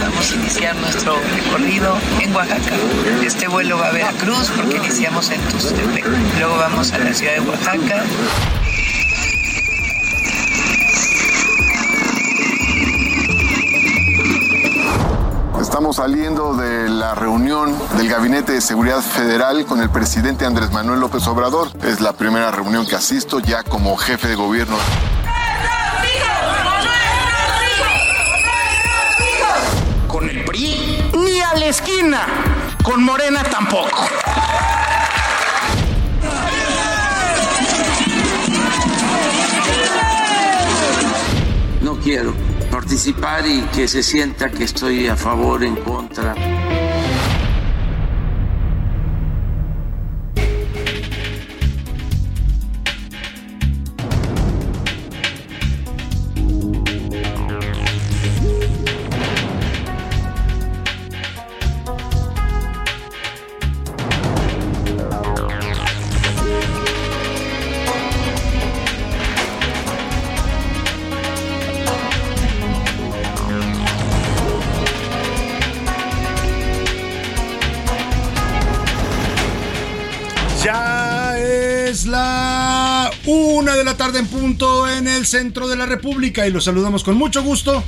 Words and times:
Vamos 0.00 0.32
a 0.32 0.34
iniciar 0.34 0.76
nuestro 0.76 1.14
recorrido 1.34 1.96
en 2.20 2.34
Oaxaca. 2.34 2.76
Este 3.24 3.48
vuelo 3.48 3.78
va 3.78 3.88
a 3.88 3.92
Veracruz 3.92 4.50
porque 4.56 4.76
iniciamos 4.76 5.30
en 5.30 5.40
Tustepec. 5.42 6.06
Luego 6.38 6.56
vamos 6.56 6.92
a 6.92 6.98
la 6.98 7.12
ciudad 7.14 7.34
de 7.34 7.40
Oaxaca. 7.40 8.04
Estamos 15.60 15.96
saliendo 15.96 16.54
de 16.54 16.88
la 16.88 17.14
reunión 17.14 17.74
del 17.96 18.08
Gabinete 18.08 18.52
de 18.52 18.60
Seguridad 18.60 19.00
Federal 19.02 19.64
con 19.66 19.80
el 19.80 19.88
presidente 19.88 20.44
Andrés 20.44 20.72
Manuel 20.72 21.00
López 21.00 21.26
Obrador. 21.26 21.68
Es 21.82 22.00
la 22.00 22.12
primera 22.12 22.50
reunión 22.50 22.86
que 22.86 22.96
asisto 22.96 23.38
ya 23.38 23.62
como 23.62 23.96
jefe 23.96 24.28
de 24.28 24.34
gobierno. 24.34 24.76
La 31.56 31.66
esquina. 31.66 32.26
Con 32.82 33.02
Morena 33.02 33.42
tampoco. 33.42 34.08
No 41.82 41.96
quiero 41.96 42.34
participar 42.70 43.46
y 43.46 43.62
que 43.74 43.88
se 43.88 44.02
sienta 44.02 44.50
que 44.50 44.64
estoy 44.64 45.08
a 45.08 45.16
favor, 45.16 45.64
en 45.64 45.76
contra. 45.76 46.34
Una 83.26 83.76
de 83.76 83.84
la 83.84 83.96
tarde 83.96 84.18
en 84.18 84.26
punto 84.26 84.88
en 84.88 85.06
el 85.06 85.26
centro 85.26 85.68
de 85.68 85.76
la 85.76 85.86
República 85.86 86.46
y 86.46 86.50
los 86.50 86.64
saludamos 86.64 87.04
con 87.04 87.16
mucho 87.16 87.42
gusto. 87.42 87.84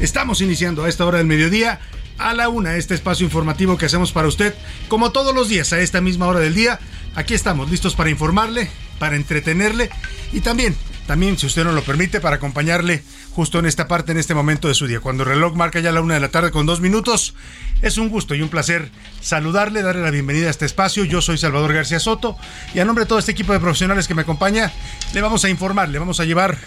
Estamos 0.00 0.40
iniciando 0.40 0.84
a 0.84 0.88
esta 0.88 1.06
hora 1.06 1.18
del 1.18 1.26
mediodía 1.26 1.80
a 2.18 2.34
la 2.34 2.48
una 2.48 2.76
este 2.76 2.94
espacio 2.94 3.24
informativo 3.24 3.76
que 3.76 3.86
hacemos 3.86 4.12
para 4.12 4.28
usted 4.28 4.54
como 4.88 5.12
todos 5.12 5.34
los 5.34 5.48
días 5.48 5.72
a 5.72 5.80
esta 5.80 6.00
misma 6.00 6.26
hora 6.26 6.40
del 6.40 6.54
día. 6.54 6.78
Aquí 7.14 7.34
estamos 7.34 7.70
listos 7.70 7.94
para 7.94 8.10
informarle, 8.10 8.70
para 8.98 9.16
entretenerle 9.16 9.90
y 10.32 10.40
también, 10.40 10.76
también 11.06 11.38
si 11.38 11.46
usted 11.46 11.64
nos 11.64 11.74
lo 11.74 11.82
permite, 11.82 12.20
para 12.20 12.36
acompañarle 12.36 13.02
justo 13.32 13.58
en 13.58 13.66
esta 13.66 13.86
parte, 13.88 14.12
en 14.12 14.18
este 14.18 14.34
momento 14.34 14.68
de 14.68 14.74
su 14.74 14.86
día. 14.86 15.00
Cuando 15.00 15.22
el 15.22 15.28
reloj 15.28 15.54
marca 15.54 15.80
ya 15.80 15.92
la 15.92 16.00
una 16.00 16.14
de 16.14 16.20
la 16.20 16.30
tarde 16.30 16.50
con 16.50 16.66
dos 16.66 16.80
minutos, 16.80 17.34
es 17.82 17.98
un 17.98 18.08
gusto 18.08 18.34
y 18.34 18.42
un 18.42 18.48
placer 18.48 18.90
saludarle, 19.20 19.82
darle 19.82 20.02
la 20.02 20.10
bienvenida 20.10 20.46
a 20.48 20.50
este 20.50 20.64
espacio. 20.64 21.04
Yo 21.04 21.20
soy 21.20 21.38
Salvador 21.38 21.72
García 21.72 22.00
Soto 22.00 22.36
y 22.74 22.80
a 22.80 22.84
nombre 22.84 23.04
de 23.04 23.08
todo 23.08 23.18
este 23.18 23.32
equipo 23.32 23.52
de 23.52 23.60
profesionales 23.60 24.08
que 24.08 24.14
me 24.14 24.22
acompaña, 24.22 24.72
le 25.14 25.20
vamos 25.20 25.44
a 25.44 25.48
informar, 25.48 25.88
le 25.88 25.98
vamos 25.98 26.20
a 26.20 26.24
llevar 26.24 26.58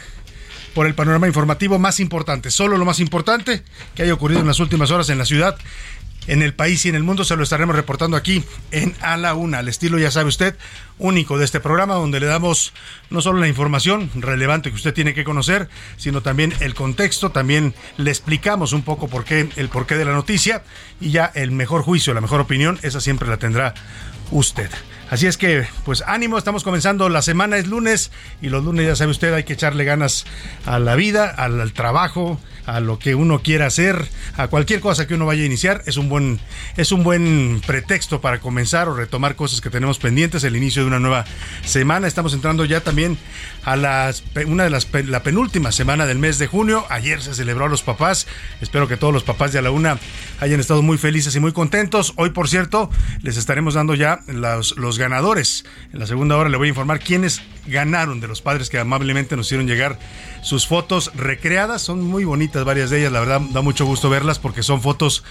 por 0.74 0.86
el 0.86 0.94
panorama 0.94 1.28
informativo 1.28 1.80
más 1.80 2.00
importante, 2.00 2.52
solo 2.52 2.78
lo 2.78 2.86
más 2.86 3.00
importante 3.00 3.64
que 3.96 4.04
haya 4.04 4.14
ocurrido 4.14 4.42
en 4.42 4.48
las 4.48 4.60
últimas 4.60 4.92
horas 4.92 5.10
en 5.10 5.18
la 5.18 5.26
ciudad 5.26 5.58
en 6.28 6.44
el 6.44 6.54
país 6.54 6.86
y 6.86 6.90
en 6.90 6.96
el 6.96 7.04
mundo 7.04 7.24
se 7.24 7.36
lo 7.36 7.44
estaremos 7.44 7.76
reportando 7.76 8.16
aquí 8.16 8.44
en 8.72 8.96
A 9.02 9.18
la 9.18 9.34
Una, 9.34 9.60
al 9.60 9.68
estilo, 9.68 9.98
ya 9.98 10.12
sabe 10.12 10.30
usted, 10.30 10.56
único 11.00 11.38
de 11.38 11.46
este 11.46 11.60
programa, 11.60 11.96
donde 11.96 12.20
le 12.20 12.28
damos 12.28 12.74
no 13.10 13.22
solo 13.22 13.40
la 13.40 13.48
información 13.48 14.12
relevante 14.16 14.70
que 14.70 14.76
usted 14.76 14.94
tiene 14.94 15.14
que 15.14 15.24
conocer, 15.24 15.70
sino 15.98 16.22
también 16.22 16.54
el 16.60 16.76
contexto, 16.76 17.32
también 17.32 17.74
le 17.98 18.12
explicamos 18.12 18.74
un 18.74 18.84
poco 18.84 19.08
por 19.08 19.24
qué, 19.24 19.50
el 19.56 19.70
porqué 19.70 19.96
de 19.96 20.06
la 20.06 20.14
noticia 20.14 20.64
y 21.02 21.12
ya 21.12 21.32
el 21.34 21.52
mejor 21.52 21.82
juicio, 21.82 22.14
la 22.14 22.22
mejor 22.22 22.42
opinión, 22.42 22.80
esa 22.84 23.02
siempre 23.02 23.28
la 23.28 23.38
tendrá 23.38 23.74
usted. 24.32 24.70
Así 25.10 25.26
es 25.26 25.38
que, 25.38 25.66
pues 25.86 26.04
ánimo, 26.06 26.38
estamos 26.38 26.64
comenzando, 26.64 27.10
la 27.10 27.24
semana 27.24 27.58
es 27.58 27.66
lunes 27.66 28.12
y 28.44 28.50
los 28.50 28.64
lunes 28.64 28.86
ya 28.86 28.96
sabe 28.96 29.10
usted, 29.10 29.34
hay 29.34 29.44
que 29.44 29.54
echarle 29.54 29.84
ganas 29.84 30.26
a 30.68 30.78
la 30.78 30.96
vida, 30.96 31.28
al, 31.28 31.74
trabajo, 31.74 32.40
a 32.68 32.80
lo 32.80 33.00
que 33.00 33.16
uno 33.16 33.42
quiera 33.42 33.66
hacer, 33.66 34.08
a 34.38 34.50
cualquier 34.50 34.82
cosa 34.82 35.08
que 35.08 35.16
uno 35.16 35.26
vaya 35.26 35.42
a 35.42 35.48
iniciar, 35.48 35.82
es 35.88 35.98
un 35.98 36.10
buen 36.10 36.40
es 36.78 36.92
un 36.92 37.04
buen 37.04 37.60
pretexto 37.66 38.22
para 38.22 38.40
comenzar 38.40 38.88
o 38.88 38.94
retomar 38.94 39.36
cosas 39.36 39.62
que 39.62 39.72
tenemos 39.72 39.98
pendientes, 39.98 40.44
el 40.44 40.56
inicio 40.56 40.84
de 40.84 40.89
una 40.90 41.00
nueva 41.00 41.26
semana. 41.64 42.08
Estamos 42.08 42.34
entrando 42.34 42.66
ya 42.66 42.82
también 42.82 43.18
a 43.64 43.76
las 43.76 44.24
una 44.46 44.64
de 44.64 44.70
las 44.70 44.88
la 45.06 45.24
penúltima 45.24 45.72
semana 45.72 46.06
del 46.06 46.20
mes 46.20 46.38
de 46.38 46.48
junio. 46.48 46.86
Ayer 46.90 47.22
se 47.22 47.34
celebró 47.34 47.66
a 47.66 47.70
los 47.70 47.82
papás. 47.82 48.28
Espero 48.62 48.88
que 48.88 48.98
todos 48.98 49.14
los 49.14 49.24
papás 49.24 49.54
de 49.54 49.60
a 49.60 49.62
la 49.62 49.72
una 49.72 50.00
hayan 50.40 50.60
estado 50.60 50.82
muy 50.82 50.98
felices 50.98 51.36
y 51.36 51.40
muy 51.40 51.54
contentos. 51.54 52.14
Hoy, 52.18 52.32
por 52.32 52.50
cierto, 52.50 52.90
les 53.22 53.38
estaremos 53.38 53.76
dando 53.76 53.96
ya 53.96 54.20
los, 54.28 54.78
los 54.78 54.98
ganadores. 54.98 55.66
En 55.94 56.00
la 56.00 56.08
segunda 56.08 56.38
hora 56.38 56.50
le 56.50 56.58
voy 56.58 56.68
a 56.68 56.70
informar 56.70 57.00
quiénes 57.00 57.42
ganaron 57.70 58.20
de 58.20 58.28
los 58.28 58.42
padres 58.42 58.70
que 58.70 58.80
amablemente 58.80 59.36
nos 59.36 59.48
hicieron 59.48 59.68
llegar 59.68 59.98
sus 60.42 60.68
fotos 60.68 61.12
recreadas. 61.16 61.82
Son 61.82 62.02
muy 62.02 62.26
bonitas 62.26 62.66
varias 62.66 62.90
de 62.90 63.00
ellas, 63.00 63.12
la 63.12 63.20
verdad 63.20 63.42
da 63.52 63.62
mucho 63.62 63.86
gusto 63.86 64.10
verlas 64.10 64.40
porque 64.40 64.64
son 64.64 64.82
fotos 64.82 65.24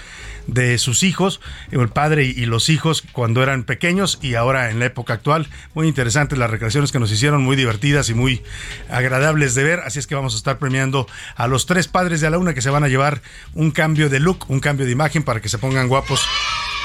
de 0.47 0.77
sus 0.77 1.03
hijos, 1.03 1.39
el 1.71 1.89
padre 1.89 2.23
y 2.25 2.45
los 2.45 2.69
hijos 2.69 3.03
cuando 3.11 3.43
eran 3.43 3.63
pequeños 3.63 4.19
y 4.21 4.35
ahora 4.35 4.69
en 4.71 4.79
la 4.79 4.85
época 4.85 5.13
actual. 5.13 5.47
Muy 5.73 5.87
interesantes 5.87 6.37
las 6.37 6.49
recreaciones 6.49 6.91
que 6.91 6.99
nos 6.99 7.11
hicieron, 7.11 7.43
muy 7.43 7.55
divertidas 7.55 8.09
y 8.09 8.13
muy 8.13 8.41
agradables 8.89 9.55
de 9.55 9.63
ver. 9.63 9.79
Así 9.81 9.99
es 9.99 10.07
que 10.07 10.15
vamos 10.15 10.33
a 10.33 10.37
estar 10.37 10.57
premiando 10.57 11.07
a 11.35 11.47
los 11.47 11.65
tres 11.65 11.87
padres 11.87 12.21
de 12.21 12.27
a 12.27 12.29
la 12.29 12.37
una 12.37 12.53
que 12.53 12.61
se 12.61 12.69
van 12.69 12.83
a 12.83 12.87
llevar 12.87 13.21
un 13.53 13.71
cambio 13.71 14.09
de 14.09 14.19
look, 14.19 14.45
un 14.49 14.59
cambio 14.59 14.85
de 14.85 14.91
imagen 14.91 15.23
para 15.23 15.41
que 15.41 15.49
se 15.49 15.57
pongan 15.57 15.87
guapos. 15.87 16.21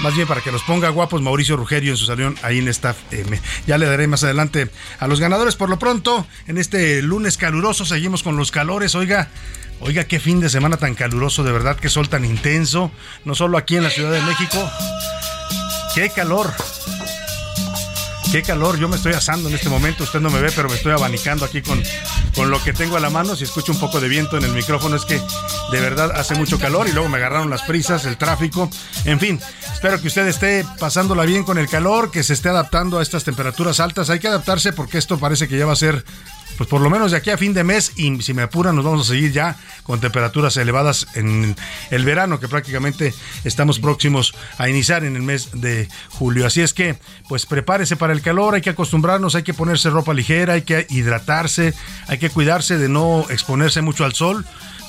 Más 0.01 0.15
bien 0.15 0.27
para 0.27 0.41
que 0.41 0.53
los 0.53 0.63
ponga 0.63 0.89
guapos 0.89 1.23
Mauricio 1.23 1.57
Rugerio 1.57 1.93
en 1.93 1.97
su 1.97 2.07
salón 2.07 2.37
ahí 2.43 2.59
en 2.59 2.69
Staff 2.69 2.97
M. 3.11 3.41
Ya 3.67 3.79
le 3.79 3.87
daré 3.87 4.07
más 4.07 4.25
adelante 4.25 4.71
a 4.99 5.07
los 5.07 5.21
ganadores. 5.21 5.57
Por 5.57 5.71
lo 5.71 5.79
pronto, 5.79 6.27
en 6.47 6.59
este 6.59 7.01
lunes 7.03 7.37
caluroso 7.37 7.85
seguimos 7.85 8.23
con 8.23 8.37
los 8.37 8.51
calores. 8.51 8.95
Oiga, 8.95 9.31
Oiga, 9.81 10.05
qué 10.05 10.21
fin 10.21 10.41
de 10.41 10.49
semana 10.49 10.77
tan 10.77 10.95
caluroso, 10.95 11.43
de 11.43 11.53
verdad, 11.53 11.77
qué 11.77 11.89
sol 11.89 12.09
tan 12.09 12.25
intenso, 12.25 12.91
no 13.25 13.35
solo 13.35 13.59
aquí 13.59 13.77
en 13.77 13.83
la 13.83 13.91
Ciudad 13.91 14.13
de 14.13 14.23
México. 14.23 14.59
Qué 15.95 16.11
calor. 16.11 16.53
Qué 18.35 18.43
calor, 18.43 18.81
yo 18.81 18.89
me 18.89 18.97
estoy 18.97 19.13
asando 19.13 19.49
en 19.49 19.55
este 19.55 19.69
momento, 19.69 20.03
usted 20.03 20.19
no 20.19 20.29
me 20.29 20.41
ve, 20.41 20.51
pero 20.51 20.69
me 20.69 20.75
estoy 20.75 20.91
abanicando 20.91 21.45
aquí 21.45 21.63
con, 21.63 21.81
con 22.35 22.51
lo 22.51 22.61
que 22.65 22.73
tengo 22.73 22.97
a 22.97 23.01
la 23.01 23.09
mano. 23.09 23.37
Si 23.37 23.45
escucho 23.45 23.71
un 23.71 23.79
poco 23.79 24.01
de 24.01 24.09
viento 24.09 24.37
en 24.37 24.43
el 24.43 24.51
micrófono 24.51 24.97
es 24.97 25.05
que 25.05 25.21
de 25.71 25.81
verdad 25.81 26.11
hace 26.17 26.35
mucho 26.35 26.59
calor 26.59 26.89
y 26.89 26.93
luego 26.93 27.09
me 27.09 27.19
agarraron 27.19 27.49
las 27.49 27.63
prisas, 27.63 28.05
el 28.07 28.17
tráfico. 28.17 28.69
En 29.05 29.21
fin, 29.21 29.41
espero 29.73 30.01
que 30.01 30.09
usted 30.09 30.27
esté 30.27 30.67
pasándola 30.81 31.25
bien 31.27 31.45
con 31.45 31.59
el 31.59 31.69
calor, 31.69 32.11
que 32.11 32.25
se 32.25 32.33
esté 32.33 32.49
adaptando 32.49 32.99
a 32.99 33.03
estas 33.05 33.23
temperaturas 33.23 33.79
altas. 33.79 34.11
Hay 34.11 34.19
que 34.19 34.27
adaptarse 34.27 34.73
porque 34.73 34.99
esto 34.99 35.17
parece 35.17 35.47
que 35.47 35.57
ya 35.57 35.67
va 35.67 35.75
a 35.75 35.77
ser 35.77 36.05
pues 36.57 36.69
por 36.69 36.81
lo 36.81 36.91
menos 36.91 37.11
de 37.11 37.17
aquí 37.17 37.31
a 37.31 37.39
fin 37.39 37.55
de 37.55 37.65
mes 37.65 37.93
y 37.97 38.23
si 38.23 38.35
me 38.35 38.43
apuran 38.43 38.77
nos 38.77 38.85
vamos 38.85 39.09
a 39.09 39.13
seguir 39.13 39.33
ya 39.33 39.57
con 39.83 40.01
temperaturas 40.01 40.57
elevadas 40.57 41.07
en 41.15 41.57
el 41.91 42.05
verano 42.05 42.41
que 42.41 42.49
prácticamente 42.49 43.15
estamos 43.45 43.79
próximos 43.79 44.35
a 44.59 44.69
iniciar 44.69 45.05
en 45.05 45.17
el 45.17 45.23
mes 45.23 45.51
de 45.53 45.89
julio. 46.11 46.47
Así 46.47 46.61
es 46.61 46.75
que 46.75 46.99
pues 47.29 47.47
prepárese 47.47 47.97
para 47.97 48.13
el 48.13 48.23
calor, 48.23 48.55
hay 48.55 48.63
que 48.63 48.71
acostumbrarnos, 48.71 49.35
hay 49.35 49.43
que 49.43 49.55
ponerse 49.55 49.91
ropa 49.91 50.15
ligera, 50.15 50.55
hay 50.55 50.63
que 50.63 50.87
hidratarse, 50.91 51.75
hay 52.07 52.19
que 52.19 52.31
cuidarse 52.31 52.79
de 52.79 52.89
no 52.89 53.27
exponerse 53.31 53.83
mucho 53.83 54.05
al 54.05 54.15
sol 54.15 54.45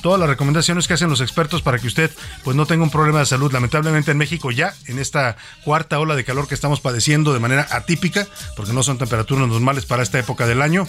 todas 0.05 0.19
las 0.19 0.29
recomendaciones 0.29 0.87
que 0.87 0.93
hacen 0.93 1.09
los 1.09 1.19
expertos 1.19 1.63
para 1.63 1.79
que 1.79 1.87
usted 1.87 2.11
pues 2.43 2.55
no 2.55 2.67
tenga 2.67 2.83
un 2.83 2.91
problema 2.91 3.21
de 3.21 3.25
salud. 3.25 3.51
Lamentablemente 3.51 4.11
en 4.11 4.19
México 4.19 4.51
ya 4.51 4.75
en 4.85 4.99
esta 4.99 5.35
cuarta 5.63 5.97
ola 5.97 6.15
de 6.15 6.23
calor 6.23 6.47
que 6.47 6.53
estamos 6.53 6.79
padeciendo 6.79 7.33
de 7.33 7.39
manera 7.39 7.67
atípica, 7.71 8.27
porque 8.55 8.71
no 8.71 8.83
son 8.83 8.99
temperaturas 8.99 9.47
normales 9.47 9.87
para 9.87 10.03
esta 10.03 10.19
época 10.19 10.45
del 10.45 10.61
año, 10.61 10.85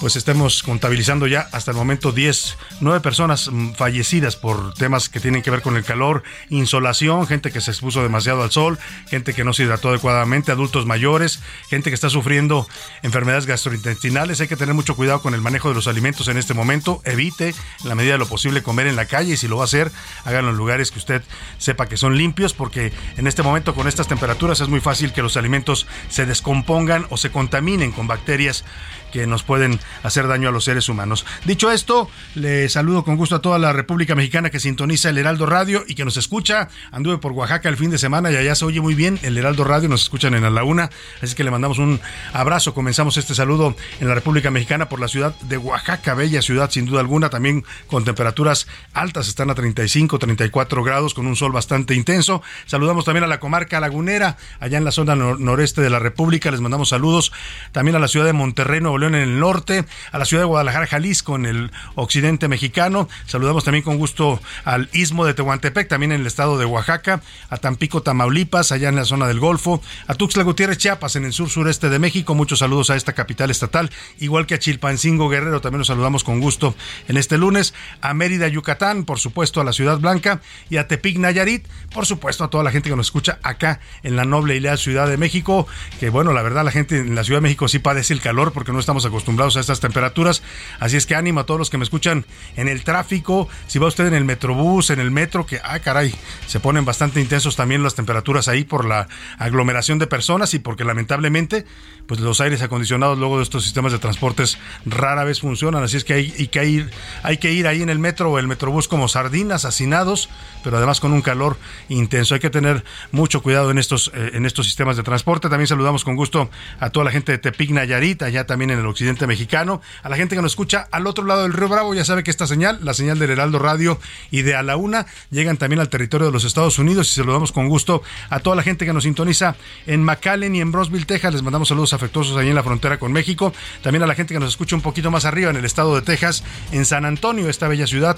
pues 0.00 0.16
estemos 0.16 0.62
contabilizando 0.62 1.26
ya 1.26 1.48
hasta 1.52 1.70
el 1.70 1.76
momento 1.76 2.12
10, 2.12 2.56
9 2.80 3.00
personas 3.00 3.50
mm, 3.50 3.72
fallecidas 3.72 4.36
por 4.36 4.74
temas 4.74 5.08
que 5.08 5.20
tienen 5.20 5.42
que 5.42 5.50
ver 5.50 5.62
con 5.62 5.76
el 5.76 5.84
calor, 5.84 6.22
insolación, 6.48 7.26
gente 7.26 7.52
que 7.52 7.60
se 7.60 7.70
expuso 7.70 8.02
demasiado 8.02 8.42
al 8.42 8.50
sol, 8.50 8.78
gente 9.08 9.34
que 9.34 9.44
no 9.44 9.52
se 9.52 9.64
hidrató 9.64 9.90
adecuadamente, 9.90 10.52
adultos 10.52 10.86
mayores, 10.86 11.40
gente 11.68 11.90
que 11.90 11.94
está 11.94 12.10
sufriendo 12.10 12.66
enfermedades 13.02 13.46
gastrointestinales. 13.46 14.40
Hay 14.40 14.48
que 14.48 14.56
tener 14.56 14.74
mucho 14.74 14.96
cuidado 14.96 15.20
con 15.22 15.34
el 15.34 15.40
manejo 15.40 15.68
de 15.68 15.74
los 15.74 15.86
alimentos 15.86 16.28
en 16.28 16.36
este 16.36 16.54
momento. 16.54 17.00
Evite, 17.04 17.48
en 17.82 17.88
la 17.88 17.94
medida 17.94 18.12
de 18.12 18.18
lo 18.18 18.26
posible, 18.26 18.62
comer 18.62 18.86
en 18.86 18.96
la 18.96 19.06
calle 19.06 19.34
y 19.34 19.36
si 19.36 19.48
lo 19.48 19.56
va 19.56 19.62
a 19.62 19.66
hacer, 19.66 19.90
háganlo 20.24 20.50
en 20.50 20.56
lugares 20.56 20.90
que 20.90 20.98
usted 20.98 21.22
sepa 21.58 21.86
que 21.86 21.96
son 21.96 22.16
limpios, 22.16 22.54
porque 22.54 22.92
en 23.16 23.26
este 23.26 23.42
momento 23.42 23.74
con 23.74 23.88
estas 23.88 24.08
temperaturas 24.08 24.60
es 24.60 24.68
muy 24.68 24.80
fácil 24.80 25.12
que 25.12 25.22
los 25.22 25.36
alimentos 25.36 25.86
se 26.08 26.26
descompongan 26.26 27.06
o 27.10 27.16
se 27.16 27.30
contaminen 27.30 27.92
con 27.92 28.06
bacterias 28.06 28.64
que 29.12 29.26
nos 29.26 29.42
pueden 29.42 29.78
hacer 30.02 30.26
daño 30.26 30.48
a 30.48 30.52
los 30.52 30.64
seres 30.64 30.88
humanos. 30.88 31.24
Dicho 31.44 31.70
esto, 31.70 32.10
le 32.34 32.68
saludo 32.68 33.04
con 33.04 33.16
gusto 33.16 33.36
a 33.36 33.42
toda 33.42 33.58
la 33.58 33.72
República 33.72 34.14
Mexicana 34.14 34.50
que 34.50 34.58
sintoniza 34.58 35.10
el 35.10 35.18
Heraldo 35.18 35.46
Radio 35.46 35.84
y 35.86 35.94
que 35.94 36.04
nos 36.04 36.16
escucha. 36.16 36.68
Anduve 36.90 37.18
por 37.18 37.32
Oaxaca 37.32 37.68
el 37.68 37.76
fin 37.76 37.90
de 37.90 37.98
semana 37.98 38.32
y 38.32 38.36
allá 38.36 38.54
se 38.54 38.64
oye 38.64 38.80
muy 38.80 38.94
bien 38.94 39.18
el 39.22 39.38
Heraldo 39.38 39.64
Radio, 39.64 39.88
nos 39.88 40.02
escuchan 40.02 40.34
en 40.34 40.54
la 40.54 40.64
Una, 40.64 40.90
así 41.22 41.34
que 41.34 41.44
le 41.44 41.50
mandamos 41.50 41.78
un 41.78 42.00
abrazo. 42.32 42.74
Comenzamos 42.74 43.16
este 43.16 43.34
saludo 43.34 43.76
en 44.00 44.08
la 44.08 44.14
República 44.14 44.50
Mexicana 44.50 44.88
por 44.88 45.00
la 45.00 45.08
ciudad 45.08 45.34
de 45.42 45.58
Oaxaca, 45.58 46.14
bella 46.14 46.42
ciudad 46.42 46.70
sin 46.70 46.86
duda 46.86 47.00
alguna, 47.00 47.30
también 47.30 47.64
con 47.86 48.04
temperaturas 48.04 48.66
altas, 48.94 49.28
están 49.28 49.50
a 49.50 49.54
35, 49.54 50.18
34 50.18 50.82
grados, 50.82 51.14
con 51.14 51.26
un 51.26 51.36
sol 51.36 51.52
bastante 51.52 51.94
intenso. 51.94 52.42
Saludamos 52.66 53.04
también 53.04 53.24
a 53.24 53.26
la 53.26 53.40
comarca 53.40 53.80
lagunera, 53.80 54.36
allá 54.60 54.78
en 54.78 54.84
la 54.84 54.92
zona 54.92 55.14
noreste 55.14 55.82
de 55.82 55.90
la 55.90 55.98
República, 55.98 56.50
les 56.50 56.60
mandamos 56.60 56.88
saludos 56.88 57.32
también 57.72 57.96
a 57.96 57.98
la 57.98 58.08
ciudad 58.08 58.26
de 58.26 58.32
Monterrey, 58.32 58.80
Nuevo 58.80 58.98
en 59.06 59.14
el 59.14 59.38
norte, 59.38 59.84
a 60.10 60.18
la 60.18 60.24
ciudad 60.24 60.42
de 60.42 60.46
Guadalajara, 60.46 60.86
Jalisco 60.86 61.36
en 61.36 61.46
el 61.46 61.70
occidente 61.94 62.48
mexicano. 62.48 63.08
Saludamos 63.26 63.64
también 63.64 63.84
con 63.84 63.98
gusto 63.98 64.40
al 64.64 64.88
istmo 64.92 65.24
de 65.24 65.34
Tehuantepec, 65.34 65.88
también 65.88 66.12
en 66.12 66.20
el 66.20 66.26
estado 66.26 66.58
de 66.58 66.64
Oaxaca, 66.64 67.22
a 67.48 67.56
Tampico, 67.56 68.02
Tamaulipas, 68.02 68.72
allá 68.72 68.88
en 68.88 68.96
la 68.96 69.04
zona 69.04 69.26
del 69.26 69.40
Golfo, 69.40 69.82
a 70.06 70.14
Tuxtla 70.14 70.42
Gutiérrez, 70.42 70.78
Chiapas, 70.78 71.16
en 71.16 71.24
el 71.24 71.32
sur 71.32 71.50
sureste 71.50 71.88
de 71.88 71.98
México. 71.98 72.34
Muchos 72.34 72.60
saludos 72.60 72.90
a 72.90 72.96
esta 72.96 73.12
capital 73.12 73.50
estatal, 73.50 73.90
igual 74.18 74.46
que 74.46 74.54
a 74.54 74.58
Chilpancingo 74.58 75.28
Guerrero, 75.28 75.60
también 75.60 75.78
los 75.78 75.88
saludamos 75.88 76.24
con 76.24 76.40
gusto 76.40 76.74
en 77.08 77.16
este 77.16 77.38
lunes, 77.38 77.74
a 78.00 78.14
Mérida, 78.14 78.48
Yucatán, 78.48 79.04
por 79.04 79.18
supuesto 79.18 79.60
a 79.60 79.64
la 79.64 79.72
Ciudad 79.72 79.98
Blanca 79.98 80.40
y 80.70 80.76
a 80.76 80.88
Tepic, 80.88 81.18
Nayarit, 81.18 81.66
por 81.92 82.06
supuesto 82.06 82.44
a 82.44 82.50
toda 82.50 82.64
la 82.64 82.70
gente 82.70 82.90
que 82.90 82.96
nos 82.96 83.06
escucha 83.06 83.38
acá 83.42 83.80
en 84.02 84.16
la 84.16 84.24
noble 84.24 84.56
y 84.56 84.60
leal 84.60 84.78
Ciudad 84.78 85.08
de 85.08 85.16
México, 85.16 85.66
que 86.00 86.10
bueno, 86.10 86.32
la 86.32 86.42
verdad 86.42 86.64
la 86.64 86.70
gente 86.70 86.98
en 86.98 87.14
la 87.14 87.24
Ciudad 87.24 87.38
de 87.38 87.42
México 87.42 87.68
sí 87.68 87.78
padece 87.78 88.12
el 88.14 88.20
calor 88.20 88.52
porque 88.52 88.72
no 88.72 88.78
está 88.78 88.91
estamos 88.92 89.06
acostumbrados 89.06 89.56
a 89.56 89.60
estas 89.60 89.80
temperaturas. 89.80 90.42
Así 90.78 90.98
es 90.98 91.06
que 91.06 91.14
ánimo 91.14 91.40
a 91.40 91.46
todos 91.46 91.58
los 91.58 91.70
que 91.70 91.78
me 91.78 91.84
escuchan 91.84 92.26
en 92.56 92.68
el 92.68 92.84
tráfico. 92.84 93.48
Si 93.66 93.78
va 93.78 93.86
usted 93.86 94.06
en 94.06 94.12
el 94.12 94.26
metrobús, 94.26 94.90
en 94.90 95.00
el 95.00 95.10
metro, 95.10 95.46
que, 95.46 95.60
ah, 95.64 95.78
caray, 95.78 96.14
se 96.46 96.60
ponen 96.60 96.84
bastante 96.84 97.18
intensos 97.18 97.56
también 97.56 97.82
las 97.82 97.94
temperaturas 97.94 98.48
ahí 98.48 98.64
por 98.64 98.84
la 98.84 99.08
aglomeración 99.38 99.98
de 99.98 100.06
personas 100.06 100.52
y 100.52 100.58
porque 100.58 100.84
lamentablemente, 100.84 101.64
pues 102.06 102.20
los 102.20 102.42
aires 102.42 102.60
acondicionados 102.60 103.18
luego 103.18 103.38
de 103.38 103.44
estos 103.44 103.64
sistemas 103.64 103.92
de 103.92 103.98
transportes 103.98 104.58
rara 104.84 105.24
vez 105.24 105.40
funcionan. 105.40 105.82
Así 105.82 105.96
es 105.96 106.04
que 106.04 106.12
hay, 106.12 106.48
que 106.48 106.66
ir, 106.66 106.90
hay 107.22 107.38
que 107.38 107.50
ir 107.50 107.66
ahí 107.66 107.80
en 107.80 107.88
el 107.88 107.98
metro 107.98 108.30
o 108.30 108.38
el 108.38 108.46
metrobús 108.46 108.88
como 108.88 109.08
sardinas, 109.08 109.64
hacinados, 109.64 110.28
pero 110.62 110.76
además 110.76 111.00
con 111.00 111.14
un 111.14 111.22
calor 111.22 111.56
intenso. 111.88 112.34
Hay 112.34 112.40
que 112.40 112.50
tener 112.50 112.84
mucho 113.10 113.42
cuidado 113.42 113.70
en 113.70 113.78
estos, 113.78 114.12
eh, 114.14 114.32
en 114.34 114.44
estos 114.44 114.66
sistemas 114.66 114.98
de 114.98 115.02
transporte. 115.02 115.48
También 115.48 115.66
saludamos 115.66 116.04
con 116.04 116.14
gusto 116.14 116.50
a 116.78 116.90
toda 116.90 117.04
la 117.04 117.10
gente 117.10 117.32
de 117.32 117.38
Tepic 117.38 117.70
Nayarit, 117.70 118.22
allá 118.22 118.46
también 118.46 118.70
en 118.70 118.81
el 118.84 118.90
occidente 118.90 119.26
mexicano. 119.26 119.80
A 120.02 120.08
la 120.08 120.16
gente 120.16 120.36
que 120.36 120.42
nos 120.42 120.52
escucha 120.52 120.88
al 120.90 121.06
otro 121.06 121.24
lado 121.24 121.42
del 121.42 121.52
Río 121.52 121.68
Bravo, 121.68 121.94
ya 121.94 122.04
sabe 122.04 122.22
que 122.22 122.30
esta 122.30 122.46
señal, 122.46 122.78
la 122.82 122.94
señal 122.94 123.18
del 123.18 123.30
Heraldo 123.30 123.58
Radio 123.58 123.98
y 124.30 124.42
de 124.42 124.54
A 124.54 124.62
la 124.62 124.76
Una, 124.76 125.06
llegan 125.30 125.56
también 125.56 125.80
al 125.80 125.88
territorio 125.88 126.26
de 126.26 126.32
los 126.32 126.44
Estados 126.44 126.78
Unidos 126.78 127.10
y 127.12 127.14
saludamos 127.16 127.52
con 127.52 127.68
gusto 127.68 128.02
a 128.30 128.40
toda 128.40 128.56
la 128.56 128.62
gente 128.62 128.84
que 128.84 128.92
nos 128.92 129.04
sintoniza 129.04 129.56
en 129.86 130.02
McAllen 130.02 130.54
y 130.54 130.60
en 130.60 130.72
Brosville, 130.72 131.06
Texas. 131.06 131.32
Les 131.32 131.42
mandamos 131.42 131.68
saludos 131.68 131.92
afectuosos 131.92 132.36
ahí 132.36 132.48
en 132.48 132.54
la 132.54 132.62
frontera 132.62 132.98
con 132.98 133.12
México. 133.12 133.52
También 133.82 134.02
a 134.02 134.06
la 134.06 134.14
gente 134.14 134.34
que 134.34 134.40
nos 134.40 134.50
escucha 134.50 134.76
un 134.76 134.82
poquito 134.82 135.10
más 135.10 135.24
arriba 135.24 135.50
en 135.50 135.56
el 135.56 135.64
estado 135.64 135.94
de 135.94 136.02
Texas, 136.02 136.44
en 136.72 136.84
San 136.84 137.04
Antonio, 137.04 137.48
esta 137.48 137.68
bella 137.68 137.86
ciudad 137.86 138.16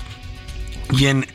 y 0.98 1.06
en 1.06 1.26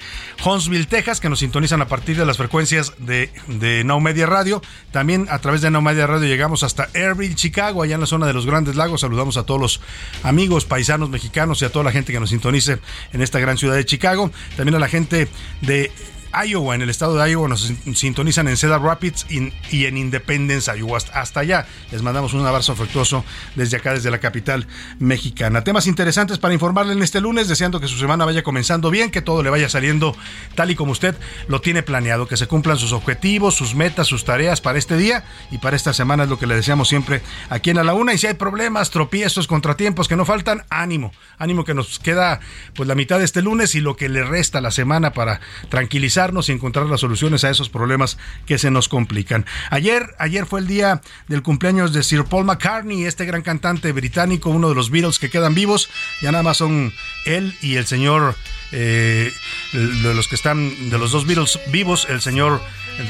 Huntsville, 0.43 0.87
Texas, 0.87 1.19
que 1.19 1.29
nos 1.29 1.39
sintonizan 1.39 1.81
a 1.81 1.87
partir 1.87 2.17
de 2.17 2.25
las 2.25 2.37
frecuencias 2.37 2.93
de, 2.97 3.29
de 3.47 3.83
Now 3.83 3.99
Media 3.99 4.25
Radio. 4.25 4.61
También 4.91 5.27
a 5.29 5.39
través 5.39 5.61
de 5.61 5.69
Now 5.69 5.81
Media 5.81 6.07
Radio 6.07 6.27
llegamos 6.27 6.63
hasta 6.63 6.89
Airville, 6.93 7.35
Chicago, 7.35 7.83
allá 7.83 7.95
en 7.95 8.01
la 8.01 8.07
zona 8.07 8.25
de 8.27 8.33
los 8.33 8.45
Grandes 8.45 8.75
Lagos. 8.75 9.01
Saludamos 9.01 9.37
a 9.37 9.43
todos 9.43 9.59
los 9.59 9.81
amigos, 10.23 10.65
paisanos 10.65 11.09
mexicanos 11.09 11.61
y 11.61 11.65
a 11.65 11.71
toda 11.71 11.83
la 11.85 11.91
gente 11.91 12.13
que 12.13 12.19
nos 12.19 12.29
sintonice 12.29 12.79
en 13.11 13.21
esta 13.21 13.39
gran 13.39 13.57
ciudad 13.57 13.75
de 13.75 13.85
Chicago. 13.85 14.31
También 14.55 14.75
a 14.75 14.79
la 14.79 14.87
gente 14.87 15.27
de 15.61 15.91
Iowa, 16.33 16.75
en 16.75 16.81
el 16.81 16.89
estado 16.89 17.17
de 17.17 17.31
Iowa, 17.31 17.47
nos 17.47 17.73
sintonizan 17.95 18.47
en 18.47 18.57
Cedar 18.57 18.81
Rapids 18.81 19.25
y, 19.29 19.85
en 19.85 19.97
Independence, 19.97 20.71
Iowa. 20.77 20.99
Hasta 21.13 21.39
allá 21.39 21.65
les 21.91 22.01
mandamos 22.01 22.33
un 22.33 22.45
abrazo 22.45 22.73
afectuoso 22.73 23.25
desde 23.55 23.77
acá, 23.77 23.93
desde 23.93 24.11
la 24.11 24.19
capital 24.19 24.67
mexicana. 24.99 25.63
Temas 25.63 25.87
interesantes 25.87 26.37
para 26.37 26.53
informarle 26.53 26.93
en 26.93 27.01
este 27.01 27.21
lunes, 27.21 27.47
deseando 27.47 27.79
que 27.79 27.87
su 27.87 27.97
semana 27.97 28.25
vaya 28.25 28.43
comenzando 28.43 28.91
bien, 28.91 29.11
que 29.11 29.21
todo 29.21 29.41
le 29.43 29.49
vaya 29.49 29.69
saliendo 29.69 30.15
tal 30.55 30.71
y 30.71 30.75
como 30.75 30.91
usted 30.91 31.15
lo 31.47 31.61
tiene 31.61 31.83
planeado, 31.83 32.27
que 32.27 32.37
se 32.37 32.47
cumplan 32.47 32.77
sus 32.77 32.91
objetivos, 32.91 33.55
sus 33.55 33.73
metas, 33.73 34.07
sus 34.07 34.23
tareas 34.23 34.61
para 34.61 34.77
este 34.77 34.97
día 34.97 35.23
y 35.51 35.57
para 35.57 35.75
esta 35.75 35.93
semana 35.93 36.23
es 36.23 36.29
lo 36.29 36.37
que 36.37 36.47
le 36.47 36.55
deseamos 36.55 36.89
siempre 36.89 37.21
aquí 37.49 37.71
en 37.71 37.79
A 37.79 37.83
la 37.83 37.93
Una. 37.93 38.13
Y 38.13 38.17
si 38.17 38.27
hay 38.27 38.35
problemas, 38.35 38.91
tropiezos, 38.91 39.47
contratiempos 39.47 40.07
que 40.07 40.15
no 40.15 40.25
faltan, 40.25 40.63
ánimo, 40.69 41.11
ánimo 41.37 41.63
que 41.63 41.73
nos 41.73 41.97
queda 41.99 42.39
pues 42.75 42.87
la 42.87 42.95
mitad 42.95 43.19
de 43.19 43.25
este 43.25 43.41
lunes 43.41 43.73
y 43.75 43.81
lo 43.81 43.95
que 43.95 44.09
le 44.09 44.23
resta 44.23 44.61
la 44.61 44.71
semana 44.71 45.13
para 45.13 45.39
tranquilizar 45.69 46.18
y 46.19 46.51
encontrar 46.51 46.87
las 46.87 46.99
soluciones 46.99 47.45
a 47.45 47.49
esos 47.49 47.69
problemas 47.69 48.17
que 48.45 48.57
se 48.57 48.71
nos 48.71 48.89
complican. 48.89 49.45
Ayer, 49.69 50.15
ayer 50.19 50.45
fue 50.45 50.59
el 50.59 50.67
día 50.67 51.01
del 51.29 51.43
cumpleaños 51.43 51.93
de 51.93 52.03
Sir 52.03 52.25
Paul 52.25 52.43
McCartney, 52.43 53.05
este 53.05 53.23
gran 53.23 53.41
cantante 53.41 53.93
británico, 53.93 54.49
uno 54.49 54.67
de 54.67 54.75
los 54.75 54.89
Beatles 54.89 55.17
que 55.17 55.29
quedan 55.29 55.55
vivos. 55.55 55.89
Ya 56.21 56.33
nada 56.33 56.43
más 56.43 56.57
son 56.57 56.91
él 57.25 57.55
y 57.61 57.77
el 57.77 57.85
señor, 57.85 58.35
eh, 58.73 59.31
de 59.71 60.13
los 60.13 60.27
que 60.27 60.35
están, 60.35 60.89
de 60.89 60.97
los 60.97 61.11
dos 61.11 61.25
Beatles 61.25 61.57
vivos, 61.71 62.05
el 62.09 62.19
señor 62.19 62.61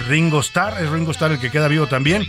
Ringo 0.08 0.42
Starr, 0.42 0.80
es 0.80 0.90
Ringo 0.92 1.12
Starr 1.12 1.32
el 1.32 1.40
que 1.40 1.50
queda 1.50 1.68
vivo 1.68 1.88
también. 1.88 2.28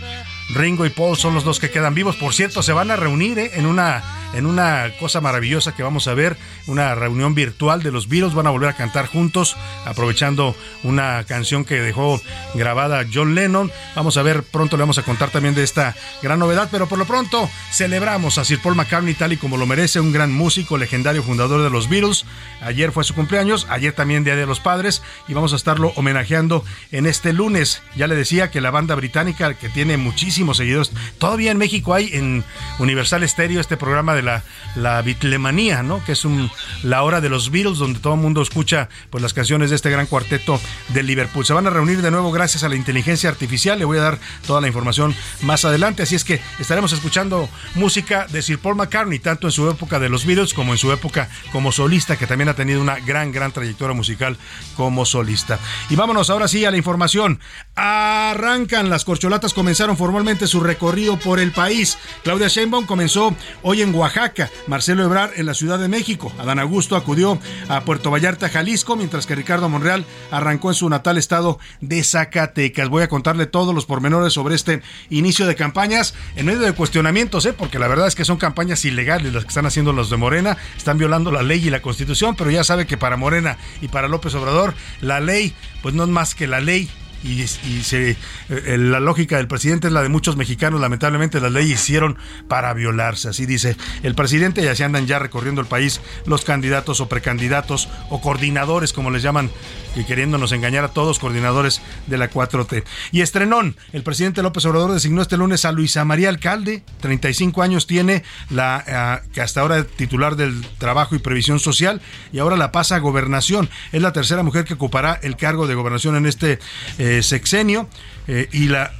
Ringo 0.53 0.85
y 0.85 0.89
Paul 0.89 1.17
son 1.17 1.33
los 1.33 1.43
dos 1.43 1.59
que 1.59 1.69
quedan 1.69 1.93
vivos. 1.93 2.15
Por 2.15 2.33
cierto, 2.33 2.63
se 2.63 2.73
van 2.73 2.91
a 2.91 2.95
reunir 2.95 3.39
eh, 3.39 3.51
en 3.55 3.65
una 3.65 4.03
en 4.33 4.45
una 4.45 4.91
cosa 4.99 5.21
maravillosa 5.21 5.75
que 5.75 5.83
vamos 5.83 6.07
a 6.07 6.13
ver, 6.13 6.37
una 6.67 6.95
reunión 6.95 7.35
virtual 7.35 7.83
de 7.83 7.91
los 7.91 8.07
Beatles, 8.07 8.33
van 8.33 8.47
a 8.47 8.51
volver 8.51 8.69
a 8.69 8.77
cantar 8.77 9.07
juntos, 9.07 9.57
aprovechando 9.85 10.55
una 10.83 11.23
canción 11.25 11.65
que 11.65 11.81
dejó 11.81 12.21
grabada 12.53 13.05
John 13.11 13.35
Lennon. 13.35 13.71
Vamos 13.95 14.17
a 14.17 14.21
ver, 14.21 14.43
pronto 14.43 14.77
le 14.77 14.83
vamos 14.83 14.97
a 14.97 15.03
contar 15.03 15.29
también 15.29 15.55
de 15.55 15.63
esta 15.63 15.95
gran 16.21 16.39
novedad, 16.39 16.69
pero 16.71 16.87
por 16.87 16.97
lo 16.97 17.05
pronto 17.05 17.49
celebramos 17.71 18.37
a 18.37 18.45
Sir 18.45 18.61
Paul 18.61 18.75
McCartney 18.75 19.13
tal 19.13 19.33
y 19.33 19.37
como 19.37 19.57
lo 19.57 19.65
merece, 19.65 19.99
un 19.99 20.13
gran 20.13 20.31
músico, 20.31 20.77
legendario 20.77 21.23
fundador 21.23 21.61
de 21.61 21.69
los 21.69 21.89
Beatles. 21.89 22.25
Ayer 22.61 22.91
fue 22.91 23.03
su 23.03 23.13
cumpleaños, 23.13 23.67
ayer 23.69 23.93
también 23.93 24.23
Día 24.23 24.35
de 24.35 24.45
los 24.45 24.59
Padres, 24.59 25.01
y 25.27 25.33
vamos 25.33 25.53
a 25.53 25.55
estarlo 25.55 25.91
homenajeando 25.95 26.63
en 26.91 27.05
este 27.05 27.33
lunes. 27.33 27.81
Ya 27.95 28.07
le 28.07 28.15
decía 28.15 28.51
que 28.51 28.61
la 28.61 28.71
banda 28.71 28.95
británica, 28.95 29.53
que 29.55 29.69
tiene 29.69 29.97
muchísimos 30.41 30.57
seguidores, 30.57 30.91
todavía 31.19 31.51
en 31.51 31.57
México 31.57 31.93
hay 31.93 32.09
en 32.13 32.43
Universal 32.79 33.27
Stereo 33.27 33.61
este 33.61 33.77
programa 33.77 34.15
de 34.15 34.23
la, 34.23 34.43
la 34.75 35.01
Beatlemanía, 35.01 35.83
¿no? 35.83 36.03
Que 36.03 36.13
es 36.13 36.25
un, 36.25 36.49
la 36.83 37.03
hora 37.03 37.21
de 37.21 37.29
los 37.29 37.51
Beatles, 37.51 37.77
donde 37.77 37.99
todo 37.99 38.15
el 38.15 38.19
mundo 38.19 38.41
escucha 38.41 38.89
pues, 39.09 39.21
las 39.21 39.33
canciones 39.33 39.69
de 39.69 39.75
este 39.75 39.89
gran 39.89 40.07
cuarteto 40.07 40.59
de 40.89 41.03
Liverpool. 41.03 41.45
Se 41.45 41.53
van 41.53 41.67
a 41.67 41.69
reunir 41.69 42.01
de 42.01 42.09
nuevo 42.09 42.31
gracias 42.31 42.63
a 42.63 42.69
la 42.69 42.75
inteligencia 42.75 43.29
artificial. 43.29 43.77
Le 43.77 43.85
voy 43.85 43.97
a 43.97 44.01
dar 44.01 44.19
toda 44.47 44.61
la 44.61 44.67
información 44.67 45.13
más 45.41 45.65
adelante. 45.65 46.03
Así 46.03 46.15
es 46.15 46.23
que 46.23 46.41
estaremos 46.59 46.91
escuchando 46.93 47.49
música 47.75 48.25
de 48.27 48.41
Sir 48.41 48.59
Paul 48.59 48.75
McCartney, 48.75 49.19
tanto 49.19 49.47
en 49.47 49.51
su 49.51 49.69
época 49.69 49.99
de 49.99 50.09
los 50.09 50.25
Beatles 50.25 50.53
como 50.53 50.71
en 50.71 50.77
su 50.77 50.91
época 50.91 51.29
como 51.51 51.71
solista, 51.71 52.17
que 52.17 52.27
también 52.27 52.49
ha 52.49 52.55
tenido 52.55 52.81
una 52.81 52.99
gran, 52.99 53.31
gran 53.31 53.51
trayectoria 53.51 53.95
musical 53.95 54.37
como 54.75 55.05
solista. 55.05 55.59
Y 55.89 55.95
vámonos 55.95 56.29
ahora 56.29 56.47
sí 56.47 56.65
a 56.65 56.71
la 56.71 56.77
información. 56.77 57.39
Arrancan 57.75 58.89
las 58.89 59.05
corcholatas, 59.05 59.53
comenzaron 59.53 59.97
formalmente 59.97 60.20
su 60.21 60.59
recorrido 60.59 61.17
por 61.17 61.39
el 61.39 61.51
país. 61.51 61.97
Claudia 62.23 62.47
Sheinbaum 62.47 62.85
comenzó 62.85 63.35
hoy 63.63 63.81
en 63.81 63.93
Oaxaca, 63.95 64.51
Marcelo 64.67 65.03
Ebrar 65.03 65.31
en 65.35 65.47
la 65.47 65.55
Ciudad 65.55 65.79
de 65.79 65.87
México, 65.87 66.31
Adán 66.37 66.59
Augusto 66.59 66.95
acudió 66.95 67.39
a 67.69 67.81
Puerto 67.81 68.11
Vallarta, 68.11 68.49
Jalisco, 68.49 68.95
mientras 68.95 69.25
que 69.25 69.33
Ricardo 69.33 69.67
Monreal 69.67 70.05
arrancó 70.29 70.69
en 70.69 70.75
su 70.75 70.87
natal 70.89 71.17
estado 71.17 71.57
de 71.81 72.03
Zacatecas. 72.03 72.87
Voy 72.89 73.01
a 73.01 73.09
contarle 73.09 73.47
todos 73.47 73.73
los 73.73 73.85
pormenores 73.85 74.33
sobre 74.33 74.53
este 74.53 74.83
inicio 75.09 75.47
de 75.47 75.55
campañas 75.55 76.13
en 76.35 76.45
medio 76.45 76.59
de 76.59 76.73
cuestionamientos, 76.73 77.45
¿eh? 77.47 77.53
porque 77.53 77.79
la 77.79 77.87
verdad 77.87 78.07
es 78.07 78.15
que 78.15 78.23
son 78.23 78.37
campañas 78.37 78.85
ilegales 78.85 79.33
las 79.33 79.43
que 79.43 79.49
están 79.49 79.65
haciendo 79.65 79.91
los 79.91 80.11
de 80.11 80.17
Morena, 80.17 80.55
están 80.77 80.99
violando 80.99 81.31
la 81.31 81.41
ley 81.41 81.65
y 81.65 81.71
la 81.71 81.81
constitución, 81.81 82.35
pero 82.35 82.51
ya 82.51 82.63
sabe 82.63 82.85
que 82.85 82.97
para 82.97 83.17
Morena 83.17 83.57
y 83.81 83.87
para 83.87 84.07
López 84.07 84.35
Obrador 84.35 84.75
la 85.01 85.19
ley 85.19 85.55
pues 85.81 85.95
no 85.95 86.03
es 86.03 86.09
más 86.09 86.35
que 86.35 86.45
la 86.45 86.61
ley 86.61 86.89
y, 87.23 87.47
se, 87.47 88.11
eh, 88.49 88.77
la 88.77 88.99
lógica 88.99 89.37
del 89.37 89.47
presidente 89.47 89.87
es 89.87 89.93
la 89.93 90.01
de 90.01 90.09
muchos 90.09 90.37
mexicanos. 90.37 90.81
Lamentablemente 90.81 91.39
las 91.39 91.51
leyes 91.51 91.81
hicieron 91.81 92.17
para 92.47 92.73
violarse. 92.73 93.29
Así 93.29 93.45
dice 93.45 93.77
el 94.03 94.15
presidente 94.15 94.63
y 94.63 94.67
así 94.67 94.83
andan 94.83 95.07
ya 95.07 95.19
recorriendo 95.19 95.61
el 95.61 95.67
país 95.67 96.01
los 96.25 96.45
candidatos 96.45 97.01
o 97.01 97.09
precandidatos 97.09 97.89
o 98.09 98.21
coordinadores, 98.21 98.93
como 98.93 99.11
les 99.11 99.21
llaman 99.23 99.49
y 99.95 100.03
queriéndonos 100.05 100.51
engañar 100.51 100.85
a 100.85 100.89
todos, 100.89 101.19
coordinadores 101.19 101.81
de 102.07 102.17
la 102.17 102.29
4T. 102.29 102.83
Y 103.11 103.21
estrenón, 103.21 103.75
el 103.91 104.03
presidente 104.03 104.41
López 104.41 104.65
Obrador 104.65 104.91
designó 104.91 105.21
este 105.21 105.37
lunes 105.37 105.65
a 105.65 105.71
Luisa 105.71 106.05
María 106.05 106.29
Alcalde, 106.29 106.83
35 107.01 107.61
años 107.61 107.87
tiene, 107.87 108.23
la 108.49 109.21
eh, 109.23 109.29
que 109.33 109.41
hasta 109.41 109.61
ahora 109.61 109.79
es 109.79 109.87
titular 109.87 110.35
del 110.35 110.65
Trabajo 110.77 111.15
y 111.15 111.19
Previsión 111.19 111.59
Social, 111.59 112.01
y 112.31 112.39
ahora 112.39 112.55
la 112.55 112.71
pasa 112.71 112.95
a 112.95 112.99
gobernación. 112.99 113.69
Es 113.91 114.01
la 114.01 114.13
tercera 114.13 114.43
mujer 114.43 114.65
que 114.65 114.75
ocupará 114.75 115.19
el 115.21 115.35
cargo 115.35 115.67
de 115.67 115.75
gobernación 115.75 116.15
en 116.15 116.25
este 116.25 116.59
eh, 116.97 117.10
sexenio. 117.21 117.87
Eh, 118.27 118.47
y 118.51 118.67
la, 118.67 118.91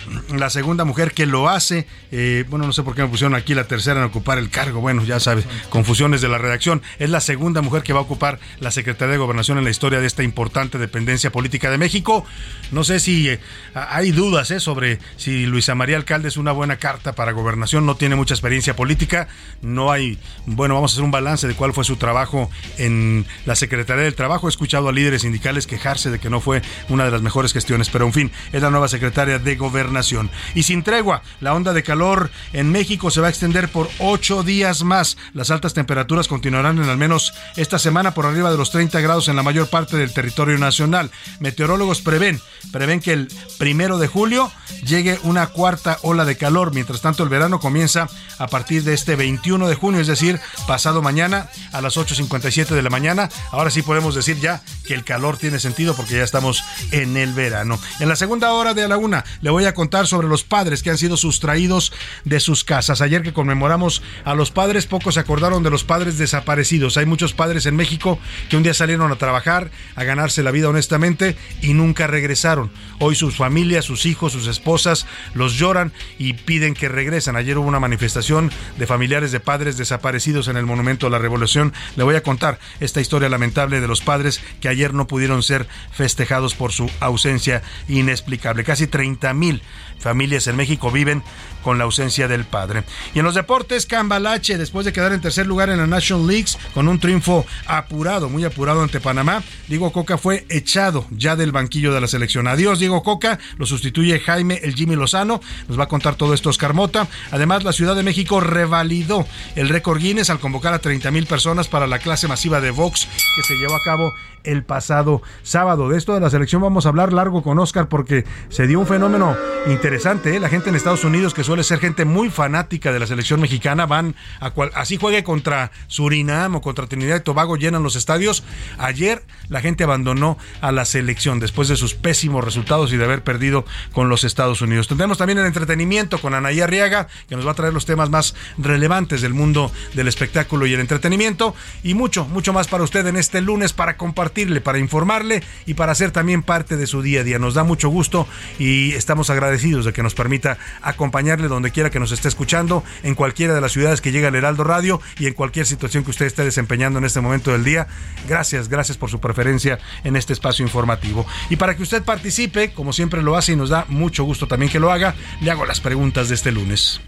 segunda 0.50 0.84
mujer 0.84 1.14
que 1.14 1.26
lo 1.26 1.48
hace, 1.48 1.88
eh, 2.12 2.44
bueno, 2.50 2.66
no 2.66 2.74
sé 2.74 2.84
por 2.84 2.96
qué 2.96 3.04
me 3.04 3.08
pusieron 3.08 3.36
aquí 3.36 3.54
la 3.54 3.66
tercera 3.66 4.00
en 4.00 4.06
ocupar 4.06 4.38
el 4.38 4.50
cargo, 4.50 4.82
bueno, 4.82 5.04
ya 5.04 5.20
sabes, 5.20 5.46
confusiones 5.70 6.22
de 6.22 6.28
la 6.28 6.38
redacción, 6.38 6.82
es 7.00 7.10
la 7.10 7.22
segunda 7.22 7.62
mujer 7.62 7.84
que 7.84 7.94
va 7.94 8.00
a 8.00 8.04
ocupar 8.04 8.40
la 8.60 8.72
Secretaría 8.72 9.14
de 9.14 9.18
Gobernación 9.18 9.58
en 9.58 9.64
la 9.64 9.70
historia 9.70 10.00
de 10.00 10.08
esta 10.08 10.24
importante 10.24 10.78
dependencia 10.78 11.32
política 11.32 11.70
de 11.70 11.78
México. 11.78 12.26
No 12.72 12.84
sé 12.84 13.00
si 13.00 13.30
eh, 13.30 13.40
hay 13.74 14.12
dudas 14.12 14.52
sobre 14.58 15.00
si 15.18 15.46
Luisa 15.46 15.76
María 15.76 15.98
Alcalde 15.98 16.28
es 16.28 16.38
una 16.38 16.52
buena 16.52 16.78
carta 16.78 17.14
para 17.14 17.32
gobernación, 17.32 17.86
no 17.86 17.96
tiene 17.96 18.16
mucha 18.16 18.34
experiencia 18.34 18.76
política, 18.76 19.28
no 19.62 19.92
hay, 19.92 20.18
bueno, 20.46 20.74
vamos 20.76 20.92
a 20.92 20.94
hacer 20.96 21.04
un 21.04 21.12
balance 21.12 21.48
de 21.48 21.54
cuál 21.54 21.74
fue 21.74 21.84
su 21.84 21.96
trabajo 21.96 22.50
en 22.78 23.26
la 23.46 23.56
Secretaría 23.56 24.04
del 24.04 24.16
Trabajo, 24.16 24.48
he 24.48 24.50
escuchado 24.50 24.90
a 24.90 24.92
líderes 24.92 25.22
sindicales 25.22 25.68
quejarse 25.68 26.10
de 26.10 26.20
que 26.20 26.30
no 26.30 26.42
fue 26.42 26.62
una 26.90 27.06
de 27.06 27.12
las 27.12 27.22
mejores 27.22 27.54
gestiones, 27.54 27.90
pero 27.90 28.06
en 28.06 28.14
fin, 28.14 28.32
es 28.52 28.62
la 28.62 28.72
nueva 28.72 28.88
secretaria 29.12 29.40
de 29.40 29.56
Gobernación. 29.58 30.30
Y 30.56 30.64
sin 30.64 30.84
tregua, 30.84 31.22
la 31.42 31.54
onda 31.54 31.74
de 31.74 31.84
calor 31.84 32.32
en 32.54 32.72
México 32.72 33.12
se 33.12 33.20
va 33.20 33.28
a 33.28 33.30
extender 33.30 33.68
por 33.68 33.90
ocho 34.00 34.42
días 34.42 34.84
más. 34.84 35.18
Las 35.34 35.52
altas 35.52 35.74
temperaturas 35.74 36.30
continuarán 36.30 36.78
en 36.78 36.88
al 36.88 36.98
menos 36.98 37.34
esta 37.58 37.78
semana 37.78 38.14
por 38.14 38.26
arriba 38.26 38.52
de 38.52 38.58
los 38.58 38.72
30 38.72 39.02
grados 39.02 39.28
en 39.28 39.36
la 39.36 39.44
mayor 39.44 39.68
parte 39.68 39.98
del 39.98 40.14
territorio 40.14 40.58
nacional. 40.58 41.12
Meteorólogos 41.42 42.00
prevén, 42.02 42.40
prevén 42.72 43.02
que 43.02 43.12
el 43.12 43.28
primero 43.58 43.98
de 43.98 44.08
julio 44.08 44.50
llegue 44.86 45.20
una 45.24 45.48
cuarta 45.48 45.98
ola 46.04 46.24
de 46.24 46.38
calor. 46.38 46.74
Mientras 46.74 47.02
tanto, 47.02 47.24
el 47.24 47.30
verano 47.30 47.60
comienza 47.60 48.08
a 48.38 48.48
partir 48.48 48.84
de 48.84 48.94
este 48.94 49.18
21 49.18 49.68
de 49.68 49.76
junio, 49.76 50.00
es 50.00 50.08
decir, 50.08 50.40
pasado 50.68 51.02
mañana 51.02 51.50
a 51.74 51.82
las 51.82 51.98
8.57 51.98 52.68
de 52.68 52.82
la 52.82 52.90
mañana. 52.90 53.30
Ahora 53.52 53.72
sí 53.72 53.82
podemos 53.82 54.16
decir 54.16 54.40
ya 54.40 54.62
que 54.86 54.94
el 54.94 55.04
calor 55.04 55.38
tiene 55.38 55.60
sentido 55.60 55.96
porque 55.96 56.16
ya 56.16 56.24
estamos 56.24 56.64
en 56.92 57.18
el 57.18 57.34
verano. 57.34 57.78
En 58.00 58.08
la 58.08 58.16
segunda 58.16 58.54
hora 58.54 58.74
de 58.74 58.88
la 58.88 58.98
una 59.02 59.26
le 59.42 59.50
voy 59.50 59.66
a 59.66 59.74
contar 59.74 60.08
sobre 60.08 60.28
los 60.28 60.44
padres 60.44 60.84
que 60.84 60.90
han 60.90 60.98
sido 60.98 61.18
sustraídos 61.18 61.92
de 62.24 62.40
sus 62.40 62.64
casas. 62.64 63.02
Ayer 63.02 63.24
que 63.24 63.34
conmemoramos 63.34 64.02
a 64.24 64.36
los 64.36 64.52
padres, 64.52 64.86
pocos 64.86 65.16
se 65.16 65.20
acordaron 65.20 65.64
de 65.64 65.70
los 65.70 65.84
padres 65.84 66.18
desaparecidos. 66.18 66.98
Hay 66.98 67.06
muchos 67.06 67.34
padres 67.34 67.66
en 67.66 67.76
México 67.76 68.20
que 68.50 68.58
un 68.58 68.64
día 68.64 68.74
salieron 68.74 69.12
a 69.12 69.16
trabajar, 69.16 69.72
a 69.96 70.04
ganarse 70.04 70.44
la 70.44 70.52
vida 70.52 70.70
honestamente 70.70 71.36
y 71.62 71.74
nunca 71.74 72.08
regresaron. 72.08 72.72
Hoy 73.00 73.16
sus 73.16 73.36
familias, 73.36 73.86
sus 73.86 74.06
hijos, 74.06 74.34
sus 74.34 74.48
esposas 74.48 75.06
los 75.34 75.58
lloran 75.58 75.92
y 76.18 76.34
piden 76.34 76.74
que 76.74 76.90
regresen. 76.90 77.36
Ayer 77.36 77.58
hubo 77.58 77.68
una 77.68 77.80
manifestación 77.80 78.52
de 78.78 78.88
familiares 78.88 79.32
de 79.32 79.40
padres 79.40 79.78
desaparecidos 79.78 80.48
en 80.48 80.58
el 80.58 80.66
Monumento 80.66 81.08
a 81.08 81.10
la 81.10 81.18
Revolución. 81.18 81.74
Le 81.96 82.04
voy 82.04 82.16
a 82.16 82.24
contar 82.24 82.60
esta 82.80 83.02
historia 83.02 83.30
lamentable 83.30 83.82
de 83.82 83.88
los 83.88 84.02
padres 84.02 84.42
que 84.60 84.70
ayer 84.70 84.94
no 84.94 85.08
pudieron 85.08 85.44
ser 85.44 85.68
festejados 85.92 86.56
por 86.56 86.72
su 86.72 86.90
ausencia 87.00 87.62
inexplicable. 87.88 88.64
Casi 88.64 88.88
30 88.92 89.34
mil 89.34 89.62
familias 90.02 90.48
en 90.48 90.56
México 90.56 90.92
viven 90.92 91.24
con 91.64 91.78
la 91.78 91.84
ausencia 91.84 92.28
del 92.28 92.46
padre. 92.46 92.84
Y 93.14 93.20
en 93.20 93.26
los 93.26 93.36
deportes, 93.36 93.86
Cambalache, 93.86 94.58
después 94.58 94.86
de 94.86 94.94
quedar 94.94 95.14
en 95.14 95.22
tercer 95.22 95.46
lugar 95.48 95.70
en 95.70 95.78
la 95.78 95.88
National 95.88 96.28
Leagues 96.28 96.58
con 96.74 96.88
un 96.88 97.00
triunfo 97.00 97.46
apurado, 97.68 98.30
muy 98.30 98.44
apurado 98.44 98.82
ante 98.82 99.00
Panamá, 99.00 99.44
Diego 99.68 99.92
Coca 99.92 100.18
fue 100.18 100.46
echado 100.50 101.06
ya 101.12 101.36
del 101.36 101.52
banquillo 101.52 101.94
de 101.94 102.02
la 102.02 102.08
selección. 102.08 102.48
Adiós, 102.48 102.80
Diego 102.80 103.04
Coca, 103.04 103.40
lo 103.58 103.66
sustituye 103.66 104.20
Jaime 104.20 104.60
el 104.64 104.76
Jimmy 104.76 104.96
Lozano, 104.96 105.42
nos 105.68 105.80
va 105.80 105.86
a 105.86 105.88
contar 105.88 106.16
todo 106.16 106.34
esto 106.34 106.50
Oscar 106.50 106.74
Mota. 106.74 107.08
Además, 107.32 107.64
la 107.64 107.74
Ciudad 107.74 107.96
de 107.96 108.04
México 108.04 108.40
revalidó 108.40 109.26
el 109.56 109.70
récord 109.70 110.00
Guinness 110.00 110.30
al 110.30 110.40
convocar 110.40 110.74
a 110.74 110.80
30 110.80 111.12
mil 111.12 111.28
personas 111.28 111.68
para 111.68 111.88
la 111.88 112.00
clase 112.00 112.28
masiva 112.28 112.62
de 112.62 112.72
Vox 112.72 113.08
que 113.36 113.44
se 113.44 113.56
llevó 113.58 113.76
a 113.76 113.84
cabo 113.84 114.12
el 114.44 114.64
pasado 114.64 115.22
sábado. 115.44 115.90
De 115.90 115.98
esto 115.98 116.14
de 116.14 116.20
la 116.20 116.30
selección 116.30 116.62
vamos 116.62 116.86
a 116.86 116.90
hablar 116.90 117.14
largo 117.14 117.44
con 117.44 117.60
Oscar 117.60 117.88
porque 117.88 118.26
se 118.50 118.68
dio 118.68 118.80
un 118.80 118.88
fenómeno 118.88 119.36
interesante. 119.68 119.91
¿Eh? 119.92 120.40
La 120.40 120.48
gente 120.48 120.70
en 120.70 120.76
Estados 120.76 121.04
Unidos 121.04 121.34
que 121.34 121.44
suele 121.44 121.66
ser 121.66 121.80
gente 121.80 122.06
muy 122.06 122.30
fanática 122.30 122.94
de 122.94 123.00
la 123.00 123.08
selección 123.08 123.42
mexicana, 123.42 123.86
van 123.86 124.16
a 124.40 124.52
cual, 124.52 124.72
así 124.74 124.96
juegue 124.96 125.22
contra 125.26 125.72
Surinam 125.88 126.56
o 126.56 126.62
contra 126.62 126.88
Trinidad 126.88 127.18
y 127.18 127.20
Tobago, 127.20 127.58
llenan 127.58 127.84
los 127.84 127.98
estadios. 127.98 128.46
Ayer 128.78 129.22
la 129.50 129.60
gente 129.60 129.84
abandonó 129.84 130.38
a 130.62 130.72
la 130.72 130.86
selección 130.86 131.42
después 131.42 131.68
de 131.68 131.76
sus 131.76 131.94
pésimos 131.94 132.42
resultados 132.42 132.94
y 132.94 132.98
de 132.98 133.04
haber 133.04 133.22
perdido 133.22 133.66
con 133.92 134.08
los 134.08 134.24
Estados 134.24 134.62
Unidos. 134.62 134.88
Tendremos 134.88 135.18
también 135.18 135.40
el 135.40 135.46
entretenimiento 135.46 136.20
con 136.22 136.34
Anaí 136.36 136.62
Arriaga, 136.62 137.10
que 137.28 137.36
nos 137.36 137.46
va 137.46 137.52
a 137.52 137.56
traer 137.56 137.74
los 137.74 137.86
temas 137.86 138.10
más 138.10 138.34
relevantes 138.58 139.22
del 139.22 139.34
mundo 139.34 139.74
del 139.94 140.08
espectáculo 140.08 140.68
y 140.68 140.74
el 140.74 140.80
entretenimiento. 140.80 141.54
Y 141.84 141.96
mucho, 141.96 142.24
mucho 142.26 142.54
más 142.54 142.70
para 142.70 142.86
usted 142.86 143.06
en 143.08 143.18
este 143.18 143.42
lunes 143.42 143.74
para 143.74 143.98
compartirle, 143.98 144.62
para 144.62 144.80
informarle 144.80 145.44
y 145.66 145.74
para 145.74 145.96
ser 145.96 146.12
también 146.12 146.44
parte 146.44 146.78
de 146.78 146.88
su 146.88 147.02
día 147.02 147.22
a 147.22 147.24
día. 147.26 147.40
Nos 147.40 147.56
da 147.56 147.66
mucho 147.66 147.90
gusto 147.90 148.26
y 148.58 148.94
estamos 148.94 149.30
agradecidos 149.30 149.81
de 149.86 149.94
que 149.94 150.04
nos 150.04 150.16
permita 150.16 150.58
acompañarle 150.82 151.48
donde 151.48 151.72
quiera 151.72 151.90
que 151.90 152.00
nos 152.00 152.12
esté 152.12 152.28
escuchando, 152.28 152.84
en 153.04 153.16
cualquiera 153.16 153.54
de 153.54 153.62
las 153.62 153.72
ciudades 153.72 154.02
que 154.02 154.12
llega 154.12 154.28
el 154.28 154.36
Heraldo 154.36 154.64
Radio 154.64 155.02
y 155.20 155.28
en 155.28 155.34
cualquier 155.34 155.66
situación 155.66 156.04
que 156.04 156.12
usted 156.12 156.26
esté 156.26 156.44
desempeñando 156.44 157.00
en 157.00 157.06
este 157.06 157.22
momento 157.22 157.52
del 157.52 157.64
día. 157.64 157.88
Gracias, 158.28 158.70
gracias 158.70 158.98
por 158.98 159.10
su 159.10 159.20
preferencia 159.20 159.80
en 160.04 160.16
este 160.16 160.34
espacio 160.34 160.66
informativo. 160.66 161.26
Y 161.50 161.56
para 161.56 161.76
que 161.76 161.84
usted 161.84 162.04
participe, 162.04 162.74
como 162.74 162.94
siempre 162.94 163.22
lo 163.22 163.36
hace 163.36 163.54
y 163.54 163.56
nos 163.56 163.70
da 163.70 163.86
mucho 163.88 164.24
gusto 164.24 164.48
también 164.48 164.72
que 164.72 164.80
lo 164.80 164.92
haga, 164.92 165.16
le 165.42 165.52
hago 165.52 165.66
las 165.66 165.80
preguntas 165.80 166.30
de 166.30 166.36
este 166.36 166.52
lunes. 166.52 167.02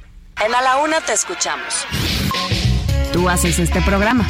En 0.44 0.54
A 0.54 0.62
la 0.62 0.78
Una 0.78 1.02
te 1.02 1.14
escuchamos. 1.14 1.86
Tú 3.12 3.30
haces 3.30 3.60
este 3.60 3.82
programa. 3.82 4.28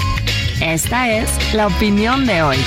Esta 0.61 1.09
es 1.09 1.53
la 1.53 1.67
opinión 1.67 2.25
de 2.25 2.41
hoy. 2.41 2.57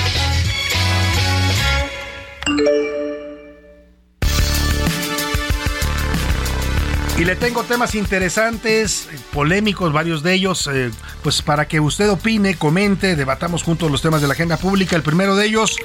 Y 7.17 7.25
le 7.25 7.35
tengo 7.35 7.63
temas 7.63 7.95
interesantes, 7.95 9.09
polémicos, 9.33 9.91
varios 9.91 10.21
de 10.21 10.33
ellos, 10.33 10.69
eh, 10.71 10.91
pues 11.23 11.41
para 11.41 11.67
que 11.67 11.79
usted 11.79 12.11
opine, 12.11 12.55
comente, 12.55 13.15
debatamos 13.15 13.63
juntos 13.63 13.89
los 13.89 14.03
temas 14.03 14.21
de 14.21 14.27
la 14.27 14.33
agenda 14.33 14.57
pública. 14.57 14.95
El 14.95 15.01
primero 15.01 15.35
de 15.35 15.47
ellos, 15.47 15.77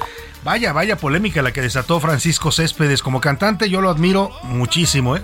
vaya, 0.44 0.74
vaya 0.74 0.98
polémica 0.98 1.40
la 1.40 1.52
que 1.52 1.62
desató 1.62 2.00
Francisco 2.00 2.52
Céspedes 2.52 3.02
como 3.02 3.22
cantante. 3.22 3.70
Yo 3.70 3.80
lo 3.80 3.88
admiro 3.88 4.30
muchísimo, 4.42 5.16
¿eh? 5.16 5.22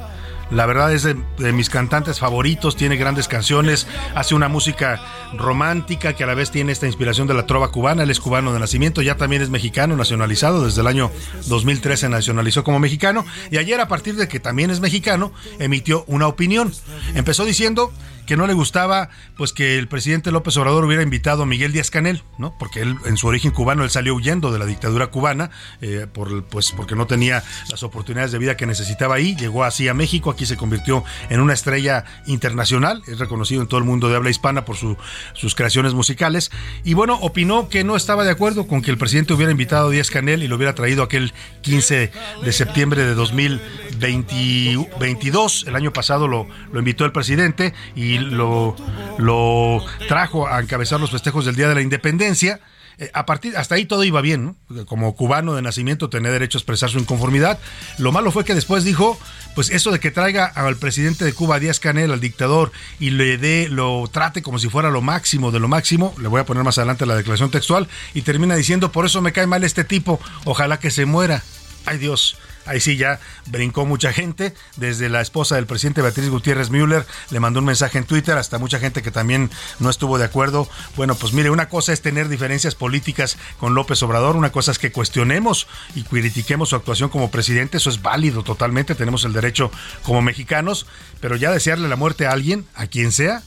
La 0.51 0.65
verdad 0.65 0.93
es 0.93 1.03
de, 1.03 1.53
mis 1.53 1.69
cantantes 1.69 2.19
favoritos, 2.19 2.75
tiene 2.75 2.97
grandes 2.97 3.29
canciones, 3.29 3.87
hace 4.15 4.35
una 4.35 4.49
música 4.49 5.01
romántica 5.37 6.15
que 6.15 6.25
a 6.25 6.27
la 6.27 6.35
vez 6.35 6.51
tiene 6.51 6.73
esta 6.73 6.87
inspiración 6.87 7.27
de 7.27 7.35
la 7.35 7.45
trova 7.45 7.71
cubana, 7.71 8.03
él 8.03 8.11
es 8.11 8.19
cubano 8.19 8.55
de 8.55 8.59
nacimiento, 8.59 9.03
ya 9.03 9.17
también 9.17 9.43
es 9.43 9.51
mexicano, 9.51 9.95
nacionalizado, 9.95 10.65
desde 10.65 10.81
el 10.81 10.87
año 10.87 11.11
2013 11.47 12.09
nacionalizó 12.09 12.65
como 12.65 12.79
mexicano 12.79 13.27
y 13.51 13.59
ayer 13.59 13.79
a 13.81 13.89
partir 13.89 14.17
de 14.17 14.27
que 14.27 14.41
también 14.41 14.71
es 14.71 14.81
mexicano 14.81 15.33
emitió 15.59 16.05
una 16.07 16.27
opinión. 16.27 16.73
Empezó 17.15 17.45
diciendo 17.45 17.93
que 18.29 18.37
no 18.37 18.47
le 18.47 18.53
gustaba 18.53 19.09
pues 19.39 19.55
que 19.55 19.79
el 19.79 19.89
presidente 19.89 20.31
López 20.31 20.55
Obrador 20.59 20.85
hubiera 20.85 21.03
invitado 21.03 21.45
a 21.45 21.47
Miguel 21.47 21.73
Díaz 21.73 21.91
Canel, 21.91 22.23
¿no? 22.37 22.55
Porque 22.59 22.83
él 22.83 22.99
en 23.07 23.17
su 23.17 23.27
origen 23.27 23.53
cubano 23.53 23.85
él 23.85 23.91
salió 23.91 24.15
huyendo 24.15 24.53
de 24.53 24.59
la 24.59 24.67
dictadura 24.67 25.07
cubana 25.07 25.51
eh, 25.81 26.07
por 26.13 26.45
pues 26.45 26.73
porque 26.73 26.95
no 26.95 27.07
tenía 27.07 27.43
las 27.71 27.83
oportunidades 27.83 28.31
de 28.31 28.39
vida 28.39 28.55
que 28.55 28.67
necesitaba 28.67 29.15
ahí, 29.15 29.35
llegó 29.35 29.65
así 29.65 29.89
a 29.89 29.95
México, 29.95 30.31
aquí 30.31 30.45
se 30.45 30.59
convirtió 30.59 31.05
en 31.31 31.41
una 31.41 31.55
estrella 31.55 32.05
internacional, 32.27 33.03
es 33.07 33.19
reconocido 33.19 33.63
en 33.63 33.69
todo 33.69 33.79
el 33.79 33.87
mundo 33.87 34.11
de 34.11 34.17
habla 34.17 34.29
hispana 34.29 34.67
por 34.67 34.77
sus 34.77 35.55
creaciones 35.55 35.95
musicales 35.95 36.51
y 36.85 36.93
bueno, 36.93 37.19
opinó 37.23 37.71
que 37.71 37.83
no 37.83 37.97
estaba 37.97 38.25
de 38.25 38.31
acuerdo 38.31 38.67
con 38.67 38.83
que 38.83 38.91
el 38.91 38.99
presidente 38.99 39.33
hubiera 39.33 39.53
invitado 39.53 39.89
a 39.89 39.91
Díaz 39.91 40.11
Canel 40.11 40.43
y 40.43 40.49
lo 40.49 40.57
hubiera 40.57 40.75
traído 40.75 41.03
aquel 41.03 41.33
15 41.63 42.13
de 42.45 42.53
septiembre 42.53 43.05
de 43.05 43.15
2022, 43.15 45.65
el 45.67 45.77
año 45.77 45.95
pasado 45.95 46.29
lo, 46.29 46.47
lo 46.71 46.79
invitó 46.79 47.07
el 47.07 47.13
presidente 47.13 47.73
y 47.97 48.18
lo, 48.19 48.77
lo 49.19 49.85
trajo 50.09 50.49
a 50.49 50.61
encabezar 50.61 51.01
los 51.01 51.11
festejos 51.11 51.45
del 51.45 51.57
Día 51.57 51.69
de 51.69 51.75
la 51.75 51.83
Independencia. 51.83 52.61
Eh, 53.01 53.11
a 53.15 53.27
partir 53.27 53.57
hasta 53.57 53.77
ahí 53.77 53.85
todo 53.85 54.03
iba 54.03 54.21
bien, 54.21 54.57
como 54.87 55.15
cubano 55.15 55.55
de 55.55 55.63
nacimiento 55.63 56.11
tenía 56.11 56.33
derecho 56.33 56.59
a 56.59 56.61
expresar 56.61 56.91
su 56.91 56.99
inconformidad. 56.99 57.59
Lo 57.97 58.11
malo 58.11 58.33
fue 58.33 58.45
que 58.45 58.55
después 58.55 58.83
dijo, 58.83 59.19
pues 59.55 59.71
eso 59.71 59.93
de 59.93 60.01
que 60.01 60.11
traiga 60.11 60.47
al 60.47 60.77
presidente 60.77 61.25
de 61.25 61.33
Cuba 61.33 61.61
Díaz 61.61 61.79
Canel, 61.79 62.11
al 62.11 62.21
dictador, 62.21 62.73
y 62.99 63.11
le 63.11 63.39
dé, 63.39 63.69
lo 63.69 64.09
trate 64.11 64.43
como 64.43 64.59
si 64.59 64.69
fuera 64.69 64.91
lo 64.91 65.01
máximo 65.01 65.53
de 65.53 65.61
lo 65.61 65.69
máximo, 65.69 66.13
le 66.21 66.27
voy 66.27 66.41
a 66.41 66.45
poner 66.45 66.65
más 66.65 66.79
adelante 66.79 67.07
la 67.07 67.15
declaración 67.15 67.53
textual 67.53 67.87
y 68.15 68.23
termina 68.23 68.57
diciendo, 68.57 68.91
por 68.91 69.07
eso 69.07 69.23
me 69.23 69.33
cae 69.33 69.47
mal 69.47 69.63
este 69.63 69.85
tipo, 69.85 70.21
ojalá 70.45 70.81
que 70.81 70.91
se 70.91 71.07
muera. 71.07 71.45
Ay 71.87 71.99
Dios. 71.99 72.37
Ahí 72.69 72.81
sí 72.81 72.97
ya 72.97 73.19
brincó 73.47 73.87
mucha 73.87 74.13
gente, 74.13 74.55
desde 74.77 75.09
la 75.09 75.23
esposa 75.23 75.57
del 75.57 75.67
presidente 75.67 76.03
Beatriz 76.03 76.29
Gutiérrez 76.29 76.71
Müller 76.71 77.07
le 77.31 77.41
mandó 77.41 77.61
un 77.61 77.65
mensaje 77.65 77.99
en 77.99 78.05
Twitter, 78.05 78.37
hasta 78.37 78.59
mucha 78.59 78.79
gente 78.79 79.03
que 79.03 79.11
también 79.11 79.51
no 79.79 79.89
estuvo 79.89 80.19
de 80.19 80.25
acuerdo. 80.25 80.69
Bueno, 80.95 81.15
pues 81.15 81.33
mire, 81.33 81.51
una 81.51 81.69
cosa 81.69 81.93
es 81.93 82.03
tener 82.03 82.29
diferencias 82.29 82.75
políticas 82.75 83.39
con 83.59 83.75
López 83.75 84.03
Obrador, 84.03 84.37
una 84.37 84.53
cosa 84.53 84.71
es 84.71 84.79
que 84.79 84.93
cuestionemos 84.93 85.67
y 85.95 86.03
critiquemos 86.03 86.69
su 86.69 86.77
actuación 86.77 87.09
como 87.09 87.31
presidente, 87.31 87.79
eso 87.79 87.91
es 87.91 88.03
válido 88.03 88.43
totalmente, 88.43 88.95
tenemos 88.95 89.25
el 89.25 89.33
derecho 89.33 89.71
como 90.03 90.21
mexicanos, 90.21 90.87
pero 91.21 91.37
ya 91.37 91.51
desearle 91.51 91.89
la 91.89 91.97
muerte 91.97 92.27
a 92.27 92.33
alguien, 92.33 92.67
a 92.75 92.87
quien 92.87 93.13
sea, 93.13 93.43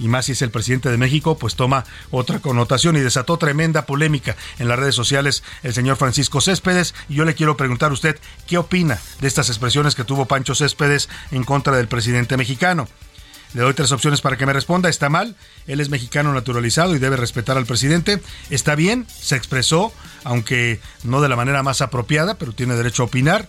y 0.00 0.08
más 0.08 0.26
si 0.26 0.32
es 0.32 0.42
el 0.42 0.50
presidente 0.50 0.90
de 0.90 0.96
México, 0.96 1.36
pues 1.38 1.54
toma 1.54 1.84
otra 2.10 2.40
connotación 2.40 2.96
y 2.96 3.00
desató 3.00 3.36
tremenda 3.36 3.86
polémica 3.86 4.36
en 4.58 4.68
las 4.68 4.78
redes 4.78 4.94
sociales 4.94 5.42
el 5.62 5.74
señor 5.74 5.96
Francisco 5.96 6.40
Céspedes. 6.40 6.94
Y 7.08 7.14
yo 7.14 7.24
le 7.24 7.34
quiero 7.34 7.56
preguntar 7.56 7.90
a 7.90 7.94
usted 7.94 8.18
qué 8.46 8.58
opina 8.58 8.98
de 9.20 9.28
estas 9.28 9.48
expresiones 9.48 9.94
que 9.94 10.04
tuvo 10.04 10.26
Pancho 10.26 10.54
Céspedes 10.54 11.08
en 11.30 11.44
contra 11.44 11.76
del 11.76 11.88
presidente 11.88 12.36
mexicano. 12.36 12.88
Le 13.52 13.62
doy 13.62 13.74
tres 13.74 13.90
opciones 13.90 14.20
para 14.20 14.36
que 14.36 14.46
me 14.46 14.52
responda. 14.52 14.88
¿Está 14.88 15.08
mal? 15.08 15.36
Él 15.66 15.80
es 15.80 15.90
mexicano 15.90 16.32
naturalizado 16.32 16.94
y 16.94 17.00
debe 17.00 17.16
respetar 17.16 17.56
al 17.56 17.66
presidente. 17.66 18.20
¿Está 18.48 18.76
bien? 18.76 19.06
Se 19.08 19.36
expresó, 19.36 19.92
aunque 20.22 20.80
no 21.02 21.20
de 21.20 21.28
la 21.28 21.36
manera 21.36 21.62
más 21.62 21.80
apropiada, 21.80 22.36
pero 22.36 22.52
tiene 22.52 22.76
derecho 22.76 23.02
a 23.02 23.06
opinar 23.06 23.48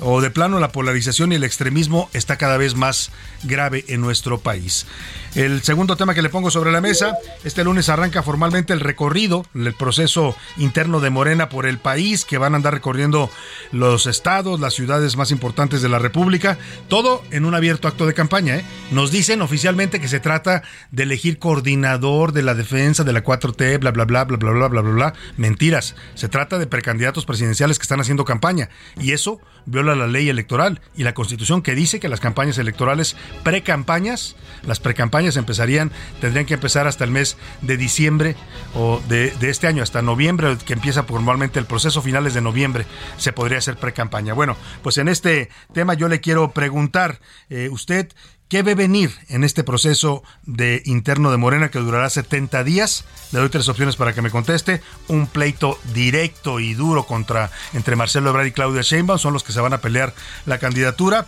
o 0.00 0.20
de 0.20 0.30
plano 0.30 0.58
la 0.58 0.72
polarización 0.72 1.32
y 1.32 1.36
el 1.36 1.44
extremismo 1.44 2.08
está 2.12 2.36
cada 2.36 2.56
vez 2.56 2.74
más 2.74 3.10
grave 3.44 3.84
en 3.88 4.00
nuestro 4.00 4.40
país. 4.40 4.86
El 5.34 5.62
segundo 5.62 5.96
tema 5.96 6.14
que 6.14 6.20
le 6.20 6.28
pongo 6.28 6.50
sobre 6.50 6.72
la 6.72 6.82
mesa, 6.82 7.16
este 7.42 7.64
lunes 7.64 7.88
arranca 7.88 8.22
formalmente 8.22 8.74
el 8.74 8.80
recorrido, 8.80 9.46
el 9.54 9.72
proceso 9.74 10.36
interno 10.58 11.00
de 11.00 11.08
Morena 11.08 11.48
por 11.48 11.64
el 11.64 11.78
país, 11.78 12.24
que 12.26 12.36
van 12.36 12.52
a 12.52 12.56
andar 12.56 12.74
recorriendo 12.74 13.30
los 13.70 14.06
estados, 14.06 14.60
las 14.60 14.74
ciudades 14.74 15.16
más 15.16 15.30
importantes 15.30 15.80
de 15.80 15.88
la 15.88 15.98
República, 15.98 16.58
todo 16.88 17.22
en 17.30 17.46
un 17.46 17.54
abierto 17.54 17.88
acto 17.88 18.06
de 18.06 18.14
campaña. 18.14 18.56
¿eh? 18.56 18.64
Nos 18.90 19.10
dicen 19.10 19.40
oficialmente 19.40 20.00
que 20.00 20.08
se 20.08 20.20
trata 20.20 20.62
de 20.90 21.04
elegir 21.04 21.38
coordinador 21.38 22.32
de 22.32 22.42
la 22.42 22.54
defensa 22.54 23.02
de 23.02 23.12
la 23.12 23.24
4T, 23.24 23.78
bla, 23.80 23.90
bla, 23.90 24.04
bla, 24.04 24.24
bla, 24.24 24.36
bla, 24.36 24.52
bla, 24.52 24.68
bla, 24.68 24.80
bla, 24.82 24.92
bla. 24.92 25.14
Mentiras. 25.38 25.94
Se 26.14 26.28
trata 26.28 26.58
de 26.58 26.66
precandidatos 26.66 27.24
presidenciales 27.24 27.78
que 27.78 27.84
están 27.84 28.00
haciendo 28.00 28.24
campaña. 28.24 28.68
Y 29.00 29.12
eso 29.12 29.40
viola 29.66 29.94
la 29.94 30.06
ley 30.06 30.28
electoral 30.28 30.80
y 30.96 31.02
la 31.02 31.14
constitución 31.14 31.62
que 31.62 31.74
dice 31.74 32.00
que 32.00 32.08
las 32.08 32.20
campañas 32.20 32.58
electorales, 32.58 33.16
pre-campañas, 33.42 34.36
las 34.66 34.80
precampañas 34.80 35.36
empezarían, 35.36 35.90
tendrían 36.20 36.46
que 36.46 36.54
empezar 36.54 36.86
hasta 36.86 37.04
el 37.04 37.10
mes 37.10 37.36
de 37.60 37.76
diciembre 37.76 38.36
o 38.74 39.00
de, 39.08 39.32
este 39.42 39.66
año, 39.66 39.82
hasta 39.82 40.02
noviembre, 40.02 40.56
que 40.64 40.72
empieza 40.72 41.04
normalmente 41.08 41.58
el 41.58 41.66
proceso, 41.66 42.02
finales 42.02 42.34
de 42.34 42.40
noviembre, 42.40 42.86
se 43.16 43.32
podría 43.32 43.58
hacer 43.58 43.76
pre-campaña. 43.76 44.34
Bueno, 44.34 44.56
pues 44.82 44.98
en 44.98 45.08
este 45.08 45.50
tema 45.72 45.94
yo 45.94 46.08
le 46.08 46.20
quiero 46.20 46.52
preguntar, 46.52 47.20
eh, 47.50 47.68
usted, 47.70 48.12
¿Qué 48.52 48.62
ve 48.62 48.74
venir 48.74 49.10
en 49.30 49.44
este 49.44 49.64
proceso 49.64 50.22
de 50.44 50.82
interno 50.84 51.30
de 51.30 51.38
Morena 51.38 51.70
que 51.70 51.78
durará 51.78 52.10
70 52.10 52.64
días? 52.64 53.06
Le 53.32 53.38
doy 53.38 53.48
tres 53.48 53.66
opciones 53.70 53.96
para 53.96 54.12
que 54.12 54.20
me 54.20 54.30
conteste. 54.30 54.82
Un 55.08 55.26
pleito 55.26 55.78
directo 55.94 56.60
y 56.60 56.74
duro 56.74 57.06
contra 57.06 57.50
entre 57.72 57.96
Marcelo 57.96 58.28
Ebrard 58.28 58.44
y 58.44 58.52
Claudia 58.52 58.82
Sheinbaum 58.82 59.18
son 59.18 59.32
los 59.32 59.42
que 59.42 59.54
se 59.54 59.60
van 59.62 59.72
a 59.72 59.80
pelear 59.80 60.12
la 60.44 60.58
candidatura. 60.58 61.24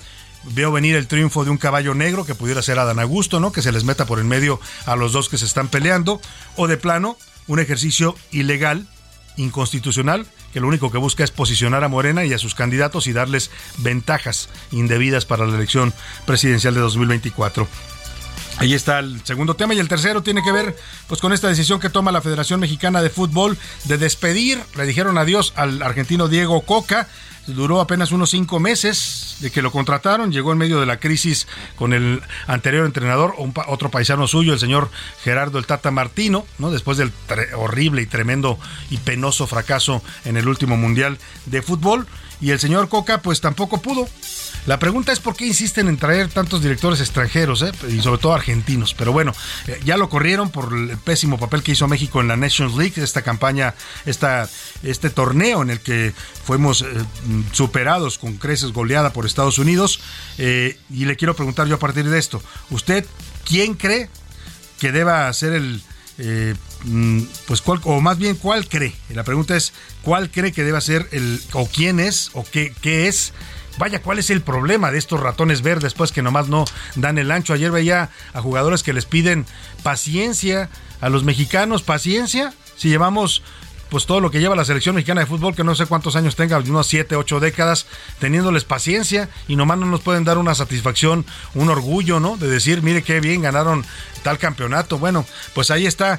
Veo 0.53 0.71
venir 0.71 0.97
el 0.97 1.07
triunfo 1.07 1.47
de 1.47 1.51
un 1.51 1.57
caballo 1.57 1.95
negro 1.95 2.27
que 2.27 2.35
pudiera 2.35 2.61
ser 2.61 2.79
Adán 2.79 2.99
Augusto, 2.99 3.41
¿no? 3.41 3.53
Que 3.53 3.63
se 3.63 3.73
les 3.73 3.85
meta 3.85 4.05
por 4.05 4.19
en 4.19 4.29
medio 4.29 4.61
a 4.85 4.95
los 4.95 5.13
dos 5.13 5.31
que 5.31 5.39
se 5.39 5.47
están 5.47 5.69
peleando. 5.69 6.21
O 6.57 6.69
de 6.69 6.77
plano, 6.77 7.17
un 7.47 7.59
ejercicio 7.59 8.17
ilegal, 8.33 8.87
inconstitucional, 9.37 10.27
que 10.53 10.61
lo 10.61 10.69
único 10.69 10.91
que 10.91 10.99
busca 10.99 11.25
es 11.25 11.31
posicionar 11.31 11.85
a 11.85 11.89
Morena 11.89 12.25
y 12.25 12.33
a 12.33 12.39
sus 12.39 12.55
candidatos 12.55 13.07
y 13.07 13.13
darles 13.13 13.51
ventajas 13.79 14.49
indebidas 14.71 15.25
para 15.25 15.47
la 15.47 15.57
elección 15.57 15.93
presidencial 16.27 16.75
de 16.75 16.81
2024. 16.81 17.67
Ahí 18.59 18.73
está 18.73 19.01
el 19.01 19.21
segundo 19.25 19.55
tema 19.55 19.75
y 19.75 19.81
el 19.81 19.89
tercero 19.89 20.23
tiene 20.23 20.43
que 20.43 20.53
ver 20.53 20.77
pues 21.09 21.21
con 21.21 21.33
esta 21.33 21.49
decisión 21.49 21.81
que 21.81 21.91
toma 21.91 22.13
la 22.13 22.23
Federación 22.23 22.61
Mexicana 22.61 23.03
de 23.03 23.11
Fútbol 23.11 23.59
de 23.85 23.99
despedir, 23.99 24.61
le 24.77 24.87
dijeron 24.87 25.19
adiós 25.19 25.53
al 25.57 25.83
argentino 25.83 26.29
Diego 26.29 26.63
Coca, 26.63 27.09
duró 27.49 27.81
apenas 27.81 28.13
unos 28.13 28.31
cinco 28.31 28.61
meses 28.61 29.37
de 29.41 29.51
que 29.51 29.61
lo 29.61 29.73
contrataron, 29.73 30.33
llegó 30.33 30.53
en 30.53 30.59
medio 30.59 30.81
de 30.81 30.87
la 30.87 30.99
crisis 30.99 31.47
con 31.77 31.93
el 31.93 32.23
anterior 32.47 32.87
entrenador, 32.87 33.35
otro 33.67 33.91
paisano 33.91 34.29
suyo, 34.29 34.53
el 34.53 34.61
señor 34.61 34.91
Gerardo 35.23 35.59
el 35.59 35.67
Tata 35.67 35.91
Martino, 35.91 36.47
¿no? 36.59 36.71
después 36.71 36.97
del 36.97 37.13
horrible 37.57 38.03
y 38.03 38.07
tremendo 38.07 38.59
y 38.89 38.99
penoso 38.99 39.47
fracaso 39.47 40.03
en 40.25 40.37
el 40.37 40.49
último 40.49 40.77
Mundial 40.77 41.19
de 41.47 41.61
Fútbol, 41.61 42.07
y 42.41 42.51
el 42.51 42.61
señor 42.61 42.89
Coca 42.89 43.19
pues 43.19 43.41
tampoco 43.41 43.83
pudo. 43.83 44.09
La 44.67 44.79
pregunta 44.79 45.13
es 45.13 45.21
por 45.21 45.37
qué 45.37 45.47
insisten 45.47 45.89
en 45.89 45.99
traer 45.99 46.29
tantos 46.29 46.63
directores 46.63 47.01
extranjeros, 47.01 47.61
eh? 47.61 47.73
y 47.91 48.01
sobre 48.01 48.21
todo 48.21 48.33
argentinos. 48.33 48.95
Pero 48.95 49.13
bueno, 49.13 49.35
eh, 49.67 49.79
ya 49.85 49.99
lo 49.99 50.09
corrieron 50.09 50.51
por 50.51 50.73
el 50.73 50.97
pésimo 50.97 51.39
papel 51.39 51.63
que 51.63 51.73
hizo 51.73 51.87
México 51.87 52.23
en 52.23 52.29
la 52.29 52.37
Nations 52.37 52.75
League, 52.75 52.95
esta 52.97 53.21
campaña, 53.21 53.75
esta, 54.07 54.49
este 54.83 55.11
torneo 55.11 55.61
en 55.61 55.69
el 55.69 55.81
que 55.81 56.15
fuimos 56.45 56.81
eh, 56.81 56.87
superados 57.53 58.17
con 58.17 58.39
creces 58.39 58.73
goleada 58.73 59.13
por 59.13 59.27
Estados 59.27 59.59
Unidos. 59.59 60.01
y 60.39 61.05
le 61.05 61.17
quiero 61.17 61.37
preguntar 61.37 61.67
yo 61.67 61.75
a 61.75 61.79
partir 61.79 62.09
de 62.09 62.19
esto, 62.19 62.43
¿usted 62.71 63.05
quién 63.45 63.75
cree 63.75 64.09
que 64.79 64.93
deba 64.93 65.33
ser 65.33 65.53
el... 65.53 65.83
Mm, 66.85 67.23
pues 67.47 67.61
cuál, 67.61 67.81
o 67.85 68.01
más 68.01 68.19
bien 68.19 68.37
cuál 68.37 68.69
cree. 68.69 68.95
La 69.11 69.25
pregunta 69.25 69.57
es 69.57 69.73
cuál 70.03 70.31
cree 70.31 70.53
que 70.53 70.63
deba 70.63 70.81
ser 70.81 71.09
el, 71.13 71.43
o 71.53 71.67
quién 71.67 71.99
es, 71.99 72.31
o 72.35 72.45
qué, 72.45 72.73
qué 72.81 73.09
es 73.09 73.33
Vaya, 73.79 74.03
¿cuál 74.03 74.19
es 74.19 74.31
el 74.31 74.41
problema 74.41 74.91
de 74.91 74.99
estos 74.99 75.21
ratones 75.21 75.63
verdes? 75.63 75.95
Pues 75.95 76.13
que 76.13 76.23
nomás 76.23 76.49
no 76.49 76.65
dan 76.95 77.19
el 77.19 77.31
ancho. 77.31 77.55
Ayer 77.55 77.71
veía 77.71 78.11
a 78.33 78.41
jugadores 78.41 78.83
que 78.83 78.93
les 78.93 79.05
piden 79.07 79.47
paciencia 79.83 80.69
a 81.01 81.09
los 81.09 81.25
mexicanos, 81.25 81.83
paciencia. 81.83 82.55
Si 82.77 82.89
llevamos 82.89 83.43
pues 83.91 84.07
todo 84.07 84.21
lo 84.21 84.31
que 84.31 84.41
lleva 84.41 84.57
la 84.57 84.65
selección 84.65 84.95
mexicana 84.95 85.21
de 85.21 85.27
fútbol, 85.27 85.55
que 85.55 85.65
no 85.65 85.75
sé 85.75 85.87
cuántos 85.87 86.17
años 86.17 86.37
tenga, 86.37 86.59
unos 86.59 86.87
7, 86.87 87.17
8 87.17 87.41
décadas, 87.41 87.87
teniéndoles 88.19 88.65
paciencia 88.65 89.29
y 89.49 89.57
nomás 89.57 89.79
no 89.79 89.87
nos 89.87 90.01
pueden 90.01 90.25
dar 90.25 90.39
una 90.39 90.55
satisfacción, 90.55 91.25
un 91.55 91.69
orgullo, 91.69 92.21
¿no? 92.21 92.37
De 92.37 92.49
decir, 92.49 92.83
mire 92.83 93.03
qué 93.03 93.21
bien 93.21 93.43
ganaron 93.43 93.85
tal 94.25 94.39
campeonato. 94.39 94.99
Bueno, 94.99 95.25
pues 95.53 95.71
ahí 95.71 95.87
está 95.87 96.19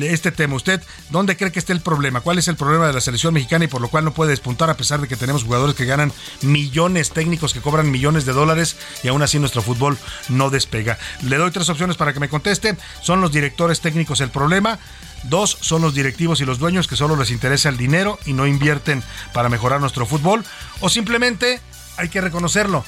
este 0.00 0.30
tema. 0.30 0.54
¿Usted 0.54 0.80
dónde 1.10 1.36
cree 1.36 1.50
que 1.50 1.58
esté 1.58 1.72
el 1.72 1.80
problema? 1.80 2.20
¿Cuál 2.20 2.38
es 2.38 2.46
el 2.46 2.54
problema 2.54 2.86
de 2.86 2.92
la 2.92 3.00
selección 3.00 3.34
mexicana 3.34 3.64
y 3.64 3.68
por 3.68 3.80
lo 3.80 3.88
cual 3.88 4.04
no 4.04 4.12
puede 4.12 4.30
despuntar 4.30 4.70
a 4.70 4.76
pesar 4.76 5.00
de 5.00 5.08
que 5.08 5.16
tenemos 5.16 5.42
jugadores 5.42 5.74
que 5.74 5.86
ganan 5.86 6.12
millones, 6.42 7.10
técnicos 7.10 7.52
que 7.52 7.60
cobran 7.60 7.90
millones 7.90 8.26
de 8.26 8.32
dólares 8.32 8.76
y 9.02 9.08
aún 9.08 9.22
así 9.22 9.40
nuestro 9.40 9.62
fútbol 9.62 9.98
no 10.28 10.50
despega? 10.50 10.98
Le 11.22 11.36
doy 11.38 11.50
tres 11.50 11.68
opciones 11.68 11.96
para 11.96 12.12
que 12.12 12.20
me 12.20 12.28
conteste. 12.28 12.76
¿Son 13.02 13.20
los 13.20 13.32
directores 13.32 13.80
técnicos 13.80 14.20
el 14.20 14.30
problema? 14.30 14.78
Dos 15.24 15.58
son 15.60 15.82
los 15.82 15.94
directivos 15.94 16.40
y 16.40 16.44
los 16.44 16.58
dueños 16.58 16.86
que 16.86 16.96
solo 16.96 17.16
les 17.16 17.30
interesa 17.30 17.68
el 17.68 17.76
dinero 17.76 18.18
y 18.26 18.32
no 18.32 18.46
invierten 18.46 19.02
para 19.32 19.48
mejorar 19.48 19.80
nuestro 19.80 20.06
fútbol. 20.06 20.44
O 20.80 20.88
simplemente 20.88 21.60
hay 21.96 22.08
que 22.08 22.20
reconocerlo. 22.20 22.84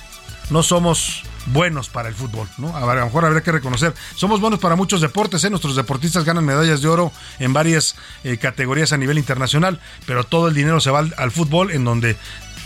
No 0.50 0.62
somos 0.62 1.22
buenos 1.52 1.88
para 1.88 2.08
el 2.08 2.14
fútbol, 2.14 2.48
¿no? 2.58 2.76
A 2.76 2.80
lo 2.94 3.04
mejor 3.04 3.24
habría 3.24 3.42
que 3.42 3.52
reconocer. 3.52 3.94
Somos 4.14 4.40
buenos 4.40 4.60
para 4.60 4.76
muchos 4.76 5.00
deportes, 5.00 5.44
¿eh? 5.44 5.50
Nuestros 5.50 5.76
deportistas 5.76 6.24
ganan 6.24 6.44
medallas 6.44 6.80
de 6.80 6.88
oro 6.88 7.12
en 7.38 7.52
varias 7.52 7.96
eh, 8.24 8.38
categorías 8.38 8.92
a 8.92 8.96
nivel 8.96 9.18
internacional, 9.18 9.80
pero 10.06 10.24
todo 10.24 10.48
el 10.48 10.54
dinero 10.54 10.80
se 10.80 10.90
va 10.90 11.00
al, 11.16 11.30
fútbol 11.30 11.70
en 11.70 11.84
donde 11.84 12.16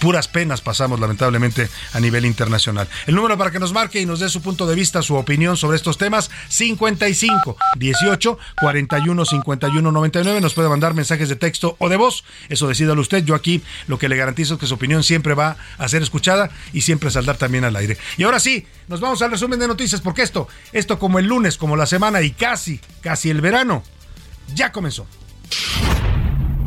puras 0.02 0.26
penas 0.26 0.60
pasamos 0.60 0.98
lamentablemente 0.98 1.68
a 1.92 2.00
nivel 2.00 2.26
internacional. 2.26 2.88
El 3.06 3.14
número 3.14 3.38
para 3.38 3.52
que 3.52 3.60
nos 3.60 3.72
marque 3.72 4.00
y 4.00 4.04
nos 4.04 4.18
dé 4.18 4.28
su 4.28 4.42
punto 4.42 4.66
de 4.66 4.74
vista, 4.74 5.00
su 5.00 5.14
opinión 5.14 5.56
sobre 5.56 5.76
estos 5.76 5.96
temas, 5.96 6.28
55 6.48 7.56
18 7.76 8.38
41 8.60 9.24
51 9.24 9.92
99. 9.92 10.40
Nos 10.40 10.54
puede 10.54 10.68
mandar 10.68 10.94
mensajes 10.94 11.28
de 11.28 11.36
texto 11.36 11.76
o 11.78 11.88
de 11.88 11.96
voz. 11.96 12.24
Eso 12.48 12.66
decídalo 12.66 13.00
usted. 13.00 13.24
Yo 13.24 13.36
aquí 13.36 13.62
lo 13.86 13.96
que 13.96 14.08
le 14.08 14.16
garantizo 14.16 14.54
es 14.54 14.60
que 14.60 14.66
su 14.66 14.74
opinión 14.74 15.04
siempre 15.04 15.34
va 15.34 15.56
a 15.78 15.88
ser 15.88 16.02
escuchada 16.02 16.50
y 16.72 16.80
siempre 16.80 17.08
saldrá 17.12 17.34
también 17.34 17.64
al 17.64 17.76
aire. 17.76 17.96
Y 18.16 18.24
ahora 18.24 18.40
sí, 18.40 18.66
nos 18.88 18.98
vamos 18.98 19.22
al 19.22 19.30
resumen 19.30 19.60
de 19.60 19.68
noticias 19.68 20.00
porque 20.00 20.22
esto, 20.22 20.48
esto 20.72 20.98
como 20.98 21.20
el 21.20 21.26
lunes, 21.26 21.56
como 21.56 21.76
la 21.76 21.86
semana 21.86 22.22
y 22.22 22.32
casi, 22.32 22.80
casi 23.02 23.30
el 23.30 23.40
verano, 23.40 23.84
ya 24.52 24.72
comenzó. 24.72 25.06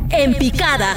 En 0.08 0.34
picada. 0.36 0.96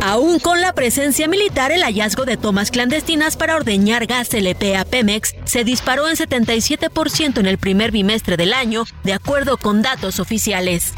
Aún 0.00 0.38
con 0.38 0.60
la 0.60 0.72
presencia 0.72 1.28
militar, 1.28 1.72
el 1.72 1.82
hallazgo 1.82 2.24
de 2.24 2.36
tomas 2.36 2.70
clandestinas 2.70 3.36
para 3.36 3.56
ordeñar 3.56 4.06
gas 4.06 4.32
LP 4.32 4.76
a 4.76 4.84
Pemex 4.84 5.34
se 5.44 5.64
disparó 5.64 6.08
en 6.08 6.16
77% 6.16 7.38
en 7.38 7.46
el 7.46 7.58
primer 7.58 7.90
bimestre 7.90 8.36
del 8.36 8.52
año, 8.52 8.84
de 9.04 9.12
acuerdo 9.12 9.56
con 9.56 9.82
datos 9.82 10.20
oficiales. 10.20 10.92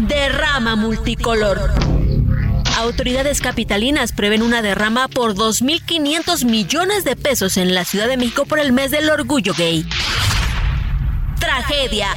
Derrama 0.00 0.76
multicolor. 0.76 1.72
Autoridades 2.78 3.40
capitalinas 3.40 4.12
prevén 4.12 4.42
una 4.42 4.62
derrama 4.62 5.08
por 5.08 5.34
2.500 5.34 6.44
millones 6.44 7.04
de 7.04 7.16
pesos 7.16 7.56
en 7.56 7.74
la 7.74 7.84
Ciudad 7.84 8.08
de 8.08 8.16
México 8.16 8.46
por 8.46 8.58
el 8.58 8.72
mes 8.72 8.90
del 8.90 9.10
orgullo 9.10 9.52
gay. 9.54 9.86
Tragedia. 11.38 12.08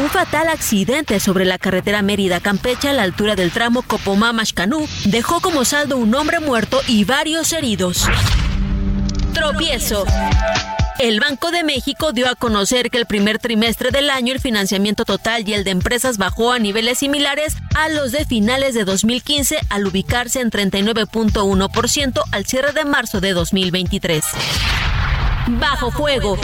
Un 0.00 0.08
fatal 0.08 0.48
accidente 0.48 1.20
sobre 1.20 1.44
la 1.44 1.58
carretera 1.58 2.00
Mérida-Campeche 2.00 2.88
a 2.88 2.94
la 2.94 3.02
altura 3.02 3.36
del 3.36 3.50
tramo 3.50 3.82
Copomá-Mashcanú 3.82 4.88
dejó 5.04 5.42
como 5.42 5.66
saldo 5.66 5.98
un 5.98 6.14
hombre 6.14 6.40
muerto 6.40 6.80
y 6.88 7.04
varios 7.04 7.52
heridos. 7.52 8.06
Tropiezo. 9.34 10.06
El 10.98 11.20
Banco 11.20 11.50
de 11.50 11.64
México 11.64 12.12
dio 12.12 12.30
a 12.30 12.34
conocer 12.34 12.90
que 12.90 12.96
el 12.96 13.04
primer 13.04 13.38
trimestre 13.38 13.90
del 13.90 14.08
año 14.08 14.32
el 14.32 14.40
financiamiento 14.40 15.04
total 15.04 15.46
y 15.46 15.52
el 15.52 15.64
de 15.64 15.72
empresas 15.72 16.16
bajó 16.16 16.52
a 16.52 16.58
niveles 16.58 16.98
similares 16.98 17.56
a 17.74 17.90
los 17.90 18.10
de 18.10 18.24
finales 18.24 18.72
de 18.72 18.84
2015 18.84 19.58
al 19.68 19.86
ubicarse 19.86 20.40
en 20.40 20.50
39.1% 20.50 22.22
al 22.32 22.46
cierre 22.46 22.72
de 22.72 22.86
marzo 22.86 23.20
de 23.20 23.34
2023. 23.34 24.24
Bajo 25.48 25.90
fuego. 25.90 26.38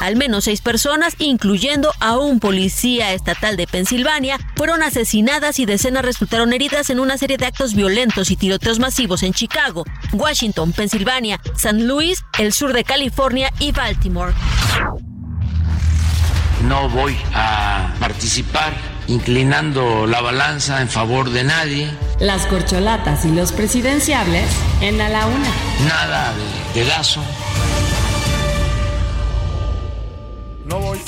Al 0.00 0.16
menos 0.16 0.44
seis 0.44 0.62
personas, 0.62 1.14
incluyendo 1.18 1.92
a 2.00 2.16
un 2.16 2.40
policía 2.40 3.12
estatal 3.12 3.58
de 3.58 3.66
Pensilvania, 3.66 4.38
fueron 4.56 4.82
asesinadas 4.82 5.58
y 5.58 5.66
decenas 5.66 6.02
resultaron 6.04 6.54
heridas 6.54 6.88
en 6.88 7.00
una 7.00 7.18
serie 7.18 7.36
de 7.36 7.44
actos 7.44 7.74
violentos 7.74 8.30
y 8.30 8.36
tiroteos 8.36 8.78
masivos 8.78 9.22
en 9.22 9.34
Chicago, 9.34 9.84
Washington, 10.12 10.72
Pensilvania, 10.72 11.38
San 11.54 11.86
Luis, 11.86 12.24
el 12.38 12.54
sur 12.54 12.72
de 12.72 12.82
California 12.82 13.52
y 13.58 13.72
Baltimore. 13.72 14.32
No 16.66 16.88
voy 16.88 17.16
a 17.34 17.94
participar 18.00 18.72
inclinando 19.06 20.06
la 20.06 20.22
balanza 20.22 20.80
en 20.80 20.88
favor 20.88 21.30
de 21.30 21.44
nadie. 21.44 21.90
Las 22.20 22.46
corcholatas 22.46 23.24
y 23.26 23.32
los 23.32 23.52
presidenciables 23.52 24.48
en 24.80 25.00
a 25.00 25.08
la 25.08 25.26
una. 25.26 25.48
Nada 25.86 26.32
de 26.74 26.80
dedazo. 26.80 27.20
No 30.70 30.78
voy, 30.78 31.00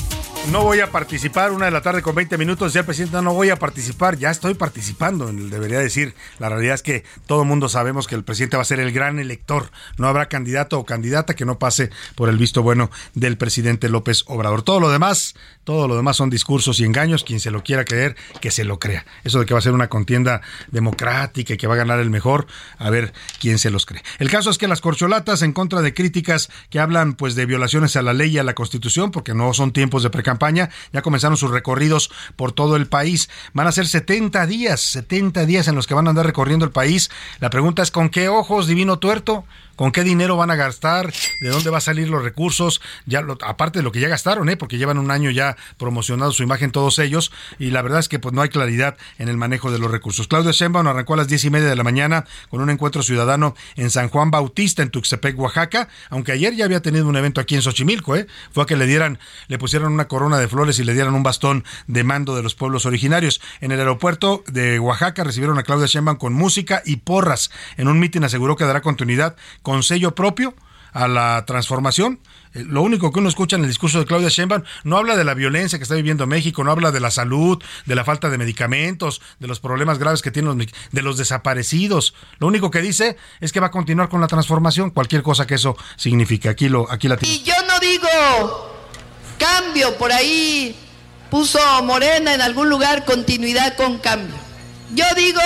no 0.50 0.64
voy 0.64 0.80
a 0.80 0.90
participar, 0.90 1.52
una 1.52 1.66
de 1.66 1.70
la 1.70 1.82
tarde 1.82 2.02
con 2.02 2.14
20 2.14 2.36
minutos, 2.36 2.68
decía 2.68 2.80
el 2.80 2.86
presidente, 2.86 3.22
no 3.22 3.32
voy 3.32 3.50
a 3.50 3.56
participar, 3.56 4.18
ya 4.18 4.30
estoy 4.30 4.54
participando, 4.54 5.32
debería 5.32 5.78
decir. 5.78 6.14
La 6.38 6.48
realidad 6.48 6.74
es 6.74 6.82
que 6.82 7.04
todo 7.26 7.42
el 7.42 7.48
mundo 7.48 7.68
sabemos 7.68 8.06
que 8.06 8.14
el 8.14 8.24
presidente 8.24 8.56
va 8.56 8.62
a 8.62 8.66
ser 8.66 8.80
el 8.80 8.92
gran 8.92 9.18
elector. 9.18 9.70
No 9.98 10.08
habrá 10.08 10.28
candidato 10.28 10.78
o 10.78 10.84
candidata 10.84 11.34
que 11.34 11.44
no 11.44 11.58
pase 11.58 11.90
por 12.16 12.28
el 12.28 12.38
visto 12.38 12.62
bueno 12.62 12.90
del 13.14 13.36
presidente 13.36 13.88
López 13.88 14.24
Obrador. 14.26 14.62
Todo 14.62 14.80
lo 14.80 14.90
demás, 14.90 15.34
todo 15.64 15.86
lo 15.86 15.96
demás 15.96 16.16
son 16.16 16.28
discursos 16.28 16.80
y 16.80 16.84
engaños. 16.84 17.24
Quien 17.24 17.40
se 17.40 17.50
lo 17.50 17.62
quiera 17.62 17.84
creer, 17.84 18.16
que 18.40 18.50
se 18.50 18.64
lo 18.64 18.78
crea. 18.78 19.06
Eso 19.24 19.38
de 19.38 19.46
que 19.46 19.54
va 19.54 19.58
a 19.58 19.62
ser 19.62 19.72
una 19.72 19.88
contienda 19.88 20.42
democrática 20.70 21.54
y 21.54 21.56
que 21.56 21.66
va 21.66 21.74
a 21.74 21.78
ganar 21.78 22.00
el 22.00 22.10
mejor, 22.10 22.46
a 22.78 22.90
ver 22.90 23.12
quién 23.40 23.58
se 23.58 23.70
los 23.70 23.86
cree. 23.86 24.02
El 24.18 24.30
caso 24.30 24.50
es 24.50 24.58
que 24.58 24.68
las 24.68 24.80
corcholatas, 24.80 25.42
en 25.42 25.52
contra 25.52 25.82
de 25.82 25.94
críticas 25.94 26.50
que 26.68 26.80
hablan 26.80 27.14
pues 27.14 27.34
de 27.36 27.46
violaciones 27.46 27.96
a 27.96 28.02
la 28.02 28.12
ley 28.12 28.30
y 28.30 28.38
a 28.38 28.44
la 28.44 28.54
constitución, 28.54 29.12
porque 29.12 29.34
no 29.34 29.54
son 29.54 29.72
tiempos 29.72 30.02
de 30.02 30.10
precampaña, 30.32 30.70
ya 30.92 31.02
comenzaron 31.02 31.36
sus 31.36 31.50
recorridos 31.50 32.10
por 32.36 32.52
todo 32.52 32.76
el 32.76 32.86
país. 32.86 33.28
Van 33.52 33.66
a 33.66 33.72
ser 33.72 33.86
70 33.86 34.46
días, 34.46 34.80
70 34.80 35.46
días 35.46 35.68
en 35.68 35.74
los 35.74 35.86
que 35.86 35.94
van 35.94 36.06
a 36.06 36.10
andar 36.10 36.26
recorriendo 36.26 36.64
el 36.64 36.72
país. 36.72 37.10
La 37.40 37.50
pregunta 37.50 37.82
es, 37.82 37.90
¿con 37.90 38.08
qué 38.08 38.28
ojos, 38.28 38.66
divino 38.66 38.98
tuerto? 38.98 39.44
Con 39.76 39.92
qué 39.92 40.04
dinero 40.04 40.36
van 40.36 40.50
a 40.50 40.56
gastar, 40.56 41.12
de 41.40 41.48
dónde 41.48 41.70
va 41.70 41.78
a 41.78 41.80
salir 41.80 42.08
los 42.08 42.22
recursos, 42.22 42.80
ya 43.06 43.24
aparte 43.46 43.78
de 43.78 43.82
lo 43.82 43.92
que 43.92 44.00
ya 44.00 44.08
gastaron, 44.08 44.48
¿eh? 44.48 44.56
porque 44.56 44.78
llevan 44.78 44.98
un 44.98 45.10
año 45.10 45.30
ya 45.30 45.56
promocionado 45.78 46.32
su 46.32 46.42
imagen 46.42 46.70
todos 46.70 46.98
ellos, 46.98 47.32
y 47.58 47.70
la 47.70 47.82
verdad 47.82 48.00
es 48.00 48.08
que 48.08 48.18
pues 48.18 48.34
no 48.34 48.42
hay 48.42 48.48
claridad 48.48 48.96
en 49.18 49.28
el 49.28 49.36
manejo 49.36 49.70
de 49.70 49.78
los 49.78 49.90
recursos. 49.90 50.28
Claudio 50.28 50.52
Sheinbaum 50.52 50.86
arrancó 50.86 51.14
a 51.14 51.18
las 51.18 51.28
diez 51.28 51.44
y 51.44 51.50
media 51.50 51.68
de 51.68 51.76
la 51.76 51.84
mañana 51.84 52.24
con 52.50 52.60
un 52.60 52.70
encuentro 52.70 53.02
ciudadano 53.02 53.54
en 53.76 53.90
San 53.90 54.08
Juan 54.08 54.30
Bautista, 54.30 54.82
en 54.82 54.90
Tuxtepec, 54.90 55.38
Oaxaca, 55.38 55.88
aunque 56.10 56.32
ayer 56.32 56.54
ya 56.54 56.64
había 56.64 56.80
tenido 56.80 57.08
un 57.08 57.16
evento 57.16 57.40
aquí 57.40 57.54
en 57.54 57.62
Xochimilco, 57.62 58.16
¿eh? 58.16 58.26
fue 58.52 58.64
a 58.64 58.66
que 58.66 58.76
le 58.76 58.86
dieran, 58.86 59.18
le 59.48 59.58
pusieron 59.58 59.92
una 59.92 60.08
corona 60.08 60.38
de 60.38 60.48
flores 60.48 60.78
y 60.78 60.84
le 60.84 60.94
dieran 60.94 61.14
un 61.14 61.22
bastón 61.22 61.64
de 61.86 62.04
mando 62.04 62.36
de 62.36 62.42
los 62.42 62.54
pueblos 62.54 62.86
originarios. 62.86 63.40
En 63.60 63.72
el 63.72 63.78
aeropuerto 63.78 64.44
de 64.46 64.78
Oaxaca 64.78 65.24
recibieron 65.24 65.58
a 65.58 65.62
Claudia 65.62 65.86
Sheinbaum 65.86 66.18
con 66.18 66.32
música 66.32 66.82
y 66.84 66.96
porras. 66.96 67.50
En 67.76 67.88
un 67.88 67.98
mitin 67.98 68.24
aseguró 68.24 68.56
que 68.56 68.64
dará 68.64 68.82
continuidad 68.82 69.36
con 69.62 69.71
sello 69.80 70.14
propio 70.14 70.54
a 70.92 71.08
la 71.08 71.44
transformación. 71.46 72.20
Eh, 72.54 72.64
Lo 72.66 72.82
único 72.82 73.12
que 73.12 73.18
uno 73.18 73.28
escucha 73.28 73.56
en 73.56 73.62
el 73.62 73.68
discurso 73.68 73.98
de 73.98 74.06
Claudia 74.06 74.28
Sheinbaum 74.28 74.62
no 74.84 74.98
habla 74.98 75.16
de 75.16 75.24
la 75.24 75.34
violencia 75.34 75.78
que 75.78 75.82
está 75.82 75.94
viviendo 75.94 76.26
México, 76.26 76.62
no 76.64 76.70
habla 76.70 76.92
de 76.92 77.00
la 77.00 77.10
salud, 77.10 77.62
de 77.86 77.94
la 77.94 78.04
falta 78.04 78.28
de 78.28 78.38
medicamentos, 78.38 79.22
de 79.38 79.48
los 79.48 79.60
problemas 79.60 79.98
graves 79.98 80.22
que 80.22 80.30
tienen 80.30 80.58
los, 80.58 80.68
de 80.90 81.02
los 81.02 81.16
desaparecidos. 81.16 82.14
Lo 82.38 82.46
único 82.46 82.70
que 82.70 82.82
dice 82.82 83.16
es 83.40 83.52
que 83.52 83.60
va 83.60 83.68
a 83.68 83.70
continuar 83.70 84.08
con 84.08 84.20
la 84.20 84.26
transformación, 84.26 84.90
cualquier 84.90 85.22
cosa 85.22 85.46
que 85.46 85.54
eso 85.54 85.76
signifique. 85.96 86.48
Aquí 86.48 86.68
lo 86.68 86.90
aquí 86.90 87.08
la 87.08 87.16
Y 87.22 87.42
yo 87.42 87.54
no 87.66 87.78
digo 87.80 88.08
cambio 89.38 89.96
por 89.96 90.12
ahí 90.12 90.76
puso 91.30 91.58
Morena 91.82 92.34
en 92.34 92.42
algún 92.42 92.68
lugar 92.68 93.04
continuidad 93.04 93.76
con 93.76 93.98
cambio. 93.98 94.36
Yo 94.94 95.06
digo 95.16 95.40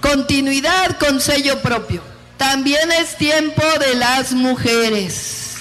continuidad 0.00 0.96
con 0.98 1.20
sello 1.20 1.60
propio. 1.60 2.13
También 2.36 2.90
es 2.92 3.16
tiempo 3.16 3.62
de 3.80 3.94
las 3.94 4.32
mujeres. 4.32 5.56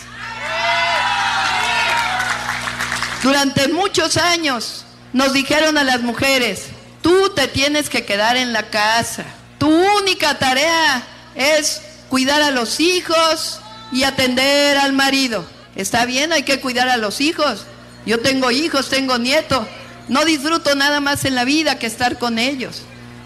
Durante 3.22 3.70
muchos 3.70 4.18
años 4.18 4.84
nos 5.14 5.32
dijeron 5.32 5.78
a 5.78 5.84
las 5.84 6.02
mujeres, 6.02 6.66
tú 7.02 7.30
te 7.30 7.48
tienes 7.48 7.90
que 7.90 8.06
quedar 8.06 8.36
en 8.36 8.52
la 8.52 8.70
casa. 8.70 9.24
Tu 9.60 9.68
única 9.68 10.38
tarea 10.40 11.04
es 11.36 11.82
cuidar 12.10 12.42
a 12.42 12.52
los 12.52 12.80
hijos 12.80 13.60
y 13.92 14.04
atender 14.04 14.78
al 14.78 14.94
marido. 14.94 15.46
Está 15.76 16.06
bien, 16.06 16.34
hay 16.34 16.44
que 16.44 16.60
cuidar 16.60 16.90
a 16.90 16.98
los 16.98 17.22
hijos. 17.22 17.66
Yo 18.06 18.20
tengo 18.20 18.52
hijos, 18.52 18.90
tengo 18.90 19.18
nietos. 19.18 19.66
No 20.10 20.26
disfruto 20.26 20.76
nada 20.76 21.00
más 21.00 21.24
en 21.24 21.36
la 21.36 21.46
vida 21.46 21.80
que 21.80 21.88
estar 21.88 22.18
con 22.18 22.40
ellos. 22.40 22.82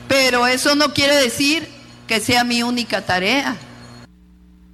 Pero 0.07 0.45
eso 0.45 0.75
no 0.75 0.93
quiere 0.93 1.15
decir 1.15 1.67
que 2.08 2.20
sea 2.22 2.43
mi 2.43 2.63
única 2.63 3.06
tarea. 3.06 3.56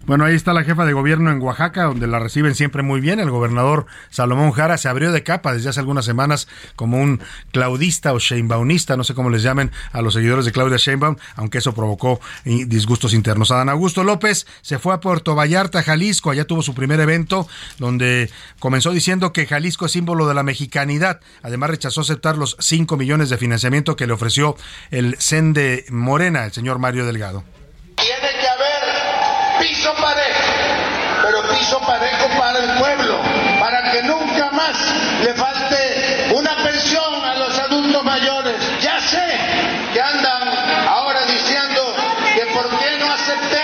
Bueno, 0.06 0.26
ahí 0.26 0.36
está 0.36 0.52
la 0.52 0.66
jefa 0.66 0.86
de 0.86 0.92
gobierno 0.92 1.32
en 1.32 1.42
Oaxaca, 1.42 1.86
donde 1.86 2.08
la 2.08 2.20
reciben 2.20 2.56
siempre 2.56 2.84
muy 2.84 3.00
bien. 3.00 3.22
El 3.22 3.32
gobernador 3.32 3.86
Salomón 4.10 4.52
Jara 4.52 4.78
se 4.78 4.90
abrió 4.90 5.14
de 5.14 5.24
capa 5.24 5.54
desde 5.54 5.70
hace 5.70 5.80
algunas 5.80 6.04
semanas 6.04 6.50
como 6.76 7.02
un 7.02 7.22
claudista 7.54 8.12
o 8.12 8.20
Sheinbaumista, 8.20 8.98
no 8.98 9.06
sé 9.06 9.14
cómo 9.14 9.30
les 9.30 9.44
llamen 9.44 9.72
a 9.94 10.02
los 10.02 10.16
seguidores 10.16 10.44
de 10.44 10.52
Claudia 10.52 10.76
Sheinbaum, 10.76 11.16
aunque 11.38 11.60
eso 11.60 11.74
provocó 11.74 12.20
disgustos 12.44 13.14
internos. 13.14 13.52
Adán 13.52 13.70
Augusto 13.70 14.04
López 14.04 14.46
se 14.62 14.78
fue 14.78 14.94
a 14.94 15.00
Puerto 15.00 15.36
Vallarta, 15.36 15.82
Jalisco, 15.82 16.32
allá 16.32 16.44
tuvo 16.44 16.64
su 16.64 16.76
primer 16.76 17.00
evento, 17.00 17.48
donde 17.80 18.30
comenzó 18.60 18.92
diciendo 18.92 19.32
que 19.32 19.46
Jalisco 19.46 19.86
es 19.86 19.94
símbolo 19.94 20.28
de 20.28 20.34
la 20.34 20.44
mexicanidad. 20.44 21.22
Además 21.44 21.70
rechazó 21.70 22.02
aceptar 22.02 22.38
los 22.38 22.58
5 22.60 22.98
millones 22.98 23.30
de 23.30 23.38
financiamiento 23.38 23.96
que 23.96 24.06
le 24.06 24.12
ofreció 24.12 24.58
el 24.92 25.16
CEN 25.20 25.54
de 25.54 25.86
Morena, 25.90 26.44
el 26.44 26.52
señor 26.52 26.78
Mario 26.78 27.06
Delgado. 27.06 27.46
Tiene 27.96 28.32
que 28.42 28.48
haber 28.48 28.73
piso 29.64 29.94
parejo, 29.94 30.44
pero 31.24 31.42
piso 31.50 31.80
parejo 31.80 32.28
para 32.38 32.60
el 32.60 32.70
pueblo, 32.78 33.18
para 33.62 33.92
que 33.92 34.04
nunca 34.04 34.52
más 34.52 34.76
le 35.22 35.34
falte 35.36 36.32
una 36.34 36.56
pensión 36.58 37.24
a 37.24 37.36
los 37.36 37.58
adultos 37.60 38.04
mayores. 38.04 38.56
Ya 38.82 39.00
sé 39.00 39.26
que 39.94 40.02
andan 40.02 40.44
ahora 40.90 41.22
diciendo 41.26 41.96
que 42.36 42.46
por 42.48 42.70
qué 42.78 42.98
no 43.00 43.12
acepté 43.14 43.62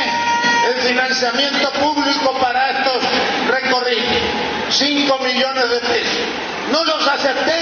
el 0.69 0.81
financiamiento 0.87 1.69
público 1.73 2.33
para 2.39 2.69
estos 2.69 3.03
recorridos. 3.47 4.21
5 4.69 5.19
millones 5.19 5.69
de 5.69 5.79
pesos. 5.79 6.19
No 6.71 6.85
los 6.85 7.07
acepté 7.07 7.61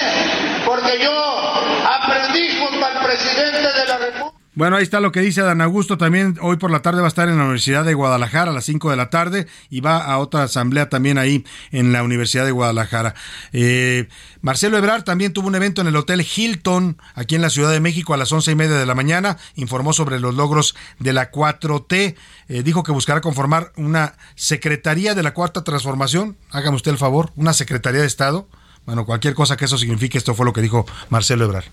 porque 0.65 0.99
yo 0.99 1.53
aprendí 1.89 2.59
junto 2.59 2.85
al 2.85 2.99
presidente 2.99 3.73
de 3.73 3.85
la 3.85 3.97
República. 3.97 4.36
Bueno, 4.57 4.77
ahí 4.77 4.81
está 4.81 4.99
lo 5.01 5.11
que 5.11 5.21
dice 5.21 5.43
Dan 5.43 5.61
Augusto. 5.61 5.99
También 5.99 6.39
hoy 6.41 6.57
por 6.57 6.71
la 6.71 6.81
tarde 6.81 6.99
va 6.99 7.05
a 7.05 7.09
estar 7.09 7.29
en 7.29 7.37
la 7.37 7.43
Universidad 7.43 7.85
de 7.85 7.93
Guadalajara 7.93 8.49
a 8.49 8.53
las 8.55 8.65
5 8.65 8.89
de 8.89 8.95
la 8.95 9.11
tarde 9.11 9.45
y 9.69 9.81
va 9.81 9.99
a 9.99 10.17
otra 10.17 10.41
asamblea 10.41 10.89
también 10.89 11.19
ahí 11.19 11.45
en 11.71 11.93
la 11.93 12.01
Universidad 12.01 12.43
de 12.43 12.49
Guadalajara. 12.49 13.13
Eh, 13.53 14.07
Marcelo 14.41 14.79
Ebrard 14.79 15.03
también 15.03 15.31
tuvo 15.31 15.47
un 15.47 15.53
evento 15.53 15.81
en 15.81 15.87
el 15.87 15.95
Hotel 15.95 16.25
Hilton 16.25 16.97
aquí 17.13 17.35
en 17.35 17.43
la 17.43 17.51
Ciudad 17.51 17.69
de 17.69 17.79
México 17.79 18.15
a 18.15 18.17
las 18.17 18.31
once 18.31 18.51
y 18.51 18.55
media 18.55 18.77
de 18.77 18.87
la 18.87 18.95
mañana. 18.95 19.37
Informó 19.53 19.93
sobre 19.93 20.19
los 20.19 20.33
logros 20.33 20.75
de 20.97 21.13
la 21.13 21.31
4T. 21.31 22.15
Eh, 22.47 22.63
dijo 22.63 22.81
que 22.81 22.91
buscará 22.91 23.21
conformar 23.21 23.73
una 23.75 24.15
Secretaría 24.33 25.13
de 25.13 25.21
la 25.21 25.35
Cuarta 25.35 25.63
Transformación. 25.63 26.35
Hágame 26.49 26.77
usted 26.77 26.89
el 26.89 26.97
favor, 26.97 27.31
una 27.35 27.53
Secretaría 27.53 28.01
de 28.01 28.07
Estado. 28.07 28.49
Bueno, 28.87 29.05
cualquier 29.05 29.35
cosa 29.35 29.55
que 29.55 29.65
eso 29.65 29.77
signifique, 29.77 30.17
esto 30.17 30.33
fue 30.33 30.47
lo 30.47 30.53
que 30.53 30.63
dijo 30.63 30.87
Marcelo 31.11 31.45
Ebrard 31.45 31.65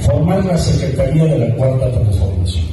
formar 0.00 0.44
la 0.44 0.58
Secretaría 0.58 1.24
de 1.24 1.38
la 1.38 1.54
Cuarta 1.54 1.90
Transformación. 1.90 2.70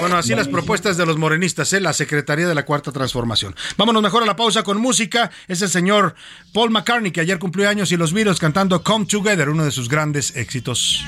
Bueno, 0.00 0.18
así 0.18 0.34
las 0.34 0.48
propuestas 0.48 0.96
de 0.96 1.06
los 1.06 1.16
morenistas, 1.16 1.72
¿eh? 1.72 1.80
la 1.80 1.92
Secretaría 1.92 2.46
de 2.46 2.54
la 2.54 2.64
Cuarta 2.64 2.92
Transformación. 2.92 3.56
Vámonos 3.76 4.02
mejor 4.02 4.22
a 4.22 4.26
la 4.26 4.36
pausa 4.36 4.62
con 4.62 4.78
música. 4.78 5.30
Es 5.48 5.62
el 5.62 5.68
señor 5.68 6.14
Paul 6.52 6.70
McCartney, 6.70 7.12
que 7.12 7.22
ayer 7.22 7.38
cumplió 7.38 7.68
años, 7.68 7.90
y 7.92 7.96
los 7.96 8.12
Beatles 8.12 8.38
cantando 8.38 8.82
Come 8.82 9.06
Together, 9.06 9.48
uno 9.48 9.64
de 9.64 9.70
sus 9.70 9.88
grandes 9.88 10.36
éxitos. 10.36 11.04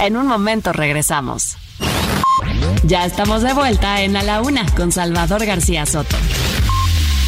En 0.00 0.16
un 0.16 0.26
momento 0.26 0.72
regresamos. 0.72 1.58
Ya 2.84 3.04
estamos 3.04 3.42
de 3.42 3.52
vuelta 3.52 4.00
en 4.00 4.16
A 4.16 4.22
la 4.22 4.40
Una 4.40 4.64
con 4.74 4.92
Salvador 4.92 5.44
García 5.44 5.84
Soto. 5.84 6.16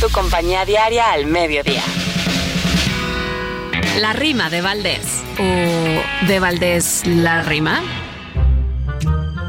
Tu 0.01 0.09
compañía 0.09 0.65
diaria 0.65 1.13
al 1.13 1.27
mediodía. 1.27 1.83
La 4.01 4.15
rima 4.15 4.49
de 4.49 4.63
Valdés. 4.63 5.23
¿O 5.39 6.27
de 6.27 6.41
Valdés 6.41 7.03
la 7.07 7.43
rima? 7.43 7.83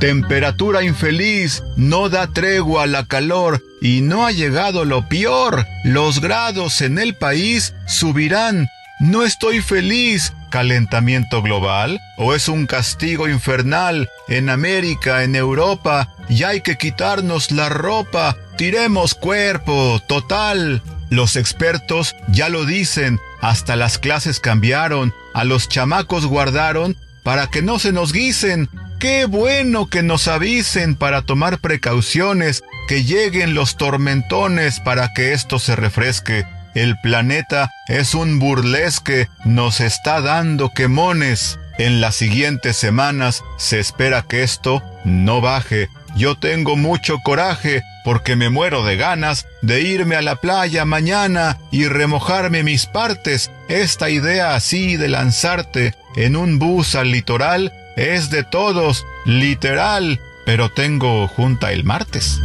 Temperatura 0.02 0.84
infeliz, 0.84 1.64
no 1.78 2.10
da 2.10 2.28
tregua 2.28 2.84
a 2.84 2.88
la 2.88 3.06
calor 3.06 3.64
y 3.82 4.02
no 4.02 4.26
ha 4.26 4.34
llegado 4.34 4.84
lo 4.84 5.08
peor. 5.08 5.66
Los 5.86 6.20
grados 6.20 6.82
en 6.82 7.00
el 7.00 7.16
país 7.16 7.74
subirán. 7.88 8.68
No 9.00 9.24
estoy 9.24 9.62
feliz, 9.62 10.34
calentamiento 10.54 11.42
global 11.42 12.00
o 12.16 12.36
es 12.36 12.48
un 12.48 12.68
castigo 12.68 13.28
infernal 13.28 14.12
en 14.28 14.52
América, 14.52 15.24
en 15.24 15.36
Europa, 15.36 16.14
y 16.30 16.44
hay 16.44 16.62
que 16.62 16.78
quitarnos 16.78 17.50
la 17.50 17.70
ropa, 17.70 18.38
tiremos 18.56 19.16
cuerpo, 19.16 20.00
total. 20.08 20.84
Los 21.10 21.38
expertos 21.38 22.16
ya 22.28 22.50
lo 22.50 22.66
dicen, 22.66 23.20
hasta 23.42 23.76
las 23.76 23.98
clases 23.98 24.40
cambiaron, 24.40 25.12
a 25.34 25.44
los 25.44 25.70
chamacos 25.70 26.28
guardaron 26.28 26.98
para 27.24 27.48
que 27.48 27.64
no 27.64 27.80
se 27.80 27.92
nos 27.92 28.14
guisen. 28.14 28.70
Qué 29.00 29.26
bueno 29.26 29.90
que 29.90 30.04
nos 30.04 30.28
avisen 30.28 30.94
para 30.94 31.24
tomar 31.24 31.62
precauciones, 31.62 32.64
que 32.88 33.04
lleguen 33.04 33.56
los 33.56 33.76
tormentones 33.76 34.80
para 34.82 35.14
que 35.16 35.34
esto 35.34 35.58
se 35.58 35.76
refresque. 35.76 36.46
El 36.74 36.98
planeta 36.98 37.72
es 37.88 38.16
un 38.16 38.40
burlesque, 38.40 39.28
nos 39.46 39.80
está 39.80 40.22
dando 40.22 40.70
quemones. 40.70 41.60
En 41.78 42.02
las 42.02 42.16
siguientes 42.16 42.78
semanas 42.78 43.44
se 43.58 43.80
espera 43.80 44.24
que 44.28 44.44
esto 44.44 44.84
no 45.06 45.42
baje. 45.42 45.90
Yo 46.16 46.36
tengo 46.38 46.76
mucho 46.76 47.18
coraje 47.24 47.82
porque 48.04 48.36
me 48.36 48.50
muero 48.50 48.84
de 48.84 48.98
ganas 48.98 49.48
de 49.62 49.82
irme 49.82 50.16
a 50.16 50.22
la 50.22 50.36
playa 50.36 50.86
mañana 50.86 51.58
y 51.72 51.88
remojarme 51.88 52.64
mis 52.64 52.86
partes. 52.86 53.52
Esta 53.70 54.10
idea 54.10 54.56
así 54.56 54.98
de 54.98 55.08
lanzarte 55.08 55.96
en 56.16 56.36
un 56.36 56.60
bus 56.60 56.96
al 56.96 57.12
litoral 57.12 57.74
es 57.96 58.30
de 58.30 58.44
todos, 58.44 59.06
literal, 59.26 60.20
pero 60.46 60.70
tengo 60.70 61.28
junta 61.28 61.72
el 61.72 61.84
martes. 61.84 62.40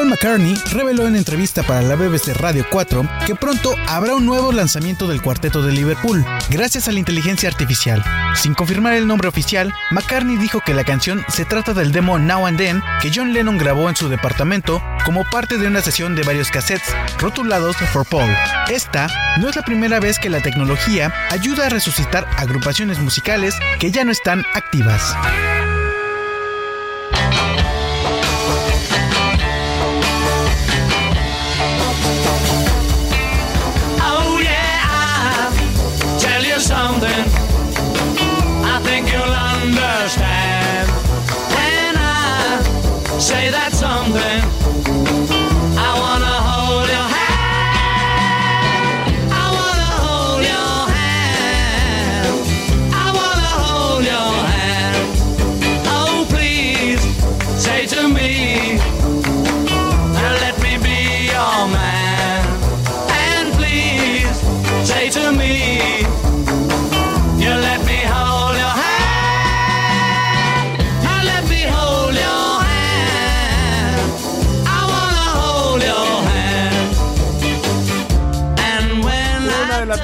Paul 0.00 0.08
McCartney 0.08 0.54
reveló 0.72 1.06
en 1.06 1.14
entrevista 1.14 1.62
para 1.62 1.82
la 1.82 1.94
BBC 1.94 2.28
Radio 2.38 2.64
4 2.70 3.06
que 3.26 3.34
pronto 3.34 3.74
habrá 3.86 4.14
un 4.14 4.24
nuevo 4.24 4.50
lanzamiento 4.50 5.06
del 5.06 5.20
cuarteto 5.20 5.60
de 5.60 5.72
Liverpool, 5.72 6.24
gracias 6.48 6.88
a 6.88 6.92
la 6.92 7.00
inteligencia 7.00 7.50
artificial. 7.50 8.02
Sin 8.34 8.54
confirmar 8.54 8.94
el 8.94 9.06
nombre 9.06 9.28
oficial, 9.28 9.74
McCartney 9.90 10.38
dijo 10.38 10.60
que 10.64 10.72
la 10.72 10.84
canción 10.84 11.22
se 11.28 11.44
trata 11.44 11.74
del 11.74 11.92
demo 11.92 12.18
Now 12.18 12.46
and 12.46 12.56
Then 12.56 12.82
que 13.02 13.12
John 13.14 13.34
Lennon 13.34 13.58
grabó 13.58 13.90
en 13.90 13.96
su 13.96 14.08
departamento 14.08 14.82
como 15.04 15.28
parte 15.28 15.58
de 15.58 15.66
una 15.66 15.82
sesión 15.82 16.16
de 16.16 16.22
varios 16.22 16.50
cassettes 16.50 16.94
rotulados 17.18 17.76
for 17.92 18.06
Paul. 18.06 18.34
Esta 18.70 19.06
no 19.38 19.50
es 19.50 19.56
la 19.56 19.62
primera 19.66 20.00
vez 20.00 20.18
que 20.18 20.30
la 20.30 20.40
tecnología 20.40 21.12
ayuda 21.28 21.66
a 21.66 21.68
resucitar 21.68 22.26
agrupaciones 22.38 22.98
musicales 23.00 23.54
que 23.78 23.90
ya 23.90 24.04
no 24.04 24.12
están 24.12 24.46
activas. 24.54 25.14
first. 40.16 41.54
When 41.54 41.96
I 41.96 43.18
say 43.18 43.50
that 43.50 43.72
something 43.72 44.69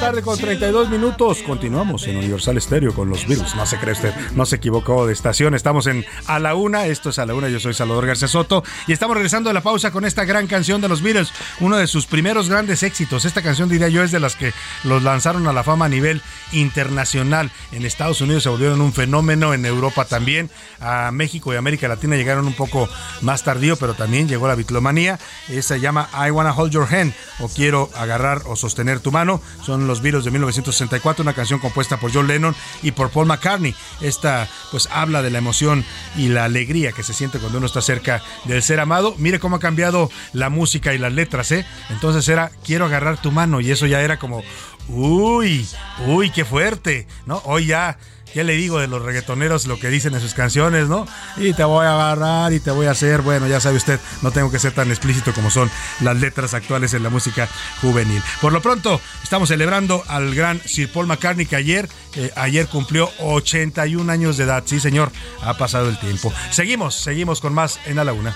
tarde 0.07 0.21
con 0.21 0.37
32 0.37 0.89
minutos. 0.89 1.39
Continuamos 1.45 2.07
en 2.07 2.15
Universal 2.15 2.61
Stereo 2.61 2.93
con 2.93 3.09
los 3.09 3.27
Beatles. 3.27 3.55
No 3.55 3.65
se 3.65 3.77
cree 3.77 3.91
usted, 3.91 4.13
no 4.35 4.45
se 4.45 4.55
equivocó 4.55 5.05
de 5.05 5.11
estación. 5.11 5.53
Estamos 5.53 5.85
en 5.85 6.05
A 6.27 6.39
la 6.39 6.55
Una. 6.55 6.85
Esto 6.85 7.09
es 7.09 7.19
A 7.19 7.25
la 7.25 7.33
Una. 7.33 7.49
Yo 7.49 7.59
soy 7.59 7.73
Salvador 7.73 8.07
García 8.07 8.29
Soto. 8.29 8.63
Y 8.87 8.93
estamos 8.93 9.15
regresando 9.17 9.49
de 9.49 9.53
la 9.53 9.59
pausa 9.59 9.91
con 9.91 10.05
esta 10.05 10.23
gran 10.23 10.47
canción 10.47 10.79
de 10.79 10.87
los 10.87 11.01
Beatles. 11.01 11.33
Uno 11.59 11.75
de 11.75 11.87
sus 11.87 12.05
primeros 12.05 12.47
grandes 12.47 12.83
éxitos. 12.83 13.25
Esta 13.25 13.41
canción, 13.41 13.67
diría 13.67 13.89
yo, 13.89 14.01
es 14.01 14.13
de 14.13 14.21
las 14.21 14.37
que 14.37 14.53
los 14.85 15.03
lanzaron 15.03 15.45
a 15.45 15.51
la 15.51 15.65
fama 15.65 15.87
a 15.87 15.89
nivel 15.89 16.21
internacional. 16.53 17.51
En 17.73 17.85
Estados 17.85 18.21
Unidos 18.21 18.43
se 18.43 18.49
volvieron 18.49 18.79
un 18.79 18.93
fenómeno. 18.93 19.53
En 19.53 19.65
Europa 19.65 20.05
también. 20.05 20.49
A 20.79 21.11
México 21.11 21.53
y 21.53 21.57
América 21.57 21.89
Latina 21.89 22.15
llegaron 22.15 22.47
un 22.47 22.53
poco 22.53 22.87
más 23.19 23.43
tardío, 23.43 23.75
pero 23.75 23.93
también 23.93 24.29
llegó 24.29 24.47
la 24.47 24.55
bitlomanía. 24.55 25.19
Se 25.59 25.81
llama 25.81 26.07
I 26.13 26.31
Wanna 26.31 26.53
Hold 26.53 26.71
Your 26.71 26.87
Hand 26.89 27.13
o 27.39 27.49
Quiero 27.49 27.89
agarrar 27.93 28.43
o 28.45 28.55
sostener 28.55 29.01
tu 29.01 29.11
mano. 29.11 29.41
Son 29.65 29.85
los 29.85 29.96
Beatles 30.01 30.25
de 30.25 30.31
1964, 30.31 31.21
una 31.23 31.33
canción 31.33 31.59
compuesta 31.59 31.97
por 31.97 32.13
John 32.13 32.27
Lennon 32.27 32.55
y 32.83 32.91
por 32.91 33.09
Paul 33.09 33.27
McCartney. 33.27 33.75
Esta 34.01 34.47
pues 34.71 34.87
habla 34.91 35.21
de 35.21 35.29
la 35.29 35.37
emoción 35.37 35.85
y 36.15 36.29
la 36.29 36.45
alegría 36.45 36.91
que 36.91 37.03
se 37.03 37.13
siente 37.13 37.39
cuando 37.39 37.57
uno 37.57 37.67
está 37.67 37.81
cerca 37.81 38.21
del 38.45 38.63
ser 38.63 38.79
amado. 38.79 39.15
Mire 39.17 39.39
cómo 39.39 39.57
ha 39.57 39.59
cambiado 39.59 40.09
la 40.33 40.49
música 40.49 40.93
y 40.93 40.97
las 40.97 41.13
letras, 41.13 41.51
¿eh? 41.51 41.65
Entonces 41.89 42.27
era 42.27 42.51
quiero 42.63 42.85
agarrar 42.85 43.21
tu 43.21 43.31
mano 43.31 43.61
y 43.61 43.71
eso 43.71 43.85
ya 43.85 44.01
era 44.01 44.17
como 44.19 44.43
uy, 44.89 45.67
uy, 46.05 46.29
qué 46.31 46.45
fuerte, 46.45 47.07
¿no? 47.25 47.41
Hoy 47.45 47.67
ya 47.67 47.97
¿Qué 48.33 48.43
le 48.43 48.53
digo 48.53 48.79
de 48.79 48.87
los 48.87 49.01
reggaetoneros 49.01 49.67
lo 49.67 49.79
que 49.79 49.89
dicen 49.89 50.13
en 50.13 50.21
sus 50.21 50.33
canciones, 50.33 50.87
no? 50.87 51.07
Y 51.37 51.53
te 51.53 51.63
voy 51.63 51.85
a 51.85 51.93
agarrar 51.93 52.53
y 52.53 52.59
te 52.59 52.71
voy 52.71 52.87
a 52.87 52.91
hacer, 52.91 53.21
bueno, 53.21 53.47
ya 53.47 53.59
sabe 53.59 53.77
usted, 53.77 53.99
no 54.21 54.31
tengo 54.31 54.51
que 54.51 54.59
ser 54.59 54.73
tan 54.73 54.89
explícito 54.89 55.33
como 55.33 55.49
son 55.49 55.71
las 56.01 56.17
letras 56.17 56.53
actuales 56.53 56.93
en 56.93 57.03
la 57.03 57.09
música 57.09 57.47
juvenil. 57.81 58.21
Por 58.41 58.53
lo 58.53 58.61
pronto, 58.61 59.01
estamos 59.23 59.49
celebrando 59.49 60.03
al 60.07 60.35
gran 60.35 60.61
Sir 60.65 60.91
Paul 60.91 61.07
McCartney 61.07 61.45
que 61.45 61.55
ayer, 61.55 61.89
eh, 62.15 62.31
ayer 62.35 62.67
cumplió 62.67 63.09
81 63.19 64.11
años 64.11 64.37
de 64.37 64.43
edad. 64.43 64.63
Sí, 64.65 64.79
señor, 64.79 65.11
ha 65.41 65.55
pasado 65.55 65.89
el 65.89 65.99
tiempo. 65.99 66.33
Seguimos, 66.51 66.95
seguimos 66.95 67.41
con 67.41 67.53
más 67.53 67.79
en 67.85 67.95
la 67.95 68.13
Una. 68.13 68.35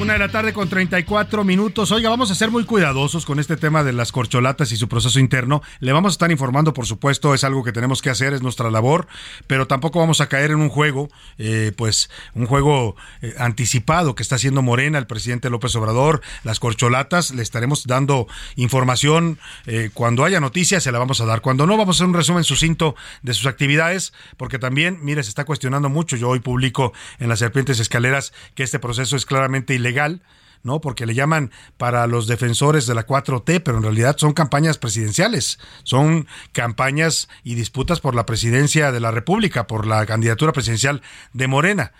Una 0.00 0.12
de 0.12 0.20
la 0.20 0.28
tarde 0.28 0.52
con 0.52 0.68
34 0.68 1.42
minutos. 1.42 1.90
Oiga, 1.90 2.08
vamos 2.08 2.30
a 2.30 2.36
ser 2.36 2.52
muy 2.52 2.64
cuidadosos 2.64 3.26
con 3.26 3.40
este 3.40 3.56
tema 3.56 3.82
de 3.82 3.92
las 3.92 4.12
corcholatas 4.12 4.70
y 4.70 4.76
su 4.76 4.88
proceso 4.88 5.18
interno. 5.18 5.60
Le 5.80 5.92
vamos 5.92 6.12
a 6.12 6.14
estar 6.14 6.30
informando, 6.30 6.72
por 6.72 6.86
supuesto, 6.86 7.34
es 7.34 7.42
algo 7.42 7.64
que 7.64 7.72
tenemos 7.72 8.00
que 8.00 8.08
hacer, 8.08 8.32
es 8.32 8.40
nuestra 8.40 8.70
labor, 8.70 9.08
pero 9.48 9.66
tampoco 9.66 9.98
vamos 9.98 10.20
a 10.20 10.28
caer 10.28 10.52
en 10.52 10.60
un 10.60 10.68
juego, 10.68 11.08
eh, 11.36 11.72
pues, 11.76 12.10
un 12.34 12.46
juego 12.46 12.94
eh, 13.22 13.34
anticipado 13.38 14.14
que 14.14 14.22
está 14.22 14.36
haciendo 14.36 14.62
Morena, 14.62 14.98
el 14.98 15.08
presidente 15.08 15.50
López 15.50 15.74
Obrador, 15.74 16.22
las 16.44 16.60
corcholatas. 16.60 17.32
Le 17.32 17.42
estaremos 17.42 17.84
dando 17.84 18.28
información 18.54 19.40
eh, 19.66 19.90
cuando 19.92 20.24
haya 20.24 20.38
noticias, 20.38 20.84
se 20.84 20.92
la 20.92 21.00
vamos 21.00 21.20
a 21.20 21.26
dar. 21.26 21.40
Cuando 21.40 21.66
no, 21.66 21.76
vamos 21.76 21.96
a 21.96 21.98
hacer 21.98 22.06
un 22.06 22.14
resumen 22.14 22.44
sucinto 22.44 22.94
de 23.22 23.34
sus 23.34 23.46
actividades, 23.46 24.12
porque 24.36 24.60
también, 24.60 25.00
mire, 25.02 25.24
se 25.24 25.30
está 25.30 25.44
cuestionando 25.44 25.88
mucho. 25.88 26.16
Yo 26.16 26.28
hoy 26.28 26.38
publico 26.38 26.92
en 27.18 27.28
las 27.28 27.40
serpientes 27.40 27.80
escaleras 27.80 28.32
que 28.54 28.62
este 28.62 28.78
proceso 28.78 29.16
es 29.16 29.26
claramente 29.26 29.74
ilegal 29.74 29.87
legal, 29.88 30.22
¿no? 30.62 30.80
Porque 30.80 31.06
le 31.06 31.14
llaman 31.14 31.50
para 31.76 32.06
los 32.06 32.26
defensores 32.26 32.86
de 32.86 32.94
la 32.94 33.06
4T, 33.06 33.62
pero 33.64 33.78
en 33.78 33.82
realidad 33.82 34.16
son 34.18 34.32
campañas 34.32 34.76
presidenciales, 34.78 35.58
son 35.82 36.26
campañas 36.52 37.28
y 37.42 37.54
disputas 37.54 38.00
por 38.00 38.14
la 38.14 38.26
presidencia 38.26 38.92
de 38.92 39.00
la 39.00 39.10
República, 39.10 39.66
por 39.66 39.86
la 39.86 40.04
candidatura 40.06 40.52
presidencial 40.52 41.00
de 41.32 41.48
Morena. 41.48 41.92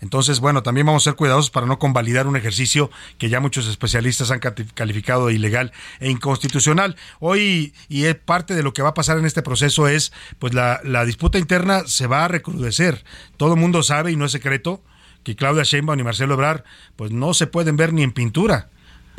Entonces, 0.00 0.40
bueno, 0.40 0.64
también 0.64 0.84
vamos 0.84 1.04
a 1.04 1.10
ser 1.10 1.14
cuidadosos 1.14 1.50
para 1.50 1.66
no 1.66 1.78
convalidar 1.78 2.26
un 2.26 2.36
ejercicio 2.36 2.90
que 3.18 3.28
ya 3.28 3.38
muchos 3.38 3.68
especialistas 3.68 4.32
han 4.32 4.40
calificado 4.40 5.28
de 5.28 5.34
ilegal 5.34 5.72
e 6.00 6.10
inconstitucional. 6.10 6.96
Hoy, 7.20 7.72
y 7.88 8.06
es 8.06 8.16
parte 8.16 8.56
de 8.56 8.64
lo 8.64 8.72
que 8.72 8.82
va 8.82 8.90
a 8.90 8.94
pasar 8.94 9.18
en 9.18 9.26
este 9.26 9.42
proceso, 9.42 9.86
es, 9.86 10.12
pues 10.40 10.54
la, 10.54 10.80
la 10.82 11.04
disputa 11.04 11.38
interna 11.38 11.84
se 11.86 12.08
va 12.08 12.24
a 12.24 12.28
recrudecer. 12.28 13.04
Todo 13.36 13.54
el 13.54 13.60
mundo 13.60 13.84
sabe, 13.84 14.10
y 14.10 14.16
no 14.16 14.24
es 14.24 14.32
secreto, 14.32 14.82
que 15.22 15.36
Claudia 15.36 15.62
Sheinbaum 15.62 15.98
y 15.98 16.04
Marcelo 16.04 16.34
Ebrard 16.34 16.64
pues 16.96 17.10
no 17.10 17.34
se 17.34 17.46
pueden 17.46 17.76
ver 17.76 17.92
ni 17.92 18.02
en 18.02 18.12
pintura. 18.12 18.68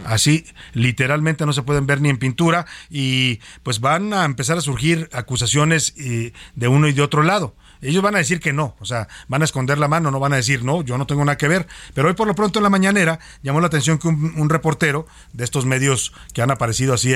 Así, 0.05 0.45
literalmente 0.73 1.45
no 1.45 1.53
se 1.53 1.61
pueden 1.61 1.85
ver 1.85 2.01
ni 2.01 2.09
en 2.09 2.17
pintura 2.17 2.65
y 2.89 3.39
pues 3.61 3.79
van 3.79 4.13
a 4.13 4.25
empezar 4.25 4.57
a 4.57 4.61
surgir 4.61 5.09
acusaciones 5.13 5.93
de 5.95 6.67
uno 6.67 6.87
y 6.87 6.93
de 6.93 7.01
otro 7.01 7.23
lado. 7.23 7.55
Ellos 7.81 8.01
van 8.01 8.15
a 8.15 8.19
decir 8.19 8.39
que 8.39 8.53
no, 8.53 8.75
o 8.79 8.85
sea, 8.85 9.09
van 9.27 9.41
a 9.41 9.45
esconder 9.45 9.77
la 9.77 9.89
mano, 9.89 10.09
no 10.09 10.19
van 10.19 10.31
a 10.31 10.37
decir 10.37 10.63
no, 10.63 10.83
yo 10.83 10.97
no 10.97 11.05
tengo 11.05 11.23
nada 11.25 11.37
que 11.37 11.49
ver. 11.49 11.67
Pero 11.93 12.07
hoy 12.07 12.13
por 12.13 12.27
lo 12.27 12.33
pronto 12.33 12.59
en 12.59 12.63
la 12.63 12.69
mañanera 12.69 13.19
llamó 13.43 13.59
la 13.59 13.67
atención 13.67 13.97
que 13.97 14.07
un, 14.07 14.49
reportero 14.49 15.05
de 15.33 15.43
estos 15.43 15.65
medios 15.65 16.13
que 16.33 16.41
han 16.41 16.49
aparecido 16.49 16.93
así 16.93 17.13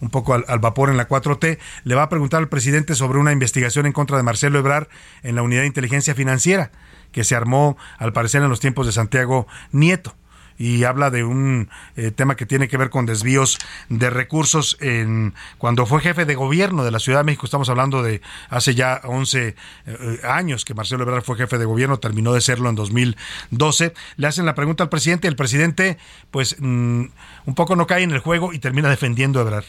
un 0.00 0.10
poco 0.10 0.34
al, 0.34 0.44
al, 0.48 0.58
vapor 0.58 0.88
en 0.90 0.96
la 0.96 1.06
4T 1.06 1.58
le 1.84 1.94
va 1.94 2.04
a 2.04 2.08
preguntar 2.08 2.40
al 2.40 2.48
presidente 2.48 2.94
sobre 2.94 3.18
una 3.18 3.32
investigación 3.32 3.86
en 3.86 3.92
contra 3.92 4.16
de 4.16 4.22
Marcelo 4.22 4.58
Ebrard 4.58 4.88
en 5.22 5.36
la 5.36 5.42
unidad 5.42 5.60
de 5.60 5.66
inteligencia 5.66 6.14
financiera 6.14 6.70
que 7.12 7.24
se 7.24 7.34
armó 7.34 7.76
al 7.98 8.12
parecer 8.12 8.42
en 8.42 8.48
los 8.48 8.60
tiempos 8.60 8.86
de 8.86 8.92
Santiago 8.92 9.46
Nieto 9.72 10.14
y 10.58 10.84
habla 10.84 11.10
de 11.10 11.24
un 11.24 11.68
eh, 11.96 12.10
tema 12.10 12.36
que 12.36 12.46
tiene 12.46 12.68
que 12.68 12.76
ver 12.76 12.90
con 12.90 13.06
desvíos 13.06 13.58
de 13.88 14.10
recursos 14.10 14.76
en 14.80 15.34
cuando 15.58 15.86
fue 15.86 16.00
jefe 16.00 16.24
de 16.24 16.34
gobierno 16.34 16.84
de 16.84 16.90
la 16.90 16.98
Ciudad 16.98 17.20
de 17.20 17.24
México, 17.24 17.46
estamos 17.46 17.68
hablando 17.68 18.02
de 18.02 18.22
hace 18.48 18.74
ya 18.74 19.00
11 19.04 19.54
eh, 19.86 20.20
años 20.24 20.64
que 20.64 20.74
Marcelo 20.74 21.02
Ebrard 21.02 21.24
fue 21.24 21.36
jefe 21.36 21.58
de 21.58 21.64
gobierno, 21.64 21.98
terminó 21.98 22.32
de 22.32 22.40
serlo 22.40 22.68
en 22.68 22.74
2012. 22.74 23.94
Le 24.16 24.26
hacen 24.26 24.46
la 24.46 24.54
pregunta 24.54 24.82
al 24.84 24.88
presidente 24.88 25.28
el 25.28 25.36
presidente 25.36 25.98
pues 26.30 26.56
mm, 26.58 27.04
un 27.46 27.54
poco 27.54 27.76
no 27.76 27.86
cae 27.86 28.02
en 28.02 28.12
el 28.12 28.20
juego 28.20 28.52
y 28.52 28.58
termina 28.58 28.88
defendiendo 28.88 29.38
a 29.38 29.42
Ebrard. 29.42 29.64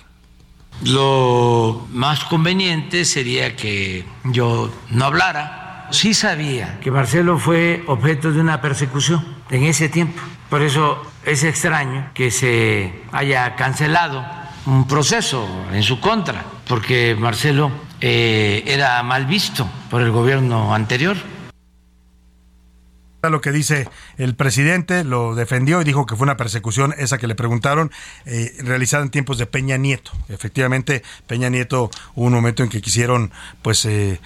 Lo 0.83 1.87
más 1.91 2.23
conveniente 2.25 3.03
sería 3.03 3.55
que 3.55 4.05
yo 4.25 4.71
no 4.91 5.05
hablara 5.05 5.66
sí 5.91 6.13
sabía 6.13 6.79
que 6.79 6.91
Marcelo 6.91 7.37
fue 7.37 7.83
objeto 7.87 8.31
de 8.31 8.39
una 8.39 8.61
persecución 8.61 9.25
en 9.49 9.63
ese 9.63 9.89
tiempo. 9.89 10.21
Por 10.49 10.61
eso 10.61 11.01
es 11.25 11.43
extraño 11.43 12.09
que 12.13 12.31
se 12.31 13.01
haya 13.11 13.55
cancelado 13.55 14.25
un 14.65 14.87
proceso 14.87 15.47
en 15.71 15.83
su 15.83 15.99
contra, 15.99 16.43
porque 16.67 17.15
Marcelo 17.17 17.71
eh, 18.01 18.63
era 18.65 19.01
mal 19.03 19.25
visto 19.25 19.67
por 19.89 20.01
el 20.01 20.11
gobierno 20.11 20.73
anterior 20.73 21.17
lo 23.23 23.41
que 23.41 23.51
dice 23.51 23.89
el 24.17 24.35
presidente, 24.35 25.03
lo 25.03 25.35
defendió 25.35 25.81
y 25.81 25.83
dijo 25.83 26.05
que 26.05 26.15
fue 26.15 26.25
una 26.25 26.37
persecución 26.37 26.93
esa 26.97 27.17
que 27.17 27.27
le 27.27 27.35
preguntaron, 27.35 27.91
eh, 28.25 28.55
realizada 28.59 29.03
en 29.03 29.09
tiempos 29.09 29.37
de 29.37 29.47
Peña 29.47 29.77
Nieto. 29.77 30.11
Efectivamente, 30.29 31.03
Peña 31.25 31.49
Nieto 31.49 31.89
hubo 32.15 32.25
un 32.25 32.33
momento 32.33 32.63
en 32.63 32.69
que 32.69 32.81
quisieron 32.81 33.31
pues, 33.61 33.85
eh, 33.85 34.19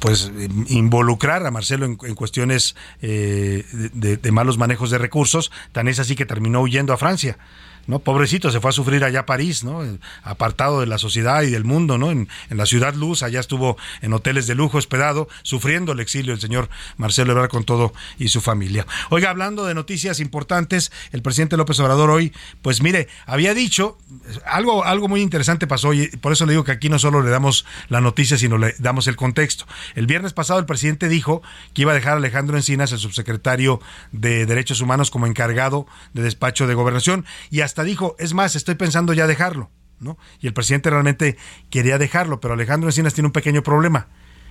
pues 0.00 0.30
involucrar 0.68 1.46
a 1.46 1.50
Marcelo 1.50 1.86
en, 1.86 1.96
cuestiones 1.96 2.76
eh, 3.00 3.64
de 3.72 4.32
malos 4.32 4.58
manejos 4.58 4.90
de 4.90 4.98
recursos, 4.98 5.50
tan 5.72 5.88
es 5.88 5.98
así 5.98 6.14
que 6.14 6.26
terminó 6.26 6.60
huyendo 6.60 6.92
a 6.92 6.98
Francia. 6.98 7.38
¿No? 7.86 7.98
Pobrecito, 7.98 8.50
se 8.50 8.60
fue 8.60 8.70
a 8.70 8.72
sufrir 8.72 9.04
allá 9.04 9.20
a 9.20 9.26
París, 9.26 9.64
¿no? 9.64 9.82
Apartado 10.22 10.80
de 10.80 10.86
la 10.86 10.98
sociedad 10.98 11.42
y 11.42 11.50
del 11.50 11.64
mundo, 11.64 11.98
¿no? 11.98 12.10
En, 12.10 12.28
la 12.50 12.66
ciudad 12.66 12.94
luz, 12.94 13.22
allá 13.22 13.40
estuvo 13.40 13.76
en 14.02 14.12
hoteles 14.12 14.46
de 14.46 14.54
lujo 14.54 14.78
hospedado, 14.78 15.28
sufriendo 15.42 15.92
el 15.92 16.00
exilio 16.00 16.34
el 16.34 16.40
señor 16.40 16.68
Marcelo 16.96 17.32
Ebrard 17.32 17.50
con 17.50 17.64
todo 17.64 17.92
y 18.18 18.28
su 18.28 18.40
familia. 18.40 18.86
Oiga, 19.10 19.30
hablando 19.30 19.64
de 19.64 19.74
noticias 19.74 20.20
importantes, 20.20 20.92
el 21.12 21.22
presidente 21.22 21.56
López 21.56 21.80
Obrador 21.80 22.10
hoy, 22.10 22.32
pues 22.60 22.82
mire, 22.82 23.08
había 23.26 23.54
dicho, 23.54 23.98
algo, 24.46 24.84
algo 24.84 25.08
muy 25.08 25.20
interesante 25.22 25.66
pasó 25.66 25.92
y 25.92 26.08
por 26.08 26.32
eso 26.32 26.46
le 26.46 26.52
digo 26.52 26.64
que 26.64 26.72
aquí 26.72 26.88
no 26.88 26.98
solo 26.98 27.22
le 27.22 27.30
damos 27.30 27.64
la 27.88 28.00
noticia, 28.00 28.36
sino 28.38 28.58
le 28.58 28.74
damos 28.78 29.06
el 29.06 29.16
contexto. 29.16 29.66
El 29.94 30.06
viernes 30.06 30.32
pasado 30.32 30.60
el 30.60 30.66
presidente 30.66 31.08
dijo 31.08 31.42
que 31.74 31.82
iba 31.82 31.92
a 31.92 31.94
dejar 31.94 32.14
a 32.14 32.16
Alejandro 32.16 32.56
Encinas, 32.56 32.92
el 32.92 32.98
subsecretario 32.98 33.80
de 34.12 34.46
Derechos 34.46 34.80
Humanos, 34.80 35.10
como 35.10 35.26
encargado 35.26 35.86
de 36.12 36.22
despacho 36.22 36.66
de 36.66 36.74
gobernación 36.74 37.24
y 37.50 37.60
hasta 37.60 37.71
hasta 37.72 37.84
dijo, 37.84 38.14
es 38.18 38.34
más, 38.34 38.54
estoy 38.54 38.74
pensando 38.74 39.14
ya 39.14 39.26
dejarlo, 39.26 39.70
¿no? 39.98 40.18
Y 40.40 40.46
el 40.46 40.52
presidente 40.52 40.90
realmente 40.90 41.38
quería 41.70 41.96
dejarlo, 41.96 42.38
pero 42.38 42.52
Alejandro 42.52 42.90
Encinas 42.90 43.14
tiene 43.14 43.28
un 43.28 43.32
pequeño 43.32 43.62
problema. 43.62 44.08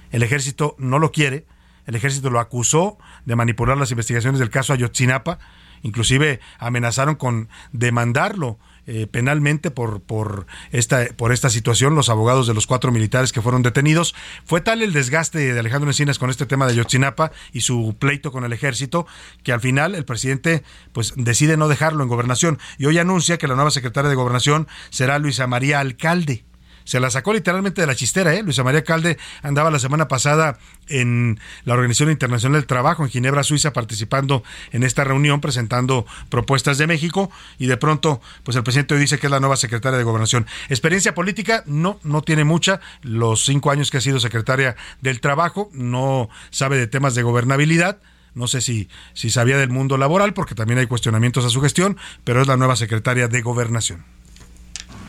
El 0.09 0.23
ejército 0.23 0.75
no 0.79 0.97
lo 0.97 1.11
quiere, 1.11 1.45
el 1.85 1.93
ejército 1.93 2.31
lo 2.31 2.39
acusó 2.39 2.97
de 3.25 3.35
manipular 3.35 3.77
las 3.77 3.91
investigaciones 3.91 4.39
del 4.39 4.49
caso 4.49 4.73
Ayotzinapa, 4.73 5.37
inclusive 5.83 6.39
amenazaron 6.57 7.13
con 7.13 7.47
demandarlo 7.71 8.57
eh, 8.93 9.07
penalmente 9.07 9.71
por, 9.71 10.01
por, 10.01 10.47
esta, 10.73 11.05
por 11.15 11.31
esta 11.31 11.49
situación, 11.49 11.95
los 11.95 12.09
abogados 12.09 12.45
de 12.45 12.53
los 12.53 12.67
cuatro 12.67 12.91
militares 12.91 13.31
que 13.31 13.41
fueron 13.41 13.61
detenidos. 13.61 14.13
Fue 14.43 14.59
tal 14.59 14.81
el 14.81 14.91
desgaste 14.91 15.39
de 15.39 15.57
Alejandro 15.57 15.89
Encinas 15.89 16.19
con 16.19 16.29
este 16.29 16.45
tema 16.45 16.67
de 16.67 16.75
Yotzinapa 16.75 17.31
y 17.53 17.61
su 17.61 17.95
pleito 17.97 18.33
con 18.33 18.43
el 18.43 18.51
ejército 18.51 19.07
que 19.43 19.53
al 19.53 19.61
final 19.61 19.95
el 19.95 20.03
presidente 20.03 20.63
pues 20.91 21.13
decide 21.15 21.55
no 21.55 21.69
dejarlo 21.69 22.03
en 22.03 22.09
gobernación 22.09 22.59
y 22.77 22.85
hoy 22.85 22.97
anuncia 22.97 23.37
que 23.37 23.47
la 23.47 23.55
nueva 23.55 23.71
secretaria 23.71 24.09
de 24.09 24.15
gobernación 24.15 24.67
será 24.89 25.19
Luisa 25.19 25.47
María 25.47 25.79
Alcalde 25.79 26.43
se 26.83 26.99
la 26.99 27.09
sacó 27.09 27.33
literalmente 27.33 27.81
de 27.81 27.87
la 27.87 27.95
chistera, 27.95 28.33
¿eh? 28.33 28.43
Luisa 28.43 28.63
María 28.63 28.83
Calde 28.83 29.17
andaba 29.41 29.71
la 29.71 29.79
semana 29.79 30.07
pasada 30.07 30.57
en 30.87 31.39
la 31.63 31.73
Organización 31.73 32.11
Internacional 32.11 32.59
del 32.59 32.67
Trabajo 32.67 33.03
en 33.03 33.09
Ginebra, 33.09 33.43
Suiza, 33.43 33.73
participando 33.73 34.43
en 34.71 34.83
esta 34.83 35.03
reunión, 35.03 35.41
presentando 35.41 36.05
propuestas 36.29 36.77
de 36.77 36.87
México, 36.87 37.31
y 37.57 37.67
de 37.67 37.77
pronto, 37.77 38.21
pues 38.43 38.57
el 38.57 38.63
presidente 38.63 38.97
dice 38.97 39.19
que 39.19 39.27
es 39.27 39.31
la 39.31 39.39
nueva 39.39 39.57
secretaria 39.57 39.97
de 39.97 40.03
Gobernación. 40.03 40.47
Experiencia 40.69 41.13
política, 41.13 41.63
no, 41.65 41.99
no 42.03 42.21
tiene 42.21 42.43
mucha, 42.43 42.81
los 43.01 43.45
cinco 43.45 43.71
años 43.71 43.91
que 43.91 43.97
ha 43.97 44.01
sido 44.01 44.19
secretaria 44.19 44.75
del 45.01 45.21
Trabajo, 45.21 45.69
no 45.73 46.29
sabe 46.49 46.77
de 46.77 46.87
temas 46.87 47.15
de 47.15 47.23
gobernabilidad, 47.23 47.99
no 48.33 48.47
sé 48.47 48.61
si, 48.61 48.89
si 49.13 49.29
sabía 49.29 49.57
del 49.57 49.69
mundo 49.69 49.97
laboral, 49.97 50.33
porque 50.33 50.55
también 50.55 50.79
hay 50.79 50.87
cuestionamientos 50.87 51.45
a 51.45 51.49
su 51.49 51.61
gestión, 51.61 51.97
pero 52.23 52.41
es 52.41 52.47
la 52.47 52.57
nueva 52.57 52.75
secretaria 52.75 53.27
de 53.27 53.41
Gobernación 53.41 54.05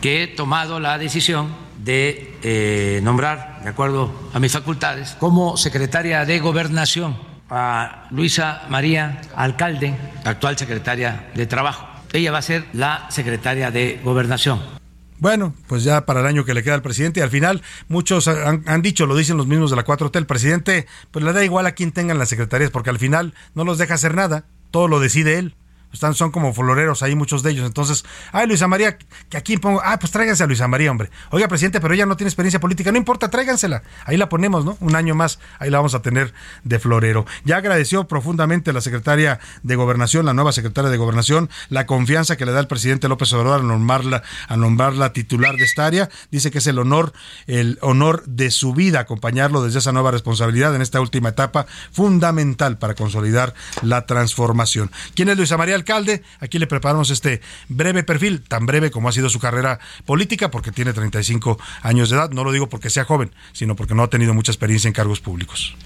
que 0.03 0.25
he 0.25 0.27
tomado 0.27 0.81
la 0.81 0.99
decisión 0.99 1.49
de 1.79 2.37
eh, 2.43 3.01
nombrar, 3.03 3.61
de 3.63 3.71
acuerdo 3.71 4.13
a 4.35 4.41
mis 4.41 4.53
facultades, 4.53 5.17
como 5.19 5.57
secretaria 5.57 6.25
de 6.25 6.41
Gobernación 6.41 7.17
a 7.49 8.09
Luisa 8.11 8.63
María 8.69 9.23
Alcalde, 9.37 9.95
actual 10.25 10.59
secretaria 10.59 11.31
de 11.35 11.47
Trabajo. 11.47 11.87
Ella 12.13 12.33
va 12.33 12.39
a 12.39 12.43
ser 12.43 12.67
la 12.73 13.07
secretaria 13.11 13.71
de 13.71 14.01
Gobernación. 14.03 14.61
Bueno, 15.19 15.55
pues 15.69 15.85
ya 15.85 16.05
para 16.05 16.19
el 16.19 16.27
año 16.27 16.45
que 16.45 16.53
le 16.53 16.65
queda 16.65 16.75
al 16.75 16.83
presidente, 16.83 17.21
y 17.21 17.23
al 17.23 17.31
final 17.31 17.63
muchos 17.87 18.27
han, 18.27 18.83
dicho, 18.83 19.07
lo 19.07 19.15
dicen 19.15 19.37
los 19.37 19.47
mismos 19.47 19.71
de 19.71 19.77
la 19.77 19.85
4T, 19.85 20.17
el 20.17 20.27
presidente 20.27 20.89
pues 21.13 21.25
le 21.25 21.33
da 21.33 21.45
igual 21.45 21.67
a 21.67 21.73
quién 21.73 21.93
tengan 21.93 22.19
las 22.19 22.29
secretarías, 22.29 22.71
porque 22.71 22.91
al 22.91 22.99
final 22.99 23.35
no 23.55 23.63
los 23.63 23.79
deja 23.79 23.95
hacer 23.95 24.17
nada, 24.17 24.47
todo 24.73 24.89
lo 24.89 24.99
decide 24.99 25.39
él. 25.39 25.55
Están, 25.93 26.15
son 26.15 26.31
como 26.31 26.55
floreros 26.55 27.03
ahí 27.03 27.15
muchos 27.15 27.43
de 27.43 27.51
ellos. 27.51 27.67
Entonces, 27.67 28.05
ay, 28.33 28.47
Luisa 28.47 28.69
María, 28.69 28.97
que 29.29 29.37
aquí 29.37 29.57
pongo, 29.59 29.81
ah, 29.85 29.99
pues 29.99 30.13
tráiganse 30.13 30.45
a 30.45 30.47
Luisa 30.47 30.69
María, 30.69 30.91
hombre. 30.91 31.11
Oiga, 31.31 31.49
presidente, 31.49 31.81
pero 31.81 31.95
ella 31.95 32.07
no 32.07 32.17
tiene 32.17 32.29
experiencia 32.29 32.61
política. 32.61 32.93
No 32.93 32.99
importa, 32.99 33.31
tráigansela. 33.31 33.83
Ahí 34.05 34.17
la 34.17 34.29
ponemos, 34.29 34.65
¿no? 34.65 34.77
Un 34.81 34.97
año 34.97 35.15
más, 35.15 35.39
ahí 35.59 35.71
la 35.71 35.79
vamos 35.79 35.95
a 35.95 36.03
tener 36.03 36.33
de 36.65 36.79
florero. 36.79 37.27
Ya 37.45 37.57
agradeció 37.57 38.09
profundamente 38.09 38.73
la 38.73 38.81
secretaria 38.81 39.39
de 39.63 39.77
Gobernación, 39.77 40.27
la 40.27 40.35
nueva 40.35 40.53
secretaria 40.53 40.91
de 40.91 40.97
Gobernación, 40.97 41.51
la 41.69 41.87
confianza 41.87 42.37
que 42.37 42.47
le 42.47 42.53
da 42.53 42.61
el 42.61 42.67
presidente 42.69 43.09
López 43.09 43.33
Obrador 43.33 43.61
a 43.61 43.63
nombrarla, 43.63 44.23
a 44.49 44.57
nombrarla 44.57 45.13
titular 45.13 45.57
de 45.57 45.65
esta 45.65 45.87
área. 45.87 46.09
Dice 46.31 46.51
que 46.51 46.59
es 46.59 46.67
el 46.67 46.79
honor, 46.79 47.13
el 47.47 47.79
honor 47.83 48.25
de 48.27 48.51
su 48.51 48.73
vida 48.73 49.01
acompañarlo 49.01 49.63
desde 49.63 49.79
esa 49.81 49.93
nueva 49.93 50.11
responsabilidad 50.11 50.75
en 50.75 50.83
esta 50.83 51.01
última 51.01 51.31
etapa 51.31 51.67
fundamental 51.93 52.79
para 52.79 52.95
consolidar 52.95 53.55
la 53.83 54.07
transformación. 54.07 54.91
¿Quién 55.15 55.29
es 55.29 55.37
Luisa 55.37 55.57
María 55.57 55.75
alcalde. 55.83 56.23
Aquí 56.41 56.59
le 56.59 56.67
preparamos 56.67 57.11
este 57.11 57.41
breve 57.69 58.03
perfil, 58.03 58.43
tan 58.43 58.67
breve 58.67 58.91
como 58.91 59.09
ha 59.09 59.13
sido 59.13 59.29
su 59.29 59.39
carrera 59.39 59.79
política, 60.07 60.51
porque 60.51 60.73
tiene 60.73 60.93
35 60.93 61.59
años 61.83 62.11
de 62.11 62.17
edad. 62.17 62.31
No 62.31 62.45
lo 62.45 62.53
digo 62.53 62.69
porque 62.69 62.91
sea 62.91 63.05
joven, 63.05 63.33
sino 63.53 63.77
porque 63.77 63.95
no 63.95 64.03
ha 64.03 64.09
tenido 64.09 64.35
mucha 64.35 64.53
experiencia 64.53 64.89
en 64.89 64.95
cargos 64.95 65.21
públicos. 65.21 65.77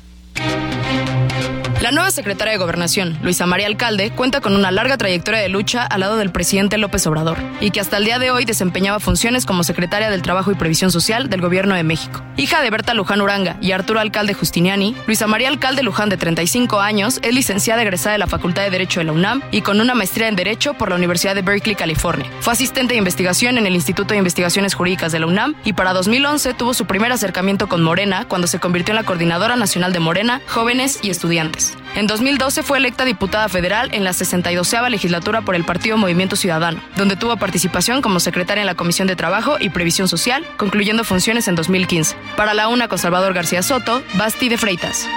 La 1.83 1.93
nueva 1.93 2.11
secretaria 2.11 2.53
de 2.53 2.59
Gobernación, 2.59 3.19
Luisa 3.23 3.45
María 3.45 3.67
Alcalde, 3.67 4.11
cuenta 4.11 4.41
con 4.41 4.57
una 4.57 4.71
larga 4.71 4.97
trayectoria 4.97 5.41
de 5.41 5.51
lucha 5.51 5.85
al 5.85 6.01
lado 6.01 6.17
del 6.17 6.33
presidente 6.33 6.79
López 6.79 7.07
Obrador 7.07 7.37
y 7.61 7.71
que 7.71 7.81
hasta 7.81 7.99
el 7.99 8.07
día 8.07 8.19
de 8.19 8.31
hoy 8.31 8.47
desempeñaba 8.47 8.99
funciones 8.99 9.45
como 9.45 9.63
secretaria 9.63 10.09
del 10.09 10.23
Trabajo 10.23 10.51
y 10.51 10.55
Previsión 10.55 10.91
Social 10.91 11.29
del 11.29 11.43
Gobierno 11.43 11.75
de 11.75 11.85
México. 11.85 12.23
Hija 12.39 12.63
de 12.63 12.71
Berta 12.71 12.95
Luján 12.95 13.21
Uranga 13.21 13.59
y 13.61 13.73
Arturo 13.73 14.01
Alcalde 14.01 14.33
Justiniani, 14.33 14.97
Luisa 15.07 15.27
María 15.27 15.49
Alcalde 15.49 15.83
Luján, 15.83 16.09
de 16.09 16.17
35 16.17 16.81
años, 16.81 17.21
es 17.23 17.35
licenciada 17.35 17.83
egresada 17.83 18.15
de 18.15 18.19
la 18.19 18.27
Facultad 18.27 18.63
de 18.63 18.71
Derecho 18.71 19.01
de 19.01 19.05
la 19.05 19.13
UNAM 19.13 19.43
y 19.51 19.61
con 19.61 19.79
una 19.79 19.95
maestría 19.95 20.29
en 20.29 20.37
Derecho 20.37 20.75
por 20.75 20.89
la 20.89 20.97
Universidad 20.97 21.35
de 21.35 21.43
Berkeley, 21.43 21.77
California. 21.77 22.31
Fue 22.41 22.55
asistente 22.55 22.95
de 22.95 22.99
investigación 22.99 23.59
en 23.59 23.67
el 23.67 23.75
Instituto 23.75 24.15
de 24.15 24.19
Investigaciones 24.19 24.75
Jurídicas 24.75 25.13
de 25.13 25.21
la 25.21 25.27
UNAM 25.27 25.55
y 25.63 25.75
para 25.75 25.93
2011 25.93 26.55
tuvo 26.55 26.73
su 26.73 26.87
primer 26.87 27.13
acercamiento 27.13 27.69
con 27.69 27.83
Morena 27.83 28.25
cuando 28.27 28.47
se 28.47 28.61
convirtió 28.61 28.93
en 28.93 28.97
la 28.97 29.05
Coordinadora 29.05 29.57
Nacional 29.57 29.93
de 29.93 30.01
Morena, 30.01 30.41
Jóvenes 30.49 31.01
y 31.03 31.11
Estudiantes. 31.11 31.66
En 31.95 32.07
2012 32.07 32.63
fue 32.63 32.79
electa 32.79 33.05
diputada 33.05 33.49
federal 33.49 33.91
en 33.93 34.05
la 34.05 34.13
62 34.13 34.75
legislatura 34.91 35.43
por 35.43 35.55
el 35.55 35.65
Partido 35.65 35.97
Movimiento 35.97 36.37
Ciudadano, 36.37 36.81
donde 36.97 37.17
tuvo 37.17 37.37
participación 37.37 38.03
como 38.03 38.21
secretaria 38.21 38.61
en 38.63 38.67
la 38.67 38.75
Comisión 38.75 39.09
de 39.09 39.17
Trabajo 39.17 39.57
y 39.59 39.71
Previsión 39.71 40.09
Social, 40.09 40.45
concluyendo 40.57 41.05
funciones 41.05 41.49
en 41.49 41.55
2015. 41.55 42.17
Para 42.37 42.55
la 42.55 42.69
UNA 42.69 42.89
con 42.89 42.99
Salvador 42.99 43.35
García 43.35 43.63
Soto, 43.63 44.03
Basti 44.15 44.49
de 44.49 44.59
Freitas. 44.59 45.09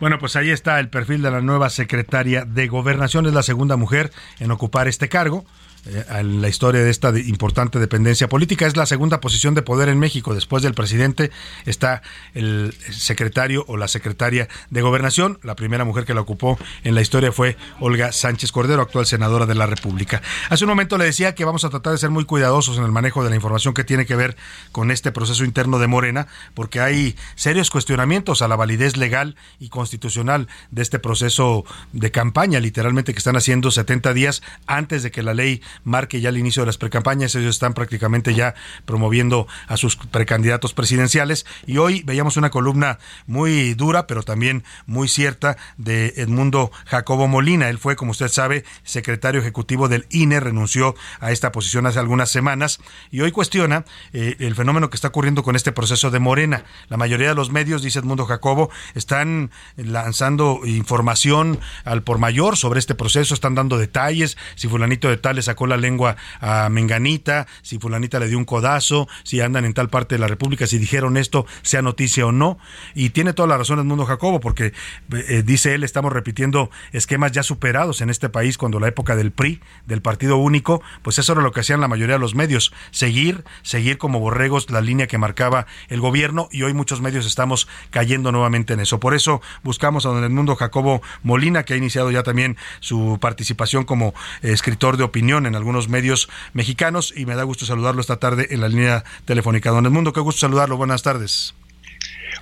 Bueno, 0.00 0.18
pues 0.18 0.36
ahí 0.36 0.50
está 0.50 0.78
el 0.78 0.90
perfil 0.90 1.22
de 1.22 1.30
la 1.30 1.40
nueva 1.40 1.70
secretaria 1.70 2.44
de 2.44 2.68
Gobernación. 2.68 3.26
Es 3.26 3.34
la 3.34 3.42
segunda 3.42 3.76
mujer 3.76 4.12
en 4.38 4.52
ocupar 4.52 4.86
este 4.86 5.08
cargo 5.08 5.44
en 5.86 6.42
la 6.42 6.48
historia 6.48 6.82
de 6.82 6.90
esta 6.90 7.16
importante 7.18 7.78
dependencia 7.78 8.28
política. 8.28 8.66
Es 8.66 8.76
la 8.76 8.86
segunda 8.86 9.20
posición 9.20 9.54
de 9.54 9.62
poder 9.62 9.88
en 9.88 9.98
México. 9.98 10.34
Después 10.34 10.62
del 10.62 10.74
presidente 10.74 11.30
está 11.66 12.02
el 12.34 12.74
secretario 12.90 13.64
o 13.68 13.76
la 13.76 13.88
secretaria 13.88 14.48
de 14.70 14.82
gobernación. 14.82 15.38
La 15.42 15.56
primera 15.56 15.84
mujer 15.84 16.04
que 16.04 16.14
la 16.14 16.20
ocupó 16.20 16.58
en 16.84 16.94
la 16.94 17.00
historia 17.00 17.32
fue 17.32 17.56
Olga 17.80 18.12
Sánchez 18.12 18.52
Cordero, 18.52 18.82
actual 18.82 19.06
senadora 19.06 19.46
de 19.46 19.54
la 19.54 19.66
República. 19.66 20.22
Hace 20.50 20.64
un 20.64 20.70
momento 20.70 20.98
le 20.98 21.04
decía 21.04 21.34
que 21.34 21.44
vamos 21.44 21.64
a 21.64 21.70
tratar 21.70 21.92
de 21.92 21.98
ser 21.98 22.10
muy 22.10 22.24
cuidadosos 22.24 22.78
en 22.78 22.84
el 22.84 22.92
manejo 22.92 23.24
de 23.24 23.30
la 23.30 23.36
información 23.36 23.74
que 23.74 23.84
tiene 23.84 24.06
que 24.06 24.16
ver 24.16 24.36
con 24.72 24.90
este 24.90 25.12
proceso 25.12 25.44
interno 25.44 25.78
de 25.78 25.86
Morena, 25.86 26.26
porque 26.54 26.80
hay 26.80 27.16
serios 27.34 27.70
cuestionamientos 27.70 28.42
a 28.42 28.48
la 28.48 28.56
validez 28.56 28.96
legal 28.96 29.36
y 29.58 29.68
constitucional 29.68 30.48
de 30.70 30.82
este 30.82 30.98
proceso 30.98 31.64
de 31.92 32.10
campaña, 32.10 32.60
literalmente 32.60 33.12
que 33.12 33.18
están 33.18 33.36
haciendo 33.36 33.70
70 33.70 34.12
días 34.14 34.42
antes 34.66 35.02
de 35.02 35.10
que 35.10 35.22
la 35.22 35.34
ley 35.34 35.62
marque 35.84 36.20
ya 36.20 36.28
el 36.28 36.38
inicio 36.38 36.62
de 36.62 36.66
las 36.66 36.78
precampañas. 36.78 37.34
Ellos 37.34 37.54
están 37.54 37.74
prácticamente 37.74 38.34
ya 38.34 38.54
promoviendo 38.84 39.46
a 39.66 39.76
sus 39.76 39.96
precandidatos 39.96 40.74
presidenciales. 40.74 41.46
Y 41.66 41.78
hoy 41.78 42.02
veíamos 42.04 42.36
una 42.36 42.50
columna 42.50 42.98
muy 43.26 43.74
dura, 43.74 44.06
pero 44.06 44.22
también 44.22 44.64
muy 44.86 45.08
cierta 45.08 45.56
de 45.76 46.14
Edmundo 46.16 46.70
Jacobo 46.86 47.28
Molina. 47.28 47.68
Él 47.68 47.78
fue, 47.78 47.96
como 47.96 48.12
usted 48.12 48.28
sabe, 48.28 48.64
secretario 48.82 49.40
ejecutivo 49.40 49.88
del 49.88 50.06
INE, 50.10 50.40
renunció 50.40 50.94
a 51.20 51.32
esta 51.32 51.52
posición 51.52 51.86
hace 51.86 51.98
algunas 51.98 52.30
semanas 52.30 52.80
y 53.10 53.20
hoy 53.20 53.32
cuestiona 53.32 53.84
eh, 54.12 54.36
el 54.38 54.54
fenómeno 54.54 54.90
que 54.90 54.96
está 54.96 55.08
ocurriendo 55.08 55.42
con 55.42 55.56
este 55.56 55.72
proceso 55.72 56.10
de 56.10 56.18
Morena. 56.18 56.64
La 56.88 56.96
mayoría 56.96 57.28
de 57.28 57.34
los 57.34 57.50
medios, 57.50 57.82
dice 57.82 57.98
Edmundo 57.98 58.26
Jacobo, 58.26 58.70
están 58.94 59.50
lanzando 59.76 60.60
información 60.64 61.60
al 61.84 62.02
por 62.02 62.18
mayor 62.18 62.56
sobre 62.56 62.78
este 62.78 62.94
proceso, 62.94 63.34
están 63.34 63.54
dando 63.54 63.78
detalles, 63.78 64.36
si 64.54 64.68
fulanito 64.68 65.08
de 65.08 65.16
tal 65.16 65.36
le 65.36 65.42
la 65.66 65.76
lengua 65.76 66.16
a 66.40 66.68
Menganita, 66.68 67.46
si 67.62 67.78
fulanita 67.78 68.18
le 68.18 68.28
dio 68.28 68.38
un 68.38 68.44
codazo, 68.44 69.08
si 69.24 69.40
andan 69.40 69.64
en 69.64 69.74
tal 69.74 69.88
parte 69.88 70.14
de 70.14 70.18
la 70.20 70.28
República, 70.28 70.66
si 70.66 70.78
dijeron 70.78 71.16
esto, 71.16 71.46
sea 71.62 71.82
noticia 71.82 72.26
o 72.26 72.32
no. 72.32 72.58
Y 72.94 73.10
tiene 73.10 73.32
toda 73.32 73.48
la 73.48 73.58
razón 73.58 73.78
el 73.78 73.84
mundo 73.84 74.06
Jacobo, 74.06 74.40
porque 74.40 74.72
eh, 75.12 75.42
dice 75.44 75.74
él, 75.74 75.84
estamos 75.84 76.12
repitiendo 76.12 76.70
esquemas 76.92 77.32
ya 77.32 77.42
superados 77.42 78.00
en 78.00 78.10
este 78.10 78.28
país 78.28 78.58
cuando 78.58 78.80
la 78.80 78.88
época 78.88 79.16
del 79.16 79.32
PRI, 79.32 79.60
del 79.86 80.02
Partido 80.02 80.36
Único, 80.36 80.82
pues 81.02 81.18
eso 81.18 81.32
era 81.32 81.42
lo 81.42 81.52
que 81.52 81.60
hacían 81.60 81.80
la 81.80 81.88
mayoría 81.88 82.16
de 82.16 82.20
los 82.20 82.34
medios, 82.34 82.72
seguir, 82.90 83.44
seguir 83.62 83.98
como 83.98 84.20
borregos 84.20 84.70
la 84.70 84.80
línea 84.80 85.06
que 85.06 85.18
marcaba 85.18 85.66
el 85.88 86.00
gobierno 86.00 86.48
y 86.50 86.62
hoy 86.62 86.74
muchos 86.74 87.00
medios 87.00 87.26
estamos 87.26 87.68
cayendo 87.90 88.32
nuevamente 88.32 88.74
en 88.74 88.80
eso. 88.80 89.00
Por 89.00 89.14
eso 89.14 89.40
buscamos 89.62 90.06
a 90.06 90.10
don 90.10 90.24
Edmundo 90.24 90.56
Jacobo 90.56 91.02
Molina, 91.22 91.64
que 91.64 91.74
ha 91.74 91.76
iniciado 91.76 92.10
ya 92.10 92.22
también 92.22 92.56
su 92.80 93.18
participación 93.20 93.84
como 93.84 94.14
escritor 94.42 94.96
de 94.96 95.04
opinión 95.04 95.46
en 95.48 95.56
algunos 95.56 95.88
medios 95.88 96.28
mexicanos 96.52 97.12
y 97.16 97.26
me 97.26 97.34
da 97.34 97.42
gusto 97.42 97.66
saludarlo 97.66 98.00
esta 98.00 98.18
tarde 98.18 98.48
en 98.50 98.60
la 98.60 98.68
línea 98.68 99.04
telefónica. 99.24 99.70
Don 99.70 99.92
Mundo, 99.92 100.12
qué 100.12 100.20
gusto 100.20 100.40
saludarlo. 100.40 100.76
Buenas 100.76 101.02
tardes. 101.02 101.54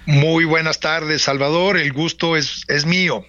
Muy 0.05 0.45
buenas 0.45 0.79
tardes, 0.81 1.23
Salvador. 1.23 1.77
El 1.77 1.93
gusto 1.93 2.37
es, 2.37 2.63
es 2.69 2.87
mío. 2.87 3.25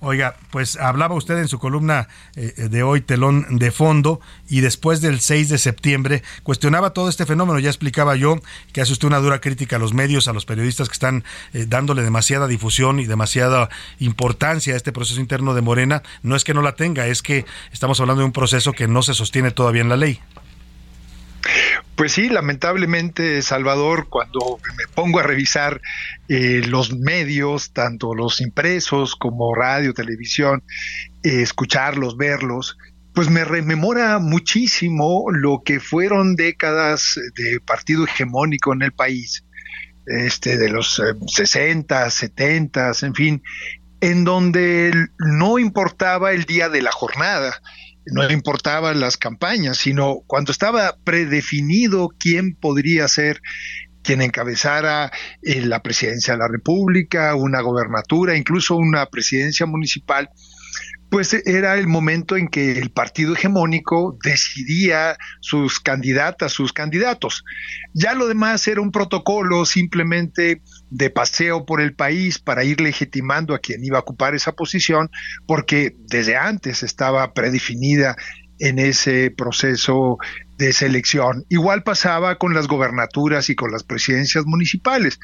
Oiga, 0.00 0.36
pues 0.50 0.76
hablaba 0.76 1.16
usted 1.16 1.38
en 1.38 1.48
su 1.48 1.58
columna 1.58 2.06
eh, 2.36 2.68
de 2.70 2.84
hoy, 2.84 3.00
Telón 3.00 3.58
de 3.58 3.72
Fondo, 3.72 4.20
y 4.48 4.60
después 4.60 5.00
del 5.00 5.18
6 5.18 5.48
de 5.48 5.58
septiembre 5.58 6.22
cuestionaba 6.44 6.90
todo 6.90 7.08
este 7.08 7.26
fenómeno. 7.26 7.58
Ya 7.58 7.68
explicaba 7.68 8.14
yo 8.14 8.36
que 8.72 8.80
hace 8.80 8.92
usted 8.92 9.08
una 9.08 9.18
dura 9.18 9.40
crítica 9.40 9.74
a 9.74 9.78
los 9.80 9.94
medios, 9.94 10.28
a 10.28 10.32
los 10.32 10.46
periodistas 10.46 10.88
que 10.88 10.92
están 10.92 11.24
eh, 11.52 11.66
dándole 11.68 12.02
demasiada 12.02 12.46
difusión 12.46 13.00
y 13.00 13.06
demasiada 13.06 13.70
importancia 13.98 14.74
a 14.74 14.76
este 14.76 14.92
proceso 14.92 15.20
interno 15.20 15.52
de 15.54 15.62
Morena. 15.62 16.04
No 16.22 16.36
es 16.36 16.44
que 16.44 16.54
no 16.54 16.62
la 16.62 16.76
tenga, 16.76 17.08
es 17.08 17.20
que 17.20 17.44
estamos 17.72 17.98
hablando 17.98 18.20
de 18.20 18.26
un 18.26 18.32
proceso 18.32 18.72
que 18.74 18.86
no 18.86 19.02
se 19.02 19.14
sostiene 19.14 19.50
todavía 19.50 19.82
en 19.82 19.88
la 19.88 19.96
ley. 19.96 20.20
Pues 21.94 22.12
sí, 22.12 22.28
lamentablemente, 22.28 23.42
Salvador, 23.42 24.08
cuando 24.08 24.60
me 24.76 24.84
pongo 24.94 25.18
a 25.18 25.24
revisar 25.24 25.80
eh, 26.28 26.62
los 26.66 26.92
medios, 26.92 27.72
tanto 27.72 28.14
los 28.14 28.40
impresos 28.40 29.16
como 29.16 29.54
radio, 29.54 29.92
televisión, 29.92 30.62
eh, 31.22 31.42
escucharlos, 31.42 32.16
verlos, 32.16 32.76
pues 33.14 33.30
me 33.30 33.44
rememora 33.44 34.20
muchísimo 34.20 35.26
lo 35.32 35.62
que 35.64 35.80
fueron 35.80 36.36
décadas 36.36 37.18
de 37.34 37.58
partido 37.58 38.04
hegemónico 38.04 38.72
en 38.72 38.82
el 38.82 38.92
país, 38.92 39.44
este, 40.06 40.56
de 40.56 40.70
los 40.70 41.02
60, 41.26 42.08
70, 42.10 42.92
en 43.02 43.14
fin, 43.14 43.42
en 44.00 44.22
donde 44.22 44.92
no 45.18 45.58
importaba 45.58 46.30
el 46.30 46.44
día 46.44 46.68
de 46.68 46.82
la 46.82 46.92
jornada, 46.92 47.60
no 48.06 48.30
importaban 48.30 49.00
las 49.00 49.16
campañas, 49.16 49.78
sino 49.78 50.22
cuando 50.26 50.52
estaba 50.52 50.96
predefinido 51.04 52.08
quién 52.18 52.54
podría 52.54 53.06
ser 53.08 53.40
quien 54.02 54.22
encabezara 54.22 55.12
eh, 55.42 55.60
la 55.66 55.82
presidencia 55.82 56.34
de 56.34 56.38
la 56.38 56.48
República, 56.48 57.34
una 57.34 57.60
gobernatura, 57.60 58.36
incluso 58.36 58.76
una 58.76 59.06
presidencia 59.06 59.66
municipal, 59.66 60.30
pues 61.10 61.32
era 61.46 61.76
el 61.76 61.86
momento 61.86 62.36
en 62.36 62.48
que 62.48 62.72
el 62.72 62.90
partido 62.90 63.34
hegemónico 63.34 64.18
decidía 64.22 65.16
sus 65.40 65.80
candidatas, 65.80 66.52
sus 66.52 66.72
candidatos. 66.72 67.44
Ya 67.94 68.14
lo 68.14 68.28
demás 68.28 68.66
era 68.68 68.80
un 68.80 68.92
protocolo 68.92 69.64
simplemente 69.64 70.62
de 70.90 71.10
paseo 71.10 71.64
por 71.64 71.80
el 71.80 71.94
país 71.94 72.38
para 72.38 72.64
ir 72.64 72.80
legitimando 72.80 73.54
a 73.54 73.58
quien 73.58 73.84
iba 73.84 73.98
a 73.98 74.02
ocupar 74.02 74.34
esa 74.34 74.52
posición, 74.52 75.10
porque 75.46 75.94
desde 75.98 76.36
antes 76.36 76.82
estaba 76.82 77.32
predefinida 77.32 78.16
en 78.58 78.78
ese 78.78 79.30
proceso 79.30 80.18
de 80.58 80.72
selección. 80.72 81.44
Igual 81.48 81.84
pasaba 81.84 82.36
con 82.36 82.52
las 82.52 82.66
gobernaturas 82.66 83.48
y 83.48 83.54
con 83.54 83.70
las 83.70 83.84
presidencias 83.84 84.44
municipales 84.44 85.20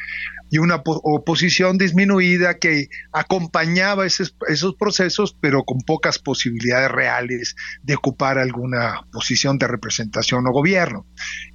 y 0.50 0.58
una 0.58 0.82
oposición 0.84 1.78
disminuida 1.78 2.58
que 2.58 2.88
acompañaba 3.12 4.06
esos, 4.06 4.36
esos, 4.48 4.74
procesos, 4.76 5.36
pero 5.40 5.64
con 5.64 5.80
pocas 5.80 6.18
posibilidades 6.18 6.90
reales 6.90 7.56
de 7.82 7.94
ocupar 7.94 8.38
alguna 8.38 9.06
posición 9.10 9.58
de 9.58 9.66
representación 9.66 10.46
o 10.46 10.52
gobierno. 10.52 11.06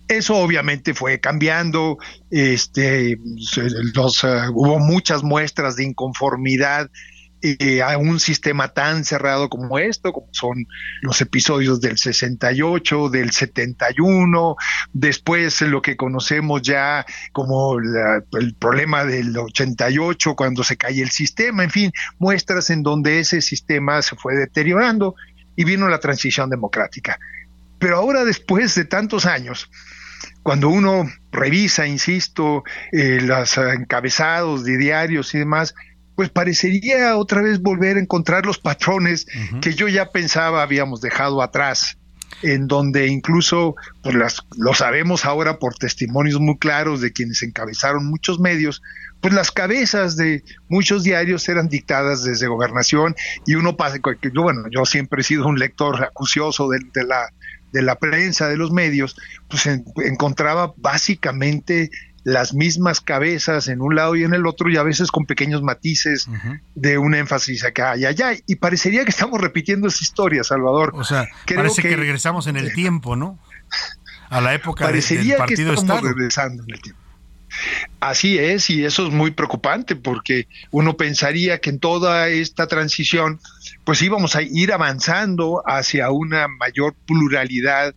Eso 0.08 0.36
obviamente 0.38 0.94
fue 0.94 1.20
cambiando, 1.20 1.98
este, 2.32 3.18
los, 3.94 4.24
hubo 4.24 4.80
muchas 4.80 5.24
muestras 5.24 5.76
de 5.76 5.86
inconformidad 5.86 6.90
eh, 7.42 7.82
a 7.82 7.98
un 7.98 8.20
sistema 8.20 8.70
tan 8.70 9.06
cerrado 9.06 9.50
como 9.50 9.80
esto, 9.80 10.12
como 10.12 10.28
son 10.32 10.68
los 11.02 11.22
episodios 11.22 11.80
del 11.80 11.98
68, 11.98 13.10
del 13.10 13.32
71, 13.32 14.56
después 14.94 15.62
lo 15.62 15.82
que 15.82 15.96
conocemos 15.96 16.62
ya 16.62 17.06
como 17.32 17.78
el 17.80 18.56
problema 18.56 19.06
del 19.06 19.38
88, 19.38 20.36
cuando 20.36 20.64
se 20.64 20.78
cae 20.78 21.02
el 21.02 21.12
sistema, 21.12 21.64
en 21.64 21.72
fin, 21.72 21.92
muestras 22.18 22.70
en 22.70 22.84
donde 22.84 23.20
ese 23.20 23.42
sistema 23.42 24.02
se 24.02 24.16
fue 24.16 24.36
deteriorando 24.36 25.16
y 25.56 25.64
vino 25.64 25.88
la 25.88 26.00
transición 26.00 26.50
democrática. 26.50 27.20
Pero 27.80 27.98
ahora, 27.98 28.26
después 28.26 28.76
de 28.76 28.86
tantos 28.86 29.26
años, 29.26 29.70
cuando 30.44 30.70
uno 30.70 31.10
revisa, 31.32 31.88
insisto, 31.88 32.64
eh, 32.92 33.20
los 33.22 33.58
encabezados 33.58 34.64
de 34.64 34.78
diarios 34.78 35.34
y 35.36 35.40
demás, 35.40 35.76
pues 36.20 36.32
parecería 36.32 37.16
otra 37.16 37.42
vez 37.42 37.62
volver 37.62 37.96
a 37.96 38.02
encontrar 38.02 38.46
los 38.46 38.58
patrones 38.58 39.26
que 39.62 39.74
yo 39.74 39.88
ya 39.88 40.12
pensaba 40.12 40.62
habíamos 40.62 41.00
dejado 41.00 41.42
atrás 41.42 41.98
en 42.42 42.68
donde 42.68 43.08
incluso 43.08 43.78
pues 44.04 44.16
las, 44.16 44.42
lo 44.58 44.74
sabemos 44.74 45.24
ahora 45.24 45.60
por 45.60 45.76
testimonios 45.76 46.42
muy 46.42 46.58
claros 46.58 47.00
de 47.00 47.14
quienes 47.14 47.42
encabezaron 47.42 48.10
muchos 48.10 48.38
medios, 48.42 48.82
pues 49.22 49.34
las 49.34 49.50
cabezas 49.52 50.18
de 50.18 50.44
muchos 50.68 51.04
diarios 51.04 51.48
eran 51.48 51.70
dictadas 51.70 52.26
desde 52.26 52.48
gobernación 52.48 53.16
y 53.46 53.56
uno 53.56 53.78
pasa, 53.78 54.00
yo, 54.22 54.42
bueno, 54.42 54.64
yo 54.70 54.84
siempre 54.84 55.22
he 55.22 55.24
sido 55.24 55.48
un 55.48 55.58
lector 55.58 56.04
acucioso 56.04 56.68
de, 56.68 56.80
la 57.06 57.30
de 57.72 57.82
la 57.82 57.96
prensa, 57.96 58.50
de 58.50 58.58
los 58.58 58.74
medios, 58.74 59.16
pues 59.48 59.68
encontraba 59.68 60.74
básicamente 60.76 61.90
las 62.30 62.54
mismas 62.54 63.02
cabezas 63.02 63.68
en 63.68 63.82
un 63.82 63.96
lado 63.96 64.16
y 64.16 64.24
en 64.24 64.34
el 64.34 64.46
otro 64.46 64.70
y 64.70 64.78
a 64.78 64.84
veces 64.84 65.12
con 65.12 65.26
pequeños 65.26 65.62
matices 65.62 66.28
de 66.76 66.98
un 66.98 67.16
énfasis 67.16 67.64
acá 67.64 67.98
y 67.98 68.06
allá. 68.06 68.34
Y 68.46 68.56
parecería 68.56 69.04
que 69.04 69.12
estamos 69.12 69.42
repitiendo 69.42 69.88
esa 69.88 70.04
historia, 70.04 70.44
Salvador. 70.44 70.92
O 70.96 71.04
sea, 71.04 71.28
parece 71.54 71.82
que, 71.82 71.96
regresamos 71.96 72.48
en 72.48 72.58
el 72.58 72.74
tiempo, 72.74 73.16
¿no? 73.16 73.40
A 74.30 74.42
la 74.42 74.54
época 74.54 74.86
parecería 74.86 75.36
del 75.36 75.38
partido 75.38 75.74
que 75.74 75.80
estamos 75.80 76.04
regresando 76.04 76.64
en 76.64 76.74
el 76.74 76.82
tiempo. 76.82 77.02
Así 78.00 78.38
es, 78.38 78.70
y 78.70 78.86
eso 78.86 79.08
es 79.08 79.14
muy 79.14 79.32
preocupante 79.32 79.96
porque 79.96 80.48
uno 80.72 80.96
pensaría 80.96 81.60
que 81.60 81.72
en 81.72 81.80
toda 81.80 82.30
esta 82.30 82.68
transición, 82.68 83.40
pues 83.84 84.02
íbamos 84.02 84.36
a 84.36 84.44
ir 84.44 84.72
avanzando 84.72 85.64
hacia 85.66 86.12
una 86.12 86.48
mayor 86.48 86.96
pluralidad 87.08 87.96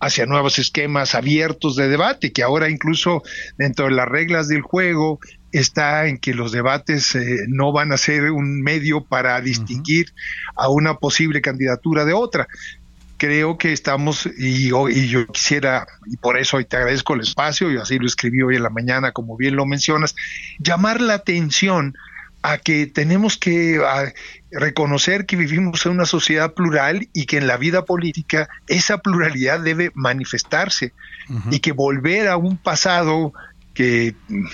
hacia 0.00 0.26
nuevos 0.26 0.58
esquemas 0.58 1.14
abiertos 1.14 1.76
de 1.76 1.88
debate, 1.88 2.32
que 2.32 2.42
ahora 2.42 2.70
incluso 2.70 3.22
dentro 3.58 3.84
de 3.86 3.92
las 3.92 4.08
reglas 4.08 4.48
del 4.48 4.62
juego 4.62 5.20
está 5.52 6.06
en 6.06 6.18
que 6.18 6.34
los 6.34 6.52
debates 6.52 7.14
eh, 7.14 7.44
no 7.48 7.72
van 7.72 7.92
a 7.92 7.96
ser 7.96 8.30
un 8.30 8.62
medio 8.62 9.04
para 9.04 9.40
distinguir 9.40 10.12
a 10.56 10.68
una 10.68 10.94
posible 10.94 11.40
candidatura 11.40 12.04
de 12.04 12.14
otra. 12.14 12.48
Creo 13.18 13.58
que 13.58 13.72
estamos, 13.72 14.26
y, 14.38 14.68
y, 14.68 15.08
yo 15.08 15.26
quisiera, 15.26 15.86
y 16.06 16.16
por 16.16 16.38
eso 16.38 16.56
hoy 16.56 16.64
te 16.64 16.78
agradezco 16.78 17.14
el 17.14 17.20
espacio, 17.20 17.70
y 17.70 17.76
así 17.76 17.98
lo 17.98 18.06
escribí 18.06 18.40
hoy 18.40 18.56
en 18.56 18.62
la 18.62 18.70
mañana, 18.70 19.12
como 19.12 19.36
bien 19.36 19.56
lo 19.56 19.66
mencionas, 19.66 20.14
llamar 20.58 21.02
la 21.02 21.14
atención 21.14 21.94
a 22.42 22.56
que 22.56 22.86
tenemos 22.86 23.36
que 23.36 23.78
reconocer 24.52 25.26
que 25.26 25.36
vivimos 25.36 25.86
en 25.86 25.92
una 25.92 26.06
sociedad 26.06 26.54
plural 26.54 27.08
y 27.12 27.26
que 27.26 27.38
en 27.38 27.46
la 27.46 27.56
vida 27.56 27.84
política 27.84 28.48
esa 28.66 28.98
pluralidad 28.98 29.60
debe 29.60 29.92
manifestarse 29.94 30.92
y 31.50 31.60
que 31.60 31.72
volver 31.72 32.28
a 32.28 32.36
un 32.36 32.56
pasado 32.56 33.32
que 33.74 34.14
mm, 34.28 34.46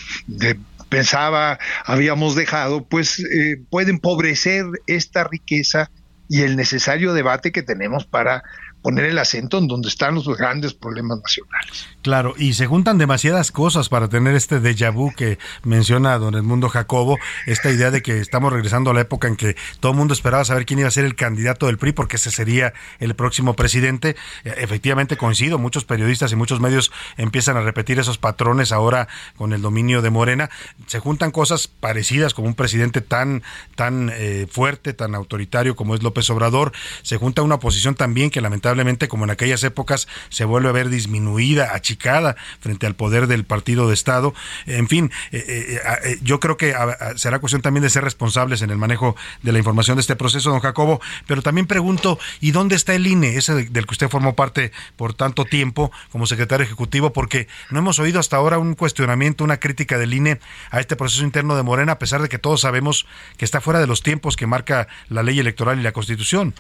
pensaba 0.89 1.59
habíamos 1.85 2.35
dejado, 2.35 2.85
pues 2.85 3.19
eh, 3.21 3.63
puede 3.71 3.91
empobrecer 3.91 4.67
esta 4.87 5.25
riqueza 5.25 5.91
y 6.29 6.43
el 6.43 6.57
necesario 6.57 7.13
debate 7.13 7.53
que 7.53 7.63
tenemos 7.63 8.05
para 8.05 8.43
poner 8.87 9.07
el 9.07 9.19
acento 9.19 9.59
en 9.59 9.67
donde 9.67 9.89
están 9.89 10.15
los 10.15 10.29
grandes 10.29 10.73
problemas 10.73 11.19
nacionales. 11.21 11.89
Claro, 12.03 12.35
y 12.39 12.55
se 12.55 12.67
juntan 12.67 12.99
demasiadas 12.99 13.51
cosas 13.51 13.89
para 13.89 14.07
tener 14.07 14.37
este 14.37 14.61
déjà 14.61 14.93
vu 14.93 15.13
que 15.13 15.41
menciona 15.65 16.17
don 16.19 16.37
Edmundo 16.37 16.69
Jacobo, 16.69 17.19
esta 17.47 17.73
idea 17.73 17.91
de 17.91 18.01
que 18.01 18.21
estamos 18.21 18.53
regresando 18.53 18.93
a 18.93 18.95
la 18.95 19.01
época 19.01 19.27
en 19.27 19.35
que 19.35 19.57
todo 19.81 19.91
el 19.91 19.99
mundo 19.99 20.15
esperaba 20.15 20.45
saber 20.45 20.67
quién 20.67 20.79
iba 20.79 20.87
a 20.87 20.93
ser 20.93 21.05
el 21.05 21.17
candidato 21.17 21.67
del 21.67 21.79
PRI 21.79 21.91
porque 21.91 22.15
ese 22.15 22.31
sería 22.31 22.75
el 23.01 23.17
próximo 23.17 23.55
presidente. 23.55 24.15
E, 24.45 24.55
efectivamente 24.59 25.17
coincido, 25.17 25.59
muchos 25.59 25.85
periodistas 25.85 26.31
y 26.31 26.37
muchos 26.37 26.61
medios 26.61 26.93
empiezan 27.17 27.57
a 27.57 27.63
repetir 27.63 27.99
esos 27.99 28.19
patrones 28.19 28.71
ahora 28.71 29.09
con 29.35 29.53
el 29.53 29.63
dominio 29.63 30.01
de 30.01 30.11
Morena. 30.11 30.49
Se 30.87 31.01
juntan 31.01 31.33
cosas 31.33 31.67
parecidas 31.67 32.35
como 32.35 32.47
un 32.47 32.55
presidente 32.55 33.01
tan 33.01 33.43
tan 33.75 34.13
eh, 34.15 34.47
fuerte, 34.49 34.93
tan 34.93 35.17
autoritario 35.17 35.75
como 35.75 35.97
es 35.97 36.05
López 36.05 36.31
Obrador, 36.31 36.71
se 37.03 37.17
junta 37.17 37.43
una 37.43 37.57
oposición 37.57 37.97
también 37.97 38.31
que 38.31 38.41
lamentablemente 38.41 38.76
como 39.09 39.25
en 39.25 39.31
aquellas 39.31 39.63
épocas 39.65 40.09
se 40.29 40.45
vuelve 40.45 40.69
a 40.69 40.73
ver 40.73 40.89
disminuida, 40.89 41.75
achicada 41.75 42.37
frente 42.61 42.87
al 42.87 42.95
poder 42.95 43.27
del 43.27 43.45
partido 43.45 43.89
de 43.89 43.95
Estado. 43.95 44.35
En 44.67 44.89
fin, 44.89 45.11
eh, 45.33 45.45
eh, 45.49 45.81
eh, 46.05 46.19
yo 46.23 46.41
creo 46.41 46.57
que 46.57 46.75
será 47.17 47.39
cuestión 47.39 47.63
también 47.63 47.83
de 47.83 47.91
ser 47.91 48.05
responsables 48.05 48.63
en 48.63 48.71
el 48.71 48.77
manejo 48.77 49.17
de 49.43 49.53
la 49.53 49.59
información 49.59 49.97
de 49.97 50.01
este 50.01 50.17
proceso, 50.17 50.51
don 50.51 50.61
Jacobo, 50.61 51.01
pero 51.27 51.43
también 51.43 51.67
pregunto, 51.67 52.19
¿y 52.41 52.51
dónde 52.51 52.77
está 52.77 52.95
el 52.95 53.07
INE, 53.07 53.37
ese 53.37 53.55
del 53.55 53.87
que 53.87 53.93
usted 53.93 54.09
formó 54.09 54.35
parte 54.35 54.73
por 54.97 55.15
tanto 55.15 55.45
tiempo 55.45 55.91
como 56.11 56.27
secretario 56.27 56.65
ejecutivo? 56.65 57.13
Porque 57.13 57.49
no 57.71 57.79
hemos 57.79 57.99
oído 57.99 58.21
hasta 58.21 58.37
ahora 58.37 58.59
un 58.59 58.75
cuestionamiento, 58.75 59.45
una 59.45 59.59
crítica 59.59 59.99
del 59.99 60.15
INE 60.15 60.39
a 60.71 60.81
este 60.81 60.97
proceso 60.97 61.25
interno 61.25 61.57
de 61.57 61.63
Morena, 61.63 61.93
a 61.93 61.99
pesar 61.99 62.23
de 62.23 62.29
que 62.29 62.39
todos 62.39 62.61
sabemos 62.61 63.07
que 63.37 63.45
está 63.45 63.61
fuera 63.61 63.81
de 63.81 63.87
los 63.87 64.03
tiempos 64.03 64.37
que 64.37 64.47
marca 64.47 64.89
la 65.09 65.23
ley 65.23 65.39
electoral 65.39 65.79
y 65.79 65.83
la 65.83 65.93
Constitución 65.93 66.55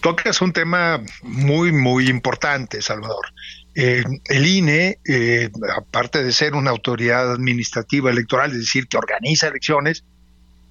tocas 0.00 0.40
un 0.40 0.52
tema 0.52 1.02
muy, 1.22 1.72
muy 1.72 2.08
importante, 2.08 2.82
Salvador. 2.82 3.26
Eh, 3.74 4.04
el 4.24 4.46
INE, 4.46 4.98
eh, 5.06 5.50
aparte 5.76 6.22
de 6.22 6.32
ser 6.32 6.54
una 6.54 6.70
autoridad 6.70 7.32
administrativa 7.32 8.10
electoral, 8.10 8.50
es 8.52 8.58
decir, 8.58 8.88
que 8.88 8.96
organiza 8.96 9.48
elecciones, 9.48 10.04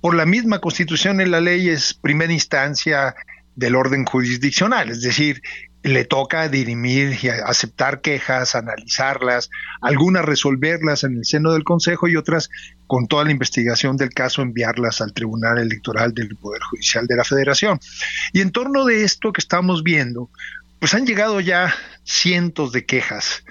por 0.01 0.15
la 0.15 0.25
misma 0.25 0.59
constitución 0.59 1.21
en 1.21 1.31
la 1.31 1.41
ley 1.41 1.69
es 1.69 1.93
primera 1.93 2.31
instancia 2.31 3.15
del 3.55 3.75
orden 3.75 4.05
jurisdiccional, 4.05 4.89
es 4.89 5.01
decir, 5.01 5.41
le 5.83 6.03
toca 6.05 6.49
dirimir 6.49 7.17
y 7.21 7.29
aceptar 7.29 8.01
quejas, 8.01 8.55
analizarlas, 8.55 9.49
algunas 9.81 10.25
resolverlas 10.25 11.03
en 11.03 11.17
el 11.17 11.25
seno 11.25 11.53
del 11.53 11.63
Consejo 11.63 12.07
y 12.07 12.15
otras, 12.15 12.49
con 12.87 13.07
toda 13.07 13.23
la 13.23 13.31
investigación 13.31 13.95
del 13.95 14.09
caso, 14.09 14.41
enviarlas 14.41 14.99
al 15.01 15.13
Tribunal 15.13 15.57
Electoral 15.57 16.13
del 16.13 16.35
Poder 16.35 16.61
Judicial 16.63 17.07
de 17.07 17.15
la 17.15 17.23
Federación. 17.23 17.79
Y 18.33 18.41
en 18.41 18.51
torno 18.51 18.85
de 18.85 19.03
esto 19.03 19.31
que 19.31 19.41
estamos 19.41 19.83
viendo, 19.83 20.29
pues 20.79 20.93
han 20.93 21.05
llegado 21.05 21.39
ya 21.39 21.73
cientos 22.03 22.71
de 22.71 22.85
quejas 22.85 23.43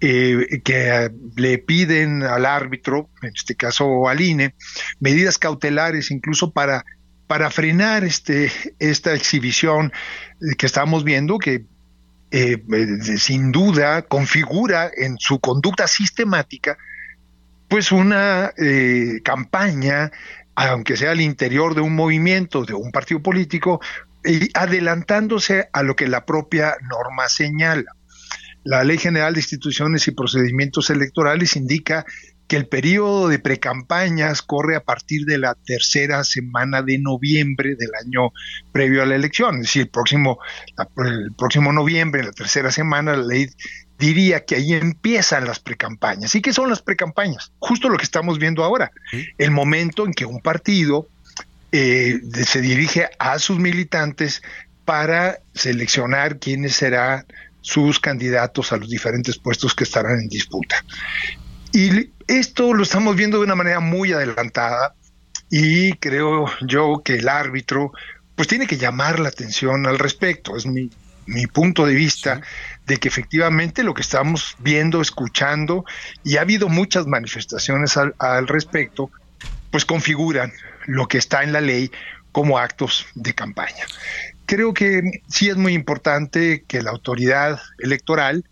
eh, 0.00 0.60
que 0.64 1.10
le 1.36 1.58
piden 1.58 2.22
al 2.22 2.46
árbitro, 2.46 3.10
en 3.22 3.32
este 3.34 3.56
caso 3.56 4.08
al 4.08 4.20
INE, 4.20 4.54
medidas 5.00 5.38
cautelares 5.38 6.10
incluso 6.10 6.52
para 6.52 6.84
para 7.28 7.50
frenar 7.50 8.02
este, 8.04 8.50
esta 8.80 9.14
exhibición 9.14 9.92
que 10.56 10.66
estamos 10.66 11.04
viendo, 11.04 11.38
que 11.38 11.66
eh, 12.30 12.60
sin 13.18 13.52
duda 13.52 14.02
configura 14.02 14.90
en 14.94 15.16
su 15.18 15.38
conducta 15.38 15.86
sistemática, 15.86 16.76
pues 17.68 17.92
una 17.92 18.52
eh, 18.56 19.20
campaña, 19.22 20.10
aunque 20.54 20.96
sea 20.96 21.12
al 21.12 21.20
interior 21.20 21.74
de 21.74 21.82
un 21.82 21.94
movimiento, 21.94 22.64
de 22.64 22.74
un 22.74 22.90
partido 22.90 23.22
político, 23.22 23.80
y 24.24 24.50
adelantándose 24.54 25.68
a 25.72 25.82
lo 25.82 25.94
que 25.96 26.08
la 26.08 26.24
propia 26.24 26.76
norma 26.82 27.28
señala. 27.28 27.92
La 28.64 28.84
Ley 28.84 28.98
General 28.98 29.32
de 29.34 29.40
Instituciones 29.40 30.08
y 30.08 30.12
Procedimientos 30.12 30.90
Electorales 30.90 31.56
indica 31.56 32.04
que 32.48 32.56
el 32.56 32.66
periodo 32.66 33.28
de 33.28 33.38
precampañas 33.38 34.40
corre 34.40 34.74
a 34.74 34.82
partir 34.82 35.26
de 35.26 35.36
la 35.36 35.54
tercera 35.54 36.24
semana 36.24 36.82
de 36.82 36.98
noviembre 36.98 37.76
del 37.76 37.90
año 38.02 38.32
previo 38.72 39.02
a 39.02 39.06
la 39.06 39.14
elección, 39.14 39.56
es 39.56 39.62
decir, 39.62 39.82
el 39.82 39.88
próximo, 39.88 40.38
el 40.96 41.32
próximo 41.36 41.72
noviembre, 41.72 42.24
la 42.24 42.32
tercera 42.32 42.72
semana, 42.72 43.16
la 43.16 43.24
ley 43.24 43.50
diría 43.98 44.44
que 44.44 44.54
ahí 44.54 44.72
empiezan 44.72 45.44
las 45.44 45.60
precampañas. 45.60 46.34
¿Y 46.34 46.40
qué 46.40 46.52
son 46.52 46.70
las 46.70 46.80
precampañas? 46.80 47.52
Justo 47.58 47.88
lo 47.88 47.98
que 47.98 48.04
estamos 48.04 48.38
viendo 48.38 48.64
ahora, 48.64 48.92
el 49.36 49.50
momento 49.50 50.06
en 50.06 50.14
que 50.14 50.24
un 50.24 50.40
partido 50.40 51.06
eh, 51.70 52.18
se 52.46 52.60
dirige 52.62 53.10
a 53.18 53.38
sus 53.38 53.58
militantes 53.58 54.42
para 54.86 55.40
seleccionar 55.52 56.38
quiénes 56.38 56.76
serán 56.76 57.26
sus 57.60 58.00
candidatos 58.00 58.72
a 58.72 58.78
los 58.78 58.88
diferentes 58.88 59.36
puestos 59.36 59.74
que 59.74 59.84
estarán 59.84 60.20
en 60.20 60.28
disputa. 60.28 60.82
Y 61.72 62.10
esto 62.28 62.74
lo 62.74 62.82
estamos 62.82 63.16
viendo 63.16 63.38
de 63.38 63.44
una 63.44 63.56
manera 63.56 63.80
muy 63.80 64.12
adelantada 64.12 64.94
y 65.50 65.94
creo 65.94 66.46
yo 66.60 67.02
que 67.04 67.14
el 67.14 67.28
árbitro 67.28 67.92
pues 68.36 68.46
tiene 68.46 68.66
que 68.66 68.76
llamar 68.76 69.18
la 69.18 69.30
atención 69.30 69.86
al 69.86 69.98
respecto. 69.98 70.56
Es 70.56 70.66
mi, 70.66 70.90
mi 71.26 71.46
punto 71.46 71.86
de 71.86 71.94
vista 71.94 72.40
de 72.86 72.98
que 72.98 73.08
efectivamente 73.08 73.82
lo 73.82 73.94
que 73.94 74.02
estamos 74.02 74.54
viendo, 74.60 75.00
escuchando, 75.00 75.84
y 76.22 76.36
ha 76.36 76.42
habido 76.42 76.68
muchas 76.68 77.06
manifestaciones 77.06 77.96
al, 77.96 78.14
al 78.18 78.46
respecto, 78.46 79.10
pues 79.70 79.84
configuran 79.84 80.52
lo 80.86 81.08
que 81.08 81.18
está 81.18 81.42
en 81.42 81.52
la 81.52 81.60
ley 81.60 81.90
como 82.30 82.58
actos 82.58 83.06
de 83.14 83.34
campaña. 83.34 83.86
Creo 84.46 84.72
que 84.72 85.02
sí 85.28 85.48
es 85.48 85.56
muy 85.56 85.74
importante 85.74 86.64
que 86.68 86.82
la 86.82 86.90
autoridad 86.90 87.60
electoral, 87.78 88.44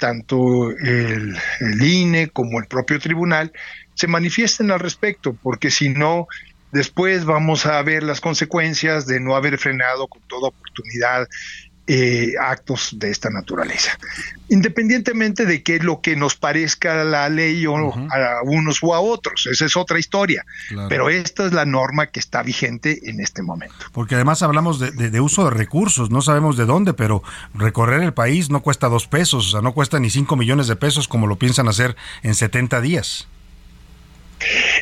tanto 0.00 0.70
el, 0.70 1.36
el 1.60 1.82
INE 1.82 2.30
como 2.30 2.58
el 2.58 2.66
propio 2.66 2.98
tribunal, 2.98 3.52
se 3.94 4.08
manifiesten 4.08 4.72
al 4.72 4.80
respecto, 4.80 5.36
porque 5.40 5.70
si 5.70 5.90
no, 5.90 6.26
después 6.72 7.24
vamos 7.24 7.66
a 7.66 7.80
ver 7.82 8.02
las 8.02 8.20
consecuencias 8.20 9.06
de 9.06 9.20
no 9.20 9.36
haber 9.36 9.58
frenado 9.58 10.08
con 10.08 10.22
toda 10.22 10.48
oportunidad 10.48 11.28
eh, 11.86 12.34
actos 12.40 12.90
de 12.98 13.10
esta 13.10 13.30
naturaleza. 13.30 13.98
Independientemente 14.48 15.44
de 15.44 15.62
qué 15.62 15.76
es 15.76 15.82
lo 15.82 16.00
que 16.00 16.14
nos 16.14 16.36
parezca 16.36 17.02
la 17.04 17.28
ley 17.28 17.66
o 17.66 17.76
a 17.76 18.42
unos 18.44 18.78
o 18.82 18.94
a 18.94 19.00
otros, 19.00 19.48
esa 19.50 19.64
es 19.64 19.76
otra 19.76 19.98
historia. 19.98 20.44
Pero 20.88 21.10
esta 21.10 21.46
es 21.46 21.52
la 21.52 21.64
norma 21.64 22.06
que 22.06 22.20
está 22.20 22.42
vigente 22.42 23.00
en 23.10 23.20
este 23.20 23.42
momento. 23.42 23.74
Porque 23.92 24.14
además 24.14 24.42
hablamos 24.42 24.78
de, 24.78 24.90
de, 24.92 25.20
uso 25.20 25.44
de 25.44 25.50
recursos, 25.50 26.10
no 26.10 26.22
sabemos 26.22 26.56
de 26.56 26.66
dónde, 26.66 26.94
pero 26.94 27.22
recorrer 27.54 28.02
el 28.02 28.14
país 28.14 28.50
no 28.50 28.62
cuesta 28.62 28.88
dos 28.88 29.08
pesos, 29.08 29.48
o 29.48 29.50
sea, 29.50 29.60
no 29.60 29.72
cuesta 29.72 29.98
ni 29.98 30.10
cinco 30.10 30.36
millones 30.36 30.68
de 30.68 30.76
pesos 30.76 31.08
como 31.08 31.26
lo 31.26 31.36
piensan 31.36 31.66
hacer 31.68 31.96
en 32.22 32.34
70 32.34 32.80
días. 32.80 33.26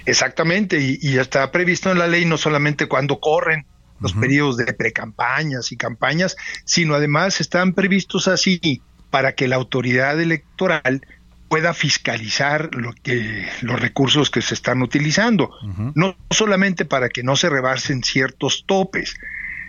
Exactamente, 0.04 0.80
y, 0.80 0.98
y 1.00 1.18
está 1.18 1.50
previsto 1.50 1.90
en 1.90 1.98
la 1.98 2.06
ley 2.06 2.24
no 2.24 2.36
solamente 2.36 2.86
cuando 2.86 3.18
corren, 3.18 3.66
los 4.00 4.12
periodos 4.14 4.56
de 4.56 4.72
precampañas 4.72 5.72
y 5.72 5.76
campañas, 5.76 6.36
sino 6.64 6.94
además 6.94 7.40
están 7.40 7.72
previstos 7.72 8.28
así 8.28 8.82
para 9.10 9.32
que 9.32 9.48
la 9.48 9.56
autoridad 9.56 10.20
electoral 10.20 11.02
pueda 11.48 11.72
fiscalizar 11.72 12.74
lo 12.74 12.92
que 12.92 13.46
los 13.62 13.80
recursos 13.80 14.30
que 14.30 14.42
se 14.42 14.54
están 14.54 14.82
utilizando, 14.82 15.50
no 15.94 16.16
solamente 16.30 16.84
para 16.84 17.08
que 17.08 17.22
no 17.22 17.36
se 17.36 17.48
rebasen 17.48 18.02
ciertos 18.04 18.64
topes, 18.66 19.16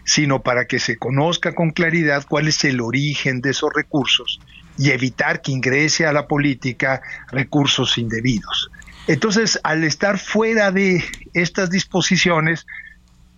sino 0.03 0.41
para 0.41 0.65
que 0.65 0.79
se 0.79 0.97
conozca 0.97 1.53
con 1.53 1.71
claridad 1.71 2.25
cuál 2.27 2.47
es 2.47 2.63
el 2.65 2.81
origen 2.81 3.41
de 3.41 3.51
esos 3.51 3.69
recursos 3.73 4.41
y 4.77 4.91
evitar 4.91 5.41
que 5.41 5.51
ingrese 5.51 6.05
a 6.05 6.13
la 6.13 6.27
política 6.27 7.01
recursos 7.31 7.97
indebidos. 7.97 8.71
Entonces, 9.07 9.59
al 9.63 9.83
estar 9.83 10.17
fuera 10.17 10.71
de 10.71 11.03
estas 11.33 11.69
disposiciones, 11.69 12.65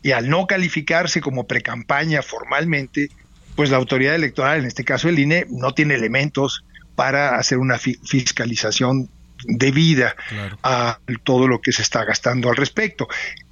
y 0.03 0.11
al 0.11 0.29
no 0.29 0.47
calificarse 0.47 1.21
como 1.21 1.47
precampaña 1.47 2.21
formalmente, 2.21 3.09
pues 3.55 3.69
la 3.69 3.77
autoridad 3.77 4.15
electoral, 4.15 4.61
en 4.61 4.65
este 4.65 4.83
caso 4.83 5.09
el 5.09 5.19
INE, 5.19 5.45
no 5.49 5.73
tiene 5.73 5.95
elementos 5.95 6.63
para 6.95 7.37
hacer 7.37 7.57
una 7.57 7.77
fiscalización 7.77 9.09
debida 9.45 10.15
a 10.63 10.99
todo 11.23 11.47
lo 11.47 11.61
que 11.61 11.71
se 11.71 11.81
está 11.81 12.03
gastando 12.05 12.49
al 12.49 12.55
respecto. 12.55 13.07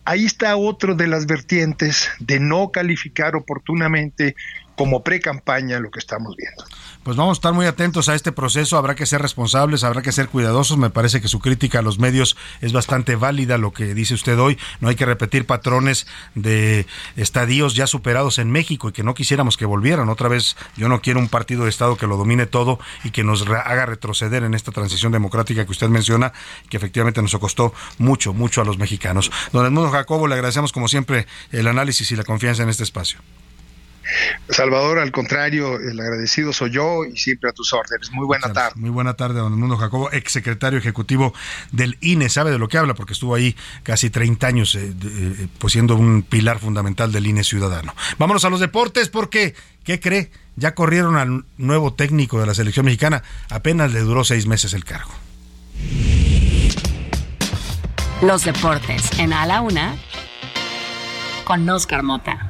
Ahí 0.05 0.25
está 0.25 0.55
otro 0.55 0.95
de 0.95 1.07
las 1.07 1.25
vertientes 1.25 2.09
de 2.19 2.39
no 2.39 2.71
calificar 2.71 3.35
oportunamente 3.35 4.35
como 4.75 5.03
pre-campaña 5.03 5.79
lo 5.79 5.91
que 5.91 5.99
estamos 5.99 6.35
viendo. 6.35 6.63
Pues 7.09 7.17
vamos 7.17 7.37
a 7.37 7.39
estar 7.39 7.53
muy 7.53 7.65
atentos 7.65 8.07
a 8.07 8.13
este 8.13 8.31
proceso, 8.31 8.77
habrá 8.77 8.93
que 8.93 9.07
ser 9.07 9.19
responsables, 9.19 9.83
habrá 9.83 10.03
que 10.03 10.11
ser 10.11 10.29
cuidadosos. 10.29 10.77
Me 10.77 10.91
parece 10.91 11.21
que 11.21 11.27
su 11.27 11.39
crítica 11.39 11.79
a 11.79 11.81
los 11.81 11.97
medios 11.97 12.37
es 12.61 12.71
bastante 12.71 13.15
válida, 13.15 13.57
lo 13.57 13.73
que 13.73 13.95
dice 13.95 14.13
usted 14.13 14.37
hoy. 14.37 14.59
No 14.79 14.89
hay 14.89 14.95
que 14.95 15.07
repetir 15.07 15.47
patrones 15.47 16.05
de 16.35 16.85
estadios 17.15 17.73
ya 17.73 17.87
superados 17.87 18.37
en 18.37 18.51
México 18.51 18.89
y 18.89 18.91
que 18.91 19.01
no 19.01 19.15
quisiéramos 19.15 19.57
que 19.57 19.65
volvieran. 19.65 20.07
Otra 20.09 20.29
vez, 20.29 20.55
yo 20.77 20.87
no 20.87 21.01
quiero 21.01 21.19
un 21.19 21.29
partido 21.29 21.63
de 21.63 21.71
Estado 21.71 21.97
que 21.97 22.05
lo 22.05 22.15
domine 22.15 22.45
todo 22.45 22.77
y 23.03 23.09
que 23.09 23.23
nos 23.23 23.41
haga 23.47 23.87
retroceder 23.87 24.43
en 24.43 24.53
esta 24.53 24.71
transición 24.71 25.11
democrática 25.11 25.65
que 25.65 25.71
usted 25.71 25.89
menciona, 25.89 26.31
que 26.69 26.77
efectivamente 26.77 27.23
nos 27.23 27.35
costó 27.39 27.73
mucho, 27.97 28.35
mucho 28.35 28.61
a 28.61 28.65
los 28.65 28.77
mexicanos. 28.77 29.31
Don 29.51 29.65
Edmundo 29.65 29.89
Jacobo, 29.89 30.27
le 30.27 30.35
agradecemos 30.35 30.71
como 30.71 30.87
siempre 30.87 31.25
el 31.51 31.65
análisis 31.65 32.11
y 32.11 32.15
la 32.15 32.23
confianza 32.23 32.61
en 32.61 32.69
este 32.69 32.83
espacio. 32.83 33.19
Salvador, 34.49 34.99
al 34.99 35.11
contrario, 35.11 35.79
el 35.79 35.99
agradecido 35.99 36.53
soy 36.53 36.71
yo 36.71 37.05
y 37.05 37.17
siempre 37.17 37.49
a 37.49 37.53
tus 37.53 37.73
órdenes. 37.73 38.11
Muy 38.11 38.25
buena 38.25 38.51
tarde. 38.51 38.79
Muy 38.79 38.89
buena 38.89 39.13
tarde, 39.13 39.39
don 39.39 39.57
Mundo 39.59 39.77
Jacobo, 39.77 40.11
exsecretario 40.11 40.79
ejecutivo 40.79 41.33
del 41.71 41.97
INE. 42.01 42.29
Sabe 42.29 42.51
de 42.51 42.59
lo 42.59 42.67
que 42.67 42.77
habla 42.77 42.93
porque 42.93 43.13
estuvo 43.13 43.35
ahí 43.35 43.55
casi 43.83 44.09
30 44.09 44.47
años, 44.47 44.75
eh, 44.75 44.93
eh, 45.03 45.47
pues 45.57 45.73
siendo 45.73 45.95
un 45.95 46.23
pilar 46.23 46.59
fundamental 46.59 47.11
del 47.11 47.27
INE 47.27 47.43
ciudadano. 47.43 47.93
Vámonos 48.17 48.45
a 48.45 48.49
los 48.49 48.59
deportes 48.59 49.09
porque, 49.09 49.53
¿qué 49.83 49.99
cree? 49.99 50.31
Ya 50.55 50.73
corrieron 50.75 51.15
al 51.15 51.45
nuevo 51.57 51.93
técnico 51.93 52.39
de 52.39 52.47
la 52.47 52.53
selección 52.53 52.85
mexicana. 52.85 53.23
Apenas 53.49 53.93
le 53.93 54.01
duró 54.01 54.23
seis 54.23 54.45
meses 54.45 54.73
el 54.73 54.83
cargo. 54.83 55.11
Los 58.21 58.43
deportes 58.43 59.17
en 59.17 59.31
A 59.31 59.45
la 59.45 59.61
Una 59.61 59.95
con 61.45 61.67
Oscar 61.69 62.03
Mota. 62.03 62.48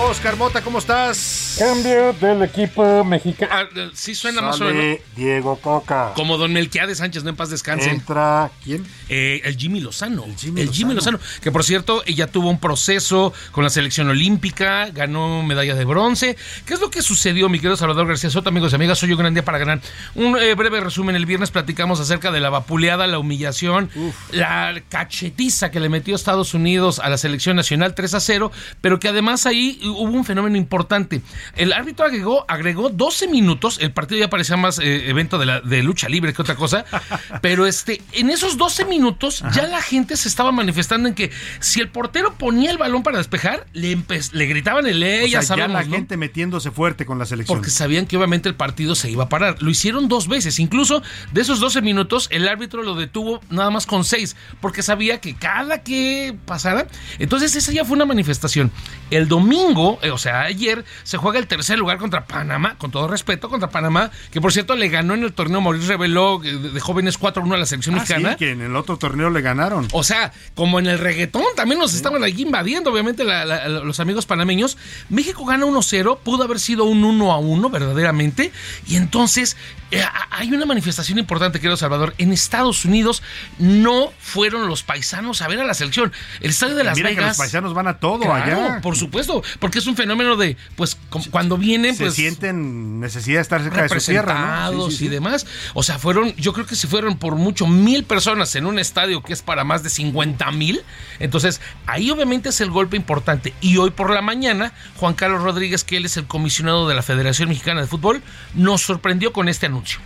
Oscar 0.00 0.36
Mota, 0.36 0.62
¿cómo 0.62 0.78
estás? 0.78 1.41
Cambio 1.58 2.14
del 2.14 2.42
equipo 2.42 3.04
mexicano. 3.04 3.52
Ah, 3.52 3.90
sí 3.92 4.14
suena 4.14 4.40
más 4.40 4.60
o 4.60 4.64
menos. 4.64 5.00
Diego 5.14 5.56
Coca. 5.56 6.12
Como 6.14 6.38
don 6.38 6.52
Melquiades 6.52 6.98
Sánchez, 6.98 7.24
no 7.24 7.30
en 7.30 7.36
paz 7.36 7.50
descanse. 7.50 7.90
Entra, 7.90 8.50
¿quién? 8.64 8.86
Eh, 9.08 9.42
el 9.44 9.56
Jimmy 9.56 9.80
Lozano. 9.80 10.24
El 10.24 10.70
Jimmy, 10.70 10.94
Lozano. 10.94 11.20
Que 11.42 11.52
por 11.52 11.62
cierto, 11.64 12.02
ella 12.06 12.26
tuvo 12.26 12.48
un 12.48 12.58
proceso 12.58 13.34
con 13.50 13.64
la 13.64 13.70
selección 13.70 14.08
olímpica, 14.08 14.88
ganó 14.90 15.42
medalla 15.42 15.74
de 15.74 15.84
bronce. 15.84 16.36
¿Qué 16.64 16.74
es 16.74 16.80
lo 16.80 16.90
que 16.90 17.02
sucedió, 17.02 17.48
mi 17.48 17.58
querido 17.58 17.76
Salvador 17.76 18.06
García 18.06 18.30
Soto, 18.30 18.48
amigos 18.48 18.72
y 18.72 18.76
amigas? 18.76 18.98
Soy 18.98 19.12
un 19.12 19.18
gran 19.18 19.34
día 19.34 19.44
para 19.44 19.58
ganar. 19.58 19.80
Un 20.14 20.38
eh, 20.38 20.54
breve 20.54 20.80
resumen. 20.80 21.16
El 21.16 21.26
viernes 21.26 21.50
platicamos 21.50 22.00
acerca 22.00 22.30
de 22.30 22.40
la 22.40 22.48
vapuleada, 22.48 23.06
la 23.06 23.18
humillación, 23.18 23.90
la 24.30 24.82
cachetiza 24.88 25.70
que 25.70 25.80
le 25.80 25.90
metió 25.90 26.14
Estados 26.14 26.54
Unidos 26.54 26.98
a 26.98 27.10
la 27.10 27.18
selección 27.18 27.56
nacional 27.56 27.94
3 27.94 28.14
a 28.14 28.20
0, 28.20 28.52
pero 28.80 28.98
que 28.98 29.08
además 29.08 29.44
ahí 29.44 29.78
hubo 29.84 30.10
un 30.10 30.24
fenómeno 30.24 30.56
importante. 30.56 31.20
El 31.56 31.72
árbitro 31.72 32.06
agregó, 32.06 32.44
agregó 32.48 32.90
12 32.90 33.28
minutos, 33.28 33.78
el 33.80 33.92
partido 33.92 34.20
ya 34.20 34.30
parecía 34.30 34.56
más 34.56 34.78
eh, 34.78 35.08
evento 35.08 35.38
de, 35.38 35.46
la, 35.46 35.60
de 35.60 35.82
lucha 35.82 36.08
libre 36.08 36.32
que 36.32 36.42
otra 36.42 36.56
cosa, 36.56 36.84
pero 37.42 37.66
este, 37.66 38.02
en 38.12 38.30
esos 38.30 38.56
12 38.56 38.84
minutos 38.84 39.44
ya 39.52 39.66
la 39.66 39.82
gente 39.82 40.16
se 40.16 40.28
estaba 40.28 40.52
manifestando 40.52 41.08
en 41.08 41.14
que 41.14 41.30
si 41.60 41.80
el 41.80 41.88
portero 41.88 42.34
ponía 42.34 42.70
el 42.70 42.78
balón 42.78 43.02
para 43.02 43.18
despejar, 43.18 43.66
le, 43.72 43.98
le 44.32 44.46
gritaban 44.46 44.86
el 44.86 45.00
ley, 45.00 45.30
ya 45.30 45.42
la 45.68 45.84
gente 45.84 46.16
metiéndose 46.16 46.70
fuerte 46.70 47.06
con 47.06 47.18
la 47.18 47.26
selección. 47.26 47.56
Porque 47.56 47.70
sabían 47.70 48.06
que 48.06 48.16
obviamente 48.16 48.48
el 48.48 48.54
partido 48.54 48.94
se 48.94 49.10
iba 49.10 49.24
a 49.24 49.28
parar. 49.28 49.62
Lo 49.62 49.70
hicieron 49.70 50.08
dos 50.08 50.28
veces, 50.28 50.58
incluso 50.58 51.02
de 51.32 51.40
esos 51.40 51.60
12 51.60 51.82
minutos 51.82 52.28
el 52.30 52.48
árbitro 52.48 52.82
lo 52.82 52.94
detuvo 52.94 53.40
nada 53.50 53.70
más 53.70 53.86
con 53.86 54.04
6, 54.04 54.36
porque 54.60 54.82
sabía 54.82 55.20
que 55.20 55.34
cada 55.34 55.82
que 55.82 56.34
pasara, 56.46 56.86
entonces 57.18 57.54
esa 57.56 57.72
ya 57.72 57.84
fue 57.84 57.96
una 57.96 58.04
manifestación. 58.04 58.70
El 59.10 59.28
domingo, 59.28 59.98
eh, 60.02 60.10
o 60.10 60.18
sea, 60.18 60.42
ayer 60.42 60.84
se 61.02 61.16
juega 61.16 61.31
el 61.38 61.46
tercer 61.46 61.78
lugar 61.78 61.98
contra 61.98 62.26
Panamá, 62.26 62.76
con 62.78 62.90
todo 62.90 63.08
respeto, 63.08 63.48
contra 63.48 63.70
Panamá, 63.70 64.10
que 64.30 64.40
por 64.40 64.52
cierto 64.52 64.74
le 64.76 64.88
ganó 64.88 65.14
en 65.14 65.22
el 65.22 65.32
torneo 65.32 65.60
Mauricio 65.60 65.88
reveló 65.88 66.38
de 66.38 66.80
jóvenes 66.80 67.18
4-1 67.18 67.54
a 67.54 67.56
la 67.56 67.66
selección 67.66 67.94
ah, 67.94 67.98
mexicana. 67.98 68.30
Sí, 68.32 68.36
que 68.36 68.50
en 68.52 68.60
el 68.60 68.76
otro 68.76 68.96
torneo 68.96 69.30
le 69.30 69.40
ganaron. 69.40 69.88
O 69.92 70.04
sea, 70.04 70.32
como 70.54 70.78
en 70.78 70.86
el 70.86 70.98
reggaetón, 70.98 71.44
también 71.56 71.78
nos 71.78 71.94
estaban 71.94 72.22
ahí 72.22 72.42
invadiendo, 72.42 72.90
obviamente, 72.92 73.24
los 73.24 74.00
amigos 74.00 74.26
panameños. 74.26 74.76
México 75.08 75.44
gana 75.44 75.66
1-0, 75.66 76.18
pudo 76.18 76.44
haber 76.44 76.60
sido 76.60 76.84
un 76.84 77.02
1-1, 77.02 77.70
verdaderamente. 77.70 78.52
Y 78.86 78.96
entonces 78.96 79.56
eh, 79.92 80.02
hay 80.30 80.50
una 80.52 80.64
manifestación 80.64 81.18
importante, 81.18 81.60
querido 81.60 81.76
Salvador. 81.76 82.14
En 82.16 82.32
Estados 82.32 82.86
Unidos 82.86 83.22
no 83.58 84.10
fueron 84.18 84.66
los 84.66 84.82
paisanos 84.82 85.42
a 85.42 85.48
ver 85.48 85.60
a 85.60 85.64
la 85.64 85.74
selección. 85.74 86.12
El 86.40 86.50
estadio 86.50 86.74
de 86.76 86.84
Las 86.84 86.96
Mira 86.96 87.10
Vegas. 87.10 87.24
Que 87.24 87.28
los 87.28 87.36
paisanos 87.36 87.74
van 87.74 87.88
a 87.88 87.98
todo 87.98 88.32
allá. 88.32 88.80
Por 88.82 88.96
supuesto, 88.96 89.42
porque 89.60 89.80
es 89.80 89.86
un 89.86 89.94
fenómeno 89.94 90.36
de, 90.36 90.56
pues, 90.76 90.96
cuando 91.30 91.58
vienen, 91.58 91.94
se 91.94 92.04
pues. 92.04 92.14
sienten 92.14 93.00
necesidad 93.00 93.38
de 93.38 93.42
estar 93.42 93.62
cerca 93.62 93.82
de 93.82 94.00
su 94.00 94.10
tierra. 94.10 94.70
¿no? 94.70 94.88
y 94.88 95.08
demás. 95.08 95.46
O 95.74 95.82
sea, 95.82 95.98
fueron, 95.98 96.34
yo 96.36 96.52
creo 96.52 96.66
que 96.66 96.76
si 96.76 96.86
fueron 96.86 97.18
por 97.18 97.36
mucho 97.36 97.66
mil 97.66 98.04
personas 98.04 98.54
en 98.56 98.66
un 98.66 98.78
estadio 98.78 99.22
que 99.22 99.32
es 99.32 99.42
para 99.42 99.64
más 99.64 99.82
de 99.82 99.90
50 99.90 100.50
mil. 100.52 100.82
Entonces, 101.18 101.60
ahí 101.86 102.10
obviamente 102.10 102.50
es 102.50 102.60
el 102.60 102.70
golpe 102.70 102.96
importante. 102.96 103.54
Y 103.60 103.76
hoy 103.76 103.90
por 103.90 104.10
la 104.10 104.22
mañana, 104.22 104.72
Juan 104.96 105.14
Carlos 105.14 105.42
Rodríguez, 105.42 105.84
que 105.84 105.96
él 105.96 106.04
es 106.04 106.16
el 106.16 106.26
comisionado 106.26 106.88
de 106.88 106.94
la 106.94 107.02
Federación 107.02 107.48
Mexicana 107.48 107.80
de 107.80 107.86
Fútbol, 107.86 108.22
nos 108.54 108.82
sorprendió 108.82 109.32
con 109.32 109.48
este 109.48 109.66
anuncio. 109.66 110.00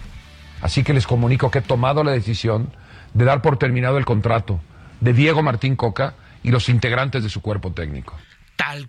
Así 0.61 0.83
que 0.83 0.95
les 0.95 1.07
comunico 1.07 1.51
que 1.51 1.59
he 1.59 1.63
tomado 1.63 2.03
la 2.03 2.13
decisión 2.13 2.73
de 3.15 3.25
dar 3.25 3.43
por 3.43 3.59
terminado 3.59 3.99
el 3.99 4.05
contrato 4.05 4.61
de 5.01 5.13
Diego 5.13 5.43
Martín 5.43 5.77
Coca 5.77 6.15
y 6.43 6.51
los 6.51 6.69
integrantes 6.69 7.23
de 7.23 7.29
su 7.29 7.41
cuerpo 7.43 7.73
técnico. 7.73 8.15
Tal 8.57 8.89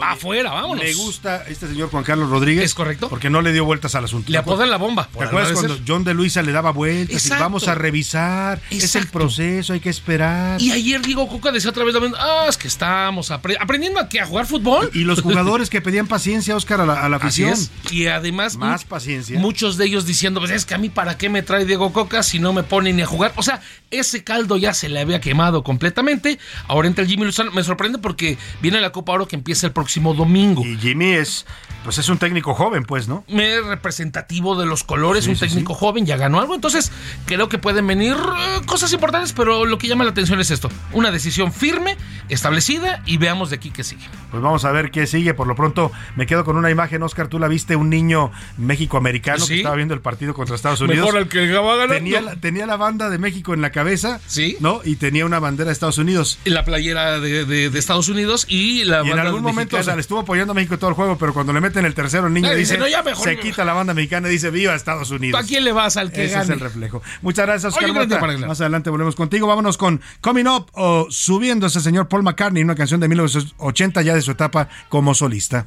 Afuera, 0.00 0.50
vámonos. 0.52 0.84
Me 0.84 0.92
gusta 0.94 1.44
este 1.48 1.66
señor 1.68 1.90
Juan 1.90 2.04
Carlos 2.04 2.30
Rodríguez. 2.30 2.64
Es 2.64 2.74
correcto. 2.74 3.08
Porque 3.08 3.30
no 3.30 3.42
le 3.42 3.52
dio 3.52 3.64
vueltas 3.64 3.94
al 3.94 4.04
asunto. 4.04 4.30
Le 4.30 4.38
apodan 4.38 4.70
la 4.70 4.76
bomba. 4.76 5.08
¿Te 5.16 5.24
acuerdas 5.24 5.52
cuando 5.52 5.78
John 5.86 6.04
de 6.04 6.14
Luisa 6.14 6.42
le 6.42 6.52
daba 6.52 6.70
vueltas 6.72 7.24
y 7.26 7.30
vamos 7.30 7.68
a 7.68 7.74
revisar? 7.74 8.60
Es 8.70 8.94
el 8.96 9.06
proceso, 9.08 9.72
hay 9.72 9.80
que 9.80 9.90
esperar. 9.90 10.60
Y 10.60 10.72
ayer 10.72 11.02
Diego 11.02 11.28
Coca 11.28 11.50
decía 11.52 11.70
otra 11.70 11.84
vez, 11.84 11.94
ah, 12.18 12.46
es 12.48 12.56
que 12.56 12.68
estamos 12.68 13.30
apre- 13.30 13.56
aprendiendo 13.60 13.98
a, 14.00 14.08
qué, 14.08 14.20
a 14.20 14.26
jugar 14.26 14.46
fútbol. 14.46 14.90
Y 14.94 15.04
los 15.04 15.20
jugadores 15.22 15.68
que 15.70 15.80
pedían 15.80 16.06
paciencia, 16.06 16.54
Oscar, 16.56 16.80
a 16.80 16.86
la, 16.86 17.02
a 17.04 17.08
la 17.08 17.16
Así 17.16 17.42
afición. 17.44 17.52
es. 17.52 17.92
Y 17.92 18.06
además, 18.06 18.56
Más 18.56 18.84
paciencia. 18.84 19.38
Muchos 19.38 19.76
de 19.76 19.86
ellos 19.86 20.06
diciendo, 20.06 20.40
pues 20.40 20.52
es 20.52 20.64
que 20.64 20.74
a 20.74 20.78
mí 20.78 20.88
para 20.88 21.18
qué 21.18 21.28
me 21.28 21.42
trae 21.42 21.64
Diego 21.64 21.92
Coca 21.92 22.22
si 22.22 22.38
no 22.38 22.52
me 22.52 22.62
pone 22.62 22.92
ni 22.92 23.02
a 23.02 23.06
jugar. 23.06 23.32
O 23.36 23.42
sea, 23.42 23.60
ese 23.90 24.22
caldo 24.24 24.56
ya 24.56 24.74
se 24.74 24.88
le 24.88 25.00
había 25.00 25.20
quemado 25.20 25.62
completamente. 25.64 26.38
Ahora 26.68 26.86
entra 26.88 27.02
el 27.02 27.10
Jimmy 27.10 27.24
Lozano. 27.24 27.50
Me 27.52 27.64
sorprende 27.64 27.98
porque 27.98 28.38
viene 28.62 28.80
la 28.80 28.92
Copa 28.92 29.12
Oro 29.12 29.26
que 29.26 29.34
empieza 29.36 29.66
el 29.66 29.72
próximo 29.72 29.87
domingo. 30.14 30.64
Y 30.64 30.76
Jimmy 30.78 31.12
es, 31.12 31.46
pues 31.84 31.98
es 31.98 32.08
un 32.08 32.18
técnico 32.18 32.54
joven, 32.54 32.84
pues, 32.84 33.08
¿no? 33.08 33.24
Me 33.28 33.60
representativo 33.60 34.58
de 34.60 34.66
los 34.66 34.84
colores, 34.84 35.24
Sí, 35.24 35.30
un 35.30 35.36
sí, 35.36 35.46
técnico 35.46 35.74
joven, 35.74 36.06
ya 36.06 36.16
ganó 36.16 36.40
algo. 36.40 36.54
Entonces, 36.54 36.92
creo 37.26 37.48
que 37.48 37.58
pueden 37.58 37.86
venir 37.86 38.14
eh, 38.16 38.60
cosas 38.66 38.92
importantes, 38.92 39.32
pero 39.32 39.64
lo 39.66 39.78
que 39.78 39.88
llama 39.88 40.04
la 40.04 40.10
atención 40.10 40.40
es 40.40 40.50
esto: 40.50 40.70
una 40.92 41.10
decisión 41.10 41.52
firme, 41.52 41.96
establecida, 42.28 43.02
y 43.06 43.16
veamos 43.16 43.50
de 43.50 43.56
aquí 43.56 43.70
qué 43.70 43.84
sigue. 43.84 44.04
Pues 44.30 44.42
vamos 44.42 44.64
a 44.64 44.72
ver 44.72 44.90
qué 44.90 45.06
sigue. 45.06 45.34
Por 45.34 45.46
lo 45.46 45.54
pronto, 45.56 45.90
me 46.16 46.26
quedo 46.26 46.44
con 46.44 46.56
una 46.56 46.70
imagen, 46.70 47.02
Oscar. 47.02 47.28
Tú 47.28 47.38
la 47.38 47.48
viste, 47.48 47.76
un 47.76 47.88
niño 47.90 48.30
México-americano 48.58 49.46
que 49.46 49.56
estaba 49.56 49.74
viendo 49.76 49.94
el 49.94 50.00
partido 50.00 50.34
contra 50.34 50.54
Estados 50.56 50.80
Unidos. 50.80 51.06
Mejor 51.06 51.16
al 51.18 51.28
que 51.28 51.46
ganando. 51.46 51.94
Tenía 51.94 52.20
la, 52.20 52.36
tenía 52.36 52.66
la 52.66 52.76
banda 52.76 53.08
de 53.10 53.18
México 53.18 53.54
en 53.54 53.60
la 53.62 53.70
cabeza, 53.70 54.20
Sí. 54.26 54.56
¿no? 54.60 54.80
Y 54.84 54.96
tenía 54.96 55.24
una 55.24 55.38
bandera 55.38 55.68
de 55.68 55.72
Estados 55.72 55.98
Unidos. 55.98 56.38
La 56.44 56.64
playera 56.64 57.18
de, 57.20 57.44
de- 57.44 57.70
de 57.70 57.78
Estados 57.78 58.08
Unidos 58.08 58.44
y 58.48 58.84
la 58.84 58.98
Y 58.98 59.00
en 59.02 59.16
banda 59.16 59.22
algún 59.22 59.42
momento, 59.42 59.77
o 59.80 59.82
sea, 59.82 59.94
le 59.94 60.00
estuvo 60.00 60.20
apoyando 60.20 60.52
a 60.52 60.54
México 60.54 60.78
todo 60.78 60.90
el 60.90 60.96
juego, 60.96 61.16
pero 61.18 61.32
cuando 61.34 61.52
le 61.52 61.60
meten 61.60 61.84
el 61.84 61.94
tercero, 61.94 62.26
el 62.26 62.32
niño 62.34 62.48
Eh, 62.48 62.56
dice, 62.56 62.74
dice, 62.74 62.78
"No, 62.78 62.88
ya 62.88 63.02
mejor 63.02 63.24
se 63.24 63.38
quita 63.38 63.64
la 63.64 63.72
banda 63.72 63.94
mexicana 63.94 64.28
y 64.28 64.32
dice, 64.32 64.50
viva 64.50 64.74
Estados 64.74 65.10
Unidos. 65.10 65.38
¿Tú 65.40 65.44
a 65.44 65.48
quién 65.48 65.64
le 65.64 65.72
vas 65.72 65.96
al 65.96 66.12
que 66.12 66.24
Ese 66.24 66.34
gane? 66.34 66.44
es 66.44 66.50
el 66.50 66.60
reflejo. 66.60 67.02
Muchas 67.22 67.46
gracias, 67.46 67.72
Oscar 67.74 67.90
Oye. 67.90 68.46
Más 68.46 68.60
adelante 68.60 68.90
volvemos 68.90 69.14
contigo. 69.16 69.46
Vámonos 69.46 69.76
con 69.78 70.00
Coming 70.20 70.46
Up 70.46 70.66
o 70.72 71.06
Subiendo 71.10 71.66
ese 71.66 71.80
señor 71.80 72.08
Paul 72.08 72.22
McCartney, 72.22 72.62
una 72.62 72.74
canción 72.74 73.00
de 73.00 73.08
1980 73.08 74.02
ya 74.02 74.14
de 74.14 74.22
su 74.22 74.30
etapa 74.32 74.68
como 74.88 75.14
solista. 75.14 75.66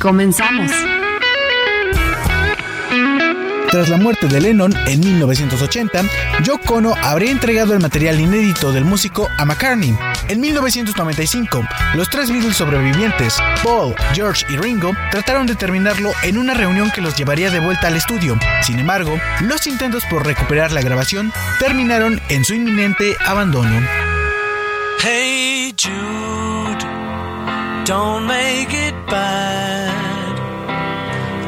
Comenzamos. 0.00 0.72
Tras 3.70 3.88
la 3.90 3.98
muerte 3.98 4.28
de 4.28 4.40
Lennon 4.40 4.74
en 4.86 4.98
1980, 5.00 6.02
Yoko 6.42 6.76
Ono 6.76 6.94
habría 7.02 7.30
entregado 7.30 7.74
el 7.74 7.80
material 7.80 8.18
inédito 8.18 8.72
del 8.72 8.86
músico 8.86 9.28
a 9.36 9.44
McCartney. 9.44 9.94
En 10.28 10.40
1995, 10.40 11.62
los 11.94 12.08
tres 12.08 12.30
Beatles 12.30 12.56
sobrevivientes, 12.56 13.36
Paul, 13.62 13.94
George 14.14 14.46
y 14.48 14.56
Ringo, 14.56 14.92
trataron 15.10 15.46
de 15.46 15.54
terminarlo 15.54 16.12
en 16.22 16.38
una 16.38 16.54
reunión 16.54 16.90
que 16.90 17.02
los 17.02 17.14
llevaría 17.14 17.50
de 17.50 17.60
vuelta 17.60 17.88
al 17.88 17.96
estudio. 17.96 18.38
Sin 18.62 18.78
embargo, 18.78 19.20
los 19.42 19.66
intentos 19.66 20.04
por 20.06 20.24
recuperar 20.24 20.72
la 20.72 20.80
grabación 20.80 21.30
terminaron 21.58 22.20
en 22.30 22.44
su 22.44 22.54
inminente 22.54 23.16
abandono. 23.26 23.86
Hey 25.02 25.74
Jude, 25.76 26.84
don't 27.84 28.26
make 28.26 28.72
it 28.72 28.94
bad. 29.06 29.49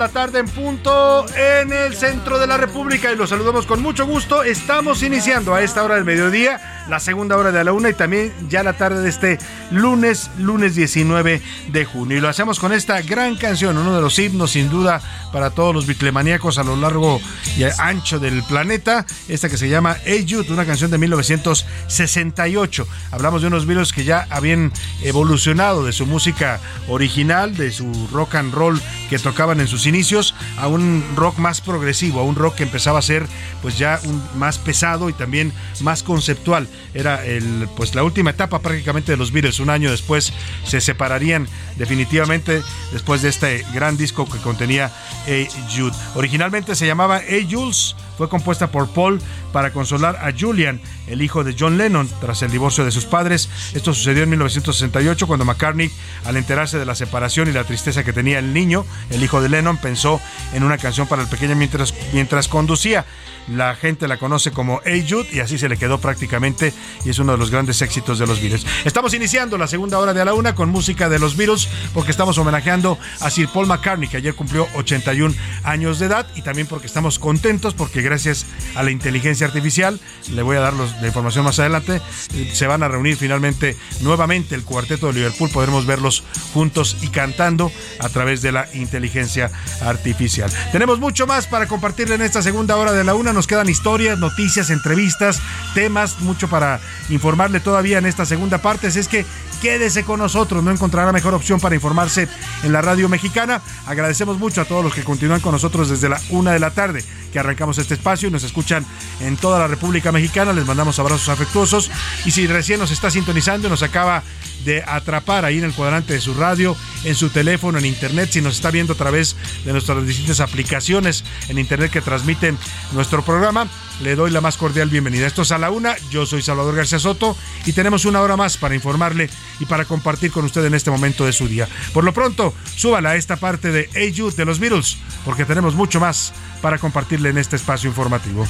La 0.00 0.08
tarde 0.08 0.38
en 0.38 0.48
punto 0.48 1.26
en 1.36 1.74
el 1.74 1.94
centro 1.94 2.38
de 2.38 2.46
la 2.46 2.56
República 2.56 3.12
y 3.12 3.16
los 3.16 3.28
saludamos 3.28 3.66
con 3.66 3.82
mucho 3.82 4.06
gusto. 4.06 4.42
Estamos 4.42 5.02
iniciando 5.02 5.54
a 5.54 5.60
esta 5.60 5.84
hora 5.84 5.96
del 5.96 6.06
mediodía, 6.06 6.86
la 6.88 7.00
segunda 7.00 7.36
hora 7.36 7.52
de 7.52 7.62
la 7.62 7.74
una 7.74 7.90
y 7.90 7.92
también 7.92 8.32
ya 8.48 8.62
la 8.62 8.72
tarde 8.72 9.02
de 9.02 9.10
este 9.10 9.38
lunes, 9.70 10.30
lunes 10.38 10.74
19 10.74 11.42
de 11.68 11.84
junio. 11.84 12.16
Y 12.16 12.20
lo 12.20 12.30
hacemos 12.30 12.58
con 12.58 12.72
esta 12.72 13.02
gran 13.02 13.36
canción, 13.36 13.76
uno 13.76 13.94
de 13.94 14.00
los 14.00 14.18
himnos 14.18 14.52
sin 14.52 14.70
duda 14.70 15.02
para 15.34 15.50
todos 15.50 15.74
los 15.74 15.86
bitlemaníacos 15.86 16.56
a 16.56 16.64
lo 16.64 16.76
largo 16.76 17.20
y 17.58 17.64
ancho 17.78 18.18
del 18.18 18.42
planeta. 18.44 19.04
Esta 19.28 19.50
que 19.50 19.58
se 19.58 19.68
llama 19.68 19.98
Hey 20.06 20.24
Jude, 20.26 20.50
una 20.50 20.64
canción 20.64 20.90
de 20.90 20.96
1968. 20.96 22.88
Hablamos 23.10 23.42
de 23.42 23.48
unos 23.48 23.66
virus 23.66 23.92
que 23.92 24.04
ya 24.04 24.26
habían 24.30 24.72
evolucionado 25.02 25.84
de 25.84 25.92
su 25.92 26.06
música 26.06 26.58
original, 26.88 27.54
de 27.54 27.70
su 27.70 28.08
rock 28.10 28.36
and 28.36 28.54
roll 28.54 28.80
que 29.10 29.18
tocaban 29.18 29.60
en 29.60 29.66
sus 29.66 29.86
inicios, 29.90 30.34
a 30.56 30.68
un 30.68 31.04
rock 31.16 31.38
más 31.38 31.60
progresivo, 31.60 32.20
a 32.20 32.24
un 32.24 32.34
rock 32.34 32.56
que 32.56 32.62
empezaba 32.62 32.98
a 32.98 33.02
ser 33.02 33.26
pues 33.62 33.78
ya 33.78 34.00
un, 34.04 34.22
más 34.36 34.58
pesado 34.58 35.10
y 35.10 35.12
también 35.12 35.52
más 35.80 36.02
conceptual. 36.02 36.68
Era 36.94 37.24
el, 37.24 37.68
pues 37.76 37.94
la 37.94 38.02
última 38.02 38.30
etapa 38.30 38.60
prácticamente 38.60 39.12
de 39.12 39.18
los 39.18 39.32
Beatles. 39.32 39.60
Un 39.60 39.70
año 39.70 39.90
después 39.90 40.32
se 40.64 40.80
separarían 40.80 41.46
definitivamente 41.76 42.62
después 42.92 43.22
de 43.22 43.28
este 43.28 43.64
gran 43.74 43.96
disco 43.96 44.28
que 44.28 44.38
contenía 44.38 44.90
Hey 45.26 45.48
Jude. 45.74 45.96
Originalmente 46.14 46.74
se 46.74 46.86
llamaba 46.86 47.20
Hey 47.26 47.46
Jules, 47.50 47.94
fue 48.16 48.28
compuesta 48.28 48.70
por 48.70 48.88
Paul 48.88 49.20
para 49.52 49.72
consolar 49.72 50.16
a 50.16 50.32
Julian, 50.38 50.80
el 51.10 51.22
hijo 51.22 51.44
de 51.44 51.54
John 51.58 51.76
Lennon, 51.76 52.08
tras 52.20 52.42
el 52.42 52.50
divorcio 52.50 52.84
de 52.84 52.90
sus 52.90 53.04
padres. 53.04 53.48
Esto 53.74 53.92
sucedió 53.92 54.22
en 54.22 54.30
1968 54.30 55.26
cuando 55.26 55.44
McCartney, 55.44 55.90
al 56.24 56.36
enterarse 56.36 56.78
de 56.78 56.86
la 56.86 56.94
separación 56.94 57.48
y 57.48 57.52
la 57.52 57.64
tristeza 57.64 58.04
que 58.04 58.12
tenía 58.12 58.38
el 58.38 58.54
niño, 58.54 58.84
el 59.10 59.22
hijo 59.22 59.40
de 59.40 59.48
Lennon, 59.48 59.76
pensó 59.76 60.20
en 60.54 60.62
una 60.62 60.78
canción 60.78 61.06
para 61.06 61.22
el 61.22 61.28
pequeño 61.28 61.56
mientras, 61.56 61.94
mientras 62.12 62.48
conducía. 62.48 63.04
La 63.48 63.74
gente 63.74 64.06
la 64.06 64.18
conoce 64.18 64.52
como 64.52 64.80
Hey 64.84 65.06
Jude 65.08 65.28
y 65.32 65.40
así 65.40 65.58
se 65.58 65.68
le 65.68 65.76
quedó 65.76 65.98
prácticamente 65.98 66.72
y 67.04 67.10
es 67.10 67.18
uno 67.18 67.32
de 67.32 67.38
los 67.38 67.50
grandes 67.50 67.82
éxitos 67.82 68.18
de 68.18 68.26
los 68.26 68.40
Beatles. 68.40 68.64
Estamos 68.84 69.12
iniciando 69.14 69.58
la 69.58 69.66
segunda 69.66 69.98
hora 69.98 70.14
de 70.14 70.20
a 70.20 70.24
la 70.24 70.34
una 70.34 70.54
con 70.54 70.68
música 70.68 71.08
de 71.08 71.18
los 71.18 71.36
Beatles 71.36 71.68
porque 71.92 72.12
estamos 72.12 72.38
homenajeando 72.38 72.98
a 73.20 73.30
Sir 73.30 73.48
Paul 73.48 73.66
McCartney 73.66 74.08
que 74.08 74.18
ayer 74.18 74.34
cumplió 74.34 74.68
81 74.74 75.34
años 75.64 75.98
de 75.98 76.06
edad 76.06 76.26
y 76.36 76.42
también 76.42 76.68
porque 76.68 76.86
estamos 76.86 77.18
contentos 77.18 77.74
porque 77.74 78.02
gracias 78.02 78.46
a 78.74 78.82
la 78.82 78.90
inteligencia 78.90 79.46
artificial, 79.46 79.98
le 80.30 80.42
voy 80.42 80.56
a 80.56 80.60
dar 80.60 80.74
los, 80.74 80.99
la 81.00 81.06
información 81.06 81.44
más 81.44 81.58
adelante, 81.58 82.00
eh, 82.34 82.50
se 82.52 82.66
van 82.66 82.82
a 82.82 82.88
reunir 82.88 83.16
finalmente 83.16 83.76
nuevamente 84.00 84.54
el 84.54 84.64
cuarteto 84.64 85.08
de 85.08 85.14
Liverpool, 85.14 85.50
podremos 85.50 85.86
verlos 85.86 86.24
juntos 86.52 86.96
y 87.02 87.08
cantando 87.08 87.72
a 87.98 88.08
través 88.08 88.42
de 88.42 88.52
la 88.52 88.68
inteligencia 88.74 89.50
artificial. 89.82 90.50
Tenemos 90.72 90.98
mucho 90.98 91.26
más 91.26 91.46
para 91.46 91.66
compartirle 91.66 92.14
en 92.14 92.22
esta 92.22 92.42
segunda 92.42 92.76
hora 92.76 92.92
de 92.92 93.04
la 93.04 93.14
una 93.14 93.32
nos 93.32 93.46
quedan 93.46 93.68
historias, 93.68 94.18
noticias, 94.18 94.70
entrevistas, 94.70 95.40
temas, 95.74 96.20
mucho 96.20 96.48
para 96.48 96.80
informarle 97.08 97.60
todavía 97.60 97.98
en 97.98 98.06
esta 98.06 98.26
segunda 98.26 98.58
parte. 98.58 98.88
Así 98.88 98.98
es 98.98 99.08
que 99.08 99.24
quédese 99.60 100.04
con 100.04 100.20
nosotros, 100.20 100.62
no 100.64 100.70
encontrará 100.70 101.12
mejor 101.12 101.34
opción 101.34 101.60
para 101.60 101.74
informarse 101.74 102.28
en 102.62 102.72
la 102.72 102.80
radio 102.80 103.08
mexicana. 103.08 103.60
Agradecemos 103.86 104.38
mucho 104.38 104.60
a 104.60 104.64
todos 104.64 104.84
los 104.84 104.94
que 104.94 105.04
continúan 105.04 105.40
con 105.40 105.52
nosotros 105.52 105.88
desde 105.88 106.08
la 106.08 106.20
una 106.30 106.52
de 106.52 106.58
la 106.58 106.70
tarde 106.70 107.04
que 107.32 107.38
arrancamos 107.38 107.78
este 107.78 107.94
espacio 107.94 108.28
y 108.28 108.32
nos 108.32 108.44
escuchan 108.44 108.84
en 109.20 109.36
toda 109.36 109.58
la 109.58 109.66
República 109.66 110.12
Mexicana. 110.12 110.52
Les 110.52 110.66
mandamos 110.66 110.98
abrazos 110.98 111.28
afectuosos. 111.28 111.90
Y 112.24 112.30
si 112.32 112.46
recién 112.46 112.80
nos 112.80 112.90
está 112.90 113.10
sintonizando 113.10 113.68
y 113.68 113.70
nos 113.70 113.82
acaba 113.82 114.22
de 114.64 114.82
atrapar 114.86 115.44
ahí 115.44 115.58
en 115.58 115.64
el 115.64 115.72
cuadrante 115.72 116.14
de 116.14 116.20
su 116.20 116.34
radio, 116.34 116.76
en 117.04 117.14
su 117.14 117.30
teléfono, 117.30 117.78
en 117.78 117.86
internet, 117.86 118.30
si 118.32 118.40
nos 118.40 118.56
está 118.56 118.70
viendo 118.70 118.92
a 118.92 118.96
través 118.96 119.36
de 119.64 119.72
nuestras 119.72 120.06
distintas 120.06 120.40
aplicaciones 120.40 121.24
en 121.48 121.58
internet 121.58 121.90
que 121.90 122.00
transmiten 122.00 122.58
nuestro 122.92 123.24
programa, 123.24 123.68
le 124.02 124.16
doy 124.16 124.30
la 124.30 124.40
más 124.40 124.56
cordial 124.56 124.88
bienvenida. 124.88 125.26
Esto 125.26 125.42
es 125.42 125.52
a 125.52 125.58
la 125.58 125.70
una, 125.70 125.96
yo 126.10 126.26
soy 126.26 126.42
Salvador 126.42 126.74
García 126.74 126.98
Soto 126.98 127.36
y 127.66 127.72
tenemos 127.72 128.04
una 128.04 128.20
hora 128.20 128.36
más 128.36 128.56
para 128.56 128.74
informarle 128.74 129.28
y 129.58 129.66
para 129.66 129.84
compartir 129.84 130.30
con 130.30 130.44
usted 130.44 130.64
en 130.64 130.74
este 130.74 130.90
momento 130.90 131.26
de 131.26 131.32
su 131.32 131.48
día. 131.48 131.68
Por 131.92 132.04
lo 132.04 132.12
pronto, 132.12 132.54
súbala 132.76 133.10
a 133.10 133.16
esta 133.16 133.36
parte 133.36 133.70
de 133.70 133.88
Hey 133.94 134.10
de 134.36 134.44
los 134.44 134.58
Beatles, 134.58 134.98
porque 135.24 135.44
tenemos 135.44 135.74
mucho 135.74 136.00
más 136.00 136.32
para 136.60 136.78
compartirle 136.78 137.30
en 137.30 137.38
este 137.38 137.56
espacio 137.56 137.88
informativo. 137.88 138.46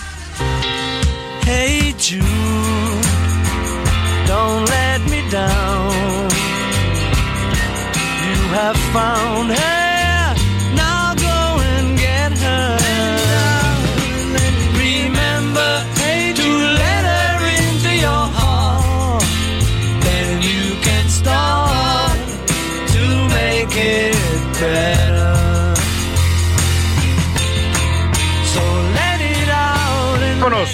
Hey 1.45 1.95
Jude, 1.99 2.21
don't 4.27 4.69
let 4.69 5.01
me 5.09 5.20
down. 5.31 6.29
You 8.27 8.41
have 8.59 8.77
found 8.93 9.51
her, 9.53 9.90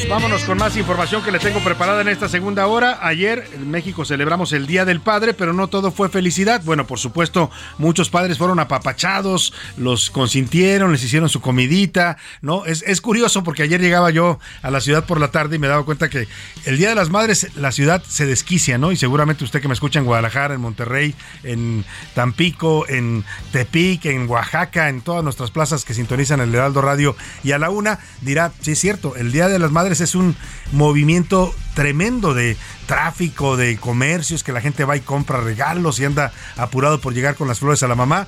Vámonos, 0.08 0.44
con 0.44 0.56
más 0.56 0.76
información 0.76 1.24
que 1.24 1.32
le 1.32 1.40
tengo 1.40 1.58
preparada 1.64 2.00
en 2.00 2.06
esta 2.06 2.28
segunda 2.28 2.68
hora. 2.68 3.00
Ayer 3.02 3.50
en 3.54 3.68
México 3.68 4.04
celebramos 4.04 4.52
el 4.52 4.68
Día 4.68 4.84
del 4.84 5.00
Padre, 5.00 5.34
pero 5.34 5.52
no 5.52 5.66
todo 5.66 5.90
fue 5.90 6.08
felicidad. 6.08 6.62
Bueno, 6.64 6.86
por 6.86 7.00
supuesto, 7.00 7.50
muchos 7.76 8.08
padres 8.08 8.38
fueron 8.38 8.60
apapachados, 8.60 9.52
los 9.76 10.10
consintieron, 10.10 10.92
les 10.92 11.02
hicieron 11.02 11.28
su 11.28 11.40
comidita, 11.40 12.18
¿no? 12.40 12.66
Es, 12.66 12.84
es 12.86 13.00
curioso 13.00 13.42
porque 13.42 13.64
ayer 13.64 13.80
llegaba 13.80 14.10
yo 14.10 14.38
a 14.62 14.70
la 14.70 14.80
ciudad 14.80 15.06
por 15.06 15.18
la 15.18 15.32
tarde 15.32 15.56
y 15.56 15.58
me 15.58 15.66
daba 15.66 15.84
cuenta 15.84 16.08
que 16.08 16.28
el 16.66 16.78
Día 16.78 16.90
de 16.90 16.94
las 16.94 17.10
Madres 17.10 17.48
la 17.56 17.72
ciudad 17.72 18.00
se 18.06 18.26
desquicia, 18.26 18.78
¿no? 18.78 18.92
Y 18.92 18.96
seguramente 18.96 19.42
usted 19.42 19.60
que 19.60 19.66
me 19.68 19.74
escucha 19.74 19.98
en 19.98 20.04
Guadalajara, 20.04 20.54
en 20.54 20.60
Monterrey, 20.60 21.16
en 21.42 21.84
Tampico, 22.14 22.88
en 22.88 23.24
Tepic, 23.50 24.04
en 24.04 24.28
Oaxaca, 24.30 24.88
en 24.88 25.00
todas 25.00 25.24
nuestras 25.24 25.50
plazas 25.50 25.84
que 25.84 25.94
sintonizan 25.94 26.40
el 26.40 26.54
Heraldo 26.54 26.80
Radio 26.80 27.16
y 27.42 27.50
a 27.50 27.58
la 27.58 27.70
una, 27.70 27.98
dirá, 28.20 28.52
sí 28.60 28.70
es 28.70 28.78
cierto, 28.78 29.16
el 29.16 29.32
Día 29.32 29.48
de 29.48 29.58
las 29.58 29.72
Madres 29.72 29.95
es 30.00 30.14
un 30.14 30.36
movimiento 30.72 31.54
tremendo 31.74 32.34
de 32.34 32.56
tráfico, 32.86 33.56
de 33.56 33.76
comercios, 33.76 34.42
que 34.42 34.52
la 34.52 34.60
gente 34.60 34.84
va 34.84 34.96
y 34.96 35.00
compra 35.00 35.40
regalos 35.40 35.98
y 36.00 36.04
anda 36.04 36.32
apurado 36.56 37.00
por 37.00 37.14
llegar 37.14 37.34
con 37.34 37.48
las 37.48 37.58
flores 37.58 37.82
a 37.82 37.88
la 37.88 37.94
mamá. 37.94 38.26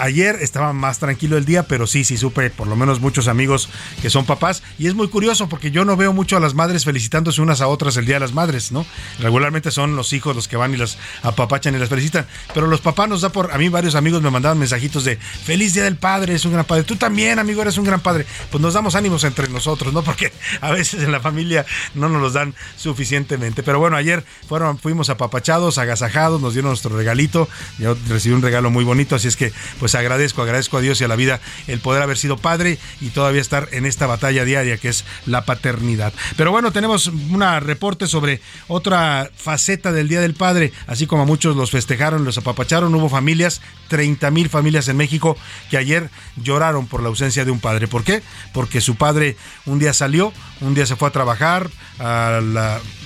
Ayer 0.00 0.38
estaba 0.40 0.72
más 0.72 0.98
tranquilo 0.98 1.36
el 1.36 1.44
día, 1.44 1.64
pero 1.64 1.86
sí, 1.86 2.04
sí 2.04 2.16
supe 2.16 2.48
por 2.50 2.66
lo 2.66 2.74
menos 2.74 3.00
muchos 3.00 3.28
amigos 3.28 3.68
que 4.00 4.08
son 4.08 4.24
papás. 4.24 4.62
Y 4.78 4.86
es 4.86 4.94
muy 4.94 5.08
curioso 5.08 5.48
porque 5.48 5.70
yo 5.70 5.84
no 5.84 5.96
veo 5.96 6.12
mucho 6.12 6.36
a 6.36 6.40
las 6.40 6.54
madres 6.54 6.84
felicitándose 6.84 7.42
unas 7.42 7.60
a 7.60 7.68
otras 7.68 7.96
el 7.96 8.06
Día 8.06 8.16
de 8.16 8.20
las 8.20 8.32
Madres, 8.32 8.72
¿no? 8.72 8.86
Regularmente 9.18 9.70
son 9.70 9.96
los 9.96 10.12
hijos 10.12 10.34
los 10.34 10.48
que 10.48 10.56
van 10.56 10.72
y 10.72 10.78
las 10.78 10.96
apapachan 11.22 11.74
y 11.74 11.78
las 11.78 11.90
felicitan. 11.90 12.26
Pero 12.54 12.66
los 12.66 12.80
papás 12.80 13.08
nos 13.08 13.20
da 13.20 13.28
por... 13.28 13.52
A 13.52 13.58
mí 13.58 13.68
varios 13.68 13.94
amigos 13.94 14.22
me 14.22 14.30
mandaban 14.30 14.58
mensajitos 14.58 15.04
de 15.04 15.16
Feliz 15.16 15.74
Día 15.74 15.84
del 15.84 15.96
Padre, 15.96 16.34
es 16.34 16.44
un 16.44 16.52
gran 16.52 16.64
padre. 16.64 16.84
Tú 16.84 16.96
también, 16.96 17.38
amigo, 17.38 17.60
eres 17.60 17.76
un 17.76 17.84
gran 17.84 18.00
padre. 18.00 18.24
Pues 18.50 18.62
nos 18.62 18.74
damos 18.74 18.94
ánimos 18.94 19.24
entre 19.24 19.48
nosotros, 19.48 19.92
¿no? 19.92 20.02
Porque 20.10 20.32
a 20.60 20.70
veces 20.70 21.02
en 21.02 21.12
la 21.12 21.20
familia 21.20 21.66
no 21.94 22.08
nos 22.08 22.22
los 22.22 22.32
dan 22.32 22.54
suficientemente. 22.76 23.62
Pero 23.62 23.78
bueno, 23.78 23.96
ayer 23.96 24.24
fueron, 24.48 24.78
fuimos 24.78 25.10
apapachados, 25.10 25.78
agasajados, 25.78 26.40
nos 26.40 26.54
dieron 26.54 26.70
nuestro 26.70 26.96
regalito. 26.96 27.48
Yo 27.78 27.96
recibí 28.08 28.34
un 28.34 28.42
regalo 28.42 28.70
muy 28.70 28.84
bonito, 28.84 29.16
así 29.16 29.28
es 29.28 29.36
que 29.36 29.52
pues 29.78 29.89
agradezco, 29.94 30.42
agradezco 30.42 30.78
a 30.78 30.80
Dios 30.80 31.00
y 31.00 31.04
a 31.04 31.08
la 31.08 31.16
vida 31.16 31.40
el 31.66 31.80
poder 31.80 32.02
haber 32.02 32.18
sido 32.18 32.36
padre 32.36 32.78
y 33.00 33.08
todavía 33.08 33.40
estar 33.40 33.68
en 33.72 33.86
esta 33.86 34.06
batalla 34.06 34.44
diaria 34.44 34.78
que 34.78 34.88
es 34.88 35.04
la 35.26 35.44
paternidad. 35.44 36.12
Pero 36.36 36.52
bueno, 36.52 36.72
tenemos 36.72 37.06
un 37.08 37.40
reporte 37.60 38.06
sobre 38.06 38.40
otra 38.68 39.30
faceta 39.34 39.92
del 39.92 40.08
Día 40.08 40.20
del 40.20 40.34
Padre, 40.34 40.72
así 40.86 41.06
como 41.06 41.26
muchos 41.26 41.56
los 41.56 41.70
festejaron, 41.70 42.24
los 42.24 42.38
apapacharon, 42.38 42.94
hubo 42.94 43.08
familias, 43.08 43.60
30 43.88 44.30
mil 44.30 44.48
familias 44.48 44.88
en 44.88 44.96
México 44.96 45.36
que 45.70 45.76
ayer 45.76 46.10
lloraron 46.36 46.86
por 46.86 47.02
la 47.02 47.08
ausencia 47.08 47.44
de 47.44 47.50
un 47.50 47.60
padre. 47.60 47.88
¿Por 47.88 48.04
qué? 48.04 48.22
Porque 48.52 48.80
su 48.80 48.96
padre 48.96 49.36
un 49.66 49.78
día 49.78 49.92
salió, 49.92 50.32
un 50.60 50.74
día 50.74 50.86
se 50.86 50.96
fue 50.96 51.08
a 51.08 51.12
trabajar, 51.12 51.70
a, 51.98 52.40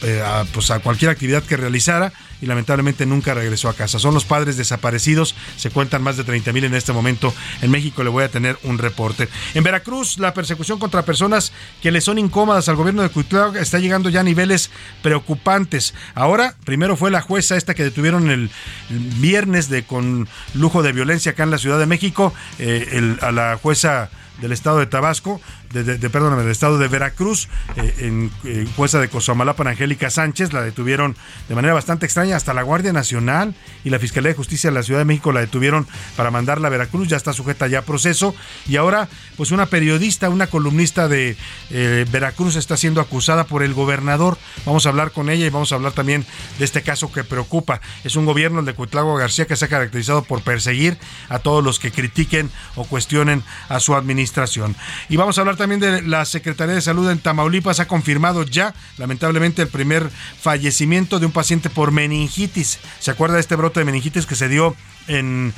eh, 0.03 0.23
pues 0.53 0.71
a 0.71 0.81
cualquier 0.81 1.11
actividad 1.11 1.43
que 1.43 1.57
realizara 1.57 2.13
y 2.41 2.47
lamentablemente 2.47 3.07
nunca 3.07 3.35
regresó 3.35 3.69
a 3.69 3.75
casa. 3.75 3.99
Son 3.99 4.15
los 4.15 4.25
padres 4.25 4.57
desaparecidos, 4.57 5.35
se 5.57 5.71
cuentan 5.71 6.03
más 6.03 6.17
de 6.17 6.25
30 6.25 6.53
mil 6.53 6.64
en 6.65 6.75
este 6.75 6.93
momento. 6.93 7.35
En 7.63 7.71
México 7.71 8.03
le 8.03 8.11
voy 8.11 8.25
a 8.25 8.31
tener 8.31 8.59
un 8.63 8.79
reporte. 8.79 9.29
En 9.55 9.65
Veracruz, 9.65 10.19
la 10.19 10.35
persecución 10.35 10.79
contra 10.79 11.05
personas 11.05 11.53
que 11.83 11.91
le 11.91 12.01
son 12.01 12.19
incómodas 12.19 12.69
al 12.69 12.77
gobierno 12.77 13.03
de 13.03 13.09
Cuitláhuac 13.09 13.57
está 13.57 13.79
llegando 13.79 14.09
ya 14.09 14.21
a 14.21 14.25
niveles 14.25 14.71
preocupantes. 15.03 15.95
Ahora, 16.15 16.55
primero 16.65 16.97
fue 16.97 17.11
la 17.11 17.21
jueza 17.21 17.57
esta 17.57 17.75
que 17.75 17.85
detuvieron 17.85 18.31
el 18.31 18.51
viernes 18.89 19.69
de 19.69 19.85
con 19.85 20.29
lujo 20.55 20.83
de 20.83 20.93
violencia 20.93 21.33
acá 21.33 21.43
en 21.43 21.51
la 21.51 21.59
Ciudad 21.59 21.79
de 21.79 21.87
México, 21.87 22.35
eh, 22.59 23.17
a 23.21 23.33
la 23.33 23.57
jueza 23.57 24.11
del 24.41 24.53
estado 24.53 24.79
de 24.79 24.87
Tabasco, 24.87 25.41
de, 25.83 25.99
de, 25.99 26.11
perdóname, 26.11 26.43
del 26.43 26.53
estado 26.53 26.79
de 26.79 26.87
Veracruz, 26.87 27.49
eh, 27.77 27.95
en 27.99 28.31
eh, 28.45 28.67
jueza 28.77 29.01
de 29.01 29.09
Cosamalapan, 29.09 29.67
Angélica 29.67 30.09
Sánchez, 30.09 30.53
la 30.53 30.63
detuvieron 30.63 31.17
de 31.49 31.55
manera 31.55 31.75
bastante 31.75 32.07
extraña, 32.07 32.37
hasta 32.37 32.55
la 32.55 32.63
Guardia 32.63 32.93
Nacional 32.93 33.55
y 33.83 33.91
la 33.91 33.99
Fiscalía 33.99 34.31
de 34.31 34.37
Justicia 34.37 34.71
de 34.71 34.75
la 34.75 34.83
Ciudad 34.85 35.01
de 35.01 35.05
México 35.05 35.33
la 35.33 35.41
detuvieron 35.41 35.87
para 36.17 36.31
mandarla 36.31 36.69
a 36.69 36.71
Veracruz, 36.71 37.09
ya 37.09 37.17
está 37.17 37.33
sujeta 37.33 37.67
ya 37.67 37.81
a 37.81 37.83
proceso, 37.83 38.35
y 38.69 38.77
ahora, 38.77 39.09
pues 39.37 39.51
una 39.51 39.67
periodista, 39.67 40.29
una 40.31 40.47
columnista 40.47 41.09
de 41.09 41.37
eh, 41.71 42.07
Veracruz 42.11 42.55
está 42.57 42.77
siendo 42.77 43.01
acusada 43.01 43.45
por 43.45 43.65
el 43.65 43.75
gobernador, 43.75 44.39
vamos 44.65 44.87
a 44.87 44.91
hablar 44.91 45.11
con 45.11 45.29
ella 45.29 45.47
y 45.47 45.51
vamos 45.51 45.73
a 45.73 45.75
hablar 45.75 45.93
también 45.93 46.25
de 46.59 46.65
este 46.65 46.83
caso 46.83 47.11
que 47.11 47.25
preocupa, 47.25 47.81
es 48.05 48.15
un 48.15 48.27
gobierno, 48.27 48.61
el 48.61 48.67
de 48.67 48.75
Cuitlago 48.75 49.17
García, 49.17 49.47
que 49.47 49.57
se 49.57 49.65
ha 49.65 49.69
caracterizado 49.69 50.23
por 50.23 50.43
perseguir 50.43 50.99
a 51.29 51.41
todos 51.41 51.65
los 51.65 51.81
que 51.81 51.91
critiquen 51.91 52.51
o 52.77 52.85
cuestionen 52.85 53.43
a 53.69 53.81
su 53.81 53.97
administración. 53.97 54.77
Y 55.09 55.17
vamos 55.17 55.37
a 55.39 55.41
hablar 55.41 55.57
también 55.57 55.64
de 55.65 56.03
la 56.03 56.27
Secretaría 56.27 56.75
de 56.75 56.83
Salud 56.83 57.11
en 57.11 57.19
Tamaulipas, 57.19 57.81
ha 57.81 57.89
confirmado 57.89 58.43
ya, 58.43 58.75
lamentablemente, 58.99 59.63
el 59.63 59.69
primer 59.69 60.11
fallecimiento 60.41 61.19
de 61.19 61.27
un 61.27 61.33
paciente 61.33 61.71
por 61.71 61.91
meningitis. 61.91 62.79
¿Se 63.01 63.11
acuerda 63.11 63.37
de 63.37 63.41
este 63.41 63.57
brote 63.57 63.81
de 63.81 63.87
meningitis 63.87 64.27
que 64.27 64.35
se 64.35 64.49
dio 64.49 64.77
en, 65.09 65.55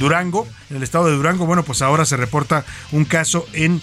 Durango, 0.00 0.48
en 0.68 0.78
el 0.78 0.82
estado 0.82 1.06
de 1.06 1.14
Durango? 1.14 1.46
Bueno, 1.46 1.62
pues 1.62 1.80
ahora 1.80 2.04
se 2.04 2.16
reporta 2.16 2.64
un 2.90 3.04
caso 3.04 3.46
en 3.52 3.80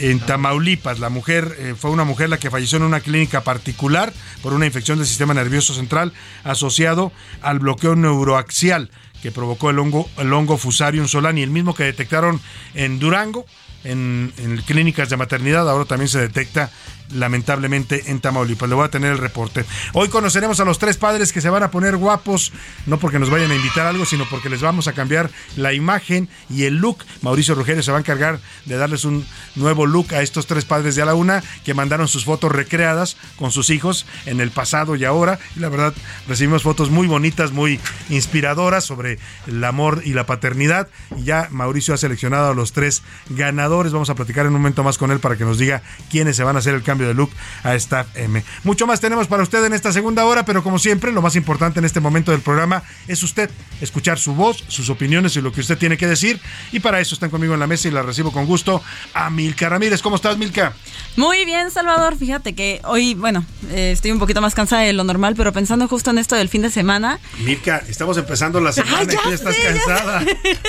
en 0.00 0.20
Tamaulipas. 0.20 1.00
La 1.00 1.10
mujer 1.10 1.54
eh, 1.58 1.74
fue 1.76 1.90
una 1.90 2.04
mujer 2.04 2.30
la 2.30 2.38
que 2.38 2.50
falleció 2.50 2.78
en 2.78 2.84
una 2.84 3.00
clínica 3.00 3.42
particular 3.42 4.12
por 4.40 4.54
una 4.54 4.64
infección 4.64 4.96
del 4.98 5.06
sistema 5.06 5.34
nervioso 5.34 5.74
central 5.74 6.12
asociado 6.44 7.12
al 7.42 7.58
bloqueo 7.58 7.94
neuroaxial 7.96 8.90
que 9.22 9.30
provocó 9.30 9.70
el 9.70 9.78
hongo, 9.78 10.10
el 10.18 10.32
hongo 10.32 10.58
Fusarium 10.58 11.06
solani, 11.06 11.42
el 11.42 11.50
mismo 11.50 11.74
que 11.74 11.84
detectaron 11.84 12.40
en 12.74 12.98
Durango. 12.98 13.46
En, 13.84 14.32
clínicas 14.66 15.08
de 15.10 15.16
maternidad, 15.16 15.68
ahora 15.68 15.84
también 15.84 16.08
se 16.08 16.20
detecta 16.20 16.70
lamentablemente 17.14 18.10
en 18.10 18.20
Tamaulipas. 18.20 18.68
Le 18.68 18.74
voy 18.74 18.84
a 18.84 18.90
tener 18.90 19.12
el 19.12 19.18
reporte. 19.18 19.64
Hoy 19.92 20.08
conoceremos 20.08 20.60
a 20.60 20.64
los 20.64 20.78
tres 20.78 20.96
padres 20.96 21.32
que 21.32 21.40
se 21.40 21.50
van 21.50 21.62
a 21.62 21.70
poner 21.70 21.96
guapos, 21.96 22.52
no 22.86 22.98
porque 22.98 23.18
nos 23.18 23.30
vayan 23.30 23.50
a 23.50 23.54
invitar 23.54 23.86
algo, 23.86 24.04
sino 24.06 24.24
porque 24.28 24.48
les 24.48 24.60
vamos 24.60 24.88
a 24.88 24.92
cambiar 24.92 25.30
la 25.56 25.72
imagen 25.72 26.28
y 26.48 26.64
el 26.64 26.76
look. 26.76 26.98
Mauricio 27.22 27.54
Rogerio 27.54 27.82
se 27.82 27.90
va 27.90 27.98
a 27.98 28.00
encargar 28.00 28.40
de 28.64 28.76
darles 28.76 29.04
un 29.04 29.26
nuevo 29.54 29.86
look 29.86 30.14
a 30.14 30.22
estos 30.22 30.46
tres 30.46 30.64
padres 30.64 30.94
de 30.96 31.02
a 31.02 31.06
la 31.06 31.14
una 31.14 31.42
que 31.64 31.74
mandaron 31.74 32.08
sus 32.08 32.24
fotos 32.24 32.52
recreadas 32.52 33.16
con 33.36 33.50
sus 33.50 33.70
hijos 33.70 34.06
en 34.26 34.40
el 34.40 34.50
pasado 34.50 34.96
y 34.96 35.04
ahora. 35.04 35.38
Y 35.56 35.60
la 35.60 35.68
verdad, 35.68 35.94
recibimos 36.28 36.62
fotos 36.62 36.90
muy 36.90 37.06
bonitas, 37.06 37.52
muy 37.52 37.80
inspiradoras 38.08 38.84
sobre 38.84 39.18
el 39.46 39.62
amor 39.64 40.02
y 40.04 40.12
la 40.12 40.26
paternidad. 40.26 40.88
Y 41.16 41.24
ya 41.24 41.48
Mauricio 41.50 41.94
ha 41.94 41.98
seleccionado 41.98 42.50
a 42.50 42.54
los 42.54 42.72
tres 42.72 43.02
ganadores. 43.28 43.92
Vamos 43.92 44.10
a 44.10 44.14
platicar 44.14 44.46
en 44.46 44.54
un 44.54 44.60
momento 44.60 44.84
más 44.84 44.98
con 44.98 45.10
él 45.10 45.20
para 45.20 45.36
que 45.36 45.44
nos 45.44 45.58
diga 45.58 45.82
quiénes 46.10 46.36
se 46.36 46.44
van 46.44 46.56
a 46.56 46.60
hacer 46.60 46.74
el 46.74 46.82
cambio 46.82 47.01
de 47.06 47.14
look 47.14 47.30
a 47.62 47.74
Staff 47.74 48.06
M. 48.14 48.42
Mucho 48.64 48.86
más 48.86 49.00
tenemos 49.00 49.26
para 49.26 49.42
usted 49.42 49.64
en 49.64 49.72
esta 49.72 49.92
segunda 49.92 50.24
hora, 50.24 50.44
pero 50.44 50.62
como 50.62 50.78
siempre, 50.78 51.12
lo 51.12 51.22
más 51.22 51.36
importante 51.36 51.78
en 51.78 51.84
este 51.84 52.00
momento 52.00 52.32
del 52.32 52.40
programa 52.40 52.82
es 53.08 53.22
usted, 53.22 53.50
escuchar 53.80 54.18
su 54.18 54.34
voz, 54.34 54.64
sus 54.68 54.90
opiniones 54.90 55.36
y 55.36 55.40
lo 55.40 55.52
que 55.52 55.60
usted 55.60 55.78
tiene 55.78 55.96
que 55.96 56.06
decir. 56.06 56.40
Y 56.72 56.80
para 56.80 57.00
eso 57.00 57.14
están 57.14 57.30
conmigo 57.30 57.54
en 57.54 57.60
la 57.60 57.66
mesa 57.66 57.88
y 57.88 57.90
la 57.90 58.02
recibo 58.02 58.32
con 58.32 58.46
gusto 58.46 58.82
a 59.14 59.30
Milka 59.30 59.68
Ramírez. 59.68 60.02
¿Cómo 60.02 60.16
estás, 60.16 60.36
Milka? 60.38 60.72
Muy 61.16 61.44
bien, 61.44 61.70
Salvador. 61.70 62.16
Fíjate 62.16 62.54
que 62.54 62.80
hoy, 62.84 63.14
bueno, 63.14 63.44
eh, 63.70 63.90
estoy 63.92 64.12
un 64.12 64.18
poquito 64.18 64.40
más 64.40 64.54
cansada 64.54 64.82
de 64.82 64.92
lo 64.92 65.04
normal, 65.04 65.34
pero 65.36 65.52
pensando 65.52 65.88
justo 65.88 66.10
en 66.10 66.18
esto 66.18 66.36
del 66.36 66.48
fin 66.48 66.62
de 66.62 66.70
semana. 66.70 67.18
Milka, 67.40 67.82
estamos 67.88 68.16
empezando 68.16 68.60
la 68.60 68.72
semana 68.72 68.98
Ay, 69.00 69.06
y 69.08 69.12
ya 69.12 69.22
tú 69.22 69.28
ya 69.28 69.34
estás 69.34 69.54
sé, 69.54 69.62
cansada. 69.62 70.24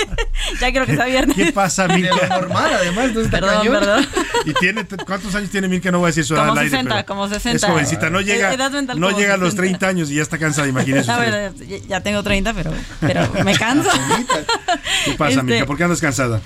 ya 0.60 0.72
quiero 0.72 0.86
que 0.86 0.96
sea 0.96 1.06
viernes. 1.06 1.36
¿Qué 1.36 1.52
pasa, 1.52 1.88
Milka? 1.88 2.28
normal, 2.28 2.72
además, 2.74 3.14
no 3.14 3.22
está 3.22 3.40
Perdón, 3.40 3.58
cañón. 3.58 3.80
perdón. 3.80 4.08
¿Y 4.46 4.54
tiene, 4.54 4.86
cuántos 5.06 5.34
años 5.36 5.50
tiene 5.50 5.68
Milka? 5.68 5.92
No 5.92 6.00
voy 6.00 6.08
a 6.08 6.10
decir 6.16 6.26
su 6.26 6.34
edad 6.36 6.42
Como 6.48 6.52
al 6.54 6.58
aire, 6.60 6.70
60, 6.72 6.96
pero 6.96 7.06
como 7.06 7.28
60. 7.30 7.52
Es 7.56 7.64
jovencita, 7.72 8.10
no 8.10 8.22
llega, 8.22 8.54
Edad 8.54 8.72
mental 8.72 9.00
no 9.00 9.12
llega 9.12 9.34
a 9.34 9.38
los 9.38 9.52
60. 9.54 9.62
30 9.80 9.88
años 9.88 10.12
y 10.12 10.16
ya 10.16 10.22
está 10.22 10.38
cansada, 10.38 10.68
imagínese 10.68 11.10
usted. 11.12 11.54
ya- 11.88 12.02
tengo 12.02 12.24
30, 12.24 12.54
pero, 12.54 12.72
pero 13.00 13.30
me 13.44 13.54
canso. 13.58 13.90
¿Qué 15.06 15.12
pasa, 15.14 15.32
Este- 15.32 15.44
Milka? 15.44 15.66
¿Por 15.66 15.78
qué 15.78 15.84
andas 15.84 16.02
cansada? 16.02 16.42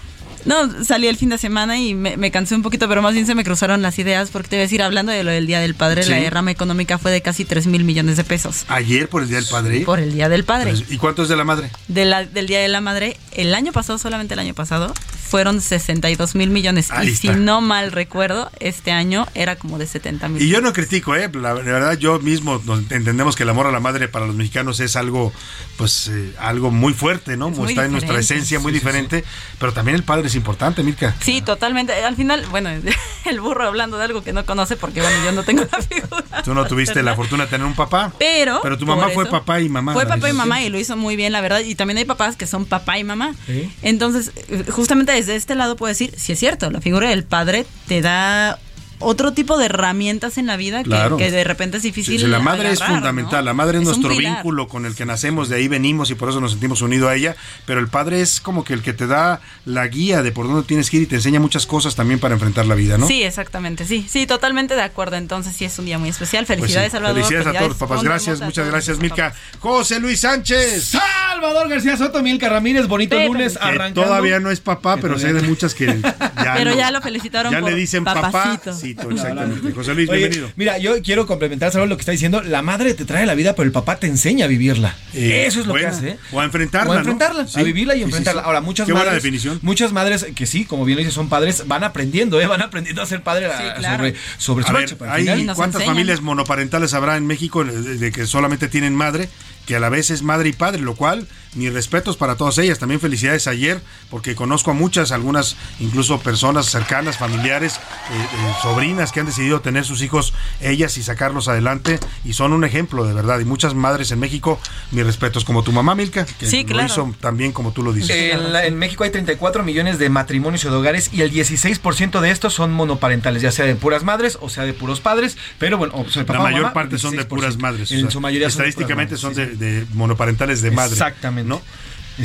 No, 0.46 0.86
salí 0.86 1.08
el 1.08 1.18
fin 1.18 1.28
de 1.28 1.38
semana 1.38 1.78
y 1.78 1.94
me, 1.94 2.16
me 2.16 2.32
cansé 2.32 2.56
un 2.56 2.62
poquito, 2.62 2.88
pero 2.88 3.02
más 3.02 3.14
bien 3.14 3.26
se 3.26 3.36
me 3.36 3.44
cruzaron 3.44 3.82
las 3.82 4.00
ideas 4.00 4.30
porque 4.30 4.48
te 4.48 4.56
voy 4.56 4.62
a 4.62 4.64
decir, 4.64 4.82
hablando 4.82 5.12
de 5.12 5.22
lo 5.26 5.32
del 5.32 5.46
Día 5.46 5.60
del 5.60 5.76
Padre, 5.76 6.04
Sí. 6.04 6.10
la 6.10 6.18
derrama 6.18 6.52
económica 6.52 6.98
fue 6.98 7.12
de 7.12 7.22
casi 7.22 7.44
3 7.44 7.68
mil 7.68 7.84
millones 7.84 8.16
de 8.16 8.24
pesos. 8.24 8.64
Ayer 8.70 9.10
por 9.10 9.24
el 9.24 9.28
Día 9.28 9.38
del 9.40 9.48
Padre. 9.48 9.82
Por 9.82 10.00
el 10.00 10.14
Día 10.14 10.30
del 10.30 10.46
Padre. 10.46 10.74
¿Y 10.90 10.98
cuánto 10.98 11.24
es 11.24 11.28
de 11.30 11.36
la 11.36 11.44
madre? 11.44 11.70
De 11.90 12.06
la- 12.06 12.24
del 12.24 12.48
Día 12.48 12.60
de 12.62 12.70
la 12.70 12.80
Madre, 12.80 13.18
el 13.34 13.54
año 13.54 13.74
pasado, 13.74 13.98
solamente 14.00 14.36
el 14.36 14.40
año 14.40 14.54
pasado, 14.54 14.94
fueron 15.28 15.62
62 15.62 16.36
mil 16.36 16.50
millones. 16.50 16.92
Ahí 16.92 17.10
y 17.10 17.16
si 17.16 17.30
no 17.30 17.62
mal 17.62 17.92
recuerdo, 17.92 18.50
este 18.60 18.92
año 18.92 19.28
era 19.36 19.56
como 19.56 19.78
de 19.78 19.88
70 19.88 20.28
mil. 20.30 20.42
Y 20.42 20.50
yo 20.50 20.62
no 20.62 20.74
critico, 20.74 21.16
¿eh? 21.16 21.30
La, 21.34 21.54
la 21.54 21.62
verdad, 21.62 21.98
yo 21.98 22.20
mismo 22.20 22.62
entendemos 22.90 23.36
que 23.36 23.44
el 23.44 23.50
amor 23.50 23.68
a 23.68 23.72
la 23.72 23.80
madre 23.80 24.08
para 24.08 24.26
los 24.26 24.36
mexicanos 24.36 24.80
es 24.80 24.96
algo, 24.96 25.34
pues, 25.78 26.08
eh, 26.08 26.34
algo 26.40 26.72
muy 26.72 26.94
fuerte, 26.94 27.38
¿no? 27.38 27.50
Es 27.50 27.58
muy 27.58 27.70
Está 27.70 27.86
en 27.86 27.92
nuestra 27.92 28.18
esencia, 28.20 28.60
muy 28.60 28.72
Sí, 28.72 28.80
sí, 28.80 28.86
diferente. 28.86 29.24
Pero 29.60 29.74
también 29.74 29.96
el 29.96 30.04
padre 30.04 30.28
es 30.28 30.36
importante, 30.36 30.84
Milka. 30.84 31.16
Sí, 31.22 31.42
totalmente. 31.42 31.94
Al 31.94 32.16
final, 32.16 32.46
bueno, 32.50 32.70
el 33.26 33.42
burro 33.42 33.68
hablando 33.68 33.98
de 33.98 34.06
algo 34.06 34.24
que 34.24 34.34
no 34.34 34.46
conoce, 34.46 34.78
porque 34.78 35.02
bueno, 35.02 35.18
yo 35.24 35.32
no 35.32 35.44
tengo 35.44 35.66
la 35.72 35.82
figura. 35.82 36.44
Tú 36.44 36.54
no 36.54 36.66
tuviste 36.66 37.04
la 37.04 37.16
fortuna 37.16 37.44
de 37.46 37.50
tener 37.50 37.68
un 37.68 37.76
papá. 37.76 38.14
Pero. 38.18 38.60
Pero 38.64 38.78
tu 38.78 38.86
mamá 38.86 39.10
fue 39.10 39.26
papá 39.26 39.60
y 39.60 39.70
mamá. 39.70 39.94
Fue 39.94 40.06
papá 40.06 40.30
y 40.30 40.34
mamá 40.34 40.62
y 40.64 40.70
lo 40.70 40.80
hizo 40.80 40.96
muy 40.96 41.16
bien, 41.16 41.32
la 41.34 41.42
verdad. 41.42 41.60
Y 41.60 41.76
también 41.76 41.98
hay 41.98 42.06
papás 42.06 42.36
que 42.36 42.48
son 42.48 42.66
papá 42.66 42.98
y 42.98 43.04
mamá. 43.04 43.36
Entonces, 43.82 44.32
eh, 44.50 44.66
justamente 44.70 45.17
desde 45.18 45.36
este 45.36 45.56
lado 45.56 45.76
puedo 45.76 45.90
decir, 45.90 46.14
sí 46.16 46.34
es 46.34 46.40
cierto, 46.40 46.70
la 46.70 46.80
figura 46.80 47.10
del 47.10 47.24
padre 47.24 47.66
te 47.88 48.02
da 48.02 48.60
otro 49.00 49.34
tipo 49.34 49.58
de 49.58 49.66
herramientas 49.66 50.38
en 50.38 50.48
la 50.48 50.58
vida 50.58 50.80
que, 50.84 50.90
Claro. 50.90 51.18
que 51.18 51.30
de 51.32 51.44
repente 51.44 51.78
es 51.78 51.84
difícil. 51.84 52.18
Sí, 52.20 52.26
sí, 52.26 52.32
la 52.32 52.40
madre 52.40 52.72
es 52.72 52.84
fundamental, 52.84 53.40
¿no? 53.44 53.46
la 53.46 53.54
madre 53.54 53.78
es, 53.80 53.84
nuestro 53.84 54.10
vínculo 54.16 54.68
con 54.68 54.86
el 54.86 54.96
que 54.96 55.06
nacemos, 55.06 55.50
de 55.50 55.58
ahí 55.58 55.68
venimos 55.68 56.10
y 56.12 56.16
por 56.16 56.30
eso 56.30 56.42
nos 56.42 56.52
sentimos 56.52 56.82
unidos 56.82 57.10
a 57.10 57.16
ella, 57.16 57.36
pero 57.66 57.80
el 57.80 57.88
padre 57.88 58.22
es 58.22 58.42
como 58.42 58.64
que 58.64 58.74
el 58.74 58.82
que 58.82 58.94
te 58.94 59.08
da 59.08 59.42
la 59.66 59.88
guía 59.88 60.24
de 60.24 60.32
por 60.32 60.48
dónde 60.48 60.64
tienes 60.64 60.90
que 60.90 60.98
ir 60.98 61.04
y 61.04 61.06
te 61.06 61.16
enseña 61.16 61.40
muchas 61.40 61.66
cosas 61.66 61.96
también 61.96 62.20
para 62.20 62.34
enfrentar 62.34 62.66
la 62.66 62.76
vida, 62.76 62.98
¿no? 62.98 63.08
Sí, 63.08 63.24
exactamente, 63.24 63.86
sí, 63.86 64.06
sí, 64.10 64.26
totalmente 64.26 64.76
de 64.76 64.82
acuerdo. 64.82 65.16
Entonces 65.18 65.56
sí 65.56 65.66
es 65.66 65.78
un 65.80 65.86
día 65.86 65.98
muy 65.98 66.10
especial. 66.10 66.46
Pues 66.46 66.58
sí, 66.58 66.62
Felicidades, 66.62 66.92
Salvador. 66.92 67.18
Felicidades 67.24 67.48
a 67.48 67.54
todos 67.54 67.68
los 67.70 67.78
papás, 67.78 68.04
gracias, 68.04 68.42
muchas 68.42 68.68
gracias, 68.68 69.00
Milka. 69.00 69.34
José 69.60 70.00
Luis 70.00 70.20
Sánchez. 70.22 70.86
Salvador 70.86 71.70
García 71.70 71.98
Soto, 71.98 72.22
Milka 72.24 72.50
Ramírez, 72.50 72.88
bonito 72.88 73.16
Pepe. 73.16 73.28
lunes 73.28 73.54
Que 73.58 73.64
arrancando. 73.64 74.04
todavía 74.04 74.40
no 74.40 74.50
es 74.50 74.60
papá, 74.60 74.98
pero 74.98 75.20
sé 75.20 75.34
de 75.34 75.42
muchas 75.44 75.74
que 75.76 75.86
ya 76.02 76.54
Pero 76.56 76.72
no- 76.72 76.78
ya 76.78 76.92
lo 76.92 77.02
felicitaron 77.02 77.52
Ya 77.52 77.60
por 77.60 77.70
le 77.70 77.76
dicen 77.76 78.04
papacito. 78.04 78.74
Exactamente. 78.92 79.72
José 79.72 79.94
Luis, 79.96 80.10
Oye, 80.10 80.20
bienvenido. 80.20 80.52
Mira, 80.56 80.78
yo 80.78 81.02
quiero 81.02 81.26
complementar 81.28 81.72
Salvador, 81.72 81.90
lo 81.90 81.98
que 81.98 82.02
está 82.02 82.12
diciendo. 82.12 82.42
La 82.42 82.62
madre 82.62 82.94
te 82.94 83.06
trae 83.06 83.26
la 83.26 83.34
vida, 83.36 83.54
pero 83.56 83.66
el 83.66 83.72
papá 83.72 83.98
te 83.98 84.08
enseña 84.08 84.46
a 84.46 84.48
vivirla. 84.48 84.96
Eh, 85.14 85.46
Eso 85.48 85.62
es 85.62 85.68
lo 85.68 85.74
que 85.74 85.86
hace. 85.86 86.10
¿eh? 86.10 86.18
O 86.32 86.40
a 86.40 86.46
enfrentarla, 86.46 86.90
O 86.90 86.94
a 86.94 86.96
¿no? 86.96 87.00
enfrentarla, 87.02 87.48
Sí. 87.48 87.60
a 87.60 87.64
vivirla 87.64 87.96
y 87.96 88.00
Sí, 88.00 88.04
enfrentarla. 88.06 88.42
sí. 88.42 88.46
Ahora, 88.46 88.62
muchas 88.62 88.86
Qué 88.86 88.92
buena 88.94 89.06
madres. 89.08 89.24
definición. 89.24 89.60
Muchas 89.62 89.92
madres 89.94 90.26
que 90.36 90.46
sí, 90.46 90.66
como 90.66 90.86
bien 90.86 90.98
lo 90.98 91.04
dice, 91.04 91.14
son 91.14 91.30
padres, 91.30 91.64
van 91.68 91.84
aprendiendo, 91.84 92.40
¿eh? 92.42 92.48
Van 92.48 92.62
aprendiendo 92.62 93.02
a 93.02 93.06
ser 93.06 93.24
padre 93.24 93.46
a- 93.48 93.76
claro. 93.76 93.98
sobre, 93.98 94.16
sobre 94.38 94.66
su 94.66 94.70
A 94.72 94.74
ver, 94.74 94.98
hay 95.10 95.26
cuántas 95.46 95.68
enseñan. 95.82 95.88
familias 95.88 96.22
monoparentales 96.22 96.94
habrá 96.94 97.18
en 97.18 97.26
México 97.28 97.64
de 97.64 98.12
que 98.12 98.26
solamente 98.28 98.68
tienen 98.68 98.96
madre, 98.96 99.30
que 99.68 99.76
a 99.76 99.80
la 99.80 99.90
vez 99.90 100.10
es 100.10 100.24
madre 100.24 100.50
y 100.50 100.54
padre, 100.54 100.82
lo 100.82 100.96
cual 100.96 101.28
mis 101.54 101.72
respetos 101.74 102.18
para 102.18 102.36
todas 102.36 102.58
ellas. 102.60 102.80
También 102.80 103.00
felicidades 103.02 103.48
ayer, 103.48 103.82
porque 104.10 104.36
conozco 104.36 104.72
a 104.72 104.74
muchas, 104.74 105.12
algunas 105.12 105.56
incluso 105.80 106.20
personas 106.20 106.68
cercanas, 106.68 107.18
familiares, 107.18 107.76
eh, 107.76 107.80
eh, 108.16 108.54
sobrinas 108.62 109.12
que 109.12 109.20
han 109.20 109.26
decidido 109.26 109.60
tener 109.62 109.84
sus 109.84 110.02
hijos 110.02 110.34
ellas 110.62 110.98
y 110.98 111.04
sacarlos 111.04 111.48
adelante 111.48 112.00
y 112.24 112.34
son 112.34 112.54
un 112.54 112.64
ejemplo 112.64 113.06
de 113.06 113.14
verdad. 113.14 113.40
Y 113.40 113.46
muchas 113.46 113.74
madres 113.76 114.12
en 114.12 114.20
México, 114.20 114.60
mis 114.92 115.06
respetos, 115.06 115.44
como 115.46 115.64
tu 115.64 115.72
mamá 115.72 115.96
Milka, 115.96 116.26
que 116.26 116.46
Sí, 116.48 116.62
lo 116.62 116.68
claro. 116.70 116.86
hizo 116.88 117.16
también 117.20 117.52
como 117.52 117.72
tú 117.74 117.84
lo 117.84 117.92
dices. 117.92 118.10
En, 118.16 118.54
la- 118.54 118.66
en 118.66 118.78
México 118.78 119.04
hay 119.04 119.10
34 119.10 119.64
millones 119.64 120.00
de 120.00 120.10
matrimonios 120.10 120.64
y 120.64 120.70
de 120.70 120.76
hogares 120.76 121.10
y 121.12 121.22
el 121.22 121.32
16% 121.32 122.22
de 122.22 122.32
estos 122.32 122.54
son 122.54 122.72
monoparentales, 122.72 123.42
ya 123.42 123.52
sea 123.52 123.66
de 123.66 123.76
puras 123.76 124.04
madres 124.04 124.38
o 124.42 124.50
sea 124.50 124.64
de 124.64 124.74
puros 124.74 125.02
padres, 125.02 125.38
pero 125.60 125.78
bueno, 125.78 125.94
o 125.98 126.10
sea, 126.10 126.22
La 126.22 126.28
papá 126.28 126.40
o 126.40 126.44
mayor 126.44 126.62
mamá, 126.62 126.74
parte 126.74 126.98
son 126.98 127.12
de 127.16 127.24
16%. 127.24 127.28
puras 127.28 127.58
madres. 127.58 127.92
o 127.92 127.96
En 127.96 128.02
sea, 128.02 128.12
su 128.12 128.22
mayoría 128.22 128.48
estadísticamente 128.48 129.18
son 129.18 129.34
de, 129.34 129.57
de 129.58 129.86
monoparentales 129.94 130.62
de 130.62 130.72
madre. 130.72 130.94
Exactamente. 130.94 131.50
¿no? 131.50 131.62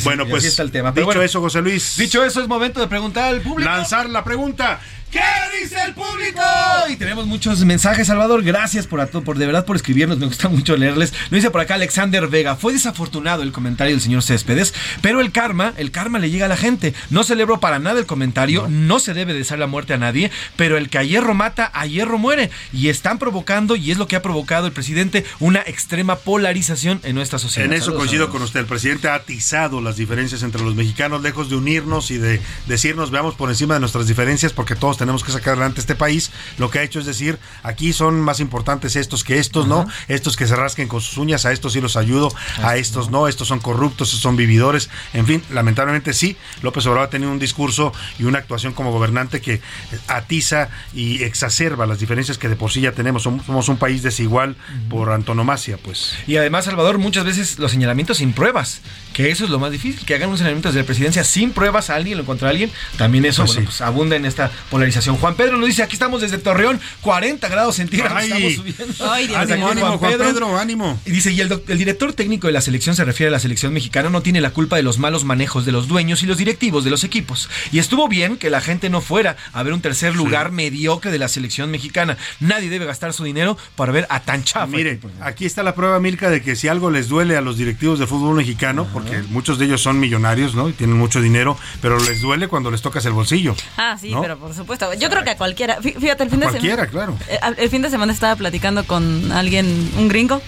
bueno, 0.05 0.26
pues 0.26 0.59
el 0.59 0.70
tema. 0.70 0.93
dicho 0.93 1.05
bueno, 1.05 1.22
eso, 1.22 1.41
José 1.41 1.61
Luis. 1.61 1.97
Dicho 1.97 2.24
eso, 2.24 2.41
es 2.41 2.49
momento 2.49 2.80
de 2.80 2.87
preguntar 2.87 3.24
al 3.24 3.41
público. 3.41 3.70
lanzar 3.70 4.09
la 4.09 4.24
pregunta. 4.24 4.80
¿Qué 5.13 5.21
dice 5.61 5.77
el 5.87 5.93
público? 5.93 6.41
Y 6.89 6.97
tenemos 6.97 7.27
muchos 7.27 7.63
mensajes, 7.67 8.07
Salvador. 8.07 8.43
Gracias 8.43 8.87
por, 8.87 8.99
a 9.03 9.07
to- 9.07 9.23
por 9.23 9.37
de 9.37 9.45
verdad 9.45 9.67
por 9.67 9.77
escribirnos. 9.77 10.17
Me 10.19 10.25
gusta 10.27 10.49
mucho 10.49 10.75
leerles. 10.77 11.13
Nos 11.25 11.33
dice 11.33 11.51
por 11.51 11.61
acá 11.61 11.75
Alexander 11.75 12.27
Vega. 12.29 12.57
Fue 12.57 12.73
desafortunado 12.73 13.43
el 13.43 13.53
comentario 13.53 13.93
del 13.95 14.01
señor 14.01 14.23
Céspedes, 14.23 14.73
pero 15.03 15.21
el 15.21 15.31
karma, 15.31 15.75
el 15.77 15.91
karma 15.91 16.19
le 16.19 16.31
llega 16.31 16.47
a 16.47 16.49
la 16.49 16.57
gente. 16.57 16.95
No 17.11 17.25
celebro 17.25 17.61
para 17.61 17.79
nada 17.79 18.01
el 18.01 18.07
comentario. 18.07 18.69
No, 18.71 18.99
se 19.01 19.13
debe 19.13 19.35
desear 19.35 19.59
la 19.59 19.67
muerte 19.67 19.93
a 19.93 19.99
nadie, 19.99 20.31
pero 20.57 20.79
el 20.79 20.89
que 20.89 20.97
a 20.97 21.03
hierro 21.03 21.35
mata, 21.35 21.71
a 21.75 21.85
hierro 21.87 22.17
muere. 22.19 22.51
Y 22.73 22.89
están 22.89 23.19
provocando, 23.19 23.77
y 23.77 23.91
es 23.91 23.99
lo 23.99 24.09
que 24.09 24.17
ha 24.17 24.23
provocado 24.23 24.67
el 24.67 24.73
presidente, 24.73 25.27
una 25.41 25.61
extrema 25.61 26.17
polarización 26.17 27.01
en 27.05 27.15
nuestra 27.17 27.39
sociedad. 27.39 27.67
En 27.67 27.75
eso 27.75 27.85
Saludos, 27.87 28.01
coincido 28.01 28.31
con 28.31 28.41
usted. 28.43 28.61
El 28.61 28.67
presidente 28.67 29.09
ha 29.09 29.15
atizado 29.17 29.83
las 29.83 29.97
diferencias 29.97 30.43
entre 30.43 30.63
los 30.63 30.75
mexicanos, 30.75 31.23
lejos 31.23 31.51
de 31.51 31.57
unirnos 31.57 32.11
y 32.11 32.17
de 32.17 32.41
decirnos 32.67 33.11
veamos 33.11 33.35
por 33.35 33.51
encima 33.51 33.75
de 33.75 33.81
nuestras 33.81 34.07
diferencias, 34.07 34.55
porque 34.55 34.75
todos 34.75 34.97
tenemos 35.03 35.25
que 35.25 35.33
sacar 35.33 35.55
adelante 35.55 35.81
este 35.81 35.97
país. 35.97 36.31
Lo 36.59 36.71
que 36.71 36.79
ha 36.79 36.83
hecho 36.85 37.01
es 37.01 37.07
decir, 37.07 37.37
aquí 37.65 37.93
son 37.93 38.21
más 38.21 38.39
importantes 38.39 38.95
estos 38.95 39.25
que 39.25 39.41
estos, 39.41 39.67
¿no? 39.67 39.89
Estos 40.07 40.37
que 40.37 40.47
se 40.47 40.55
rasquen 40.55 40.87
con 40.87 41.01
sus 41.01 41.19
uñas, 41.19 41.45
a 41.45 41.51
estos 41.51 41.73
sí 41.73 41.81
los 41.81 41.97
ayudo, 41.97 42.33
a 42.63 42.77
estos 42.77 43.11
no, 43.11 43.27
estos 43.27 43.49
son 43.49 43.59
corruptos, 43.59 44.09
estos 44.09 44.21
son 44.21 44.37
vividores. 44.37 44.91
En 45.13 45.27
fin, 45.27 45.43
lamentablemente 45.51 46.13
sí, 46.13 46.37
López 46.63 46.87
Obrador 46.87 47.09
ha 47.09 47.11
tenido 47.11 47.33
un 47.33 47.41
discurso 47.41 47.93
y 48.21 48.25
una 48.25 48.39
actuación 48.39 48.75
como 48.75 48.93
gobernante 48.93 49.41
que 49.41 49.61
atiza 50.07 50.69
y 50.95 51.25
exacerba 51.25 51.85
las 51.85 51.99
diferencias 51.99 52.39
que 52.39 52.49
de 52.49 52.55
por 52.55 52.71
sí 52.71 52.81
ya 52.81 52.93
tenemos. 52.93 53.25
Somos, 53.25 53.45
somos 53.45 53.69
un 53.69 53.79
país 53.79 54.05
desigual 54.05 54.55
por 54.89 55.11
antonomasia, 55.11 55.79
pues. 55.79 56.15
Y 56.29 56.37
además, 56.37 56.67
Salvador, 56.67 56.99
muchas 56.99 57.25
veces 57.25 57.59
los 57.59 57.73
señalamientos 57.73 58.19
sin 58.19 58.33
pruebas, 58.33 58.83
que 59.15 59.33
eso 59.33 59.45
es 59.45 59.51
lo 59.51 59.59
más 59.59 59.73
difícil, 59.73 60.07
que 60.07 60.15
hagan 60.15 60.31
un 60.31 60.37
señalamiento 60.37 60.69
desde 60.69 60.81
la 60.83 60.87
presidencia 60.87 61.25
sin 61.25 61.51
pruebas 61.51 61.91
a 61.91 61.97
alguien 61.97 62.21
o 62.21 62.25
contra 62.25 62.51
alguien, 62.51 62.71
también 62.97 63.25
eso 63.25 63.43
Pues 63.43 63.57
bueno, 63.57 63.61
sí. 63.63 63.67
pues, 63.67 63.81
abunda 63.81 64.17
en 64.17 64.27
esta 64.27 64.51
polarización. 64.71 64.91
Juan 65.01 65.34
Pedro 65.34 65.57
nos 65.57 65.66
dice, 65.66 65.82
aquí 65.82 65.95
estamos 65.95 66.20
desde 66.20 66.38
Torreón, 66.38 66.80
40 67.01 67.49
grados 67.49 67.76
centígrados 67.76 68.18
Ay. 68.18 68.24
estamos 68.30 68.55
subiendo. 68.55 69.12
Ay, 69.12 69.26
Dios 69.26 69.38
Hasta 69.38 69.55
Ánimo, 69.55 69.68
aquí 69.68 69.78
ánimo, 69.80 69.99
Juan 69.99 70.12
Pedro, 70.18 70.59
ánimo. 70.59 71.01
y 71.07 71.11
dice, 71.11 71.32
y 71.32 71.40
el, 71.40 71.62
el 71.68 71.78
director 71.78 72.12
técnico 72.12 72.47
de 72.47 72.53
la 72.53 72.61
selección 72.61 72.95
se 72.95 73.05
refiere 73.05 73.28
a 73.28 73.32
la 73.32 73.40
selección 73.40 73.72
mexicana, 73.72 74.11
no 74.11 74.22
tiene 74.22 74.40
la 74.40 74.51
culpa 74.51 74.76
de 74.76 74.82
los 74.82 74.99
malos 74.99 75.24
manejos 75.24 75.64
de 75.64 75.72
los 75.72 75.88
dueños 75.88 76.22
y 76.22 76.26
los 76.26 76.38
directivos 76.38 76.84
de 76.84 76.90
los 76.90 77.05
equipos. 77.05 77.49
Y 77.72 77.78
estuvo 77.78 78.09
bien 78.09 78.36
que 78.36 78.51
la 78.51 78.61
gente 78.61 78.90
no 78.90 79.01
fuera 79.01 79.36
a 79.53 79.62
ver 79.62 79.72
un 79.72 79.80
tercer 79.80 80.14
lugar 80.14 80.53
mediocre 80.53 81.11
de 81.11 81.18
la 81.18 81.28
selección 81.28 81.70
mexicana. 81.70 82.16
Nadie 82.40 82.70
debe 82.70 82.84
gastar 82.86 83.12
su 83.12 83.24
dinero 83.24 83.57
para 83.76 83.93
ver 83.93 84.07
a 84.11 84.20
tan 84.20 84.45
chafa. 84.45 84.66
Mire, 84.66 85.01
aquí 85.20 85.45
está 85.47 85.62
la 85.62 85.74
prueba, 85.74 85.99
Milka, 86.01 86.30
de 86.30 86.43
que 86.43 86.57
si 86.57 86.68
algo 86.68 86.90
les 86.90 87.09
duele 87.09 87.36
a 87.36 87.40
los 87.40 87.57
directivos 87.59 87.99
del 87.99 88.09
fútbol 88.09 88.36
mexicano, 88.36 88.86
porque 88.93 89.22
muchos 89.30 89.59
de 89.59 89.66
ellos 89.66 89.80
son 89.80 89.99
millonarios, 90.01 90.55
¿no? 90.55 90.68
Y 90.68 90.72
tienen 90.72 90.97
mucho 90.97 91.20
dinero, 91.20 91.57
pero 91.80 91.99
les 92.01 92.20
duele 92.20 92.49
cuando 92.49 92.70
les 92.70 92.82
tocas 92.82 93.05
el 93.07 93.12
bolsillo. 93.12 93.55
Ah, 93.76 93.97
sí, 94.01 94.11
¿No? 94.12 94.22
pero 94.22 94.38
por 94.38 94.55
supuesto. 94.55 94.82
Yo 94.95 95.09
creo 95.11 95.24
que 95.24 95.30
a 95.30 95.37
cualquiera. 95.37 95.78
Fí- 95.80 95.95
Fíjate, 95.99 96.24
el 96.24 96.30
fin 96.30 96.41
de 96.41 96.47
Cualquiera, 96.47 96.87
semana. 96.87 96.91
claro. 96.91 97.18
Eh, 97.28 97.39
El 97.59 97.70
fin 97.70 97.83
de 97.83 97.91
semana 97.91 98.12
estaba 98.12 98.37
platicando 98.37 98.85
con 98.87 99.30
alguien, 99.33 99.91
un 99.99 100.09
gringo, 100.09 100.41